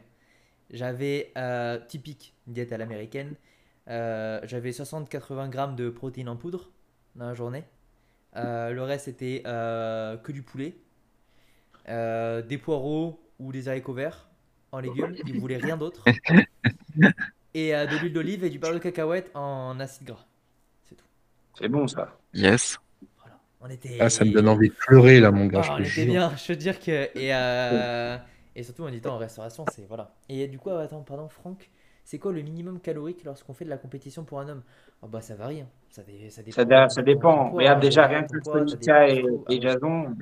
j'avais 0.71 1.31
euh, 1.37 1.77
typique 1.87 2.33
une 2.47 2.53
diète 2.53 2.71
à 2.71 2.77
l'américaine. 2.77 3.35
Euh, 3.89 4.39
j'avais 4.45 4.71
60-80 4.71 5.49
grammes 5.49 5.75
de 5.75 5.89
protéines 5.89 6.29
en 6.29 6.35
poudre 6.37 6.71
dans 7.15 7.27
la 7.27 7.33
journée. 7.35 7.63
Le 8.35 8.79
reste 8.81 9.05
c'était 9.05 9.41
que 9.43 10.31
du 10.31 10.41
poulet, 10.41 10.73
des 11.87 12.57
poireaux 12.57 13.19
ou 13.39 13.51
des 13.51 13.67
haricots 13.67 13.93
verts 13.93 14.29
en 14.73 14.79
légumes. 14.81 15.15
Ils 15.25 15.39
voulaient 15.39 15.57
rien 15.57 15.77
d'autre. 15.77 16.03
Et 17.53 17.75
euh, 17.75 17.85
de 17.85 17.95
l'huile 17.97 18.13
d'olive 18.13 18.43
et 18.43 18.49
du 18.49 18.57
beurre 18.57 18.73
de 18.73 18.79
cacahuète 18.79 19.29
en 19.35 19.79
acide 19.79 20.07
gras. 20.07 20.25
C'est 20.89 20.95
tout. 20.95 21.05
c'est 21.59 21.67
bon 21.67 21.87
ça. 21.87 22.17
Yes. 22.33 22.79
Voilà. 23.19 23.37
On 23.61 23.69
était. 23.69 23.97
Ah, 23.99 24.09
ça 24.09 24.25
me 24.25 24.31
donne 24.31 24.47
envie 24.49 24.69
de 24.69 24.73
pleurer 24.73 25.19
là, 25.19 25.29
mon 25.31 25.45
gars. 25.45 25.61
Ah, 25.63 25.67
je 25.67 25.71
on 25.71 25.85
était 25.85 26.05
bien, 26.05 26.35
je 26.35 26.51
veux 26.51 26.57
dire 26.57 26.79
que. 26.79 27.09
Et, 27.15 27.33
euh, 27.33 28.17
et 28.55 28.63
surtout 28.63 28.83
en 28.85 28.87
étant 28.87 29.13
en 29.13 29.17
restauration, 29.19 29.65
c'est. 29.71 29.85
Voilà. 29.87 30.15
Et 30.29 30.47
du 30.47 30.57
coup, 30.57 30.71
ah, 30.71 30.81
attends, 30.81 31.01
pardon, 31.01 31.29
Franck, 31.29 31.69
c'est 32.03 32.17
quoi 32.17 32.31
le 32.33 32.41
minimum 32.41 32.79
calorique 32.79 33.23
lorsqu'on 33.23 33.53
fait 33.53 33.65
de 33.65 33.69
la 33.69 33.77
compétition 33.77 34.23
pour 34.23 34.39
un 34.39 34.49
homme? 34.49 34.63
Oh 35.03 35.07
bah 35.07 35.21
ça 35.21 35.35
varie. 35.35 35.61
hein. 35.61 35.67
Ça, 35.91 36.01
dé- 36.01 36.31
ça 36.31 36.41
dépend. 36.41 36.89
Ça, 36.89 37.01
dépend. 37.03 37.51
Regarde 37.51 37.81
déjà 37.81 38.07
rien 38.07 38.23
que 38.23 38.41
Sonica 38.43 39.09
et, 39.09 39.23
et. 39.49 39.61
Jason. 39.61 40.15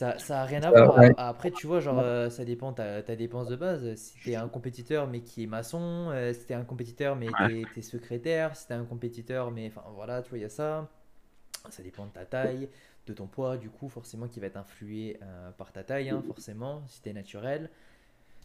Ça, 0.00 0.18
ça 0.18 0.40
a 0.42 0.44
rien 0.46 0.62
à 0.62 0.72
voir. 0.72 0.98
ouais. 0.98 1.14
Après, 1.16 1.50
tu 1.50 1.66
vois, 1.66 1.80
genre, 1.80 1.98
euh, 1.98 2.30
ça 2.30 2.44
dépend 2.44 2.72
ta, 2.72 3.02
ta 3.02 3.16
dépense 3.16 3.48
de 3.48 3.56
base. 3.56 3.94
Si 3.96 4.18
t'es 4.22 4.34
un 4.34 4.48
compétiteur 4.48 5.06
mais 5.08 5.20
qui 5.22 5.42
est 5.44 5.46
maçon, 5.46 6.08
euh, 6.12 6.32
si 6.32 6.46
t'es 6.46 6.54
un 6.54 6.64
compétiteur 6.64 7.16
mais 7.16 7.34
Ouais. 7.40 7.50
t'es 7.50 7.68
t'es 7.74 7.82
secrétaire, 7.82 8.56
si 8.56 8.66
t'es 8.68 8.74
un 8.74 8.84
compétiteur 8.84 9.50
mais. 9.50 9.66
Enfin 9.68 9.82
voilà, 9.94 10.22
tu 10.22 10.30
vois, 10.30 10.38
il 10.38 10.42
y 10.42 10.44
a 10.44 10.48
ça. 10.48 10.88
Ça 11.70 11.82
dépend 11.82 12.06
de 12.06 12.12
ta 12.12 12.26
taille, 12.26 12.68
de 13.06 13.14
ton 13.14 13.26
poids, 13.28 13.56
du 13.58 13.70
coup, 13.70 13.88
forcément, 13.88 14.28
qui 14.28 14.40
va 14.40 14.46
être 14.48 14.56
influé 14.58 15.18
euh, 15.22 15.50
par 15.52 15.72
ta 15.72 15.84
taille, 15.84 16.10
hein, 16.10 16.22
forcément, 16.22 16.82
si 16.88 17.02
t'es 17.02 17.12
naturel. 17.14 17.70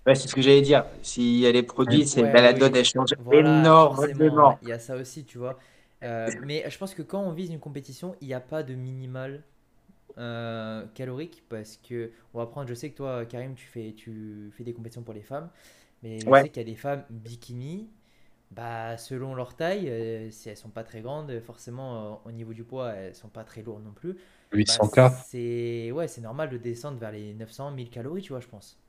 Ouais, 0.06 0.16
c'est 0.16 0.28
ce 0.28 0.36
que 0.36 0.42
j'allais 0.42 0.62
dire. 0.62 0.86
S'il 1.04 1.40
y 1.40 1.48
a 1.48 1.52
les 1.52 1.64
produits, 1.64 2.06
c'est 2.08 2.22
Ouais, 2.22 2.34
la 2.42 2.54
oui. 2.54 2.54
donne, 2.54 2.76
elle 2.76 2.86
change 2.86 3.14
Voilà, 3.18 3.74
forcément, 3.78 4.50
énormément. 4.50 4.60
il 4.62 4.68
y 4.70 4.72
a 4.72 4.80
ça 4.80 4.96
aussi, 4.96 5.26
tu 5.26 5.38
vois. 5.38 5.58
Euh, 6.04 6.34
mais 6.42 6.64
je 6.70 6.78
pense 6.78 6.94
que 6.94 7.02
quand 7.02 7.22
on 7.22 7.32
vise 7.32 7.50
une 7.52 7.60
compétition, 7.60 8.16
il 8.22 8.28
n'y 8.28 8.34
a 8.34 8.40
pas 8.42 8.64
de 8.64 8.74
minimal 8.76 9.44
euh, 10.18 10.86
calorique 10.94 11.44
parce 11.50 11.78
que 11.78 12.12
on 12.34 12.40
va 12.40 12.46
prendre, 12.48 12.68
je 12.70 12.74
sais 12.74 12.90
que 12.92 12.96
toi, 12.98 13.26
Karim, 13.26 13.56
tu 13.56 13.66
fais, 13.66 13.94
tu 13.94 14.52
fais 14.58 14.64
des 14.64 14.74
compétitions 14.74 15.04
pour 15.04 15.14
les 15.14 15.22
femmes, 15.24 15.50
mais 16.04 16.34
je 16.34 16.34
Ouais. 16.34 16.46
sais 16.46 16.50
qu'il 16.50 16.62
y 16.62 16.66
a 16.66 16.70
des 16.70 16.76
femmes 16.76 17.06
bikini, 17.10 17.90
bah, 18.52 18.98
selon 18.98 19.36
leur 19.36 19.56
taille, 19.56 19.90
euh, 19.90 20.32
si 20.32 20.50
elles 20.50 20.58
sont 20.58 20.70
pas 20.70 20.84
très 20.84 21.02
grandes, 21.02 21.40
forcément, 21.42 22.14
euh, 22.26 22.30
au 22.30 22.32
niveau 22.34 22.54
du 22.54 22.64
poids, 22.64 22.92
elles 22.94 23.16
sont 23.16 23.30
pas 23.30 23.44
très 23.46 23.62
lourdes 23.64 23.84
non 23.86 23.94
plus. 23.94 24.18
Bah, 24.68 24.80
800K. 24.80 25.12
c'est 25.12 25.92
ouais, 25.92 26.08
c'est 26.08 26.22
normal 26.22 26.50
de 26.50 26.58
descendre 26.58 26.98
vers 27.00 27.12
les 27.12 27.34
900, 27.36 27.72
1000 27.72 27.90
calories, 27.92 28.22
tu 28.24 28.30
vois, 28.34 28.42
je 28.42 28.48
pense. 28.48 28.80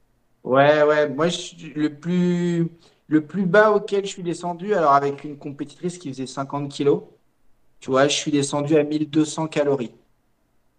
Ouais, 0.44 0.82
ouais, 0.84 1.08
moi, 1.08 1.28
je 1.28 1.66
le 1.74 1.98
plus, 1.98 2.68
le 3.08 3.26
plus 3.26 3.44
bas 3.46 3.72
auquel 3.72 4.04
je 4.06 4.10
suis 4.10 4.22
descendu, 4.22 4.74
alors 4.74 4.92
avec 4.92 5.24
une 5.24 5.36
compétitrice 5.38 5.98
qui 5.98 6.08
faisait 6.08 6.26
50 6.26 6.70
kilos, 6.70 7.02
tu 7.80 7.90
vois, 7.90 8.08
je 8.08 8.16
suis 8.16 8.32
descendu 8.32 8.76
à 8.76 8.84
1200 8.84 9.48
calories. 9.48 9.92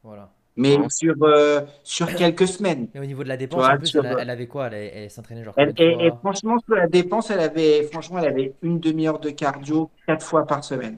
Voilà. 0.04 0.34
Mais 0.60 0.76
Ouais. 0.76 0.88
sur, 0.90 1.14
euh, 1.22 1.62
sur 1.84 2.14
quelques 2.16 2.48
semaines. 2.48 2.88
Et 2.96 3.00
au 3.00 3.06
niveau 3.06 3.24
de 3.24 3.30
la 3.30 3.38
dépense, 3.38 3.60
vois, 3.60 3.74
en 3.76 3.78
plus, 3.78 3.88
sur- 3.88 4.04
elle, 4.04 4.30
avait 4.30 4.48
quoi? 4.48 4.68
Elle, 4.68 4.92
elle 5.04 5.12
s'entraînait 5.12 5.44
genre 5.44 5.54
Elle- 5.56 5.74
et, 5.78 6.12
franchement, 6.20 6.58
sur 6.66 6.76
la 6.76 6.88
dépense, 6.88 7.30
elle 7.30 7.42
avait, 7.42 7.84
franchement, 7.84 8.18
elle 8.20 8.30
avait 8.30 8.54
une 8.64 8.80
demi-heure 8.80 9.20
de 9.20 9.30
cardio 9.30 9.92
quatre 10.08 10.26
fois 10.26 10.48
par 10.48 10.64
semaine. 10.64 10.98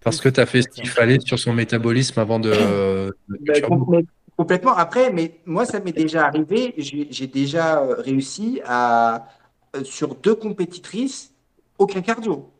Parce 0.00 0.20
que 0.20 0.30
tu 0.30 0.40
as 0.40 0.46
fait 0.46 0.62
ce 0.62 0.68
qu'il 0.68 0.88
fallait 0.88 1.20
sur 1.20 1.38
son 1.38 1.52
métabolisme 1.52 2.18
avant 2.18 2.40
de. 2.40 2.50
Ben, 3.28 3.68
mais 3.88 4.04
complètement. 4.36 4.74
Après, 4.74 5.12
mais 5.12 5.38
moi, 5.44 5.64
ça 5.66 5.80
m'est 5.80 5.92
déjà 5.92 6.26
arrivé. 6.26 6.74
J'ai 6.78 7.26
déjà 7.26 7.82
euh, 7.82 7.94
réussi 7.98 8.60
à, 8.64 9.28
euh, 9.76 9.84
sur 9.84 10.14
deux 10.14 10.34
compétitrices, 10.34 11.32
aucun 11.78 12.00
cardio. 12.00 12.50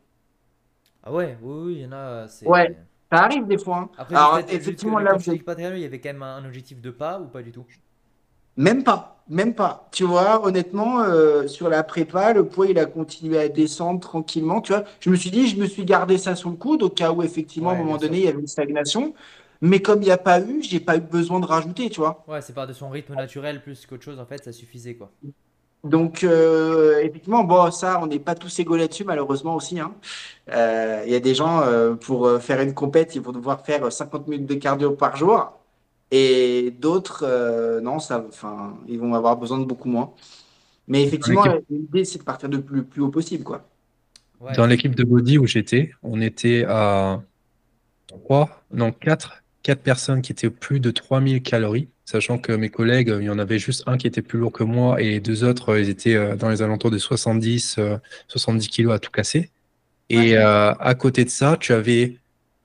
Ah 1.03 1.11
ouais, 1.11 1.37
oui, 1.41 1.53
oui, 1.65 1.73
il 1.77 1.81
y 1.81 1.85
en 1.85 1.91
a, 1.91 2.27
c'est... 2.27 2.47
Ouais. 2.47 2.75
Ça 3.11 3.23
arrive 3.23 3.47
des 3.47 3.57
fois. 3.57 3.77
hein. 3.77 3.89
Après, 3.97 4.15
Alors, 4.15 4.39
effectivement, 4.49 4.99
là, 4.99 5.17
il 5.25 5.79
y 5.79 5.85
avait 5.85 5.99
quand 5.99 6.09
même 6.09 6.23
un, 6.23 6.37
un 6.37 6.45
objectif 6.45 6.81
de 6.81 6.91
pas 6.91 7.19
ou 7.19 7.27
pas 7.27 7.41
du 7.41 7.51
tout? 7.51 7.65
Même 8.57 8.83
pas, 8.83 9.21
même 9.29 9.53
pas. 9.53 9.89
Tu 9.91 10.05
vois, 10.05 10.45
honnêtement, 10.45 11.01
euh, 11.01 11.45
sur 11.47 11.67
la 11.67 11.83
prépa, 11.83 12.31
le 12.33 12.47
poids, 12.47 12.67
il 12.67 12.79
a 12.79 12.85
continué 12.85 13.37
à 13.39 13.49
descendre 13.49 13.99
tranquillement. 13.99 14.61
Tu 14.61 14.71
vois, 14.71 14.85
je 15.01 15.09
me 15.09 15.15
suis 15.15 15.29
dit, 15.29 15.47
je 15.47 15.57
me 15.57 15.65
suis 15.65 15.83
gardé 15.83 16.17
ça 16.17 16.35
sous 16.35 16.49
le 16.49 16.55
coude 16.55 16.81
au 16.83 16.89
cas 16.89 17.11
où, 17.11 17.21
effectivement, 17.21 17.71
à 17.71 17.73
un 17.73 17.77
moment 17.77 17.97
donné, 17.97 18.19
il 18.19 18.23
y 18.25 18.27
avait 18.29 18.39
une 18.39 18.47
stagnation. 18.47 19.13
Mais 19.61 19.81
comme 19.81 20.01
il 20.01 20.05
n'y 20.05 20.11
a 20.11 20.17
pas 20.17 20.39
eu, 20.39 20.61
j'ai 20.63 20.79
pas 20.79 20.95
eu 20.97 21.01
besoin 21.01 21.39
de 21.41 21.45
rajouter, 21.45 21.89
tu 21.89 21.99
vois. 21.99 22.23
Ouais, 22.27 22.41
c'est 22.41 22.53
par 22.53 22.67
de 22.67 22.73
son 22.73 22.89
rythme 22.89 23.15
naturel 23.15 23.61
plus 23.61 23.85
qu'autre 23.85 24.03
chose, 24.03 24.19
en 24.19 24.25
fait, 24.25 24.43
ça 24.43 24.51
suffisait, 24.53 24.95
quoi. 24.95 25.11
Donc, 25.85 26.23
euh, 26.23 26.99
effectivement, 26.99 27.43
bon, 27.43 27.69
ça, 27.71 27.99
on 28.01 28.07
n'est 28.07 28.19
pas 28.19 28.33
tous 28.35 28.57
égaux 28.59 28.75
là-dessus, 28.75 29.03
malheureusement 29.03 29.55
aussi. 29.55 29.79
hein. 29.79 29.93
Euh, 30.51 31.03
Il 31.05 31.11
y 31.13 31.15
a 31.15 31.19
des 31.19 31.35
gens, 31.35 31.61
euh, 31.61 31.93
pour 31.93 32.41
faire 32.41 32.59
une 32.61 32.73
compète, 32.73 33.15
ils 33.15 33.21
vont 33.21 33.31
devoir 33.31 33.63
faire 33.63 33.91
50 33.91 34.27
minutes 34.27 34.47
de 34.47 34.55
cardio 34.55 34.91
par 34.91 35.15
jour. 35.15 35.53
Et 36.11 36.71
d'autres, 36.79 37.23
euh, 37.23 37.81
non, 37.81 37.99
ça, 37.99 38.25
enfin, 38.27 38.75
ils 38.87 38.99
vont 38.99 39.13
avoir 39.13 39.37
besoin 39.37 39.59
de 39.59 39.65
beaucoup 39.65 39.89
moins. 39.89 40.11
Mais 40.87 41.03
effectivement, 41.03 41.45
l'idée, 41.69 42.05
c'est 42.05 42.19
de 42.19 42.23
partir 42.23 42.49
de 42.49 42.57
plus, 42.57 42.83
plus 42.83 43.01
haut 43.01 43.09
possible, 43.09 43.43
quoi. 43.43 43.63
Ouais, 44.39 44.53
Dans 44.55 44.65
l'équipe 44.67 44.95
de 44.95 45.03
body 45.03 45.37
où 45.37 45.45
j'étais, 45.47 45.91
on 46.03 46.21
était 46.21 46.65
à 46.67 47.21
3, 48.07 48.49
non 48.71 48.91
4, 48.91 49.43
4 49.65 49.81
personnes 49.81 50.21
qui 50.21 50.31
étaient 50.31 50.51
plus 50.51 50.79
de 50.79 50.91
3000 50.91 51.41
calories, 51.41 51.89
sachant 52.05 52.37
que 52.37 52.51
mes 52.51 52.69
collègues, 52.69 53.11
il 53.19 53.25
y 53.25 53.29
en 53.31 53.39
avait 53.39 53.57
juste 53.59 53.83
un 53.87 53.97
qui 53.97 54.05
était 54.07 54.21
plus 54.21 54.37
lourd 54.39 54.51
que 54.51 54.63
moi 54.63 55.01
et 55.01 55.09
les 55.09 55.19
deux 55.19 55.43
autres, 55.43 55.69
euh, 55.69 55.81
ils 55.81 55.89
étaient 55.89 56.15
euh, 56.15 56.35
dans 56.35 56.49
les 56.49 56.61
alentours 56.61 56.91
de 56.91 56.99
70, 56.99 57.77
euh, 57.79 57.97
70 58.27 58.67
kilos 58.69 58.93
à 58.93 58.99
tout 58.99 59.11
casser. 59.11 59.49
Et 60.09 60.33
Ouais. 60.33 60.35
euh, 60.37 60.73
à 60.75 60.95
côté 60.95 61.25
de 61.25 61.29
ça, 61.29 61.57
tu 61.59 61.73
avais 61.73 62.17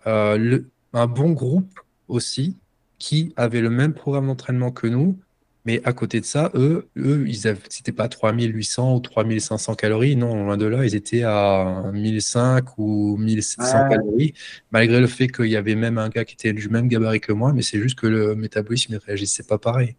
euh, 0.07 0.37
le- 0.39 0.71
un 0.93 1.07
bon 1.07 1.31
groupe 1.33 1.81
aussi 2.09 2.59
qui 2.99 3.33
avait 3.37 3.61
le 3.63 3.71
même 3.71 3.95
programme 3.95 4.27
d'entraînement 4.29 4.73
que 4.73 4.87
nous, 4.87 5.19
mais 5.65 5.83
à 5.85 5.93
côté 5.93 6.21
de 6.21 6.25
ça, 6.25 6.51
eux, 6.55 6.89
eux 6.97 7.25
ils 7.29 7.47
avaient, 7.49 7.61
c'était 7.69 7.93
pas 7.93 8.09
3800 8.09 8.95
ou 8.97 9.01
3500 9.01 9.75
calories, 9.75 10.17
non, 10.17 10.45
loin 10.45 10.57
de 10.57 10.67
là, 10.67 10.85
ils 10.85 10.95
étaient 10.95 11.23
à 11.25 11.91
1500 11.93 12.61
ou 12.79 13.17
1700 13.19 13.85
Ouais. 13.85 13.89
calories, 13.91 14.35
malgré 14.71 15.01
le 15.01 15.07
fait 15.07 15.29
qu'il 15.29 15.47
y 15.49 15.57
avait 15.57 15.75
même 15.75 15.99
un 15.99 16.09
gars 16.09 16.25
qui 16.25 16.35
était 16.35 16.53
du 16.53 16.69
même 16.69 16.89
gabarit 16.89 17.21
que 17.21 17.33
moi, 17.33 17.53
mais 17.53 17.63
c'est 17.63 17.81
juste 17.81 17.99
que 17.99 18.07
le 18.07 18.35
métabolisme 18.35 18.95
ne 18.95 18.99
réagissait 18.99 19.45
pas 19.45 19.59
pareil. 19.59 19.97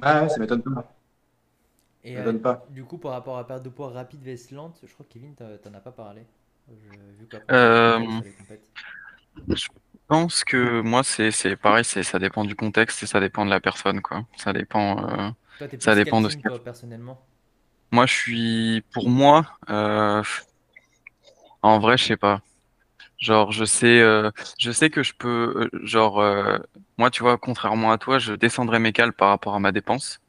Ah 0.00 0.22
ouais, 0.22 0.28
ça 0.28 0.38
m'étonne 0.38 0.62
pas. 0.62 0.92
Et 2.04 2.16
Ça 2.16 2.20
euh, 2.26 2.32
pas. 2.38 2.66
du 2.70 2.84
coup, 2.84 2.98
par 2.98 3.12
rapport 3.12 3.38
à 3.38 3.46
perte 3.46 3.62
de 3.62 3.68
poids 3.68 3.90
rapide 3.90 4.20
vs 4.24 4.50
lente, 4.52 4.80
je 4.84 4.92
crois 4.92 5.06
que 5.08 5.12
Kevin, 5.14 5.34
t'en 5.34 5.74
as 5.74 5.80
pas 5.80 5.92
parlé. 5.92 6.22
Vu 6.68 7.26
Euh. 7.50 8.00
Je 9.48 9.68
pense 10.08 10.44
que 10.44 10.80
moi, 10.82 11.02
c'est 11.04 11.56
pareil, 11.56 11.84
ça 11.84 12.18
dépend 12.18 12.44
du 12.44 12.54
contexte 12.54 13.02
et 13.02 13.06
ça 13.06 13.20
dépend 13.20 13.44
de 13.44 13.50
la 13.50 13.60
personne, 13.60 14.00
quoi. 14.02 14.24
Ça 14.36 14.52
dépend. 14.52 14.98
euh, 15.08 15.30
Toi, 15.58 15.68
ça 15.78 15.94
dépend 15.94 16.20
de 16.20 16.28
ce 16.28 16.36
toi, 16.36 16.62
personnellement? 16.62 17.18
Moi, 17.92 18.06
je 18.06 18.12
suis, 18.14 18.82
pour 18.92 19.08
moi, 19.10 19.44
euh, 19.70 20.22
en 21.62 21.78
vrai, 21.78 21.96
je 21.98 22.04
sais 22.04 22.16
pas. 22.16 22.40
Genre, 23.18 23.52
je 23.52 23.64
sais, 23.64 24.00
euh, 24.00 24.30
je 24.58 24.72
sais 24.72 24.90
que 24.90 25.02
je 25.02 25.14
peux, 25.14 25.68
euh, 25.74 25.86
genre, 25.86 26.22
moi, 26.98 27.10
tu 27.10 27.22
vois, 27.22 27.38
contrairement 27.38 27.92
à 27.92 27.98
toi, 27.98 28.18
je 28.18 28.34
descendrai 28.34 28.78
mes 28.80 28.92
cales 28.92 29.12
par 29.12 29.30
rapport 29.30 29.54
à 29.54 29.60
ma 29.60 29.72
dépense. 29.72 30.20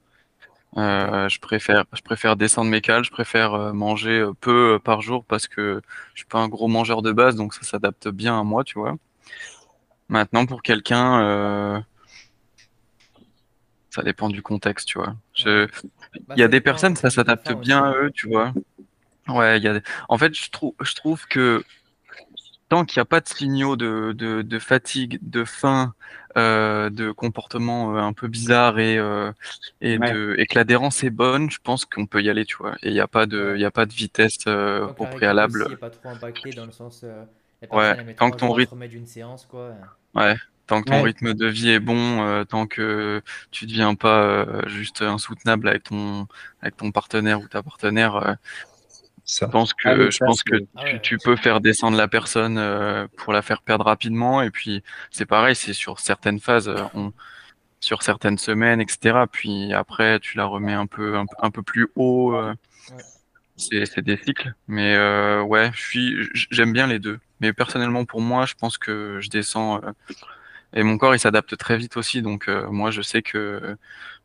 Euh, 0.78 1.30
je 1.30 1.40
préfère, 1.40 1.86
je 1.94 2.02
préfère 2.02 2.36
descendre 2.38 2.70
mes 2.72 2.82
cales, 2.82 3.04
je 3.06 3.12
préfère 3.12 3.74
manger 3.74 4.26
peu 4.42 4.80
par 4.84 5.02
jour 5.02 5.26
parce 5.26 5.48
que 5.48 5.82
je 6.16 6.22
suis 6.22 6.28
pas 6.28 6.40
un 6.40 6.50
gros 6.50 6.68
mangeur 6.68 7.02
de 7.04 7.12
base, 7.12 7.36
donc 7.36 7.54
ça 7.54 7.64
s'adapte 7.64 8.08
bien 8.10 8.40
à 8.40 8.44
moi, 8.44 8.64
tu 8.64 8.80
vois. 8.80 8.98
Maintenant, 10.14 10.46
pour 10.46 10.62
quelqu'un, 10.62 11.22
euh, 11.24 11.80
ça 13.90 14.04
dépend 14.04 14.30
du 14.30 14.44
contexte, 14.44 14.88
tu 14.88 15.00
vois. 15.00 15.16
Je, 15.34 15.66
Bah, 16.28 16.36
il 16.38 16.40
y 16.40 16.44
a 16.44 16.48
des 16.48 16.62
personnes, 16.62 16.96
ça 16.96 17.10
s'adapte 17.10 17.52
bien 17.54 17.84
à 17.84 17.94
eux, 17.96 18.12
tu 18.14 18.28
vois. 18.28 18.54
Ouais, 19.28 19.58
il 19.58 19.64
y 19.64 19.68
a 19.68 19.80
des- 19.80 19.86
En 20.10 20.20
fait, 20.20 20.36
je 20.36 20.52
trouve, 20.52 20.76
je 20.82 20.94
trouve 20.94 21.26
que 21.28 21.64
tant 22.70 22.86
qu'il 22.86 23.00
n'y 23.00 23.02
a 23.02 23.06
pas 23.06 23.22
de 23.22 23.28
signaux 23.28 23.76
de, 23.76 24.14
de, 24.16 24.44
de 24.44 24.60
fatigue, 24.60 25.18
de 25.24 25.46
faim, 25.46 25.96
euh, 26.38 26.92
de 26.92 27.12
comportement 27.12 27.96
euh, 27.96 28.00
un 28.00 28.14
peu 28.14 28.28
bizarre 28.28 28.78
et, 28.78 29.00
euh, 29.00 29.32
et, 29.82 29.98
Ouais. 29.98 30.14
de, 30.14 30.36
et 30.38 30.46
que 30.46 30.54
l'adhérence 30.60 31.04
est 31.04 31.10
bonne, 31.10 31.50
je 31.50 31.58
pense 31.64 31.86
qu'on 31.86 32.06
peut 32.06 32.22
y 32.22 32.30
aller, 32.30 32.46
tu 32.46 32.58
vois. 32.58 32.76
Et 32.84 32.90
il 32.90 32.94
n'y 32.94 33.00
a 33.00 33.08
pas 33.08 33.26
de, 33.26 33.56
y 33.58 33.66
a 33.66 33.72
pas 33.72 33.88
de 33.88 33.94
vitesse 33.94 34.38
euh, 34.46 34.88
au 34.88 35.06
préalable. 35.08 35.64
aussi 35.64 35.76
pas 35.76 35.90
trop 35.90 36.10
impacté 36.10 36.54
dans 36.54 36.68
le 36.68 36.72
sens, 36.72 37.04
la 37.04 37.76
Ouais, 37.76 38.16
tant 38.16 38.30
que 38.30 38.38
ton 38.38 38.52
rythme- 38.54 38.88
d'une 38.88 39.06
séance, 39.08 39.46
quoi. 39.46 39.74
Ouais, 40.16 40.36
tant 40.68 40.82
que 40.82 40.90
ton 40.90 40.96
Ouais. 40.98 41.02
rythme 41.04 41.34
de 41.34 41.48
vie 41.48 41.70
est 41.70 41.80
bon, 41.80 42.24
euh, 42.24 42.44
tant 42.44 42.68
que 42.68 43.22
tu 43.52 43.66
deviens 43.66 43.96
pas 43.96 44.22
euh, 44.24 44.68
juste 44.70 45.02
insoutenable 45.02 45.68
avec 45.70 45.84
ton, 45.84 46.28
avec 46.62 46.78
ton 46.78 46.92
partenaire 46.92 47.42
ou 47.42 47.48
ta 47.48 47.64
partenaire, 47.64 48.16
euh, 48.16 48.34
Ça. 49.26 49.46
Je 49.48 49.52
pense 49.52 49.74
que, 49.74 49.88
Ah 49.90 49.96
je 49.96 50.10
ça, 50.12 50.26
pense 50.26 50.44
que 50.44 50.56
Ah 50.76 50.84
tu, 50.86 50.94
ouais, 50.94 51.02
tu 51.02 51.16
ouais. 51.16 51.20
peux 51.24 51.36
faire 51.38 51.62
descendre 51.62 51.98
la 51.98 52.08
personne 52.10 52.58
euh, 52.58 53.08
pour 53.18 53.32
la 53.34 53.42
faire 53.42 53.62
perdre 53.62 53.86
rapidement. 53.86 54.42
Et 54.42 54.52
puis, 54.52 54.84
c'est 55.12 55.26
pareil, 55.26 55.56
c'est 55.56 55.74
sur 55.74 56.00
certaines 56.00 56.40
phases, 56.42 56.68
euh, 56.70 56.84
on- 56.94 57.14
sur 57.80 58.04
certaines 58.04 58.38
semaines, 58.38 58.82
etc. 58.82 59.28
Puis 59.32 59.74
après, 59.74 60.20
tu 60.20 60.38
la 60.38 60.46
remets 60.46 60.74
un 60.74 60.88
peu, 60.88 61.18
un, 61.18 61.26
peu- 61.26 61.36
un 61.42 61.52
peu 61.52 61.64
plus 61.64 61.88
haut. 61.96 62.34
euh, 62.36 62.54
Ouais. 62.92 63.04
c'est, 63.58 64.02
des 64.02 64.18
cycles. 64.18 64.54
Mais 64.68 64.96
euh, 64.96 65.42
ouais, 65.44 65.72
j'aime 66.52 66.74
bien 66.74 66.88
les 66.88 67.00
deux. 67.00 67.20
Mais 67.44 67.52
personnellement, 67.52 68.06
pour 68.06 68.22
moi, 68.22 68.46
je 68.46 68.54
pense 68.54 68.78
que 68.78 69.20
je 69.20 69.30
descends. 69.30 69.82
euh, 69.84 69.92
et 70.74 70.82
mon 70.82 70.98
corps, 70.98 71.14
il 71.14 71.20
s'adapte 71.20 71.58
très 71.58 71.76
vite 71.76 71.98
aussi. 71.98 72.22
Donc, 72.22 72.48
euh, 72.48 72.70
moi, 72.70 72.90
je 72.90 73.02
sais 73.02 73.22
que 73.22 73.76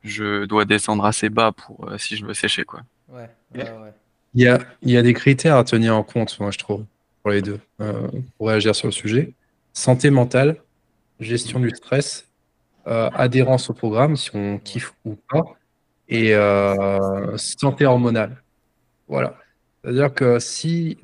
je 0.04 0.44
dois 0.44 0.64
descendre 0.64 1.04
assez 1.04 1.28
bas 1.28 1.50
pour 1.50 1.90
euh, 1.90 1.98
si 1.98 2.16
je 2.16 2.24
veux 2.24 2.32
sécher, 2.32 2.64
quoi. 2.64 2.82
Ouais, 3.08 3.28
ouais, 3.56 3.62
ouais. 3.62 3.92
Il 4.34 4.42
y 4.42 4.46
a, 4.46 4.60
il 4.82 4.90
y 4.92 4.96
a 4.96 5.02
des 5.02 5.14
critères 5.14 5.56
à 5.56 5.64
tenir 5.64 5.96
en 5.96 6.04
compte, 6.04 6.38
moi, 6.38 6.52
je 6.52 6.58
trouve, 6.58 6.84
pour 7.22 7.32
les 7.32 7.42
deux, 7.42 7.58
euh, 7.80 8.06
pour 8.36 8.46
réagir 8.48 8.76
sur 8.76 8.86
le 8.86 8.92
sujet. 8.92 9.34
Santé 9.72 10.10
mentale, 10.10 10.62
gestion 11.18 11.58
du 11.58 11.70
stress, 11.70 12.28
euh, 12.86 13.10
adhérence 13.14 13.68
au 13.68 13.74
programme, 13.74 14.14
si 14.16 14.30
on 14.32 14.58
kiffe 14.58 14.94
ou 15.04 15.16
pas, 15.28 15.42
et 16.08 16.36
euh, 16.36 17.36
santé 17.36 17.84
hormonale. 17.84 18.40
Voilà. 19.08 19.34
C'est-à-dire 19.82 20.14
que 20.14 20.38
si 20.38 20.98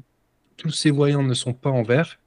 tous 0.57 0.71
ces 0.71 0.91
voyants 0.91 1.23
ne 1.23 1.35
sont 1.35 1.53
pas 1.55 1.71
en 1.71 1.83
vert, 1.83 2.19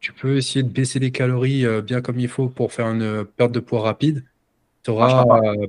tu 0.00 0.12
peux 0.12 0.36
essayer 0.36 0.62
de 0.62 0.68
baisser 0.68 0.98
les 0.98 1.10
calories 1.10 1.64
euh, 1.66 1.82
bien 1.82 2.00
comme 2.00 2.18
il 2.20 2.28
faut 2.28 2.48
pour 2.48 2.72
faire 2.72 2.86
une 2.88 3.24
perte 3.24 3.52
de 3.52 3.60
poids 3.60 3.82
rapide. 3.82 4.24
Tu 4.82 4.90
auras, 4.90 5.24
pas. 5.24 5.40
euh, 5.40 5.66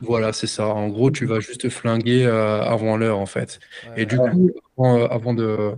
voilà, 0.00 0.32
c'est 0.32 0.46
ça. 0.46 0.66
En 0.68 0.88
gros, 0.88 1.10
tu 1.10 1.26
vas 1.26 1.40
juste 1.40 1.62
te 1.62 1.68
flinguer 1.68 2.24
euh, 2.26 2.62
avant 2.62 2.96
l'heure, 2.96 3.18
en 3.18 3.26
fait. 3.26 3.60
Ouais, 3.90 4.02
Et 4.02 4.06
du 4.06 4.18
ouais. 4.18 4.30
coup, 4.30 4.50
avant, 4.76 4.98
euh, 4.98 5.06
avant 5.08 5.34
de, 5.34 5.72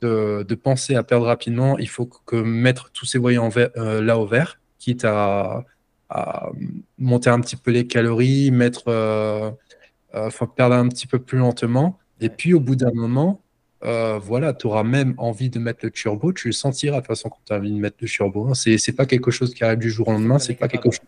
de, 0.00 0.44
de 0.46 0.54
penser 0.54 0.94
à 0.94 1.02
perdre 1.02 1.26
rapidement, 1.26 1.78
il 1.78 1.88
faut 1.88 2.06
que 2.06 2.36
mettre 2.36 2.90
tous 2.92 3.06
ces 3.06 3.18
voyants 3.18 3.50
euh, 3.56 4.02
là 4.02 4.18
au 4.18 4.26
vert, 4.26 4.60
quitte 4.78 5.04
à, 5.04 5.64
à 6.08 6.50
monter 6.98 7.30
un 7.30 7.40
petit 7.40 7.56
peu 7.56 7.70
les 7.70 7.86
calories, 7.86 8.50
mettre, 8.50 8.84
euh, 8.88 9.50
euh, 10.14 10.30
perdre 10.56 10.76
un 10.76 10.88
petit 10.88 11.06
peu 11.06 11.18
plus 11.18 11.38
lentement. 11.38 11.98
Et 12.20 12.28
puis, 12.28 12.54
au 12.54 12.60
bout 12.60 12.76
d'un 12.76 12.92
moment, 12.92 13.40
euh, 13.84 14.18
voilà, 14.18 14.52
tu 14.54 14.66
auras 14.66 14.82
même 14.82 15.14
envie 15.18 15.50
de 15.50 15.58
mettre 15.58 15.80
le 15.82 15.90
turbo. 15.90 16.32
Tu 16.32 16.48
le 16.48 16.52
sentiras 16.52 16.96
de 16.96 17.00
toute 17.00 17.08
façon 17.08 17.28
quand 17.28 17.40
tu 17.44 17.52
as 17.52 17.56
envie 17.56 17.70
de 17.72 17.78
mettre 17.78 17.98
le 18.00 18.08
turbo. 18.08 18.48
hein. 18.48 18.54
C'est, 18.54 18.78
c'est 18.78 18.92
pas 18.92 19.06
quelque 19.06 19.30
chose 19.30 19.54
qui 19.54 19.64
arrive 19.64 19.78
du 19.78 19.90
jour 19.90 20.08
au 20.08 20.12
lendemain. 20.12 20.38
C'est 20.38 20.52
est 20.52 20.56
pas 20.56 20.68
quelque 20.68 20.90
chose 20.90 21.00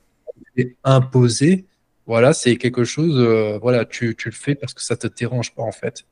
c'est 0.57 0.77
imposé, 0.83 1.67
voilà, 2.07 2.33
c'est 2.33 2.57
quelque 2.57 2.83
chose, 2.85 3.17
euh, 3.17 3.59
voilà, 3.63 3.85
tu, 3.85 4.17
tu, 4.17 4.29
le 4.29 4.35
fais 4.35 4.55
parce 4.57 4.75
que 4.75 4.83
ça 4.83 4.97
te 4.97 5.07
dérange 5.07 5.55
pas 5.55 5.63
en 5.63 5.73
fait. 5.73 6.05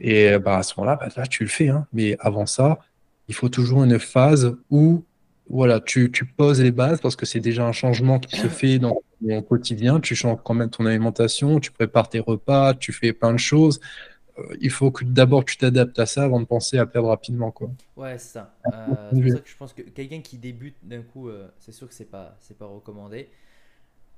Et 0.00 0.38
bah, 0.38 0.58
à 0.58 0.62
ce 0.62 0.74
moment-là, 0.76 0.96
bah, 0.96 1.08
là, 1.16 1.26
tu 1.26 1.44
le 1.44 1.48
fais. 1.48 1.68
Hein. 1.68 1.86
Mais 1.92 2.16
avant 2.20 2.46
ça, 2.46 2.78
il 3.28 3.34
faut 3.34 3.48
toujours 3.48 3.84
une 3.84 3.98
phase 3.98 4.54
où 4.70 5.04
voilà, 5.48 5.80
tu, 5.80 6.10
tu 6.10 6.24
poses 6.24 6.60
les 6.60 6.72
bases 6.72 7.00
parce 7.00 7.16
que 7.16 7.24
c'est 7.24 7.40
déjà 7.40 7.64
un 7.64 7.72
changement 7.72 8.18
qui 8.18 8.36
se 8.36 8.48
fait 8.48 8.78
dans 8.78 9.00
ton 9.26 9.42
quotidien. 9.42 10.00
Tu 10.00 10.14
changes 10.14 10.38
quand 10.44 10.54
même 10.54 10.70
ton 10.70 10.86
alimentation, 10.86 11.60
tu 11.60 11.70
prépares 11.70 12.08
tes 12.08 12.18
repas, 12.18 12.74
tu 12.74 12.92
fais 12.92 13.12
plein 13.12 13.32
de 13.32 13.38
choses. 13.38 13.80
Euh, 14.38 14.56
il 14.60 14.70
faut 14.70 14.90
que 14.90 15.04
d'abord 15.04 15.44
tu 15.44 15.56
t'adaptes 15.56 15.98
à 15.98 16.06
ça 16.06 16.24
avant 16.24 16.40
de 16.40 16.44
penser 16.44 16.78
à 16.78 16.86
perdre 16.86 17.08
rapidement. 17.08 17.50
Quoi. 17.50 17.70
Ouais, 17.96 18.18
c'est 18.18 18.34
ça. 18.34 18.54
Euh, 18.66 18.70
c'est 19.12 19.22
pour 19.22 19.32
ça 19.32 19.40
que 19.40 19.48
je 19.48 19.56
pense 19.56 19.72
que 19.72 19.82
quelqu'un 19.82 20.20
qui 20.20 20.38
débute 20.38 20.76
d'un 20.82 21.02
coup, 21.02 21.28
euh, 21.28 21.48
c'est 21.58 21.72
sûr 21.72 21.88
que 21.88 21.94
c'est 21.94 22.10
pas, 22.10 22.36
c'est 22.40 22.58
pas 22.58 22.66
recommandé. 22.66 23.30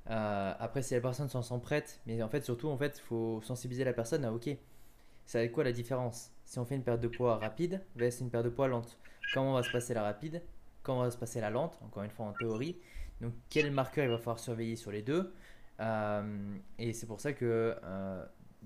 après, 0.06 0.82
si 0.82 0.94
la 0.94 1.00
personne 1.00 1.28
s'en 1.28 1.42
sent 1.42 1.60
prête, 1.62 2.00
mais 2.06 2.22
en 2.22 2.28
fait, 2.28 2.44
surtout, 2.44 2.68
en 2.68 2.76
fait, 2.76 2.98
il 2.98 3.06
faut 3.06 3.40
sensibiliser 3.42 3.84
la 3.84 3.92
personne 3.92 4.24
à 4.24 4.32
OK, 4.32 4.48
c'est 5.26 5.50
quoi 5.50 5.64
la 5.64 5.72
différence? 5.72 6.30
Si 6.44 6.58
on 6.58 6.64
fait 6.64 6.74
une 6.74 6.82
perte 6.82 7.00
de 7.00 7.08
poids 7.08 7.36
rapide 7.36 7.82
c'est 7.98 8.20
une 8.20 8.30
perte 8.30 8.44
de 8.44 8.50
poids 8.50 8.68
lente, 8.68 8.98
comment 9.34 9.54
va 9.54 9.62
se 9.62 9.70
passer 9.70 9.94
la 9.94 10.02
rapide? 10.02 10.42
Comment 10.82 11.02
va 11.02 11.10
se 11.10 11.18
passer 11.18 11.40
la 11.40 11.50
lente? 11.50 11.78
Encore 11.84 12.02
une 12.02 12.10
fois, 12.10 12.26
en 12.26 12.32
théorie. 12.32 12.76
Donc, 13.20 13.34
quel 13.50 13.70
marqueur 13.70 14.04
il 14.04 14.10
va 14.10 14.18
falloir 14.18 14.38
surveiller 14.38 14.76
sur 14.76 14.90
les 14.90 15.02
deux? 15.02 15.32
Et 16.78 16.92
c'est 16.92 17.06
pour 17.06 17.20
ça 17.20 17.32
que 17.32 17.76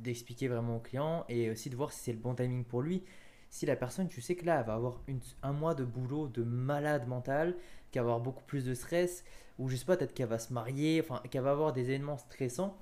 d'expliquer 0.02 0.48
vraiment 0.48 0.76
au 0.76 0.80
client 0.80 1.24
et 1.28 1.50
aussi 1.50 1.70
de 1.70 1.76
voir 1.76 1.92
si 1.92 2.00
c'est 2.00 2.12
le 2.12 2.18
bon 2.18 2.34
timing 2.34 2.64
pour 2.64 2.82
lui. 2.82 3.04
Si 3.50 3.66
la 3.66 3.76
personne, 3.76 4.08
tu 4.08 4.20
sais 4.20 4.34
que 4.34 4.46
là, 4.46 4.60
elle 4.60 4.66
va 4.66 4.74
avoir 4.74 5.02
un 5.42 5.52
mois 5.52 5.74
de 5.74 5.84
boulot 5.84 6.28
de 6.28 6.42
malade 6.42 7.06
mental, 7.06 7.56
qu'elle 7.90 8.02
va 8.02 8.10
avoir 8.10 8.20
beaucoup 8.20 8.44
plus 8.44 8.64
de 8.64 8.74
stress, 8.74 9.24
ou 9.58 9.68
je 9.68 9.76
sais 9.76 9.84
pas, 9.84 9.96
peut-être 9.96 10.14
qu'elle 10.14 10.28
va 10.28 10.38
se 10.38 10.52
marier, 10.52 11.00
enfin, 11.02 11.22
qu'elle 11.30 11.42
va 11.42 11.50
avoir 11.50 11.72
des 11.72 11.82
événements 11.82 12.16
stressants, 12.16 12.78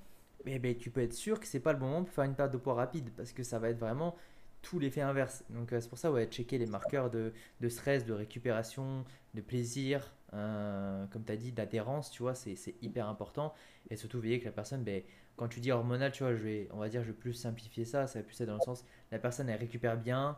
eh 0.47 0.59
ben, 0.59 0.77
tu 0.77 0.91
peux 0.91 1.03
être 1.03 1.13
sûr 1.13 1.41
que 1.41 1.47
c'est 1.47 1.61
pas 1.61 1.73
le 1.73 1.79
bon 1.79 1.87
moment 1.87 2.05
pour 2.05 2.15
faire 2.15 2.25
une 2.25 2.35
perte 2.35 2.53
de 2.53 2.57
poids 2.57 2.75
rapide, 2.75 3.11
parce 3.17 3.33
que 3.33 3.43
ça 3.43 3.59
va 3.59 3.71
être 3.71 3.79
vraiment 3.79 4.17
tout 4.63 4.79
l'effet 4.79 5.01
inverse. 5.01 5.45
Donc 5.51 5.73
euh, 5.73 5.81
c'est 5.81 5.89
pour 5.89 5.99
ça, 5.99 6.13
ouais, 6.13 6.27
checker 6.27 6.59
les 6.59 6.67
marqueurs 6.67 7.11
de, 7.11 7.33
de, 7.61 7.69
stress, 7.69 8.05
de 8.05 8.13
récupération, 8.13 9.05
de 9.35 9.41
plaisir, 9.41 10.13
euh, 10.35 11.07
comme 11.07 11.25
tu 11.25 11.33
as 11.33 11.37
dit, 11.37 11.53
d'adhérence, 11.53 12.11
tu 12.11 12.23
vois, 12.23 12.35
c'est 12.35 12.57
hyper 12.83 13.09
important. 13.09 13.55
Et 13.91 13.97
surtout 13.97 14.21
veiller 14.21 14.41
que 14.41 14.45
la 14.45 14.53
personne, 14.53 14.85
ben, 14.85 15.03
quand 15.37 15.49
tu 15.49 15.61
dis 15.61 15.73
hormonal, 15.73 16.13
tu 16.13 16.23
vois, 16.23 16.35
je 16.35 16.43
vais, 16.43 16.69
on 16.73 16.79
va 16.79 16.89
dire, 16.89 17.03
je 17.03 17.09
vais 17.09 17.17
plus 17.17 17.33
simplifier 17.33 17.85
ça, 17.85 18.07
ça 18.07 18.21
va 18.21 18.25
plus 18.25 18.41
être 18.41 18.49
dans 18.49 18.55
le 18.55 18.61
sens, 18.61 18.85
la 19.11 19.19
personne, 19.19 19.49
elle 19.49 19.59
récupère 19.59 19.97
bien, 19.97 20.37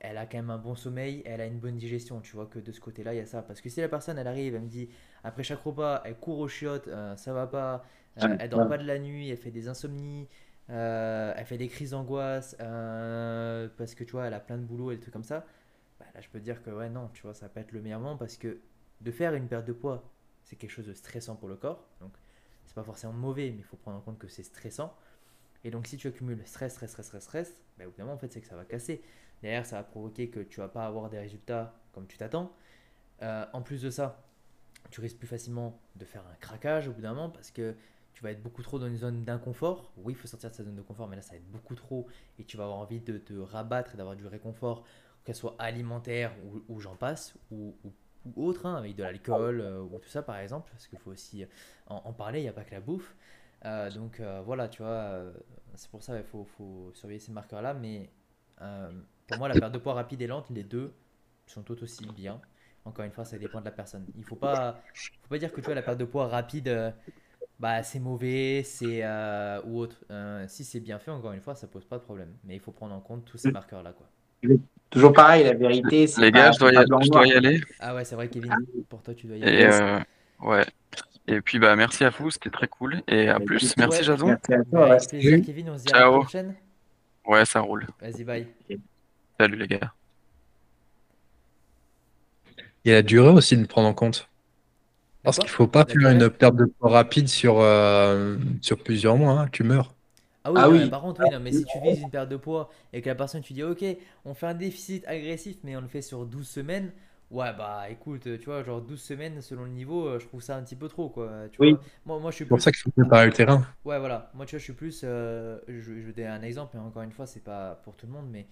elle 0.00 0.16
a 0.16 0.26
quand 0.26 0.38
même 0.38 0.50
un 0.50 0.58
bon 0.58 0.74
sommeil, 0.74 1.22
elle 1.24 1.40
a 1.40 1.46
une 1.46 1.58
bonne 1.58 1.76
digestion, 1.76 2.20
tu 2.20 2.34
vois, 2.36 2.46
que 2.46 2.58
de 2.58 2.72
ce 2.72 2.80
côté-là, 2.80 3.14
il 3.14 3.18
y 3.18 3.20
a 3.20 3.26
ça. 3.26 3.42
Parce 3.42 3.60
que 3.60 3.68
si 3.68 3.80
la 3.80 3.88
personne, 3.88 4.18
elle 4.18 4.26
arrive, 4.26 4.54
elle 4.54 4.62
me 4.62 4.68
dit, 4.68 4.88
après 5.24 5.42
chaque 5.42 5.60
repas, 5.60 6.02
elle 6.04 6.16
court 6.16 6.38
aux 6.38 6.48
chiottes, 6.48 6.88
euh, 6.88 7.16
ça 7.16 7.32
va 7.32 7.46
pas, 7.46 7.84
euh, 8.22 8.36
elle 8.38 8.48
dort 8.48 8.68
pas 8.68 8.78
de 8.78 8.86
la 8.86 8.98
nuit, 8.98 9.28
elle 9.28 9.36
fait 9.36 9.50
des 9.50 9.68
insomnies, 9.68 10.28
euh, 10.70 11.32
elle 11.36 11.46
fait 11.46 11.58
des 11.58 11.68
crises 11.68 11.90
d'angoisse, 11.90 12.56
parce 12.58 13.94
que 13.94 14.04
tu 14.04 14.12
vois, 14.12 14.26
elle 14.26 14.34
a 14.34 14.40
plein 14.40 14.58
de 14.58 14.64
boulot 14.64 14.92
et 14.92 14.96
des 14.96 15.00
trucs 15.00 15.12
comme 15.12 15.24
ça, 15.24 15.44
bah, 15.98 16.06
là, 16.14 16.20
je 16.20 16.28
peux 16.28 16.38
te 16.38 16.44
dire 16.44 16.62
que, 16.62 16.70
ouais, 16.70 16.88
non, 16.88 17.10
tu 17.12 17.22
vois, 17.22 17.34
ça 17.34 17.48
peut 17.48 17.60
être 17.60 17.72
le 17.72 17.82
meilleur 17.82 18.00
moment 18.00 18.16
parce 18.16 18.36
que 18.36 18.58
de 19.00 19.10
faire 19.10 19.34
une 19.34 19.48
perte 19.48 19.66
de 19.66 19.72
poids, 19.72 20.04
c'est 20.44 20.56
quelque 20.56 20.70
chose 20.70 20.86
de 20.86 20.94
stressant 20.94 21.36
pour 21.36 21.48
le 21.48 21.56
corps. 21.56 21.86
Donc, 22.00 22.12
c'est 22.66 22.74
pas 22.74 22.84
forcément 22.84 23.12
mauvais, 23.12 23.50
mais 23.50 23.58
il 23.58 23.64
faut 23.64 23.76
prendre 23.76 23.98
en 23.98 24.00
compte 24.00 24.18
que 24.18 24.28
c'est 24.28 24.42
stressant. 24.42 24.94
Et 25.64 25.70
donc, 25.70 25.86
si 25.86 25.96
tu 25.96 26.08
accumules 26.08 26.40
stress, 26.46 26.72
stress, 26.74 26.90
stress, 26.90 27.06
stress, 27.06 27.24
stress, 27.24 27.62
bah, 27.78 27.84
évidemment, 27.84 28.12
en 28.12 28.18
fait, 28.18 28.32
c'est 28.32 28.40
que 28.40 28.46
ça 28.46 28.56
va 28.56 28.64
casser. 28.64 29.02
Derrière, 29.42 29.66
ça 29.66 29.76
va 29.76 29.82
provoquer 29.84 30.30
que 30.30 30.40
tu 30.40 30.60
vas 30.60 30.68
pas 30.68 30.86
avoir 30.86 31.10
des 31.10 31.18
résultats 31.18 31.74
comme 31.92 32.06
tu 32.06 32.16
t'attends. 32.16 32.52
Euh, 33.22 33.44
en 33.52 33.62
plus 33.62 33.82
de 33.82 33.90
ça, 33.90 34.24
tu 34.90 35.00
risques 35.00 35.18
plus 35.18 35.26
facilement 35.26 35.80
de 35.96 36.04
faire 36.04 36.22
un 36.26 36.34
craquage 36.36 36.88
au 36.88 36.92
bout 36.92 37.00
d'un 37.00 37.14
moment 37.14 37.30
parce 37.30 37.50
que 37.50 37.74
tu 38.12 38.22
vas 38.22 38.32
être 38.32 38.42
beaucoup 38.42 38.62
trop 38.62 38.78
dans 38.78 38.86
une 38.86 38.96
zone 38.96 39.24
d'inconfort. 39.24 39.92
Oui, 39.96 40.12
il 40.12 40.16
faut 40.16 40.26
sortir 40.26 40.50
de 40.50 40.54
sa 40.54 40.64
zone 40.64 40.74
de 40.74 40.82
confort, 40.82 41.08
mais 41.08 41.16
là, 41.16 41.22
ça 41.22 41.32
va 41.32 41.36
être 41.36 41.50
beaucoup 41.50 41.74
trop 41.74 42.06
et 42.38 42.44
tu 42.44 42.56
vas 42.56 42.64
avoir 42.64 42.78
envie 42.78 43.00
de 43.00 43.18
te 43.18 43.34
rabattre 43.34 43.94
et 43.94 43.96
d'avoir 43.96 44.16
du 44.16 44.26
réconfort, 44.26 44.84
qu'elle 45.24 45.36
soit 45.36 45.54
alimentaire 45.58 46.34
ou, 46.68 46.80
j'en 46.80 46.96
passe, 46.96 47.34
ou, 47.50 47.76
ou 47.84 47.92
ou 48.24 48.46
autre, 48.46 48.66
hein, 48.66 48.76
avec 48.76 48.96
de 48.96 49.02
l'alcool 49.02 49.60
euh, 49.60 49.80
ou 49.80 49.98
tout 49.98 50.08
ça 50.08 50.22
par 50.22 50.38
exemple, 50.38 50.70
parce 50.72 50.86
qu'il 50.86 50.98
faut 50.98 51.10
aussi 51.10 51.46
en, 51.86 52.12
parler, 52.12 52.40
il 52.40 52.42
n'y 52.42 52.48
a 52.48 52.52
pas 52.52 52.64
que 52.64 52.74
la 52.74 52.80
bouffe. 52.80 53.14
Euh, 53.64 53.90
donc 53.90 54.20
euh, 54.20 54.40
voilà, 54.44 54.68
tu 54.68 54.82
vois, 54.82 55.24
c'est 55.74 55.90
pour 55.90 56.02
ça 56.02 56.16
qu'il 56.16 56.26
faut, 56.26 56.90
surveiller 56.94 57.20
ces 57.20 57.32
marqueurs-là, 57.32 57.74
mais 57.74 58.10
pour 59.26 59.38
moi, 59.38 59.48
la 59.48 59.54
perte 59.58 59.72
de 59.72 59.78
poids 59.78 59.94
rapide 59.94 60.22
et 60.22 60.26
lente, 60.26 60.50
les 60.50 60.64
deux 60.64 60.92
sont 61.46 61.62
tout 61.62 61.82
aussi 61.82 62.06
bien. 62.06 62.40
Encore 62.84 63.04
une 63.04 63.12
fois, 63.12 63.24
ça 63.24 63.38
dépend 63.38 63.60
de 63.60 63.64
la 63.66 63.70
personne. 63.70 64.06
Il 64.14 64.20
ne 64.20 64.24
faut 64.24 64.36
pas, 64.36 64.80
faut 64.94 65.28
pas 65.28 65.38
dire 65.38 65.52
que 65.52 65.60
tu 65.60 65.66
vois, 65.66 65.74
la 65.74 65.82
perte 65.82 65.98
de 65.98 66.04
poids 66.04 66.28
rapide, 66.28 66.94
bah, 67.58 67.82
c'est 67.82 68.00
mauvais, 68.00 68.62
c'est 68.64 69.04
ou 69.64 69.78
autre. 69.78 70.04
si 70.48 70.64
c'est 70.64 70.80
bien 70.80 70.98
fait, 70.98 71.10
encore 71.10 71.32
une 71.32 71.40
fois, 71.40 71.54
ça 71.54 71.66
pose 71.66 71.84
pas 71.84 71.98
de 71.98 72.04
problème. 72.04 72.34
Mais 72.44 72.54
il 72.54 72.60
faut 72.60 72.72
prendre 72.72 72.94
en 72.94 73.00
compte 73.00 73.24
tous 73.24 73.38
ces 73.38 73.50
marqueurs-là. 73.50 73.92
quoi. 73.92 74.08
Toujours 74.90 75.12
pareil, 75.12 75.44
la 75.44 75.54
vérité. 75.54 76.06
c'est 76.06 76.20
Les 76.20 76.32
gars, 76.32 76.50
je 76.52 76.58
dois, 76.58 77.26
y, 77.26 77.32
aller. 77.32 77.60
Ah 77.78 77.94
ouais, 77.94 78.04
c'est 78.04 78.14
vrai, 78.14 78.28
Kevin. 78.28 78.54
Pour 78.88 79.02
toi, 79.02 79.14
tu 79.14 79.26
dois 79.26 79.36
y 79.36 79.42
aller. 79.42 79.62
Et 79.62 79.66
euh, 79.66 79.98
ouais. 80.40 80.64
Et 81.26 81.42
puis, 81.42 81.58
bah, 81.58 81.76
merci 81.76 82.04
à 82.04 82.10
vous, 82.10 82.30
c'était 82.30 82.48
très 82.50 82.68
cool. 82.68 83.02
Et 83.06 83.28
à 83.28 83.38
plus. 83.38 83.76
Merci, 83.76 84.02
Jason. 84.02 84.28
Merci 84.28 84.54
à 84.54 84.64
toi. 84.64 84.96
plaisir, 84.96 85.40
Kevin. 85.44 85.70
On 85.70 85.78
se 85.78 85.84
dit 85.84 85.92
à 85.92 86.00
la 86.00 86.10
prochaine. 86.10 86.54
Ouais, 87.26 87.44
ça 87.44 87.60
roule. 87.60 87.86
Vas-y, 88.00 88.24
bye. 88.24 88.46
Salut, 89.38 89.56
les 89.56 89.66
gars. 89.66 89.92
Il 92.84 92.88
y 92.88 92.92
a 92.92 92.96
la 92.96 93.02
durée 93.02 93.28
aussi 93.28 93.56
de 93.56 93.66
prendre 93.66 93.88
en 93.88 93.94
compte. 93.94 94.28
Parce 95.22 95.36
qu'il 95.36 95.46
ne 95.46 95.50
faut 95.50 95.66
pas 95.66 95.84
faire 95.84 96.10
une 96.10 96.30
perte 96.30 96.56
de 96.56 96.64
poids 96.64 96.90
rapide 96.90 97.28
sur, 97.28 97.60
euh, 97.60 98.38
sur 98.62 98.82
plusieurs 98.82 99.16
mois. 99.16 99.40
Hein. 99.40 99.48
Tu 99.52 99.62
meurs. 99.62 99.92
Ah 100.56 100.68
oui, 100.68 100.80
ah 100.84 100.88
par 100.88 101.02
contre, 101.02 101.22
oui, 101.24 101.30
non, 101.32 101.40
mais 101.40 101.52
si 101.52 101.64
tu 101.64 101.80
vises 101.80 102.00
une 102.00 102.10
perte 102.10 102.28
de 102.28 102.36
poids 102.36 102.70
et 102.92 103.00
que 103.00 103.08
la 103.08 103.14
personne, 103.14 103.42
tu 103.42 103.52
dis, 103.52 103.62
ok, 103.62 103.84
on 104.24 104.34
fait 104.34 104.46
un 104.46 104.54
déficit 104.54 105.06
agressif, 105.06 105.56
mais 105.64 105.76
on 105.76 105.80
le 105.80 105.88
fait 105.88 106.02
sur 106.02 106.24
12 106.26 106.46
semaines, 106.46 106.92
ouais, 107.30 107.52
bah 107.56 107.86
écoute, 107.90 108.22
tu 108.22 108.44
vois, 108.44 108.62
genre 108.62 108.80
12 108.80 109.00
semaines 109.00 109.40
selon 109.40 109.64
le 109.64 109.70
niveau, 109.70 110.06
euh, 110.06 110.18
je 110.18 110.26
trouve 110.26 110.40
ça 110.40 110.56
un 110.56 110.62
petit 110.62 110.76
peu 110.76 110.88
trop, 110.88 111.08
quoi. 111.08 111.30
Tu 111.52 111.60
oui. 111.60 111.76
moi, 112.06 112.18
moi, 112.18 112.30
je 112.30 112.36
suis 112.36 112.44
pour 112.44 112.60
ça 112.60 112.70
qu'il 112.70 112.80
faut 112.80 112.90
préparer 112.90 113.26
le 113.26 113.32
terrain. 113.32 113.66
Ouais, 113.84 113.98
voilà. 113.98 114.30
Moi, 114.34 114.46
tu 114.46 114.54
vois, 114.54 114.58
je 114.58 114.64
suis 114.64 114.72
plus. 114.72 115.02
Euh, 115.04 115.58
je, 115.68 115.80
je 115.80 115.92
vais 115.92 116.12
donner 116.12 116.28
un 116.28 116.42
exemple, 116.42 116.76
et 116.76 116.80
encore 116.80 117.02
une 117.02 117.12
fois, 117.12 117.26
c'est 117.26 117.44
pas 117.44 117.80
pour 117.84 117.96
tout 117.96 118.06
le 118.06 118.12
monde, 118.12 118.28
mais 118.30 118.46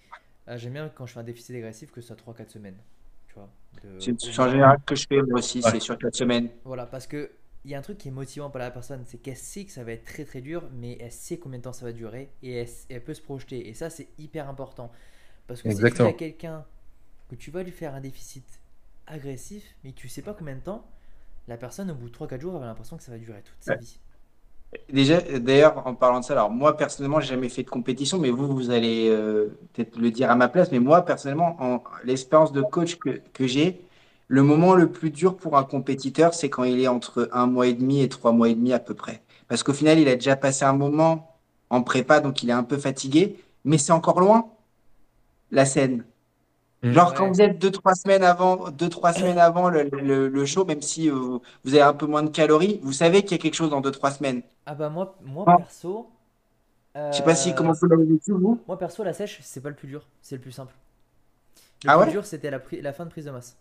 euh, 0.49 0.57
j'aime 0.57 0.73
bien 0.73 0.89
quand 0.93 1.05
je 1.05 1.13
fais 1.13 1.19
un 1.19 1.23
déficit 1.23 1.55
agressif 1.55 1.91
que 1.91 2.01
ce 2.01 2.07
soit 2.07 2.33
3-4 2.33 2.49
semaines. 2.49 2.77
Tu 3.27 3.33
vois. 3.35 3.49
C'est 3.99 4.39
en 4.39 4.49
général 4.49 4.79
que 4.85 4.95
je 4.95 5.05
fais 5.07 5.21
moi 5.21 5.39
aussi, 5.39 5.61
c'est 5.61 5.79
sur 5.79 5.97
4 5.97 6.15
semaines. 6.15 6.49
Voilà, 6.63 6.85
parce 6.85 7.05
que 7.05 7.29
il 7.67 7.71
y 7.71 7.75
a 7.75 7.79
un 7.79 7.81
truc 7.81 7.97
qui 7.97 8.07
est 8.07 8.11
motivant 8.11 8.49
pour 8.49 8.59
la 8.59 8.71
personne, 8.71 9.03
c'est 9.05 9.17
qu'elle 9.17 9.35
sait 9.35 9.65
que 9.65 9.73
ça 9.73 9.83
va 9.83 9.91
être 9.91 10.05
très 10.05 10.23
très 10.23 10.39
dur, 10.39 10.63
mais 10.79 10.97
elle 11.01 11.11
sait 11.11 11.37
combien 11.37 11.59
de 11.59 11.63
temps 11.63 11.73
ça 11.73 11.85
va 11.85 11.91
durer 11.91 12.29
et 12.41 12.65
elle, 12.89 13.03
peut 13.03 13.13
se 13.13 13.21
projeter. 13.21 13.67
Et 13.67 13.73
ça, 13.73 13.89
c'est 13.89 14.07
hyper 14.17 14.47
important. 14.47 14.89
Parce 15.47 15.61
que 15.61 15.69
si 15.69 15.93
tu 15.93 16.01
à 16.01 16.13
quelqu'un 16.13 16.63
que 17.29 17.35
tu 17.35 17.51
vas 17.51 17.63
lui 17.63 17.73
faire 17.73 17.93
un 17.93 17.99
déficit 17.99 18.45
agressif, 19.05 19.65
mais 19.83 19.91
tu 19.91 20.07
sais 20.07 20.21
pas 20.21 20.33
combien 20.33 20.55
de 20.55 20.61
temps, 20.61 20.85
la 21.49 21.57
personne, 21.57 21.91
au 21.91 21.95
bout 21.95 22.09
de 22.09 22.15
3-4 22.15 22.39
jours, 22.39 22.55
elle 22.55 22.63
a 22.63 22.67
l'impression 22.67 22.95
que 22.95 23.03
ça 23.03 23.11
va 23.11 23.17
durer 23.17 23.41
toute 23.43 23.57
sa 23.59 23.75
vie. 23.75 23.99
Déjà, 24.89 25.19
d'ailleurs, 25.19 25.85
en 25.85 25.93
parlant 25.93 26.21
de 26.21 26.25
ça, 26.25 26.33
alors 26.33 26.49
moi 26.49 26.77
personnellement, 26.77 27.19
j'ai 27.19 27.27
jamais 27.27 27.49
fait 27.49 27.63
de 27.63 27.69
compétition, 27.69 28.17
mais 28.17 28.29
vous, 28.29 28.47
vous 28.47 28.69
allez 28.69 29.09
euh, 29.09 29.57
peut-être 29.73 29.97
le 29.97 30.09
dire 30.09 30.31
à 30.31 30.35
ma 30.35 30.47
place, 30.47 30.71
mais 30.71 30.79
moi 30.79 31.01
personnellement, 31.03 31.57
en 31.59 31.83
l'expérience 32.05 32.53
de 32.53 32.61
coach 32.61 32.95
que, 32.95 33.21
que 33.33 33.45
j'ai, 33.45 33.81
le 34.27 34.43
moment 34.43 34.75
le 34.75 34.91
plus 34.91 35.09
dur 35.09 35.37
pour 35.37 35.57
un 35.57 35.63
compétiteur, 35.63 36.33
c'est 36.33 36.49
quand 36.49 36.63
il 36.63 36.79
est 36.81 36.87
entre 36.87 37.29
un 37.31 37.47
mois 37.47 37.67
et 37.67 37.73
demi 37.73 38.01
et 38.01 38.09
trois 38.09 38.31
mois 38.31 38.49
et 38.49 38.55
demi 38.55 38.73
à 38.73 38.79
peu 38.79 38.93
près. 38.93 39.21
Parce 39.47 39.63
qu'au 39.63 39.73
final, 39.73 39.99
il 39.99 40.07
a 40.09 40.15
déjà 40.15 40.35
passé 40.35 40.65
un 40.65 40.73
moment 40.73 41.37
en 41.69 41.81
prépa, 41.81 42.19
donc 42.19 42.43
il 42.43 42.49
est 42.49 42.53
un 42.53 42.63
peu 42.63 42.77
fatigué, 42.77 43.41
mais 43.63 43.77
c'est 43.77 43.93
encore 43.93 44.19
loin, 44.19 44.49
la 45.51 45.65
scène. 45.65 46.03
Mmh. 46.83 46.91
Genre 46.91 47.13
quand 47.13 47.27
vous 47.29 47.41
êtes 47.41 47.57
deux, 47.57 47.71
trois 47.71 47.95
semaines 47.95 48.23
avant, 48.23 48.69
deux, 48.69 48.89
trois 48.89 49.13
semaines 49.13 49.39
avant 49.39 49.69
le, 49.69 50.45
show, 50.45 50.65
même 50.65 50.81
si 50.81 51.09
euh, 51.09 51.39
vous 51.63 51.73
avez 51.73 51.81
un 51.81 51.93
peu 51.93 52.05
moins 52.05 52.23
de 52.23 52.29
calories, 52.29 52.79
vous 52.83 52.93
savez 52.93 53.23
qu'il 53.23 53.31
y 53.31 53.39
a 53.39 53.41
quelque 53.41 53.55
chose 53.55 53.69
dans 53.69 53.81
deux, 53.81 53.91
trois 53.91 54.11
semaines. 54.11 54.41
Ah 54.65 54.75
bah 54.75 54.89
moi, 54.89 55.15
moi 55.23 55.45
ah. 55.47 55.57
perso. 55.57 56.09
Je 56.95 57.15
sais 57.15 57.23
pas 57.23 57.35
si 57.35 57.53
comment 57.53 57.73
vous 57.73 57.87
l'avez 57.87 58.05
vécu, 58.05 58.31
vous? 58.31 58.59
Moi 58.67 58.77
perso, 58.77 59.03
la 59.03 59.13
sèche, 59.13 59.39
c'est 59.43 59.61
pas 59.61 59.69
le 59.69 59.75
plus 59.75 59.87
dur, 59.87 60.07
c'est 60.21 60.35
le 60.35 60.41
plus 60.41 60.51
simple. 60.51 60.73
Le 61.83 61.91
ah 61.91 61.99
plus 61.99 62.11
dur, 62.11 62.25
c'était 62.25 62.49
la, 62.49 62.59
la 62.81 62.93
fin 62.93 63.05
de 63.05 63.11
prise 63.11 63.25
de 63.25 63.31
masse. 63.31 63.55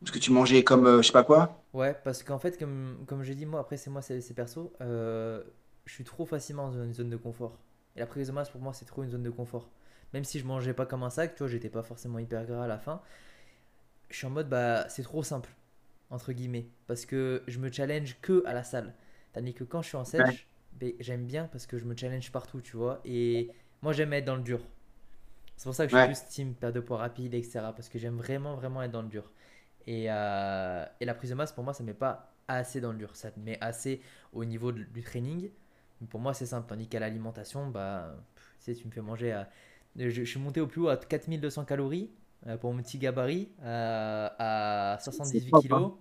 Parce 0.00 0.12
que 0.12 0.18
tu 0.18 0.30
mangeais 0.30 0.62
comme 0.62 0.86
euh, 0.86 1.02
je 1.02 1.08
sais 1.08 1.12
pas 1.12 1.24
quoi 1.24 1.62
Ouais, 1.72 1.94
parce 2.04 2.22
qu'en 2.22 2.38
fait, 2.38 2.58
comme, 2.58 3.04
comme 3.06 3.22
j'ai 3.22 3.34
dit, 3.34 3.46
moi, 3.46 3.60
après, 3.60 3.76
c'est 3.76 3.90
moi, 3.90 4.02
c'est 4.02 4.34
perso, 4.34 4.72
euh, 4.80 5.42
je 5.86 5.92
suis 5.92 6.04
trop 6.04 6.24
facilement 6.24 6.68
dans 6.70 6.84
une 6.84 6.94
zone 6.94 7.10
de 7.10 7.16
confort. 7.16 7.58
Et 7.96 8.00
la 8.00 8.06
prise 8.06 8.28
de 8.28 8.32
masse, 8.32 8.50
pour 8.50 8.60
moi, 8.60 8.72
c'est 8.72 8.84
trop 8.84 9.02
une 9.02 9.10
zone 9.10 9.22
de 9.22 9.30
confort. 9.30 9.68
Même 10.14 10.24
si 10.24 10.38
je 10.38 10.44
mangeais 10.44 10.72
pas 10.72 10.86
comme 10.86 11.02
un 11.02 11.10
sac, 11.10 11.34
tu 11.34 11.38
vois, 11.40 11.48
j'étais 11.48 11.68
pas 11.68 11.82
forcément 11.82 12.18
hyper 12.18 12.46
gras 12.46 12.64
à 12.64 12.66
la 12.66 12.78
fin. 12.78 13.00
Je 14.08 14.16
suis 14.16 14.26
en 14.26 14.30
mode, 14.30 14.48
bah, 14.48 14.88
c'est 14.88 15.02
trop 15.02 15.22
simple, 15.22 15.50
entre 16.10 16.32
guillemets. 16.32 16.68
Parce 16.86 17.04
que 17.04 17.42
je 17.46 17.58
me 17.58 17.70
challenge 17.70 18.16
que 18.22 18.42
à 18.46 18.54
la 18.54 18.62
salle. 18.62 18.94
Tandis 19.32 19.52
que 19.52 19.64
quand 19.64 19.82
je 19.82 19.88
suis 19.88 19.96
en 19.96 20.04
sèche, 20.04 20.48
ben, 20.72 20.92
j'aime 21.00 21.26
bien 21.26 21.44
parce 21.52 21.66
que 21.66 21.76
je 21.78 21.84
me 21.84 21.94
challenge 21.96 22.30
partout, 22.32 22.60
tu 22.60 22.76
vois. 22.76 23.00
Et 23.04 23.50
moi, 23.82 23.92
j'aime 23.92 24.12
être 24.12 24.24
dans 24.24 24.36
le 24.36 24.42
dur. 24.42 24.60
C'est 25.56 25.64
pour 25.64 25.74
ça 25.74 25.86
que 25.86 25.92
je 25.92 25.96
suis 25.96 26.06
plus 26.06 26.24
team 26.28 26.54
perte 26.54 26.74
de 26.74 26.80
poids 26.80 26.98
rapide, 26.98 27.34
etc. 27.34 27.60
Parce 27.76 27.88
que 27.88 27.98
j'aime 27.98 28.16
vraiment, 28.16 28.54
vraiment 28.54 28.82
être 28.82 28.92
dans 28.92 29.02
le 29.02 29.08
dur. 29.08 29.30
Et, 29.88 30.04
euh, 30.10 30.84
et, 31.00 31.06
la 31.06 31.14
prise 31.14 31.30
de 31.30 31.34
masse, 31.34 31.50
pour 31.50 31.64
moi, 31.64 31.72
ça 31.72 31.82
ne 31.82 31.88
met 31.88 31.94
pas 31.94 32.34
assez 32.46 32.78
dans 32.78 32.92
le 32.92 32.98
dur. 32.98 33.16
Ça 33.16 33.30
te 33.30 33.40
met 33.40 33.56
assez 33.62 34.02
au 34.34 34.44
niveau 34.44 34.70
du 34.70 35.02
training. 35.02 35.48
pour 36.10 36.20
moi, 36.20 36.34
c'est 36.34 36.44
simple. 36.44 36.68
Tandis 36.68 36.88
qu'à 36.88 37.00
l'alimentation, 37.00 37.68
bah, 37.68 38.14
tu 38.36 38.42
sais, 38.58 38.74
tu 38.74 38.86
me 38.86 38.92
fais 38.92 39.00
manger 39.00 39.32
à. 39.32 39.48
Je, 39.96 40.22
suis 40.24 40.38
monté 40.38 40.60
au 40.60 40.66
plus 40.66 40.82
haut 40.82 40.88
à 40.88 40.98
4200 40.98 41.64
calories 41.64 42.10
euh, 42.46 42.58
pour 42.58 42.72
mon 42.72 42.82
petit 42.82 42.98
gabarit 42.98 43.48
euh, 43.62 44.28
à 44.38 44.98
78 45.00 45.50
kg. 45.50 45.72
Hein. 45.72 45.94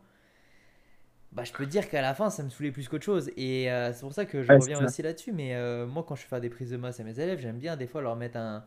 Bah, 1.32 1.46
je 1.46 1.54
peux 1.54 1.66
dire 1.66 1.90
qu'à 1.90 2.02
la 2.02 2.14
fin, 2.14 2.30
ça 2.30 2.44
me 2.44 2.50
saoulait 2.50 2.72
plus 2.72 2.90
qu'autre 2.90 3.06
chose. 3.06 3.32
Et 3.38 3.70
c'est 3.94 4.02
pour 4.02 4.12
ça 4.12 4.26
que 4.26 4.44
je 4.44 4.52
reviens 4.52 4.84
aussi 4.84 5.02
là-dessus. 5.02 5.32
Mais 5.32 5.56
moi, 5.86 6.04
quand 6.06 6.16
je 6.16 6.26
fais 6.26 6.42
des 6.42 6.50
prises 6.50 6.72
de 6.72 6.78
masse 6.78 7.00
à 7.00 7.06
mes 7.06 7.18
élèves, 7.18 7.40
j'aime 7.40 7.58
bien 7.58 7.78
des 7.78 7.88
fois 7.88 8.02
leur 8.02 8.18
mettre 8.18 8.36
un, 8.38 8.66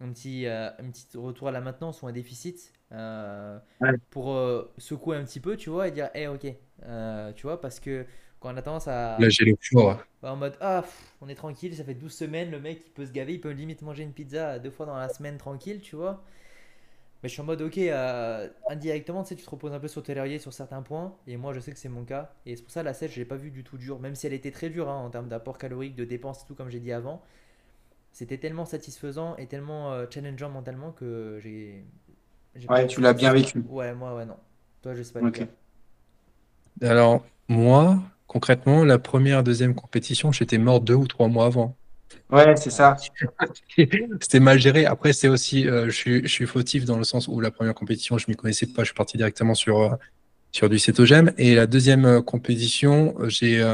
un 0.00 0.08
petit, 0.08 0.44
un 0.48 0.90
petit 0.90 1.06
retour 1.16 1.46
à 1.46 1.52
la 1.52 1.60
maintenance 1.60 2.02
ou 2.02 2.08
un 2.08 2.12
déficit 2.12 2.72
pour 4.10 4.36
secouer 4.78 5.16
un 5.16 5.24
petit 5.24 5.40
peu, 5.40 5.56
tu 5.56 5.70
vois, 5.70 5.88
et 5.88 5.90
dire, 5.90 6.08
hé, 6.14 6.20
hey, 6.20 6.26
ok, 6.28 7.34
tu 7.34 7.42
vois, 7.42 7.60
parce 7.60 7.80
que 7.80 8.06
quand 8.40 8.52
on 8.52 8.56
a 8.56 8.62
tendance 8.62 8.88
à. 8.88 9.16
Là, 9.18 9.28
j'ai 9.28 9.44
le 9.44 9.56
four. 9.60 9.96
En 10.22 10.36
mode, 10.36 10.56
ah, 10.60 10.84
on 11.20 11.28
est 11.28 11.34
tranquille, 11.34 11.74
ça 11.74 11.84
fait 11.84 11.94
12 11.94 12.12
semaines, 12.12 12.50
le 12.50 12.60
mec, 12.60 12.82
il 12.86 12.92
peut 12.92 13.06
se 13.06 13.12
gaver, 13.12 13.34
il 13.34 13.40
peut 13.40 13.50
limite 13.50 13.82
manger 13.82 14.02
une 14.02 14.12
pizza 14.12 14.58
deux 14.58 14.70
fois 14.70 14.86
dans 14.86 14.96
la 14.96 15.08
semaine 15.08 15.38
tranquille, 15.38 15.80
tu 15.80 15.96
vois. 15.96 16.22
Mais 17.22 17.28
je 17.28 17.32
suis 17.32 17.40
en 17.40 17.44
mode, 17.44 17.62
ok, 17.62 17.78
euh, 17.78 18.48
indirectement, 18.68 19.22
tu 19.22 19.30
sais, 19.30 19.36
tu 19.36 19.44
te 19.44 19.50
reposes 19.50 19.72
un 19.72 19.80
peu 19.80 19.88
sur 19.88 20.02
tes 20.02 20.14
lauriers 20.14 20.38
sur 20.38 20.52
certains 20.52 20.82
points. 20.82 21.16
Et 21.26 21.36
moi, 21.36 21.52
je 21.54 21.60
sais 21.60 21.72
que 21.72 21.78
c'est 21.78 21.88
mon 21.88 22.04
cas. 22.04 22.34
Et 22.44 22.56
c'est 22.56 22.62
pour 22.62 22.70
ça, 22.70 22.82
la 22.82 22.92
sèche, 22.92 23.14
je 23.14 23.18
l'ai 23.20 23.24
pas 23.24 23.36
vu 23.36 23.50
du 23.50 23.64
tout 23.64 23.78
dur. 23.78 23.98
Même 24.00 24.14
si 24.14 24.26
elle 24.26 24.34
était 24.34 24.50
très 24.50 24.68
dure 24.68 24.88
hein, 24.90 24.98
en 24.98 25.10
termes 25.10 25.28
d'apport 25.28 25.58
calorique, 25.58 25.96
de 25.96 26.04
dépenses 26.04 26.42
et 26.42 26.46
tout, 26.46 26.54
comme 26.54 26.68
j'ai 26.68 26.80
dit 26.80 26.92
avant. 26.92 27.22
C'était 28.12 28.38
tellement 28.38 28.64
satisfaisant 28.64 29.36
et 29.36 29.46
tellement 29.46 29.92
euh, 29.92 30.06
challengeant 30.10 30.50
mentalement 30.50 30.92
que 30.92 31.38
j'ai. 31.42 31.84
Ouais, 32.68 32.86
tu 32.86 33.00
l'as 33.00 33.12
bien 33.12 33.32
vécu. 33.32 33.62
Ouais, 33.68 33.94
moi, 33.94 34.14
ouais, 34.14 34.24
non. 34.24 34.36
Toi, 34.82 34.94
je 34.94 35.02
sais 35.02 35.12
pas. 35.12 35.20
Ok. 35.20 35.46
Alors, 36.82 37.24
moi, 37.48 38.02
concrètement, 38.26 38.84
la 38.84 38.98
première, 38.98 39.42
deuxième 39.42 39.74
compétition, 39.74 40.32
j'étais 40.32 40.58
mort 40.58 40.80
deux 40.80 40.94
ou 40.94 41.06
trois 41.06 41.28
mois 41.28 41.46
avant. 41.46 41.76
Ouais, 42.30 42.56
c'est 42.56 42.70
ça. 42.70 42.96
C'était 44.20 44.40
mal 44.40 44.58
géré. 44.58 44.84
Après, 44.84 45.12
c'est 45.12 45.28
aussi, 45.28 45.68
euh, 45.68 45.90
je, 45.90 46.26
suis, 46.26 46.46
fautif 46.46 46.84
dans 46.84 46.98
le 46.98 47.04
sens 47.04 47.28
où 47.28 47.40
la 47.40 47.50
première 47.50 47.74
compétition, 47.74 48.18
je 48.18 48.26
m'y 48.28 48.36
connaissais 48.36 48.66
pas. 48.66 48.82
Je 48.82 48.86
suis 48.86 48.94
parti 48.94 49.16
directement 49.16 49.54
sur, 49.54 49.80
euh, 49.80 49.90
sur 50.52 50.68
du 50.68 50.78
cétogène. 50.78 51.34
Et 51.38 51.54
la 51.54 51.66
deuxième 51.66 52.04
euh, 52.04 52.22
compétition, 52.22 53.14
j'ai 53.28 53.64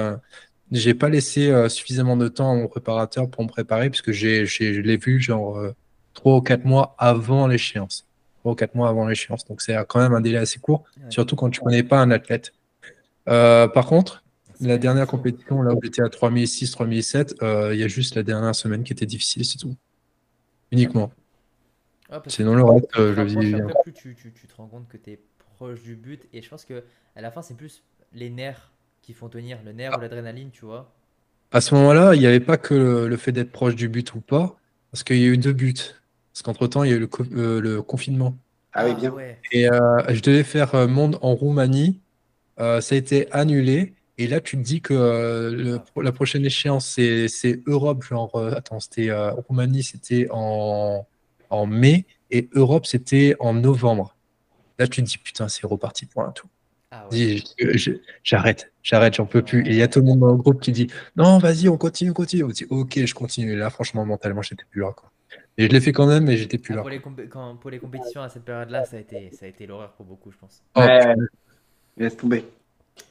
j'ai 0.70 0.94
pas 0.94 1.10
laissé 1.10 1.52
suffisamment 1.68 2.16
de 2.16 2.28
temps 2.28 2.50
à 2.50 2.54
mon 2.54 2.66
préparateur 2.66 3.28
pour 3.28 3.44
me 3.44 3.48
préparer, 3.48 3.90
puisque 3.90 4.12
j'ai, 4.12 4.46
je 4.46 4.80
l'ai 4.80 4.96
vu 4.96 5.20
genre 5.20 5.60
trois 6.14 6.36
ou 6.36 6.40
quatre 6.40 6.64
mois 6.64 6.94
avant 6.98 7.46
l'échéance. 7.46 8.06
Trois 8.42 8.52
ou 8.52 8.54
quatre 8.54 8.74
mois 8.74 8.88
avant 8.88 9.06
l'échéance. 9.06 9.44
Donc, 9.46 9.62
c'est 9.62 9.76
quand 9.88 10.00
même 10.00 10.14
un 10.14 10.20
délai 10.20 10.38
assez 10.38 10.58
court, 10.58 10.84
surtout 11.08 11.36
quand 11.36 11.50
tu 11.50 11.60
connais 11.60 11.82
pas 11.82 12.00
un 12.00 12.10
athlète. 12.10 12.52
par 13.24 13.86
contre, 13.86 14.22
la 14.62 14.78
dernière 14.78 15.06
compétition, 15.06 15.62
là 15.62 15.74
où 15.74 15.80
j'étais 15.82 16.02
à 16.02 16.08
3006, 16.08 16.70
3007, 16.70 17.42
euh, 17.42 17.74
il 17.74 17.80
y 17.80 17.84
a 17.84 17.88
juste 17.88 18.14
la 18.14 18.22
dernière 18.22 18.54
semaine 18.54 18.84
qui 18.84 18.92
était 18.92 19.06
difficile, 19.06 19.44
c'est 19.44 19.58
tout. 19.58 19.76
Uniquement. 20.70 21.12
Ah, 22.10 22.22
Sinon, 22.26 22.54
le 22.54 22.64
reste, 22.64 22.86
euh, 22.98 23.14
je 23.14 23.20
le 23.20 23.40
vis 23.40 23.54
bien. 23.54 23.66
Plus 23.82 23.92
tu, 23.92 24.14
tu, 24.14 24.32
tu, 24.32 24.46
te 24.46 24.54
rends 24.54 24.66
compte 24.66 24.88
que 24.88 24.96
tu 24.96 25.10
es 25.10 25.20
proche 25.56 25.82
du 25.82 25.96
but. 25.96 26.28
Et 26.32 26.42
je 26.42 26.48
pense 26.48 26.64
que 26.64 26.84
à 27.16 27.20
la 27.20 27.30
fin, 27.30 27.42
c'est 27.42 27.56
plus 27.56 27.82
les 28.12 28.30
nerfs 28.30 28.70
qui 29.00 29.12
font 29.14 29.28
tenir, 29.28 29.58
le 29.64 29.72
nerf 29.72 29.92
ou 29.92 29.96
ah. 29.98 30.02
l'adrénaline, 30.02 30.50
tu 30.50 30.64
vois. 30.64 30.92
À 31.50 31.60
ce 31.60 31.74
moment-là, 31.74 32.14
il 32.14 32.20
n'y 32.20 32.26
avait 32.26 32.40
pas 32.40 32.56
que 32.56 32.74
le, 32.74 33.16
fait 33.16 33.32
d'être 33.32 33.52
proche 33.52 33.74
du 33.74 33.88
but 33.88 34.14
ou 34.14 34.20
pas, 34.20 34.56
parce 34.90 35.04
qu'il 35.04 35.18
y 35.18 35.24
a 35.24 35.28
eu 35.28 35.38
deux 35.38 35.52
buts. 35.52 35.74
Parce 36.32 36.42
qu'entre-temps, 36.42 36.84
il 36.84 36.90
y 36.90 36.92
a 36.94 36.96
eu 36.96 37.00
le, 37.00 37.08
euh, 37.32 37.60
le 37.60 37.82
confinement. 37.82 38.36
Ah 38.72 38.86
oui, 38.86 38.94
bien. 38.94 39.14
Et 39.52 39.64
je 39.64 40.22
devais 40.22 40.44
faire 40.44 40.88
monde 40.88 41.18
en 41.20 41.34
Roumanie. 41.34 42.00
ça 42.58 42.76
a 42.76 42.94
été 42.94 43.30
annulé. 43.32 43.94
Et 44.18 44.26
là, 44.26 44.40
tu 44.40 44.56
te 44.56 44.62
dis 44.62 44.80
que 44.80 44.94
euh, 44.94 45.78
la 45.96 46.12
prochaine 46.12 46.44
échéance, 46.44 46.86
c'est 46.86 47.60
Europe, 47.66 48.04
genre, 48.04 48.34
euh, 48.36 48.52
attends, 48.52 48.78
c'était 48.78 49.10
euh, 49.10 49.32
Roumanie, 49.32 49.82
c'était 49.82 50.28
en, 50.30 51.06
en 51.50 51.66
mai, 51.66 52.04
et 52.30 52.48
Europe, 52.52 52.86
c'était 52.86 53.34
en 53.40 53.54
novembre. 53.54 54.16
Là, 54.78 54.86
tu 54.86 55.02
te 55.02 55.06
dis, 55.08 55.18
putain, 55.18 55.48
c'est 55.48 55.66
reparti 55.66 56.06
pour 56.06 56.22
un 56.22 56.32
tout. 56.32 56.46
Ah 56.90 57.08
j'arrête, 58.22 58.70
j'arrête, 58.82 59.14
j'en 59.14 59.24
peux 59.24 59.42
plus. 59.42 59.66
Et 59.66 59.70
il 59.70 59.76
y 59.76 59.82
a 59.82 59.88
tout 59.88 60.00
le 60.00 60.04
monde 60.04 60.20
dans 60.20 60.32
le 60.32 60.36
groupe 60.36 60.60
qui 60.60 60.72
dit, 60.72 60.88
non, 61.16 61.38
vas-y, 61.38 61.68
on 61.70 61.78
continue, 61.78 62.12
continue. 62.12 62.44
On 62.44 62.48
dit, 62.48 62.66
ok, 62.68 63.04
je 63.06 63.14
continue. 63.14 63.52
Et 63.52 63.56
là, 63.56 63.70
franchement, 63.70 64.04
mentalement, 64.04 64.42
j'étais 64.42 64.64
plus 64.70 64.82
là. 64.82 64.92
Quoi. 64.94 65.10
Et 65.58 65.66
je 65.66 65.72
l'ai 65.72 65.80
fait 65.80 65.92
quand 65.92 66.06
même, 66.06 66.24
mais 66.24 66.36
j'étais 66.36 66.58
plus 66.58 66.72
ah, 66.72 66.76
là. 66.76 66.80
Pour 66.82 66.90
les, 66.90 67.00
pour 67.00 67.70
les, 67.70 67.78
compétitions 67.78 68.22
à 68.22 68.28
cette 68.28 68.44
période-là, 68.44 68.84
ça 68.84 68.96
a 68.96 69.00
été, 69.00 69.30
ça 69.32 69.46
a 69.46 69.48
été 69.48 69.66
l'horreur 69.66 69.92
pour 69.92 70.06
beaucoup, 70.06 70.30
je 70.30 70.38
pense. 70.38 70.62
Ouais, 70.76 71.14
laisse 71.96 72.16
tomber. 72.16 72.44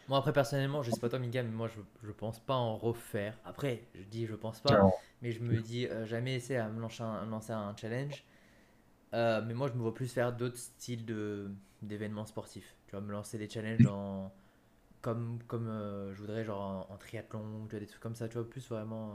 Moi, 0.07 0.17
après, 0.17 0.33
personnellement, 0.33 0.83
je 0.83 0.91
sais 0.91 0.99
pas 0.99 1.09
toi, 1.09 1.19
Mika, 1.19 1.43
mais 1.43 1.51
moi, 1.51 1.67
je, 1.67 2.07
je 2.07 2.11
pense 2.11 2.39
pas 2.39 2.55
en 2.55 2.77
refaire. 2.77 3.37
Après, 3.45 3.83
je 3.95 4.03
dis 4.03 4.25
je 4.25 4.35
pense 4.35 4.59
pas, 4.59 4.91
mais 5.21 5.31
je 5.31 5.41
me 5.41 5.57
dis 5.57 5.87
euh, 5.87 6.05
jamais 6.05 6.35
essayer 6.35 6.59
à 6.59 6.67
me 6.67 6.79
lancer 6.81 7.03
un, 7.03 7.25
lancer 7.25 7.53
un 7.53 7.75
challenge. 7.75 8.23
Euh, 9.13 9.41
mais 9.45 9.53
moi, 9.53 9.67
je 9.67 9.73
me 9.73 9.81
vois 9.81 9.93
plus 9.93 10.11
faire 10.11 10.33
d'autres 10.33 10.57
styles 10.57 11.05
de, 11.05 11.51
d'événements 11.81 12.25
sportifs. 12.25 12.75
Tu 12.87 12.91
vois, 12.91 13.01
me 13.01 13.11
lancer 13.11 13.37
des 13.37 13.49
challenges 13.49 13.85
en, 13.87 14.31
comme, 15.01 15.39
comme 15.47 15.67
euh, 15.67 16.13
je 16.13 16.21
voudrais, 16.21 16.43
genre 16.43 16.87
en, 16.89 16.97
triathlon, 16.97 17.65
tu 17.65 17.71
vois, 17.71 17.79
des 17.79 17.87
trucs 17.87 18.01
comme 18.01 18.15
ça, 18.15 18.27
tu 18.27 18.37
vois, 18.37 18.49
plus 18.49 18.67
vraiment 18.69 19.13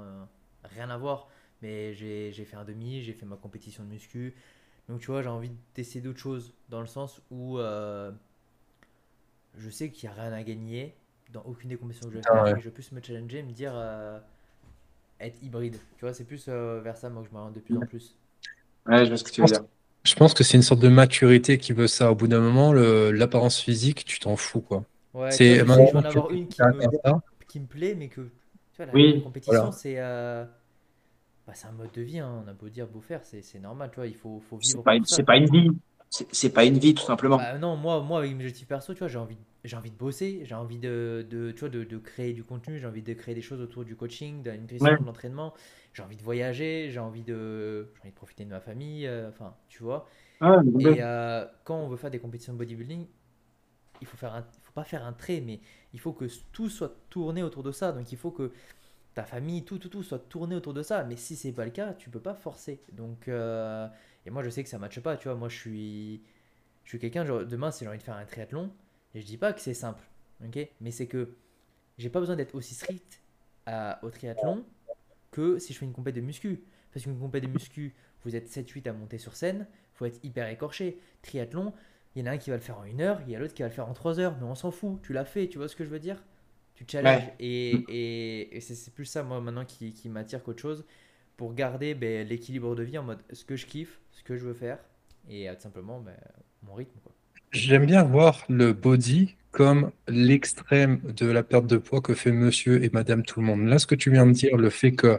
rien 0.64 0.90
à 0.90 0.96
voir. 0.96 1.28
Mais 1.66 1.94
j'ai, 1.94 2.30
j'ai 2.30 2.44
fait 2.44 2.56
un 2.56 2.64
demi, 2.64 3.02
j'ai 3.02 3.12
fait 3.12 3.26
ma 3.26 3.36
compétition 3.36 3.82
de 3.82 3.88
muscu. 3.88 4.34
Donc, 4.88 5.00
tu 5.00 5.06
vois, 5.06 5.20
j'ai 5.22 5.28
envie 5.28 5.50
d'essayer 5.74 6.00
d'autres 6.00 6.20
choses 6.20 6.54
dans 6.68 6.80
le 6.80 6.86
sens 6.86 7.20
où 7.32 7.58
je 9.56 9.70
sais 9.70 9.90
qu'il 9.90 10.08
n'y 10.08 10.14
a 10.14 10.22
rien 10.22 10.32
à 10.32 10.42
gagner 10.42 10.94
dans 11.32 11.42
aucune 11.42 11.70
des 11.70 11.76
compétitions 11.76 12.08
que 12.08 12.14
je 12.14 12.18
vais 12.18 12.24
ah 12.28 12.44
faire. 12.44 12.60
Je 12.60 12.64
vais 12.64 12.70
plus 12.70 12.92
me 12.92 13.00
challenger, 13.02 13.42
me 13.42 13.52
dire 13.52 13.72
euh, 13.74 14.18
être 15.20 15.42
hybride. 15.42 15.76
Tu 15.96 16.04
vois, 16.04 16.14
c'est 16.14 16.24
plus 16.24 16.46
euh, 16.48 16.80
vers 16.80 16.96
ça 16.96 17.10
moi 17.10 17.22
que 17.22 17.28
je 17.28 17.34
m'oriente 17.34 17.54
de 17.54 17.60
plus 17.60 17.76
en 17.76 17.80
plus. 17.80 18.14
Ouais, 18.86 19.04
je 19.04 19.10
vois 19.10 19.16
ce 19.16 19.24
que 19.24 19.30
tu 19.30 19.40
veux 19.40 19.46
dire. 19.46 19.64
Je 20.04 20.14
pense 20.14 20.34
que 20.34 20.44
c'est 20.44 20.56
une 20.56 20.62
sorte 20.62 20.80
de 20.80 20.88
maturité 20.88 21.58
qui 21.58 21.72
veut 21.72 21.88
ça. 21.88 22.12
Au 22.12 22.14
bout 22.14 22.28
d'un 22.28 22.40
moment, 22.40 22.72
l'apparence 22.72 23.60
physique, 23.60 24.04
tu 24.04 24.20
t'en 24.20 24.36
fous, 24.36 24.60
quoi. 24.60 24.84
Ouais, 25.14 25.32
c'est 25.32 25.64
maintenant 25.64 26.00
en 26.00 26.04
avoir 26.04 26.30
une 26.30 26.46
qui 26.46 26.62
me, 26.62 26.86
qui 27.48 27.60
me, 27.60 27.66
plaît, 27.66 27.94
mais 27.96 28.08
que 28.08 28.20
tu 28.20 28.76
vois, 28.76 28.86
la 28.86 28.92
oui, 28.92 29.22
compétition, 29.22 29.72
c'est 29.72 29.94
euh, 29.98 30.44
bah, 31.46 31.52
c'est 31.54 31.66
un 31.66 31.72
mode 31.72 31.92
de 31.92 32.02
vie. 32.02 32.18
Hein. 32.18 32.42
On 32.44 32.48
a 32.48 32.52
beau 32.52 32.68
dire, 32.68 32.86
beau 32.86 33.00
faire, 33.00 33.22
c'est 33.24 33.60
normal, 33.60 33.90
tu 33.90 33.96
vois. 33.96 34.06
Il 34.06 34.16
faut, 34.16 34.40
faut 34.40 34.56
vivre. 34.56 34.82
C'est 35.04 35.22
pas, 35.22 35.32
pas 35.32 35.36
une 35.38 35.50
vie 35.50 35.70
c'est 36.10 36.50
pas 36.50 36.64
une 36.64 36.78
vie 36.78 36.94
tout 36.94 37.04
simplement. 37.04 37.36
Bah, 37.36 37.58
non, 37.58 37.76
moi, 37.76 38.00
moi 38.02 38.18
avec 38.20 38.32
mes 38.32 38.44
objectifs 38.44 38.68
perso, 38.68 38.92
tu 38.94 39.00
vois, 39.00 39.08
j'ai 39.08 39.18
envie, 39.18 39.36
j'ai 39.64 39.76
envie 39.76 39.90
de 39.90 39.96
bosser, 39.96 40.42
j'ai 40.44 40.54
envie 40.54 40.78
de, 40.78 41.26
de, 41.28 41.50
tu 41.50 41.60
vois, 41.60 41.68
de, 41.68 41.84
de, 41.84 41.98
créer 41.98 42.32
du 42.32 42.44
contenu, 42.44 42.78
j'ai 42.78 42.86
envie 42.86 43.02
de 43.02 43.12
créer 43.14 43.34
des 43.34 43.42
choses 43.42 43.60
autour 43.60 43.84
du 43.84 43.96
coaching, 43.96 44.42
de 44.42 44.50
la 44.50 44.56
nutrition, 44.56 44.86
de 44.86 45.04
l'entraînement, 45.04 45.52
j'ai 45.92 46.02
envie 46.02 46.16
de 46.16 46.22
voyager, 46.22 46.88
j'ai 46.90 47.00
envie 47.00 47.22
de, 47.22 47.92
envie 48.00 48.10
de 48.10 48.14
profiter 48.14 48.44
de 48.44 48.50
ma 48.50 48.60
famille, 48.60 49.06
euh, 49.06 49.28
enfin, 49.28 49.54
tu 49.68 49.82
vois. 49.82 50.08
Ah, 50.40 50.60
et 50.80 50.96
euh, 51.00 51.44
quand 51.64 51.76
on 51.76 51.88
veut 51.88 51.96
faire 51.96 52.10
des 52.10 52.18
compétitions 52.18 52.52
de 52.52 52.58
bodybuilding, 52.58 53.06
il 54.00 54.06
faut 54.06 54.16
faire 54.16 54.34
un, 54.34 54.40
il 54.40 54.62
faut 54.62 54.72
pas 54.72 54.84
faire 54.84 55.04
un 55.04 55.12
trait, 55.12 55.42
mais 55.44 55.60
il 55.92 56.00
faut 56.00 56.12
que 56.12 56.26
tout 56.52 56.68
soit 56.68 56.94
tourné 57.08 57.42
autour 57.42 57.62
de 57.62 57.72
ça. 57.72 57.92
Donc 57.92 58.12
il 58.12 58.18
faut 58.18 58.30
que 58.30 58.52
ta 59.16 59.24
famille, 59.24 59.64
tout, 59.64 59.78
tout, 59.78 59.88
tout 59.88 60.02
soit 60.02 60.18
tourné 60.18 60.54
autour 60.54 60.74
de 60.74 60.82
ça. 60.82 61.02
Mais 61.02 61.16
si 61.16 61.36
c'est 61.36 61.52
pas 61.52 61.64
le 61.64 61.70
cas, 61.70 61.94
tu 61.94 62.10
peux 62.10 62.20
pas 62.20 62.34
forcer. 62.34 62.82
Donc 62.92 63.28
euh, 63.28 63.88
et 64.26 64.30
moi, 64.30 64.42
je 64.42 64.50
sais 64.50 64.62
que 64.62 64.68
ça 64.68 64.78
matche 64.78 65.00
pas, 65.00 65.16
tu 65.16 65.28
vois. 65.28 65.36
Moi, 65.36 65.48
je 65.48 65.56
suis, 65.56 66.22
je 66.84 66.90
suis 66.90 66.98
quelqu'un, 66.98 67.24
demain, 67.24 67.70
si 67.70 67.84
j'ai 67.84 67.88
envie 67.88 67.98
de 67.98 68.02
faire 68.02 68.16
un 68.16 68.26
triathlon, 68.26 68.70
et 69.14 69.20
je 69.22 69.26
dis 69.26 69.38
pas 69.38 69.54
que 69.54 69.60
c'est 69.60 69.74
simple, 69.74 70.04
ok? 70.44 70.68
Mais 70.82 70.90
c'est 70.90 71.06
que 71.06 71.34
j'ai 71.96 72.10
pas 72.10 72.20
besoin 72.20 72.36
d'être 72.36 72.54
aussi 72.54 72.74
strict 72.74 73.22
à, 73.64 73.98
au 74.04 74.10
triathlon 74.10 74.66
que 75.30 75.58
si 75.58 75.72
je 75.72 75.78
fais 75.78 75.86
une 75.86 75.92
compète 75.92 76.14
de 76.16 76.20
muscu. 76.20 76.64
Parce 76.92 77.04
qu'une 77.04 77.18
compète 77.18 77.44
de 77.44 77.48
muscu, 77.48 77.94
vous 78.24 78.36
êtes 78.36 78.48
7-8 78.48 78.88
à 78.88 78.92
monter 78.92 79.18
sur 79.18 79.34
scène, 79.34 79.66
faut 79.94 80.04
être 80.04 80.22
hyper 80.24 80.48
écorché. 80.48 81.00
Triathlon, 81.22 81.72
il 82.14 82.20
y 82.20 82.22
en 82.22 82.26
a 82.26 82.34
un 82.34 82.38
qui 82.38 82.50
va 82.50 82.56
le 82.56 82.62
faire 82.62 82.78
en 82.78 82.84
une 82.84 83.00
heure, 83.00 83.22
il 83.26 83.32
y 83.32 83.36
a 83.36 83.38
l'autre 83.38 83.54
qui 83.54 83.62
va 83.62 83.68
le 83.68 83.74
faire 83.74 83.88
en 83.88 83.94
trois 83.94 84.20
heures, 84.20 84.36
mais 84.38 84.46
on 84.46 84.54
s'en 84.54 84.70
fout, 84.70 85.00
tu 85.02 85.14
l'as 85.14 85.24
fait, 85.24 85.48
tu 85.48 85.56
vois 85.58 85.68
ce 85.68 85.76
que 85.76 85.84
je 85.84 85.90
veux 85.90 86.00
dire? 86.00 86.22
Tu 86.76 86.84
challenges. 86.86 87.22
Et, 87.40 87.70
et, 87.88 88.56
et 88.56 88.60
c'est 88.60 88.94
plus 88.94 89.06
ça, 89.06 89.22
moi, 89.22 89.40
maintenant, 89.40 89.64
qui, 89.64 89.92
qui 89.92 90.08
m'attire 90.08 90.42
qu'autre 90.42 90.60
chose 90.60 90.84
pour 91.36 91.54
garder 91.54 91.94
ben, 91.94 92.26
l'équilibre 92.26 92.74
de 92.74 92.82
vie 92.82 92.98
en 92.98 93.02
mode 93.02 93.18
ce 93.32 93.44
que 93.44 93.56
je 93.56 93.66
kiffe, 93.66 94.00
ce 94.12 94.22
que 94.22 94.36
je 94.36 94.44
veux 94.44 94.54
faire 94.54 94.78
et 95.28 95.48
euh, 95.48 95.54
tout 95.54 95.62
simplement 95.62 96.00
ben, 96.00 96.14
mon 96.62 96.74
rythme. 96.74 96.98
J'aime 97.52 97.86
bien 97.86 98.02
voir 98.02 98.44
le 98.48 98.72
body 98.72 99.34
comme 99.50 99.90
l'extrême 100.08 101.00
de 101.16 101.26
la 101.26 101.42
perte 101.42 101.66
de 101.66 101.78
poids 101.78 102.00
que 102.00 102.14
fait 102.14 102.32
monsieur 102.32 102.82
et 102.84 102.90
madame 102.92 103.22
tout 103.22 103.40
le 103.40 103.46
monde. 103.46 103.66
Là, 103.66 103.78
ce 103.78 103.86
que 103.86 103.94
tu 103.94 104.10
viens 104.10 104.26
de 104.26 104.32
dire, 104.32 104.56
le 104.56 104.68
fait 104.68 104.92
que 104.92 105.18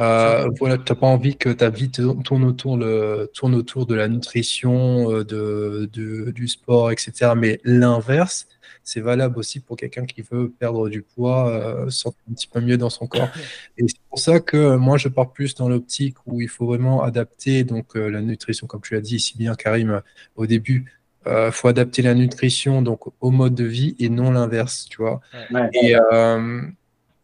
euh, 0.00 0.48
voilà, 0.58 0.78
tu 0.78 0.92
n'as 0.92 0.98
pas 0.98 1.06
envie 1.06 1.36
que 1.36 1.50
ta 1.50 1.70
vie 1.70 1.90
tourne 1.90 2.44
autour, 2.44 2.76
le, 2.76 3.30
tourne 3.32 3.54
autour 3.54 3.86
de 3.86 3.94
la 3.94 4.08
nutrition, 4.08 5.10
euh, 5.10 5.24
de, 5.24 5.88
de, 5.92 6.30
du 6.30 6.48
sport, 6.48 6.90
etc. 6.90 7.32
Mais 7.36 7.60
l'inverse, 7.64 8.48
c'est 8.82 9.00
valable 9.00 9.38
aussi 9.38 9.60
pour 9.60 9.76
quelqu'un 9.76 10.06
qui 10.06 10.22
veut 10.22 10.50
perdre 10.50 10.88
du 10.88 11.02
poids, 11.02 11.48
euh, 11.48 11.90
sentir 11.90 12.20
un 12.30 12.34
petit 12.34 12.48
peu 12.48 12.60
mieux 12.60 12.76
dans 12.76 12.90
son 12.90 13.06
corps. 13.06 13.28
Et 13.78 13.84
c'est 13.86 14.00
pour 14.08 14.18
ça 14.18 14.40
que 14.40 14.76
moi, 14.76 14.96
je 14.96 15.08
pars 15.08 15.32
plus 15.32 15.54
dans 15.54 15.68
l'optique 15.68 16.16
où 16.26 16.40
il 16.40 16.48
faut 16.48 16.66
vraiment 16.66 17.02
adapter 17.02 17.64
donc 17.64 17.96
euh, 17.96 18.08
la 18.08 18.20
nutrition, 18.20 18.66
comme 18.66 18.82
tu 18.82 18.96
as 18.96 19.00
dit 19.00 19.20
si 19.20 19.36
bien, 19.38 19.54
Karim, 19.54 20.02
au 20.36 20.46
début, 20.46 20.84
euh, 21.26 21.50
faut 21.50 21.68
adapter 21.68 22.02
la 22.02 22.14
nutrition 22.14 22.82
donc 22.82 23.00
au 23.20 23.30
mode 23.30 23.54
de 23.54 23.64
vie 23.64 23.96
et 23.98 24.08
non 24.08 24.30
l'inverse, 24.30 24.86
tu 24.90 24.98
vois. 24.98 25.20
Ouais. 25.50 25.70
Et 25.72 25.96
euh, 25.96 26.60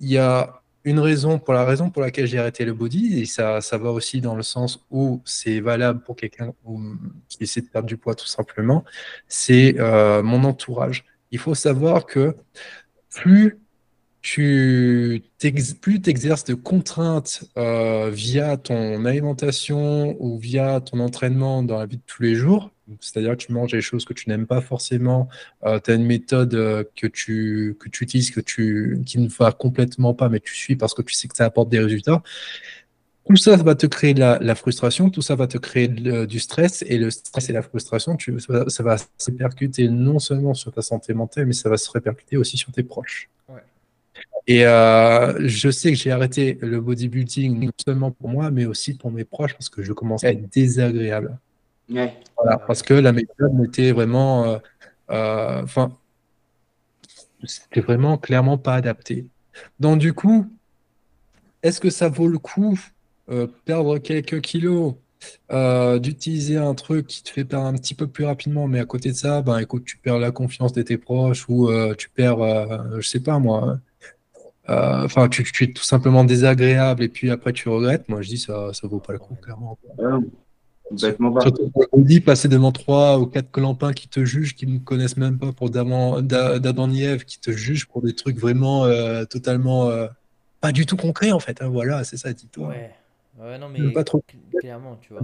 il 0.00 0.10
y 0.10 0.16
a 0.18 0.62
une 0.84 0.98
raison 0.98 1.38
pour 1.38 1.52
la 1.52 1.64
raison 1.66 1.90
pour 1.90 2.00
laquelle 2.00 2.26
j'ai 2.26 2.38
arrêté 2.38 2.64
le 2.64 2.72
body 2.72 3.20
et 3.20 3.26
ça, 3.26 3.60
ça 3.60 3.76
va 3.76 3.90
aussi 3.90 4.22
dans 4.22 4.34
le 4.34 4.42
sens 4.42 4.82
où 4.90 5.20
c'est 5.26 5.60
valable 5.60 6.00
pour 6.00 6.16
quelqu'un 6.16 6.54
qui 7.28 7.42
essaie 7.42 7.60
de 7.60 7.66
perdre 7.66 7.86
du 7.86 7.98
poids 7.98 8.14
tout 8.14 8.26
simplement, 8.26 8.84
c'est 9.28 9.78
euh, 9.78 10.22
mon 10.22 10.44
entourage. 10.44 11.04
Il 11.30 11.38
faut 11.38 11.54
savoir 11.54 12.06
que 12.06 12.34
plus 13.10 13.58
tu 14.22 15.22
t'ex- 15.38 15.72
plus 15.74 16.00
t'exerces 16.02 16.44
de 16.44 16.54
contraintes 16.54 17.44
euh, 17.56 18.10
via 18.10 18.58
ton 18.58 19.06
alimentation 19.06 20.14
ou 20.22 20.38
via 20.38 20.80
ton 20.80 21.00
entraînement 21.00 21.62
dans 21.62 21.78
la 21.78 21.86
vie 21.86 21.96
de 21.96 22.02
tous 22.06 22.22
les 22.22 22.34
jours, 22.34 22.70
c'est-à-dire 23.00 23.32
que 23.32 23.42
tu 23.44 23.52
manges 23.52 23.70
des 23.72 23.80
choses 23.80 24.04
que 24.04 24.12
tu 24.12 24.28
n'aimes 24.28 24.46
pas 24.46 24.60
forcément, 24.60 25.28
tu 25.62 25.90
as 25.90 25.94
une 25.94 26.04
méthode 26.04 26.54
euh, 26.54 26.84
que 26.96 27.06
tu, 27.06 27.76
que 27.80 27.88
tu 27.88 28.04
utilises 28.04 28.30
que 28.30 28.40
tu, 28.40 29.00
qui 29.06 29.18
ne 29.18 29.28
va 29.28 29.52
complètement 29.52 30.12
pas, 30.12 30.28
mais 30.28 30.40
tu 30.40 30.54
suis 30.54 30.76
parce 30.76 30.92
que 30.92 31.00
tu 31.00 31.14
sais 31.14 31.26
que 31.26 31.36
ça 31.36 31.46
apporte 31.46 31.70
des 31.70 31.78
résultats. 31.80 32.22
Tout 33.30 33.36
ça 33.36 33.54
va 33.54 33.76
te 33.76 33.86
créer 33.86 34.12
de 34.12 34.18
la, 34.18 34.38
la 34.40 34.56
frustration, 34.56 35.08
tout 35.08 35.22
ça 35.22 35.36
va 35.36 35.46
te 35.46 35.56
créer 35.56 35.86
de- 35.86 36.24
du 36.26 36.40
stress, 36.40 36.82
et 36.88 36.98
le 36.98 37.12
stress 37.12 37.48
et 37.48 37.52
la 37.52 37.62
frustration, 37.62 38.16
tu, 38.16 38.40
ça, 38.40 38.52
va- 38.52 38.68
ça 38.68 38.82
va 38.82 38.96
se 38.98 39.06
répercuter 39.30 39.88
non 39.88 40.18
seulement 40.18 40.52
sur 40.52 40.72
ta 40.72 40.82
santé 40.82 41.14
mentale, 41.14 41.46
mais 41.46 41.52
ça 41.52 41.68
va 41.68 41.76
se 41.76 41.88
répercuter 41.92 42.36
aussi 42.36 42.56
sur 42.56 42.72
tes 42.72 42.82
proches. 42.82 43.28
Ouais. 43.48 43.60
Et 44.48 44.66
euh, 44.66 45.46
je 45.46 45.70
sais 45.70 45.92
que 45.92 45.96
j'ai 45.96 46.10
arrêté 46.10 46.58
le 46.60 46.80
bodybuilding 46.80 47.66
non 47.66 47.70
seulement 47.86 48.10
pour 48.10 48.28
moi, 48.30 48.50
mais 48.50 48.64
aussi 48.66 48.94
pour 48.94 49.12
mes 49.12 49.22
proches, 49.24 49.52
parce 49.52 49.68
que 49.68 49.84
je 49.84 49.92
commençais 49.92 50.26
à 50.26 50.30
être 50.32 50.50
désagréable. 50.52 51.38
Ouais. 51.88 52.12
Voilà, 52.36 52.56
Ouais. 52.56 52.62
parce 52.66 52.82
que 52.82 52.94
la 52.94 53.12
méthode 53.12 53.54
n'était 53.54 53.92
vraiment, 53.92 54.44
euh, 54.46 54.58
euh, 55.12 55.62
enfin, 55.62 55.96
c'était 57.44 57.80
vraiment 57.80 58.18
clairement 58.18 58.58
pas 58.58 58.74
adapté. 58.74 59.26
Donc 59.78 60.00
du 60.00 60.14
coup, 60.14 60.50
est-ce 61.62 61.78
que 61.80 61.90
ça 61.90 62.08
vaut 62.08 62.26
le 62.26 62.38
coup 62.38 62.76
euh, 63.30 63.46
perdre 63.64 63.98
quelques 63.98 64.40
kilos, 64.40 64.94
euh, 65.52 65.98
d'utiliser 65.98 66.56
un 66.56 66.74
truc 66.74 67.06
qui 67.06 67.22
te 67.22 67.30
fait 67.30 67.44
perdre 67.44 67.66
un 67.66 67.74
petit 67.74 67.94
peu 67.94 68.06
plus 68.06 68.24
rapidement, 68.24 68.68
mais 68.68 68.80
à 68.80 68.84
côté 68.84 69.10
de 69.10 69.16
ça, 69.16 69.42
ben 69.42 69.58
écoute, 69.58 69.84
tu 69.84 69.98
perds 69.98 70.18
la 70.18 70.30
confiance 70.30 70.72
de 70.72 70.82
tes 70.82 70.96
proches 70.96 71.48
ou 71.48 71.68
euh, 71.68 71.94
tu 71.94 72.08
perds, 72.08 72.40
euh, 72.40 73.00
je 73.00 73.08
sais 73.08 73.20
pas 73.20 73.38
moi, 73.38 73.78
euh, 74.68 75.04
enfin 75.04 75.28
tu, 75.28 75.42
tu 75.44 75.64
es 75.64 75.72
tout 75.72 75.82
simplement 75.82 76.24
désagréable 76.24 77.02
et 77.02 77.08
puis 77.08 77.30
après 77.30 77.52
tu 77.52 77.68
regrettes. 77.68 78.08
Moi 78.08 78.22
je 78.22 78.28
dis 78.28 78.38
ça, 78.38 78.72
ça 78.72 78.86
vaut 78.86 79.00
pas 79.00 79.12
le 79.12 79.18
coup 79.18 79.34
clairement. 79.34 79.78
Pas. 79.96 80.20
Surtout 80.96 81.70
le 81.92 82.02
dit 82.02 82.20
passer 82.20 82.48
devant 82.48 82.72
trois 82.72 83.18
ou 83.18 83.26
quatre 83.26 83.50
clampins 83.50 83.92
qui 83.92 84.08
te 84.08 84.24
jugent, 84.24 84.56
qui 84.56 84.66
ne 84.66 84.78
connaissent 84.78 85.16
même 85.16 85.38
pas 85.38 85.52
pour 85.52 85.70
d'Adam 85.70 86.92
Ève, 86.92 87.24
qui 87.24 87.38
te 87.38 87.52
jugent 87.52 87.86
pour 87.86 88.02
des 88.02 88.14
trucs 88.14 88.38
vraiment 88.38 88.84
euh, 88.84 89.24
totalement 89.24 89.88
euh, 89.88 90.08
pas 90.60 90.72
du 90.72 90.86
tout 90.86 90.96
concrets 90.96 91.32
en 91.32 91.40
fait. 91.40 91.62
hein. 91.62 91.68
voilà, 91.68 92.04
c'est 92.04 92.16
ça, 92.16 92.32
dis-toi. 92.32 92.68
Ouais. 92.68 92.90
Ouais, 93.40 93.58
non, 93.58 93.68
mais 93.68 93.80
pas 93.92 94.04
trop. 94.04 94.22
cl- 94.28 94.54
clairement, 94.58 94.96
tu 94.96 95.12
vois. 95.12 95.22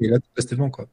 Et 0.00 0.08
là, 0.08 0.18
passes 0.34 0.46
devant 0.46 0.70
quoi. 0.70 0.86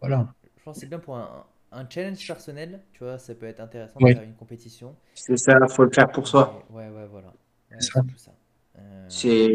Voilà. 0.00 0.26
Je 0.58 0.62
pense 0.62 0.76
que 0.76 0.80
c'est 0.80 0.86
bien 0.88 0.98
pour 0.98 1.16
un, 1.16 1.46
un 1.72 1.88
challenge 1.88 2.26
personnel, 2.26 2.80
tu 2.92 3.00
vois, 3.04 3.18
ça 3.18 3.34
peut 3.34 3.46
être 3.46 3.60
intéressant 3.60 4.00
de 4.00 4.08
faire 4.08 4.22
une 4.22 4.34
compétition. 4.34 4.94
C'est 5.14 5.36
ça, 5.36 5.58
faut 5.68 5.84
le 5.84 5.90
faire 5.92 6.10
pour 6.10 6.26
soi. 6.28 6.64
Ouais, 6.70 6.88
ouais, 6.88 7.06
voilà. 7.06 7.28
Ouais, 7.28 7.76
C'est 7.78 7.92
ça. 7.92 8.00
c'est 8.00 8.06
tout 8.06 8.18
ça. 8.18 8.32
Euh, 8.78 9.08
C'est 9.08 9.48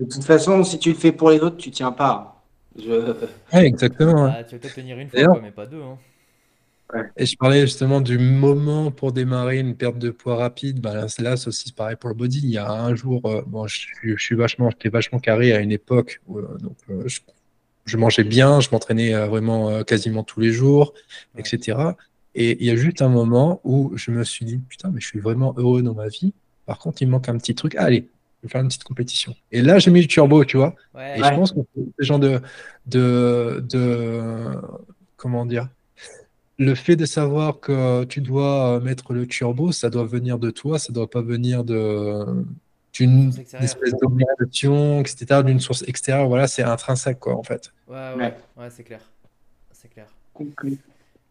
de 0.00 0.04
toute 0.04 0.24
façon, 0.24 0.62
si 0.64 0.78
tu 0.78 0.90
le 0.90 0.96
fais 0.96 1.12
pour 1.12 1.30
les 1.30 1.40
autres, 1.40 1.56
tu 1.56 1.70
tiens 1.70 1.92
pas. 1.92 2.42
Je... 2.78 3.12
Ouais, 3.52 3.66
exactement. 3.66 4.26
hein. 4.26 4.34
ah, 4.38 4.44
tu 4.44 4.54
vas 4.54 4.60
peut-être 4.60 4.74
tenir 4.74 4.98
une 4.98 5.08
fois, 5.10 5.26
quoi, 5.26 5.40
mais 5.40 5.50
pas 5.50 5.66
deux. 5.66 5.82
Hein. 5.82 5.98
Et 7.16 7.26
je 7.26 7.36
parlais 7.36 7.62
justement 7.62 8.00
du 8.00 8.18
moment 8.18 8.90
pour 8.90 9.12
démarrer 9.12 9.58
une 9.58 9.76
perte 9.76 9.98
de 9.98 10.10
poids 10.10 10.36
rapide. 10.36 10.80
Ben 10.80 10.94
là, 10.94 11.08
c'est- 11.08 11.22
là, 11.22 11.36
c'est 11.36 11.48
aussi 11.48 11.72
pareil 11.72 11.96
pour 11.96 12.08
le 12.08 12.14
body. 12.14 12.40
Il 12.42 12.50
y 12.50 12.58
a 12.58 12.70
un 12.70 12.94
jour, 12.94 13.20
euh, 13.26 13.42
bon, 13.46 13.66
je, 13.66 13.76
suis- 13.76 14.16
je 14.16 14.22
suis 14.22 14.34
vachement, 14.34 14.70
j'étais 14.70 14.88
vachement 14.88 15.18
carré 15.18 15.52
à 15.52 15.60
une 15.60 15.72
époque 15.72 16.20
où 16.26 16.38
euh, 16.38 16.56
donc, 16.60 16.76
euh, 16.90 17.02
je, 17.06 17.20
je 17.84 17.96
mangeais 17.98 18.24
bien, 18.24 18.60
je 18.60 18.68
m'entraînais 18.72 19.14
euh, 19.14 19.26
vraiment 19.26 19.68
euh, 19.70 19.82
quasiment 19.82 20.22
tous 20.24 20.40
les 20.40 20.50
jours, 20.52 20.94
Ouais. 21.34 21.40
etc. 21.42 21.96
Et 22.34 22.56
il 22.60 22.66
y 22.66 22.70
a 22.70 22.76
juste 22.76 23.02
un 23.02 23.08
moment 23.08 23.60
où 23.64 23.92
je 23.96 24.10
me 24.10 24.24
suis 24.24 24.44
dit, 24.46 24.58
putain, 24.58 24.90
mais 24.90 25.00
je 25.00 25.06
suis 25.08 25.20
vraiment 25.20 25.54
heureux 25.58 25.82
dans 25.82 25.94
ma 25.94 26.08
vie. 26.08 26.32
Par 26.66 26.78
contre, 26.78 27.02
il 27.02 27.06
me 27.06 27.12
manque 27.12 27.28
un 27.28 27.36
petit 27.36 27.54
truc. 27.54 27.74
Allez, 27.76 28.08
je 28.42 28.46
vais 28.46 28.52
faire 28.52 28.60
une 28.62 28.68
petite 28.68 28.84
compétition. 28.84 29.34
Et 29.52 29.60
là, 29.62 29.78
j'ai 29.78 29.90
mis 29.90 30.00
le 30.02 30.06
turbo, 30.06 30.44
tu 30.44 30.56
vois. 30.56 30.74
Ouais, 30.94 31.18
Et 31.18 31.22
Ouais. 31.22 31.28
je 31.28 31.34
pense 31.34 31.52
que 31.52 31.58
ce 31.98 32.04
genre 32.04 32.18
de, 32.18 32.40
de, 32.86 33.62
de, 33.68 34.54
comment 35.16 35.44
dire, 35.46 35.68
le 36.58 36.74
fait 36.74 36.96
de 36.96 37.04
savoir 37.06 37.60
que 37.60 38.04
tu 38.04 38.20
dois 38.20 38.76
euh, 38.76 38.80
mettre 38.80 39.12
le 39.12 39.26
turbo, 39.26 39.70
ça 39.72 39.90
doit 39.90 40.04
venir 40.04 40.38
de 40.38 40.50
toi, 40.50 40.78
ça 40.78 40.92
doit 40.92 41.08
pas 41.10 41.22
venir 41.22 41.64
de 41.64 42.44
d'une 42.94 43.26
Source 43.30 43.38
extérieure. 43.38 43.64
espèce 43.64 43.94
d'obligation, 44.00 45.00
etc., 45.00 45.42
d'une 45.44 45.60
source 45.60 45.84
extérieure. 45.86 46.26
Voilà, 46.26 46.48
c'est 46.48 46.62
intrinsèque, 46.64 47.20
quoi, 47.20 47.36
en 47.36 47.42
fait. 47.44 47.72
ouais, 47.86 47.94
ouais, 47.94 48.14
Ouais. 48.16 48.36
ouais, 48.56 48.70
c'est 48.70 48.82
clair. 48.82 49.00
C'est 49.70 49.88
clair. 49.88 50.06
Conclu. 50.34 50.78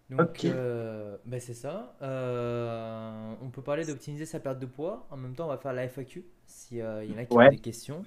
Donc, 0.09 0.19
Ok. 0.21 0.45
euh, 0.45 1.17
ben, 1.25 1.41
c'est 1.41 1.53
ça. 1.55 1.93
Euh, 2.01 3.33
on 3.43 3.49
peut 3.49 3.61
parler 3.61 3.83
d'optimiser 3.85 4.25
sa 4.25 4.39
perte 4.39 4.59
de 4.59 4.65
poids. 4.65 5.05
En 5.11 5.17
même 5.17 5.33
temps, 5.35 5.45
on 5.45 5.49
va 5.49 5.57
faire 5.57 5.73
la 5.73 5.83
FAQ 5.89 6.23
s'il 6.45 6.77
y 6.77 6.81
en 6.83 7.17
a 7.17 7.25
qui 7.25 7.35
Ouais. 7.35 7.47
ont 7.47 7.51
des 7.51 7.57
questions. 7.57 8.05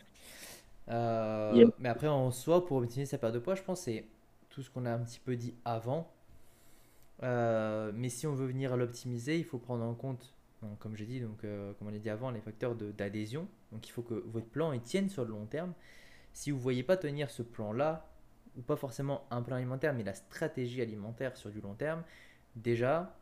Euh. 0.89 1.67
Mais 1.79 1.89
après, 1.91 2.09
en 2.09 2.31
soi, 2.31 2.65
pour 2.65 2.79
optimiser 2.79 3.11
sa 3.11 3.19
perte 3.19 3.35
de 3.35 3.39
poids, 3.41 3.55
je 3.57 3.63
pense 3.63 3.81
que 3.81 3.85
c'est 3.87 4.05
tout 4.49 4.63
ce 4.63 4.71
qu'on 4.71 4.87
a 4.87 4.91
un 4.93 4.99
petit 5.01 5.21
peu 5.23 5.37
dit 5.37 5.55
avant. 5.67 6.11
Euh, 7.23 7.93
mais 7.95 8.09
si 8.09 8.27
on 8.27 8.35
veut 8.35 8.47
venir 8.47 8.77
l'optimiser, 8.77 9.39
il 9.39 9.45
faut 9.45 9.59
prendre 9.59 9.85
en 9.85 9.95
compte, 9.95 10.35
donc, 10.63 10.79
comme 10.79 10.97
j'ai 10.97 11.07
dit, 11.07 11.21
donc, 11.21 11.45
euh, 11.45 11.73
comme 11.75 11.89
on 11.89 11.91
l'a 11.91 11.99
dit 11.99 12.11
avant, 12.11 12.31
les 12.31 12.41
facteurs 12.41 12.75
d'adhésion. 12.75 13.47
Donc 13.73 13.87
il 13.87 13.91
faut 13.91 14.03
que 14.03 14.15
votre 14.27 14.47
plan 14.47 14.73
il 14.73 14.81
tienne 14.81 15.09
sur 15.09 15.25
le 15.25 15.31
long 15.31 15.47
terme. 15.47 15.73
Si 16.33 16.51
vous 16.51 16.59
ne 16.59 16.63
voyez 16.63 16.83
pas 16.83 16.97
tenir 16.97 17.31
ce 17.31 17.43
plan-là, 17.43 18.07
ou 18.57 18.63
pas 18.63 18.77
forcément 18.77 19.27
un 19.31 19.43
plan 19.43 19.57
alimentaire, 19.57 19.95
mais 19.95 20.03
la 20.03 20.15
stratégie 20.15 20.83
alimentaire 20.83 21.37
sur 21.37 21.51
du 21.51 21.61
long 21.61 21.75
terme, 21.75 22.03
déjà, 22.57 23.17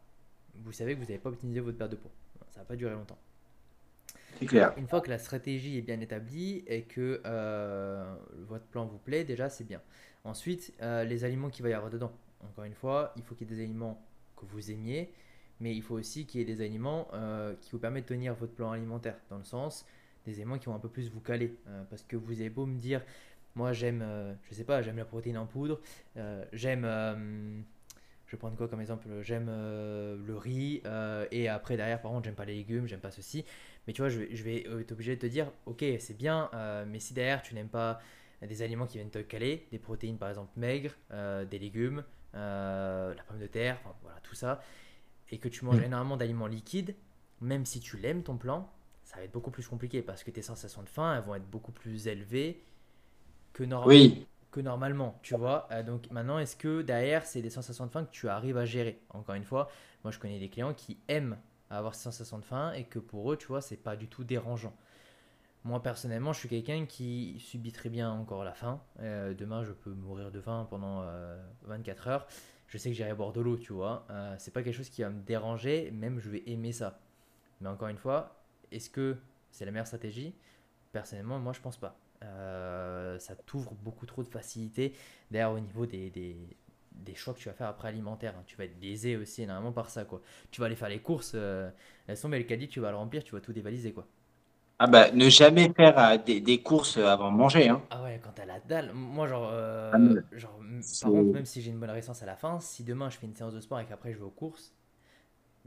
vous 0.54 0.72
savez 0.72 0.94
que 0.94 1.00
vous 1.00 1.06
n'avez 1.06 1.18
pas 1.18 1.30
optimisé 1.30 1.60
votre 1.60 1.76
perte 1.76 1.92
de 1.92 1.96
poids. 1.96 2.10
Ça 2.50 2.60
va 2.60 2.66
pas 2.66 2.76
durer 2.76 2.94
longtemps. 2.94 3.18
C'est 4.38 4.46
clair. 4.46 4.72
Une 4.76 4.86
fois 4.86 5.00
que 5.00 5.10
la 5.10 5.18
stratégie 5.18 5.78
est 5.78 5.82
bien 5.82 6.00
établie 6.00 6.62
et 6.66 6.82
que 6.82 7.20
euh, 7.26 8.14
votre 8.46 8.64
plan 8.66 8.86
vous 8.86 8.98
plaît, 8.98 9.24
déjà 9.24 9.48
c'est 9.48 9.64
bien. 9.64 9.80
Ensuite, 10.24 10.72
euh, 10.80 11.04
les 11.04 11.24
aliments 11.24 11.50
qu'il 11.50 11.62
va 11.62 11.70
y 11.70 11.72
avoir 11.72 11.90
dedans. 11.90 12.12
Encore 12.44 12.64
une 12.64 12.74
fois, 12.74 13.12
il 13.16 13.22
faut 13.22 13.34
qu'il 13.34 13.48
y 13.48 13.52
ait 13.52 13.56
des 13.56 13.62
aliments 13.62 14.00
que 14.36 14.46
vous 14.46 14.70
aimiez, 14.70 15.10
mais 15.60 15.74
il 15.74 15.82
faut 15.82 15.94
aussi 15.94 16.26
qu'il 16.26 16.40
y 16.40 16.42
ait 16.42 16.46
des 16.46 16.64
aliments 16.64 17.08
euh, 17.12 17.54
qui 17.60 17.72
vous 17.72 17.78
permettent 17.78 18.08
de 18.08 18.14
tenir 18.14 18.34
votre 18.34 18.54
plan 18.54 18.70
alimentaire. 18.70 19.16
Dans 19.30 19.38
le 19.38 19.44
sens, 19.44 19.86
des 20.24 20.34
éléments 20.34 20.58
qui 20.58 20.66
vont 20.66 20.74
un 20.74 20.80
peu 20.80 20.88
plus 20.88 21.10
vous 21.10 21.20
caler. 21.20 21.56
Euh, 21.68 21.82
parce 21.90 22.02
que 22.02 22.16
vous 22.16 22.40
avez 22.40 22.50
beau 22.50 22.66
me 22.66 22.78
dire, 22.78 23.02
moi 23.54 23.72
j'aime, 23.72 24.02
euh, 24.02 24.34
je 24.48 24.54
sais 24.54 24.64
pas, 24.64 24.82
j'aime 24.82 24.96
la 24.96 25.04
protéine 25.04 25.38
en 25.38 25.46
poudre, 25.46 25.80
j'aime, 26.52 26.82
je 26.84 28.32
vais 28.32 28.38
prendre 28.38 28.56
quoi 28.56 28.68
comme 28.68 28.80
exemple? 28.80 29.08
J'aime 29.22 29.46
le 29.46 30.36
riz, 30.36 30.82
et 31.32 31.48
après 31.48 31.76
derrière, 31.76 32.00
par 32.00 32.12
contre, 32.12 32.26
j'aime 32.26 32.34
pas 32.34 32.44
les 32.44 32.54
légumes, 32.54 32.86
j'aime 32.86 33.00
pas 33.00 33.10
ceci. 33.10 33.44
Mais 33.86 33.92
tu 33.94 34.02
vois, 34.02 34.10
je 34.10 34.42
vais, 34.42 34.64
être 34.80 34.92
obligé 34.92 35.16
de 35.16 35.20
te 35.20 35.26
dire, 35.26 35.50
ok, 35.66 35.84
c'est 35.98 36.16
bien, 36.16 36.50
mais 36.86 37.00
si 37.00 37.14
derrière 37.14 37.42
tu 37.42 37.54
n'aimes 37.54 37.68
pas 37.68 38.00
des 38.42 38.62
aliments 38.62 38.86
qui 38.86 38.98
viennent 38.98 39.10
te 39.10 39.18
caler, 39.18 39.66
des 39.72 39.78
protéines 39.78 40.18
par 40.18 40.28
exemple 40.28 40.52
maigres, 40.56 40.94
des 41.10 41.58
légumes, 41.58 42.04
euh, 42.38 43.14
la 43.14 43.22
pomme 43.24 43.38
de 43.40 43.46
terre, 43.48 43.78
enfin, 43.84 43.94
voilà, 44.02 44.18
tout 44.22 44.34
ça, 44.36 44.62
et 45.30 45.38
que 45.38 45.48
tu 45.48 45.64
manges 45.64 45.80
Mm. 45.80 45.84
énormément 45.84 46.16
d'aliments 46.16 46.46
liquides, 46.48 46.96
même 47.40 47.66
si 47.66 47.80
tu 47.80 47.96
l'aimes 47.98 48.22
ton 48.22 48.36
plan, 48.38 48.70
ça 49.04 49.18
va 49.18 49.24
être 49.24 49.32
beaucoup 49.32 49.50
plus 49.50 49.66
compliqué 49.68 50.02
parce 50.02 50.24
que 50.24 50.30
tes 50.30 50.42
sensations 50.42 50.82
de 50.82 50.88
faim, 50.88 51.16
elles 51.16 51.24
vont 51.24 51.34
être 51.36 51.48
beaucoup 51.50 51.72
plus 51.72 52.08
élevées 52.08 52.64
que, 53.52 53.64
Oui. 53.84 54.26
que 54.50 54.60
normalement, 54.60 55.18
tu 55.22 55.34
vois. 55.34 55.68
Euh, 55.72 55.82
donc 55.82 56.10
maintenant, 56.10 56.38
est-ce 56.38 56.56
que 56.56 56.82
derrière, 56.82 57.26
c'est 57.26 57.42
des 57.42 57.50
sensations 57.50 57.86
de 57.86 57.90
faim 57.90 58.04
que 58.04 58.10
tu 58.10 58.28
arrives 58.28 58.56
à 58.56 58.64
gérer? 58.64 59.00
Encore 59.10 59.34
une 59.34 59.44
fois, 59.44 59.70
moi 60.04 60.10
je 60.12 60.18
connais 60.18 60.38
des 60.38 60.48
clients 60.48 60.74
qui 60.74 60.98
aiment 61.08 61.38
avoir 61.70 61.94
ces 61.94 62.04
sensations 62.04 62.38
de 62.38 62.44
faim 62.44 62.72
et 62.72 62.84
que 62.84 62.98
pour 62.98 63.32
eux, 63.32 63.36
tu 63.36 63.46
vois, 63.48 63.60
c'est 63.60 63.76
pas 63.76 63.96
du 63.96 64.08
tout 64.08 64.24
dérangeant. 64.24 64.74
Moi 65.64 65.82
personnellement, 65.82 66.32
je 66.32 66.38
suis 66.40 66.48
quelqu'un 66.48 66.86
qui 66.86 67.38
subit 67.40 67.72
très 67.72 67.88
bien 67.88 68.10
encore 68.10 68.44
la 68.44 68.54
faim. 68.54 68.80
Euh, 69.00 69.34
demain, 69.34 69.64
je 69.64 69.72
peux 69.72 69.92
mourir 69.92 70.30
de 70.30 70.40
faim 70.40 70.66
pendant 70.70 71.02
euh, 71.02 71.36
24 71.64 72.08
heures. 72.08 72.26
Je 72.68 72.78
sais 72.78 72.90
que 72.90 72.96
j'irai 72.96 73.14
boire 73.14 73.32
de 73.32 73.40
l'eau, 73.40 73.56
tu 73.56 73.72
vois. 73.72 74.06
Euh, 74.10 74.34
c'est 74.38 74.52
pas 74.52 74.62
quelque 74.62 74.76
chose 74.76 74.90
qui 74.90 75.02
va 75.02 75.10
me 75.10 75.22
déranger, 75.22 75.90
même 75.90 76.20
je 76.20 76.30
vais 76.30 76.42
aimer 76.46 76.72
ça. 76.72 77.00
Mais 77.60 77.68
encore 77.68 77.88
une 77.88 77.98
fois, 77.98 78.42
est-ce 78.70 78.90
que 78.90 79.16
c'est 79.50 79.64
la 79.64 79.72
meilleure 79.72 79.86
stratégie? 79.86 80.34
Personnellement, 80.92 81.38
moi 81.38 81.52
je 81.52 81.60
pense 81.60 81.76
pas. 81.76 81.98
Euh, 82.24 83.18
ça 83.18 83.36
t'ouvre 83.36 83.74
beaucoup 83.74 84.06
trop 84.06 84.22
de 84.22 84.28
facilité. 84.28 84.94
D'ailleurs, 85.30 85.52
au 85.52 85.60
niveau 85.60 85.86
des, 85.86 86.10
des, 86.10 87.14
choix 87.14 87.32
que 87.32 87.38
tu 87.38 87.48
vas 87.48 87.54
faire 87.54 87.68
après 87.68 87.88
alimentaire, 87.88 88.34
hein, 88.36 88.42
tu 88.46 88.56
vas 88.56 88.64
être 88.64 88.78
biaisé 88.78 89.16
aussi 89.16 89.42
énormément 89.42 89.72
par 89.72 89.90
ça. 89.90 90.04
Quoi. 90.04 90.20
Tu 90.50 90.60
vas 90.60 90.66
aller 90.66 90.76
faire 90.76 90.88
les 90.88 91.00
courses, 91.00 91.32
euh, 91.34 91.70
elles 92.06 92.16
sont 92.16 92.28
mais 92.28 92.38
le 92.38 92.44
caddie, 92.44 92.68
tu 92.68 92.80
vas 92.80 92.90
le 92.90 92.96
remplir, 92.96 93.24
tu 93.24 93.34
vas 93.34 93.40
tout 93.40 93.52
dévaliser. 93.52 93.92
quoi. 93.92 94.06
Ah 94.80 94.88
bah, 94.88 95.12
ne 95.12 95.28
jamais 95.28 95.72
faire 95.76 95.96
euh, 96.00 96.16
des, 96.18 96.40
des 96.40 96.60
courses 96.62 96.96
avant 96.96 97.30
de 97.30 97.36
manger. 97.36 97.68
Hein. 97.68 97.80
Ah 97.90 98.02
ouais, 98.02 98.20
quand 98.22 98.32
t'as 98.32 98.44
la 98.46 98.60
dalle. 98.60 98.92
Moi, 98.92 99.26
genre, 99.26 99.48
euh, 99.50 99.94
Ah, 99.94 99.98
mais 99.98 100.22
genre 100.32 100.58
m- 100.60 100.86
par 101.00 101.12
contre, 101.12 101.32
même 101.32 101.44
si 101.46 101.62
j'ai 101.62 101.70
une 101.70 101.80
bonne 101.80 101.90
résistance 101.90 102.22
à 102.22 102.26
la 102.26 102.36
fin, 102.36 102.60
si 102.60 102.84
demain 102.84 103.08
je 103.10 103.16
fais 103.18 103.26
une 103.26 103.34
séance 103.34 103.54
de 103.54 103.60
sport 103.60 103.80
et 103.80 103.86
qu'après 103.86 104.12
je 104.12 104.18
vais 104.18 104.24
aux 104.24 104.30
courses, 104.30 104.74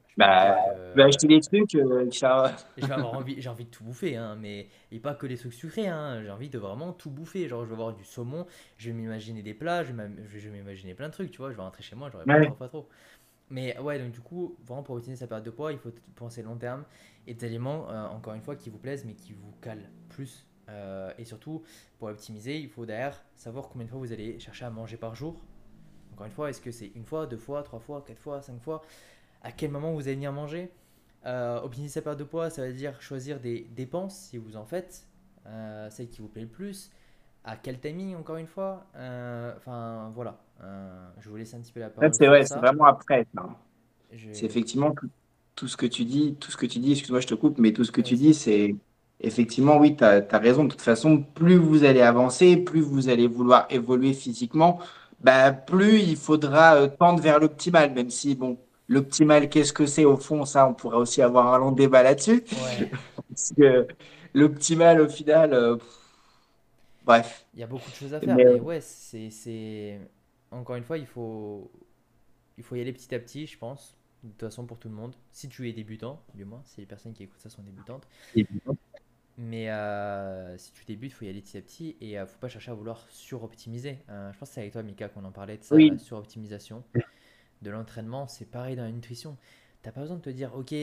je 0.08 0.16
peux 0.18 0.18
Bah, 0.18 0.56
que- 0.64 1.02
acheter 1.04 1.28
des 1.28 1.40
trucs, 1.42 1.76
euh, 1.76 2.10
ça... 2.12 2.56
je 2.78 2.88
vais 2.88 2.94
avoir 2.94 3.14
envie, 3.14 3.42
j'ai 3.42 3.50
envie 3.50 3.66
de 3.66 3.70
tout 3.70 3.84
bouffer, 3.84 4.16
hein, 4.16 4.36
mais 4.36 4.70
et 4.92 5.00
pas 5.00 5.14
que 5.14 5.28
des 5.28 5.38
trucs 5.38 5.54
sucrés, 5.54 5.88
hein, 5.88 6.22
j'ai 6.24 6.30
envie 6.32 6.50
de 6.50 6.58
vraiment 6.58 6.94
tout 6.94 7.10
bouffer. 7.12 7.48
Genre, 7.48 7.64
je 7.64 7.68
vais 7.70 7.74
avoir 7.74 7.94
du 7.94 8.06
saumon, 8.06 8.46
je 8.78 8.88
vais 8.90 8.94
m'imaginer 8.96 9.44
des 9.44 9.54
plats, 9.54 9.84
je 9.84 9.90
vais 9.90 9.94
m'am- 9.94 10.18
je 10.28 10.38
vais 10.50 10.58
m'imaginer 10.58 10.94
plein 10.96 11.08
de 11.10 11.14
trucs, 11.14 11.32
tu 11.32 11.38
vois. 11.38 11.52
Je 11.52 11.56
vais 11.58 11.62
rentrer 11.62 11.84
chez 11.84 11.96
moi, 11.96 12.10
j'aurais 12.12 12.28
pas 12.28 12.38
Ouais. 12.38 12.58
pas 12.58 12.68
trop. 12.70 12.88
Mais 13.52 13.78
ouais, 13.80 14.00
donc 14.00 14.12
du 14.12 14.22
coup, 14.22 14.56
vraiment 14.66 14.82
pour 14.82 14.96
optimiser 14.96 15.20
sa 15.20 15.28
perte 15.28 15.44
de 15.44 15.50
poids, 15.52 15.74
il 15.74 15.78
faut 15.78 15.92
penser 16.16 16.42
long 16.42 16.56
terme 16.56 16.86
et 17.28 17.34
des 17.34 17.46
aliments, 17.46 17.90
euh, 17.90 18.08
encore 18.08 18.34
une 18.34 18.42
fois, 18.42 18.56
qui 18.56 18.70
vous 18.70 18.78
plaisent, 18.78 19.04
mais 19.04 19.14
qui 19.14 19.34
vous 19.34 19.52
calent 19.62 19.90
plus. 20.08 20.48
Euh, 20.70 21.12
et 21.18 21.26
surtout, 21.26 21.62
pour 22.00 22.08
optimiser, 22.08 22.58
il 22.58 22.70
faut 22.70 22.86
derrière 22.86 23.22
savoir 23.36 23.68
combien 23.68 23.86
de 23.86 23.92
fois 23.92 24.00
vous 24.00 24.14
allez 24.14 24.40
chercher 24.40 24.64
à 24.64 24.70
manger 24.70 24.96
par 24.96 25.16
jour. 25.16 25.36
Encore 26.14 26.28
une 26.28 26.32
fois, 26.32 26.50
est-ce 26.50 26.62
que 26.62 26.72
c'est 26.72 26.94
une 26.96 27.04
fois, 27.04 27.28
deux 27.28 27.38
fois, 27.38 27.62
trois 27.62 27.80
fois, 27.82 28.02
quatre 28.08 28.20
fois, 28.22 28.42
cinq 28.42 28.62
fois? 28.62 28.82
À 29.42 29.52
quel 29.52 29.70
moment 29.70 29.94
vous 29.94 30.04
allez 30.04 30.16
venir 30.16 30.32
manger? 30.32 30.72
Euh, 31.26 31.60
Optimiser 31.60 31.96
sa 31.96 32.02
perte 32.02 32.20
de 32.20 32.24
poids, 32.24 32.50
ça 32.50 32.66
veut 32.66 32.74
dire 32.74 33.02
choisir 33.02 33.42
des 33.42 33.68
dépenses 33.76 34.16
si 34.16 34.38
vous 34.38 34.56
en 34.56 34.66
faites, 34.66 35.08
euh, 35.46 35.90
celles 35.90 36.08
qui 36.08 36.22
vous 36.22 36.30
plaît 36.30 36.44
le 36.44 36.48
plus. 36.48 36.90
À 37.44 37.58
quel 37.58 37.80
timing, 37.82 38.16
encore 38.16 38.38
une 38.38 38.48
fois? 38.48 38.86
Enfin, 39.58 40.12
voilà. 40.16 40.40
Euh, 40.64 41.10
je 41.20 41.30
vous 41.30 41.36
laisse 41.36 41.54
un 41.54 41.60
petit 41.60 41.72
peu 41.72 41.80
la 41.80 41.90
parole. 41.90 42.14
c'est 42.14 42.30
ouais, 42.30 42.44
vraiment 42.44 42.86
après. 42.86 43.26
Je- 44.12 44.28
C'est 44.32 44.46
effectivement 44.46 44.94
tout, 45.56 45.68
ce 45.68 45.78
que 45.78 45.86
tu 45.86 46.06
dis, 46.06 46.36
tout 46.40 46.52
ce 46.52 46.58
que 46.58 46.66
tu 46.66 46.80
dis, 46.80 46.94
excuse-moi, 46.94 47.20
je 47.20 47.28
te 47.28 47.36
coupe, 47.36 47.58
mais 47.58 47.72
tout 47.72 47.84
ce 47.84 47.92
que 47.92 48.02
tu 48.02 48.16
dis, 48.16 48.34
c'est 48.34 48.76
effectivement, 49.20 49.78
oui, 49.78 49.96
tu 49.96 50.04
as, 50.04 50.26
raison. 50.34 50.66
De 50.66 50.70
toute 50.70 50.82
façon, 50.82 51.22
plus 51.22 51.56
vous 51.56 51.84
allez 51.84 52.02
avancer, 52.02 52.58
plus 52.58 52.82
vous 52.82 53.10
allez 53.10 53.28
vouloir 53.28 53.68
évoluer 53.70 54.14
physiquement, 54.14 54.80
bah, 55.20 55.52
plus 55.52 56.00
il 56.00 56.16
faudra 56.16 56.76
euh, 56.76 56.88
tendre 56.88 57.22
vers 57.22 57.40
l'optimal, 57.40 57.94
même 57.94 58.10
si, 58.10 58.36
bon, 58.36 58.58
l'optimal, 58.88 59.50
qu'est-ce 59.50 59.74
que 59.74 59.86
c'est 59.86 60.06
au 60.06 60.18
fond, 60.18 60.46
ça, 60.46 60.68
on 60.68 60.74
pourrait 60.74 60.98
aussi 60.98 61.22
avoir 61.22 61.54
un 61.54 61.60
long 61.60 61.72
débat 61.72 62.04
là-dessus. 62.04 62.44
Ouais, 62.52 62.90
Parce 63.30 63.54
que 63.56 63.88
l'optimal, 64.34 65.02
au 65.02 65.08
final, 65.08 65.54
euh, 65.54 65.76
pff, 65.76 65.88
bref. 67.06 67.46
il 67.54 67.60
y 67.60 67.64
a 67.64 67.68
beaucoup 67.68 67.90
de 67.90 67.96
choses 67.96 68.14
à 68.14 68.20
faire, 68.20 68.36
Mais, 68.36 68.46
mais 68.46 68.60
ouais, 68.60 68.82
c'est, 68.82 69.30
c'est... 69.30 70.00
Encore 70.52 70.76
une 70.76 70.84
fois, 70.84 70.98
il 70.98 71.06
faut... 71.06 71.72
il 72.58 72.64
faut 72.64 72.76
y 72.76 72.82
aller 72.82 72.94
petit 72.94 73.14
à 73.16 73.20
petit, 73.20 73.48
je 73.48 73.58
pense. 73.58 73.98
De 74.24 74.30
toute 74.30 74.42
façon, 74.42 74.66
pour 74.66 74.78
tout 74.78 74.90
le 74.90 74.96
monde. 74.96 75.16
Si 75.32 75.50
tu 75.50 75.68
es 75.68 75.74
débutant, 75.74 76.22
du 76.36 76.46
moins, 76.46 76.62
si 76.66 76.80
les 76.82 76.86
personnes 76.86 77.14
qui 77.14 77.24
écoutent 77.24 77.40
ça 77.42 77.50
sont 77.50 77.64
débutantes. 77.64 78.08
Mais 79.38 79.72
euh, 79.72 80.56
si 80.58 80.72
tu 80.74 80.86
débutes, 80.86 81.12
il 81.12 81.16
faut 81.16 81.26
y 81.26 81.30
aller 81.30 81.42
petit 81.42 81.58
à 81.58 81.62
petit 81.62 81.98
et 82.02 82.20
euh, 82.20 82.28
faut 82.28 82.38
pas 82.38 82.50
chercher 82.50 82.70
à 82.70 82.74
vouloir 82.76 83.08
suroptimiser. 83.10 83.98
Euh, 84.10 84.32
je 84.32 84.38
pense 84.38 84.50
que 84.50 84.56
c'est 84.56 84.62
avec 84.62 84.74
toi, 84.74 84.84
Mika, 84.84 85.10
qu'on 85.10 85.24
en 85.26 85.32
parlait 85.32 85.58
de 85.58 85.64
ça, 85.64 85.74
Oui. 85.76 85.90
la 85.90 85.98
suroptimisation 85.98 86.84
de 87.64 87.70
l'entraînement. 87.72 88.28
C'est 88.28 88.46
pareil 88.46 88.76
dans 88.76 88.84
la 88.84 88.92
nutrition. 88.92 89.38
T'as 89.82 89.92
pas 89.92 90.02
besoin 90.02 90.18
de 90.18 90.22
te 90.22 90.30
dire, 90.30 90.54
ok, 90.54 90.76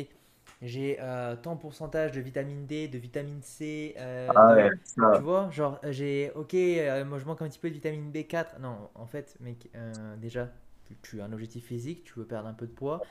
j'ai 0.62 0.98
euh, 1.00 1.36
tant 1.36 1.56
pourcentage 1.56 2.12
de 2.12 2.20
vitamine 2.20 2.66
D, 2.66 2.88
de 2.88 2.98
vitamine 2.98 3.42
C, 3.42 3.94
euh, 3.98 4.34
Ah 4.34 4.54
de- 4.54 4.54
ouais, 4.54 4.70
ça, 4.84 5.10
tu 5.12 5.22
vois, 5.22 5.50
genre, 5.50 5.80
euh, 5.84 5.92
j'ai, 5.92 6.30
ok, 6.34 6.54
euh, 6.54 7.04
moi 7.04 7.18
je 7.18 7.24
manque 7.26 7.42
un 7.42 7.48
petit 7.48 7.58
peu 7.58 7.68
de 7.70 7.74
vitamine 7.74 8.10
B4. 8.10 8.58
Non, 8.60 8.90
en 8.94 9.06
fait, 9.06 9.36
mec, 9.40 9.70
déjà, 10.18 10.50
tu, 10.86 10.96
tu 11.02 11.20
as 11.20 11.24
un 11.24 11.32
objectif 11.32 11.66
physique, 11.66 12.04
tu 12.04 12.14
veux 12.18 12.26
perdre 12.26 12.48
un 12.48 12.54
peu 12.54 12.66
de 12.66 12.72
poids. 12.72 13.02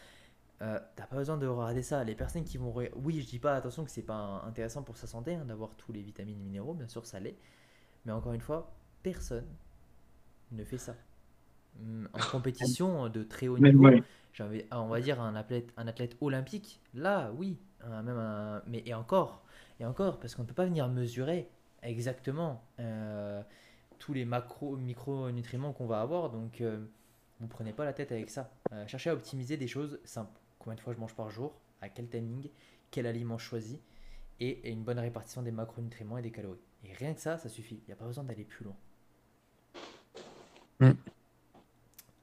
T'as 0.59 1.05
pas 1.07 1.15
besoin 1.15 1.37
de 1.37 1.47
regarder 1.47 1.83
ça. 1.83 2.03
Les 2.03 2.15
personnes 2.15 2.43
qui 2.43 2.57
vont. 2.57 2.73
Oui, 2.95 3.21
je 3.21 3.27
dis 3.27 3.39
pas, 3.39 3.55
attention, 3.55 3.85
que 3.85 3.91
c'est 3.91 4.01
pas 4.01 4.43
intéressant 4.45 4.83
pour 4.83 4.97
sa 4.97 5.07
santé 5.07 5.35
hein, 5.35 5.45
d'avoir 5.45 5.75
tous 5.77 5.91
les 5.93 6.01
vitamines 6.01 6.39
et 6.39 6.43
minéraux, 6.43 6.73
bien 6.73 6.87
sûr, 6.87 7.05
ça 7.05 7.19
l'est. 7.19 7.37
Mais 8.05 8.13
encore 8.13 8.33
une 8.33 8.41
fois, 8.41 8.73
personne 9.03 9.47
ne 10.51 10.63
fait 10.63 10.77
ça. 10.77 10.95
Hum, 11.79 12.09
En 12.13 12.19
compétition 12.31 13.09
de 13.09 13.23
très 13.23 13.47
haut 13.47 13.59
niveau, 13.59 13.83
ouais. 13.83 14.03
j'avais, 14.33 14.67
ah, 14.71 14.81
on 14.81 14.87
va 14.87 14.99
dire 14.99 15.21
un 15.21 15.35
athlète, 15.35 15.71
un 15.77 15.87
athlète 15.87 16.17
olympique, 16.21 16.81
là, 16.93 17.31
oui, 17.35 17.57
un- 17.81 18.01
même 18.01 18.17
un- 18.17 18.61
mais 18.67 18.81
et 18.85 18.93
encore, 18.93 19.43
et 19.79 19.85
encore, 19.85 20.19
parce 20.19 20.33
qu'on 20.35 20.41
ne 20.43 20.47
peut 20.47 20.53
pas 20.55 20.65
venir 20.65 20.87
mesurer 20.87 21.47
exactement 21.83 22.63
euh, 22.79 23.41
tous 23.99 24.13
les 24.13 24.25
macro, 24.25 24.75
micronutriments 24.77 25.71
qu'on 25.73 25.85
va 25.87 26.01
avoir, 26.01 26.31
donc 26.31 26.61
euh, 26.61 26.83
vous 27.39 27.47
prenez 27.47 27.73
pas 27.73 27.85
la 27.85 27.93
tête 27.93 28.11
avec 28.11 28.29
ça. 28.29 28.51
Euh, 28.73 28.87
cherchez 28.87 29.09
à 29.11 29.13
optimiser 29.13 29.57
des 29.57 29.67
choses 29.67 29.99
simples. 30.03 30.39
Combien 30.59 30.75
de 30.75 30.81
fois 30.81 30.93
je 30.93 30.99
mange 30.99 31.15
par 31.15 31.29
jour, 31.29 31.59
à 31.81 31.89
quel 31.89 32.07
timing, 32.09 32.49
quel 32.89 33.05
aliment 33.05 33.37
je 33.37 33.45
choisis, 33.45 33.79
et, 34.39 34.49
et 34.67 34.71
une 34.71 34.83
bonne 34.83 34.99
répartition 34.99 35.43
des 35.43 35.51
macronutriments 35.51 36.17
et 36.17 36.21
des 36.23 36.31
calories. 36.31 36.57
Et 36.83 36.93
rien 36.93 37.13
que 37.13 37.21
ça, 37.21 37.37
ça 37.37 37.49
suffit. 37.49 37.75
Il 37.83 37.87
n'y 37.87 37.93
a 37.93 37.95
pas 37.97 38.05
besoin 38.05 38.23
d'aller 38.23 38.45
plus 38.45 38.63
loin. 38.65 38.75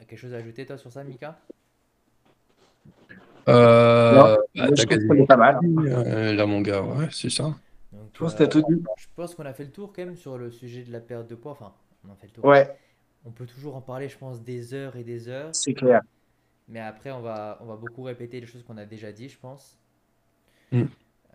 Quelque 0.08 0.18
chose 0.18 0.34
à 0.34 0.38
ajouter 0.38 0.66
toi 0.66 0.76
sur 0.78 0.92
ça, 0.92 1.04
Mika? 1.04 1.38
Euh, 3.48 4.14
Non, 4.14 4.36
bah, 4.54 4.68
je 4.74 5.24
pas 5.26 5.36
mal. 5.36 5.58
euh, 5.64 6.32
là, 6.34 6.46
mon 6.46 6.60
gars, 6.60 6.82
ouais, 6.82 7.08
c'est 7.10 7.30
ça. 7.30 7.44
Donc, 7.92 8.10
Je 8.14 8.18
pense 8.18 8.32
que 8.34 8.38
t'as 8.38 8.46
tout 8.46 8.62
dit. 8.68 8.82
je 8.96 9.06
pense 9.14 9.34
qu'on 9.34 9.44
a 9.44 9.52
fait 9.52 9.64
le 9.64 9.70
tour 9.70 9.92
quand 9.94 10.04
même 10.04 10.16
sur 10.16 10.38
le 10.38 10.50
sujet 10.50 10.82
de 10.82 10.92
la 10.92 11.00
perte 11.00 11.28
de 11.28 11.34
poids. 11.34 11.52
Enfin, 11.52 11.72
on 12.06 12.12
a 12.12 12.16
fait 12.16 12.26
le 12.26 12.32
tour. 12.32 12.44
Ouais, 12.44 12.76
On 13.26 13.30
peut 13.30 13.46
toujours 13.46 13.76
en 13.76 13.80
parler, 13.80 14.08
je 14.08 14.16
pense, 14.18 14.42
des 14.42 14.74
heures 14.74 14.96
et 14.96 15.04
des 15.04 15.28
heures. 15.28 15.50
c'est 15.54 15.74
clair. 15.74 16.00
Mais 16.68 16.80
après, 16.80 17.10
on 17.10 17.20
va, 17.20 17.58
on 17.60 17.66
va 17.66 17.76
beaucoup 17.76 18.02
répéter 18.02 18.40
les 18.40 18.46
choses 18.46 18.62
qu'on 18.62 18.78
a 18.78 18.86
déjà 18.86 19.12
dit, 19.12 19.28
je 19.28 19.38
pense. 19.38 19.78
Mm. 20.72 20.84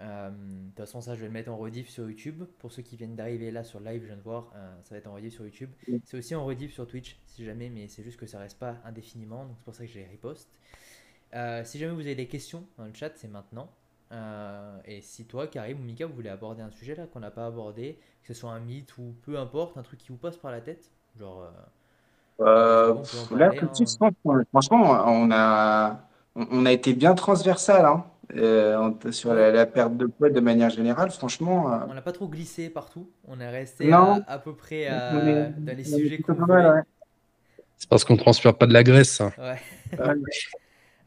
Euh, 0.02 0.30
de 0.30 0.68
toute 0.70 0.78
façon, 0.78 1.02
ça, 1.02 1.16
je 1.16 1.22
vais 1.22 1.28
le 1.28 1.34
mettre 1.34 1.52
en 1.52 1.58
rediff 1.58 1.90
sur 1.90 2.08
YouTube. 2.10 2.44
Pour 2.60 2.72
ceux 2.72 2.82
qui 2.82 2.96
viennent 2.96 3.16
d'arriver 3.16 3.52
là 3.52 3.64
sur 3.64 3.80
live, 3.80 4.02
je 4.02 4.08
viens 4.08 4.16
de 4.16 4.22
voir, 4.22 4.52
euh, 4.56 4.76
ça 4.84 4.96
va 4.96 5.00
être 5.00 5.08
en 5.08 5.14
rediff 5.14 5.34
sur 5.34 5.44
YouTube. 5.44 5.70
C'est 6.06 6.18
aussi 6.18 6.36
en 6.36 6.46
rediff 6.46 6.74
sur 6.74 6.88
Twitch, 6.88 7.20
si 7.26 7.44
jamais, 7.44 7.70
mais 7.70 7.88
c'est 7.88 8.04
juste 8.04 8.20
que 8.20 8.26
ça 8.26 8.40
reste 8.40 8.60
pas 8.60 8.76
indéfiniment. 8.86 9.46
Donc, 9.46 9.56
c'est 9.58 9.66
pour 9.66 9.76
ça 9.76 9.86
que 9.86 9.92
je 9.92 10.00
les 10.00 10.08
reposte. 10.08 10.50
Euh, 11.36 11.64
si 11.64 11.78
jamais 11.80 11.94
vous 11.94 12.02
avez 12.02 12.16
des 12.16 12.28
questions 12.28 12.64
dans 12.78 12.86
le 12.86 12.94
chat, 12.94 13.12
c'est 13.16 13.28
maintenant. 13.28 13.70
Euh, 14.12 14.80
et 14.86 15.02
si 15.02 15.26
toi, 15.26 15.48
Karim 15.48 15.80
ou 15.80 15.84
Mika, 15.84 16.06
vous 16.08 16.16
voulez 16.16 16.30
aborder 16.30 16.62
un 16.64 16.72
sujet 16.72 16.96
là 16.96 17.06
qu'on 17.06 17.20
n'a 17.20 17.30
pas 17.30 17.46
abordé, 17.46 18.00
que 18.24 18.34
ce 18.34 18.40
soit 18.40 18.52
un 18.52 18.60
mythe 18.60 18.98
ou 18.98 19.14
peu 19.24 19.38
importe, 19.38 19.78
un 19.78 19.84
truc 19.84 20.00
qui 20.00 20.10
vous 20.10 20.18
passe 20.18 20.38
par 20.38 20.52
la 20.52 20.62
tête, 20.62 20.90
genre. 21.20 21.52
là, 23.36 23.52
parler, 23.52 23.60
hein. 24.02 24.44
franchement, 24.50 25.04
on 25.06 25.30
a, 25.32 26.02
on 26.36 26.66
a 26.66 26.72
été 26.72 26.94
bien 26.94 27.14
transversal 27.14 27.86
hein, 27.86 28.06
euh, 28.36 28.92
sur 29.12 29.34
la, 29.34 29.52
la 29.52 29.66
perte 29.66 29.98
de 29.98 30.06
poids 30.06 30.30
de 30.30 30.40
manière 30.40 30.70
générale. 30.70 31.12
Franchement, 31.12 31.74
euh, 31.74 31.78
On 31.90 31.94
n'a 31.94 32.02
pas 32.02 32.12
trop 32.12 32.28
glissé 32.28 32.70
partout. 32.70 33.10
On 33.28 33.40
est 33.40 33.50
resté 33.50 33.88
Non. 33.88 34.22
à, 34.28 34.34
à 34.34 34.40
peu 34.40 34.56
près 34.56 34.88
on 34.90 34.94
à- 34.94 35.24
est- 35.30 35.50
dans 35.60 35.78
les 35.78 35.84
sujets 35.84 36.20
qu'on 36.20 36.34
ouais. 36.44 36.82
C'est 37.78 37.90
parce 37.90 38.04
qu'on 38.04 38.18
transpire 38.18 38.58
pas 38.58 38.68
de 38.68 38.74
la 38.74 38.84
graisse. 38.84 39.10
ça. 39.16 39.32
Ouais. 39.38 39.56
Euh, 40.00 40.16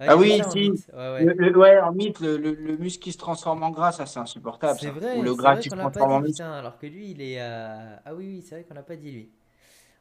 Ah, 0.01 0.07
Ah 0.09 0.17
oui, 0.17 0.39
ça 0.43 0.49
en 0.49 0.51
si. 0.51 0.71
mythe. 0.71 0.87
Ouais, 0.93 0.99
ouais. 1.13 1.25
Le, 1.25 1.35
le- 1.51 1.57
ouais, 1.59 1.79
en 1.81 1.93
mythe, 1.93 2.19
le, 2.21 2.37
le- 2.37 2.55
le 2.55 2.77
muscle 2.77 3.01
qui 3.05 3.13
se 3.13 3.19
transforme 3.19 3.63
en 3.63 3.71
gras, 3.71 3.93
ça 3.93 4.05
c'est 4.07 4.19
insupportable. 4.19 4.79
C'est 4.81 4.91
vrai, 4.91 5.17
Ou 5.17 5.23
le 5.23 5.35
gras 5.35 5.57
qui 5.59 5.71
se 5.71 5.77
transforme 5.77 6.11
en 6.13 6.21
muscle. 6.21 6.33
putain, 6.43 6.53
alors 6.53 6.77
que 6.79 6.87
lui, 6.87 7.11
il 7.13 7.23
est. 7.23 7.41
euh, 7.41 7.97
Ah 8.05 8.13
oui, 8.15 8.27
oui, 8.27 8.43
c'est 8.45 8.57
vrai 8.57 8.65
qu'on 8.65 8.75
l'a 8.75 8.83
pas 8.83 8.97
dit, 8.97 9.13
lui. 9.13 9.31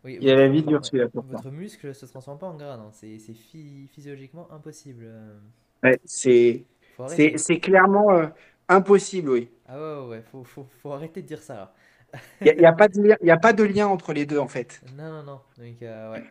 Oui, 0.03 0.17
Il 0.19 0.27
y 0.27 0.31
a 0.31 0.35
la 0.35 0.41
votre- 0.47 0.53
vie 0.53 0.63
dure 0.63 0.83
celui-là. 0.83 1.07
Votre 1.13 1.51
muscle 1.51 1.93
se 1.93 2.05
transforme 2.07 2.39
pas 2.39 2.47
en 2.47 2.55
gras, 2.55 2.77
non. 2.77 2.89
C'est 2.91 3.19
c'est 3.19 3.33
phy- 3.33 3.87
physiologiquement 3.93 4.47
impossible. 4.51 5.03
euh, 5.05 5.37
Ouais, 5.83 5.99
c'est 6.05 6.63
c'est 7.07 7.59
clairement 7.59 8.11
euh, 8.11 8.27
impossible, 8.69 9.29
oui. 9.29 9.49
Ah 9.67 9.79
ouais, 9.79 10.07
ouais, 10.07 10.21
faut, 10.21 10.43
faut, 10.43 10.67
faut 10.81 10.91
arrêter 10.91 11.21
de 11.21 11.27
dire 11.27 11.41
ça. 11.41 11.73
Il 12.41 12.45
n'y 12.45 12.49
a, 12.51 12.53
il 12.55 12.61
y 12.61 12.65
a 12.65 12.73
pas 12.73 12.87
de 12.89 13.01
lien, 13.01 13.15
y 13.21 13.31
a 13.31 13.37
pas 13.37 13.53
de 13.53 13.63
lien 13.63 13.87
entre 13.87 14.13
les 14.13 14.25
deux 14.25 14.39
en 14.39 14.47
fait. 14.47 14.81
Non, 14.97 15.09
non, 15.09 15.23
non. 15.23 15.41
Donc, 15.57 15.81
euh, 15.81 16.11
ouais. 16.11 16.23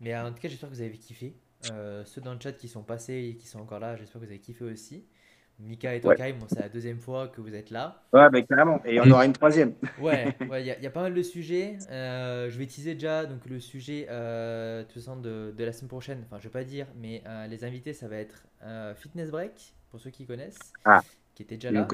Mais 0.00 0.14
euh, 0.14 0.26
en 0.26 0.32
tout 0.32 0.40
cas, 0.40 0.48
j'espère 0.48 0.70
que 0.70 0.74
vous 0.74 0.80
avez 0.80 0.98
kiffé. 0.98 1.36
Euh, 1.72 2.04
ceux 2.04 2.20
dans 2.20 2.34
le 2.34 2.40
chat 2.40 2.52
qui 2.52 2.68
sont 2.68 2.82
passés 2.82 3.30
et 3.30 3.36
qui 3.36 3.46
sont 3.46 3.60
encore 3.60 3.80
là, 3.80 3.96
j'espère 3.96 4.20
que 4.20 4.26
vous 4.26 4.32
avez 4.32 4.40
kiffé 4.40 4.64
aussi. 4.64 5.06
Mika 5.60 5.94
et 5.94 6.00
toi, 6.00 6.14
Ouais. 6.18 6.32
Bon, 6.32 6.46
c'est 6.48 6.60
la 6.60 6.68
deuxième 6.68 6.98
fois 6.98 7.28
que 7.28 7.40
vous 7.40 7.54
êtes 7.54 7.70
là. 7.70 8.02
Ouais, 8.12 8.28
mais 8.30 8.44
carrément. 8.44 8.80
Et 8.84 9.00
on 9.00 9.08
aura 9.10 9.24
une 9.24 9.32
troisième. 9.32 9.74
Ouais, 10.00 10.34
il 10.40 10.48
ouais, 10.48 10.64
y, 10.64 10.70
a- 10.70 10.78
y 10.80 10.86
a 10.86 10.90
pas 10.90 11.02
mal 11.02 11.14
de 11.14 11.22
sujets. 11.22 11.78
Euh, 11.90 12.50
je 12.50 12.58
vais 12.58 12.66
teaser 12.66 12.94
déjà 12.94 13.24
donc, 13.24 13.46
le 13.46 13.60
sujet 13.60 14.06
euh, 14.10 14.84
façon, 14.86 15.16
de, 15.16 15.54
de 15.56 15.64
la 15.64 15.72
semaine 15.72 15.88
prochaine. 15.88 16.22
Enfin, 16.26 16.38
je 16.38 16.44
vais 16.44 16.52
pas 16.52 16.64
dire, 16.64 16.86
mais 17.00 17.22
euh, 17.26 17.46
les 17.46 17.64
invités, 17.64 17.92
ça 17.92 18.08
va 18.08 18.16
être 18.16 18.46
euh, 18.64 18.94
Fitness 18.94 19.30
Break, 19.30 19.74
pour 19.90 20.00
ceux 20.00 20.10
qui 20.10 20.26
connaissent, 20.26 20.58
Ah. 20.84 21.02
qui 21.34 21.42
était 21.44 21.54
déjà 21.54 21.70
là. 21.70 21.86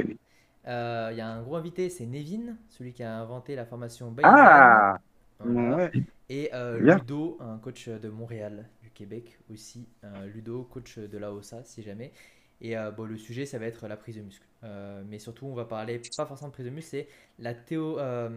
Il 1.12 1.16
y 1.16 1.20
a 1.20 1.28
un 1.28 1.43
gros 1.43 1.57
invité, 1.57 1.91
c'est 1.91 2.07
Nevin, 2.07 2.57
celui 2.70 2.93
qui 2.93 3.03
a 3.03 3.19
inventé 3.19 3.55
la 3.57 3.66
formation. 3.66 4.15
Ah, 4.23 4.99
Voilà. 5.39 5.77
ouais. 5.77 5.91
Et. 6.31 6.51
Ludo, 6.78 7.37
un 7.41 7.59
coach 7.59 7.89
de 7.89 8.09
Montréal, 8.09 8.69
du 8.82 8.91
Québec 8.91 9.39
aussi. 9.51 9.87
Ludo, 10.32 10.65
coach 10.65 10.99
de 10.99 11.19
l'AOSA, 11.19 11.62
si 11.65 11.82
jamais. 11.82 12.12
Et 12.61 12.77
euh, 12.77 12.91
bon, 12.91 13.05
le 13.05 13.16
sujet, 13.16 13.47
ça 13.47 13.59
va 13.59 13.66
être 13.66 13.89
la 13.89 13.97
prise 13.97 14.16
de 14.16 14.23
muscle. 14.23 14.47
Euh, 14.65 15.03
mais 15.09 15.19
surtout, 15.19 15.47
on 15.47 15.55
va 15.55 15.65
parler 15.65 16.01
pas 16.16 16.27
forcément 16.27 16.49
de 16.49 16.53
prise 16.53 16.66
de 16.66 16.70
muscle, 16.70 16.91
c'est 16.91 17.09
la 17.39 17.55
théo, 17.55 17.99
euh, 17.99 18.28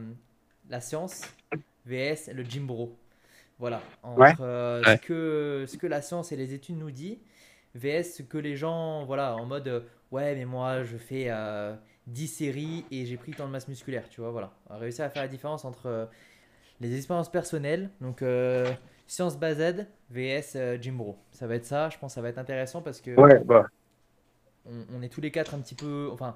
la 0.70 0.80
science 0.80 1.24
vs 1.86 2.32
le 2.34 2.44
gym 2.44 2.66
bro. 2.66 2.98
Voilà. 3.60 3.82
Entre 4.02 4.20
Ouais. 4.22 4.88
Ouais. 4.88 4.98
ce, 4.98 5.02
que, 5.06 5.66
ce 5.68 5.78
que 5.78 5.88
la 5.88 6.02
science 6.02 6.32
et 6.32 6.36
les 6.38 6.54
études 6.54 6.78
nous 6.78 6.92
disent 6.92 7.18
vs 7.76 8.04
ce 8.04 8.24
que 8.24 8.38
les 8.38 8.56
gens, 8.56 9.04
voilà, 9.06 9.36
en 9.36 9.46
mode 9.46 9.86
ouais, 10.12 10.36
mais 10.36 10.46
moi, 10.46 10.84
je 10.84 10.96
fais 10.96 11.26
euh, 11.28 11.76
10 12.08 12.28
séries 12.28 12.86
et 12.92 13.06
j'ai 13.06 13.18
pris 13.18 13.32
tant 13.32 13.46
de 13.48 13.52
masse 13.52 13.68
musculaire, 13.68 14.08
tu 14.10 14.22
vois, 14.22 14.32
voilà. 14.32 14.54
Réussir 14.70 15.04
à 15.04 15.10
faire 15.10 15.24
la 15.24 15.28
différence 15.28 15.66
entre 15.66 16.10
les 16.80 16.96
expériences 16.96 17.32
personnelles, 17.32 17.90
donc 18.00 18.24
science 19.06 19.38
based 19.38 19.86
vs 20.10 20.82
Jim 20.82 20.94
Bro. 20.94 21.18
Ça 21.32 21.46
va 21.46 21.56
être 21.56 21.66
ça, 21.66 21.90
je 21.90 21.98
pense 21.98 22.14
que 22.14 22.16
ça 22.16 22.22
va 22.22 22.30
être 22.30 22.38
intéressant 22.38 22.82
parce 22.82 23.02
que 23.02 23.20
ouais, 23.20 23.40
bah. 23.44 23.68
On, 24.66 25.02
est 25.02 25.10
tous 25.10 25.22
les 25.22 25.32
quatre 25.32 25.54
un 25.54 25.60
petit 25.60 25.76
peu, 25.76 26.10
enfin, 26.12 26.36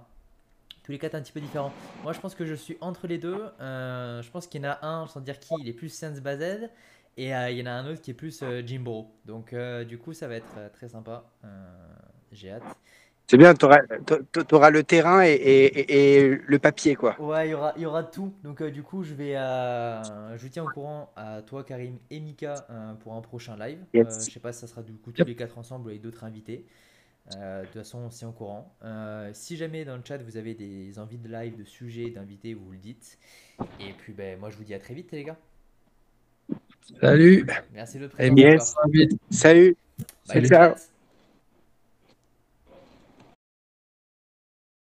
tous 0.84 0.91
les 0.91 0.99
quatre 0.99 1.16
un 1.16 1.22
petit 1.22 1.32
peu 1.32 1.40
différents. 1.40 1.72
Moi, 2.04 2.14
je 2.14 2.20
pense 2.20 2.36
que 2.36 2.45
je 2.45 2.54
suis 2.54 2.78
entre 2.82 3.08
les 3.08 3.18
deux. 3.18 3.44
Euh, 3.60 4.22
je 4.22 4.30
pense 4.30 4.48
qu'il 4.48 4.62
y 4.62 4.68
en 4.68 4.72
a 4.72 4.86
un, 4.86 5.08
sans 5.08 5.22
dire 5.22 5.40
qui, 5.40 5.54
il 5.60 5.68
est 5.68 5.74
plus 5.74 5.90
Sense 5.90 6.20
Based. 6.20 6.70
Et 7.18 7.36
euh, 7.36 7.49
il 7.49 7.58
y 7.58 7.64
en 7.64 7.66
a 7.66 7.72
un 7.72 7.90
autre 7.90 8.02
qui 8.02 8.12
est 8.12 8.14
plus 8.14 8.41
euh, 8.44 8.62
Jimbo. 8.66 9.08
Donc, 9.26 9.56
du 9.88 9.98
coup, 9.98 10.14
ça 10.14 10.28
va 10.28 10.36
être 10.36 10.72
très 10.74 10.90
sympa. 10.90 11.26
J'ai 12.32 12.52
hâte. 12.52 12.64
C'est 13.30 13.36
bien, 13.36 13.54
tu 13.54 13.66
auras, 13.66 14.70
le 14.70 14.84
terrain 14.84 15.22
et, 15.22 16.40
le 16.45 16.60
papier, 16.60 16.95
quoi. 16.95 17.20
Ouais, 17.20 17.49
il 17.49 17.52
y 17.52 17.54
aura, 17.54 17.74
y 17.78 17.86
aura 17.86 18.04
tout. 18.04 18.34
Donc, 18.44 18.64
du 18.64 18.84
coup, 18.84 19.04
je 19.04 19.14
vais, 19.14 19.34
je 19.34 20.41
vous 20.41 20.49
tiens 20.49 20.64
au 20.64 20.70
courant 20.70 21.12
à 21.18 21.41
toi, 21.41 21.64
Karim 21.64 21.98
et 22.10 22.20
Mika 22.22 22.66
pour 23.02 23.14
un 23.14 23.22
prochain 23.22 23.58
live. 23.58 23.80
je 23.94 24.10
sais 24.10 24.40
pas 24.40 24.54
si 24.54 24.62
ça 24.62 24.68
sera 24.68 24.82
du 24.82 24.94
coup 24.94 25.12
tous 25.12 25.26
les 25.26 25.36
quatre 25.36 25.58
ensemble 25.58 25.90
avec 25.90 26.02
d'autres 26.02 26.24
invités. 26.24 26.66
Euh, 27.36 27.62
de 27.62 27.66
toute 27.66 27.76
façon, 27.76 27.99
on 27.99 28.10
s'y 28.10 28.26
au 28.26 28.32
courant. 28.32 28.74
Euh, 28.84 29.32
si 29.34 29.58
jamais 29.58 29.84
dans 29.84 29.98
le 29.98 30.02
chat 30.06 30.18
vous 30.18 30.38
avez 30.38 30.54
des 30.54 30.98
envies 30.98 31.18
de 31.18 31.28
live, 31.28 31.58
de 31.58 31.66
sujets, 31.66 32.10
d'invités, 32.10 32.54
vous 32.54 32.72
le 32.72 32.78
dites. 32.78 33.18
Et 33.80 33.94
puis, 33.98 34.14
ben, 34.14 34.40
moi, 34.40 34.49
je 34.49 34.58
vous 34.58 34.64
dis 34.64 34.74
à 34.74 34.80
très 34.80 34.94
vite, 34.94 35.12
les 35.12 35.24
gars. 35.24 35.38
Salut. 37.02 37.45
Merci 37.74 37.99
de 37.99 38.08
présenter. 38.08 38.58
Salut. 39.30 39.76
Salut. 40.24 40.48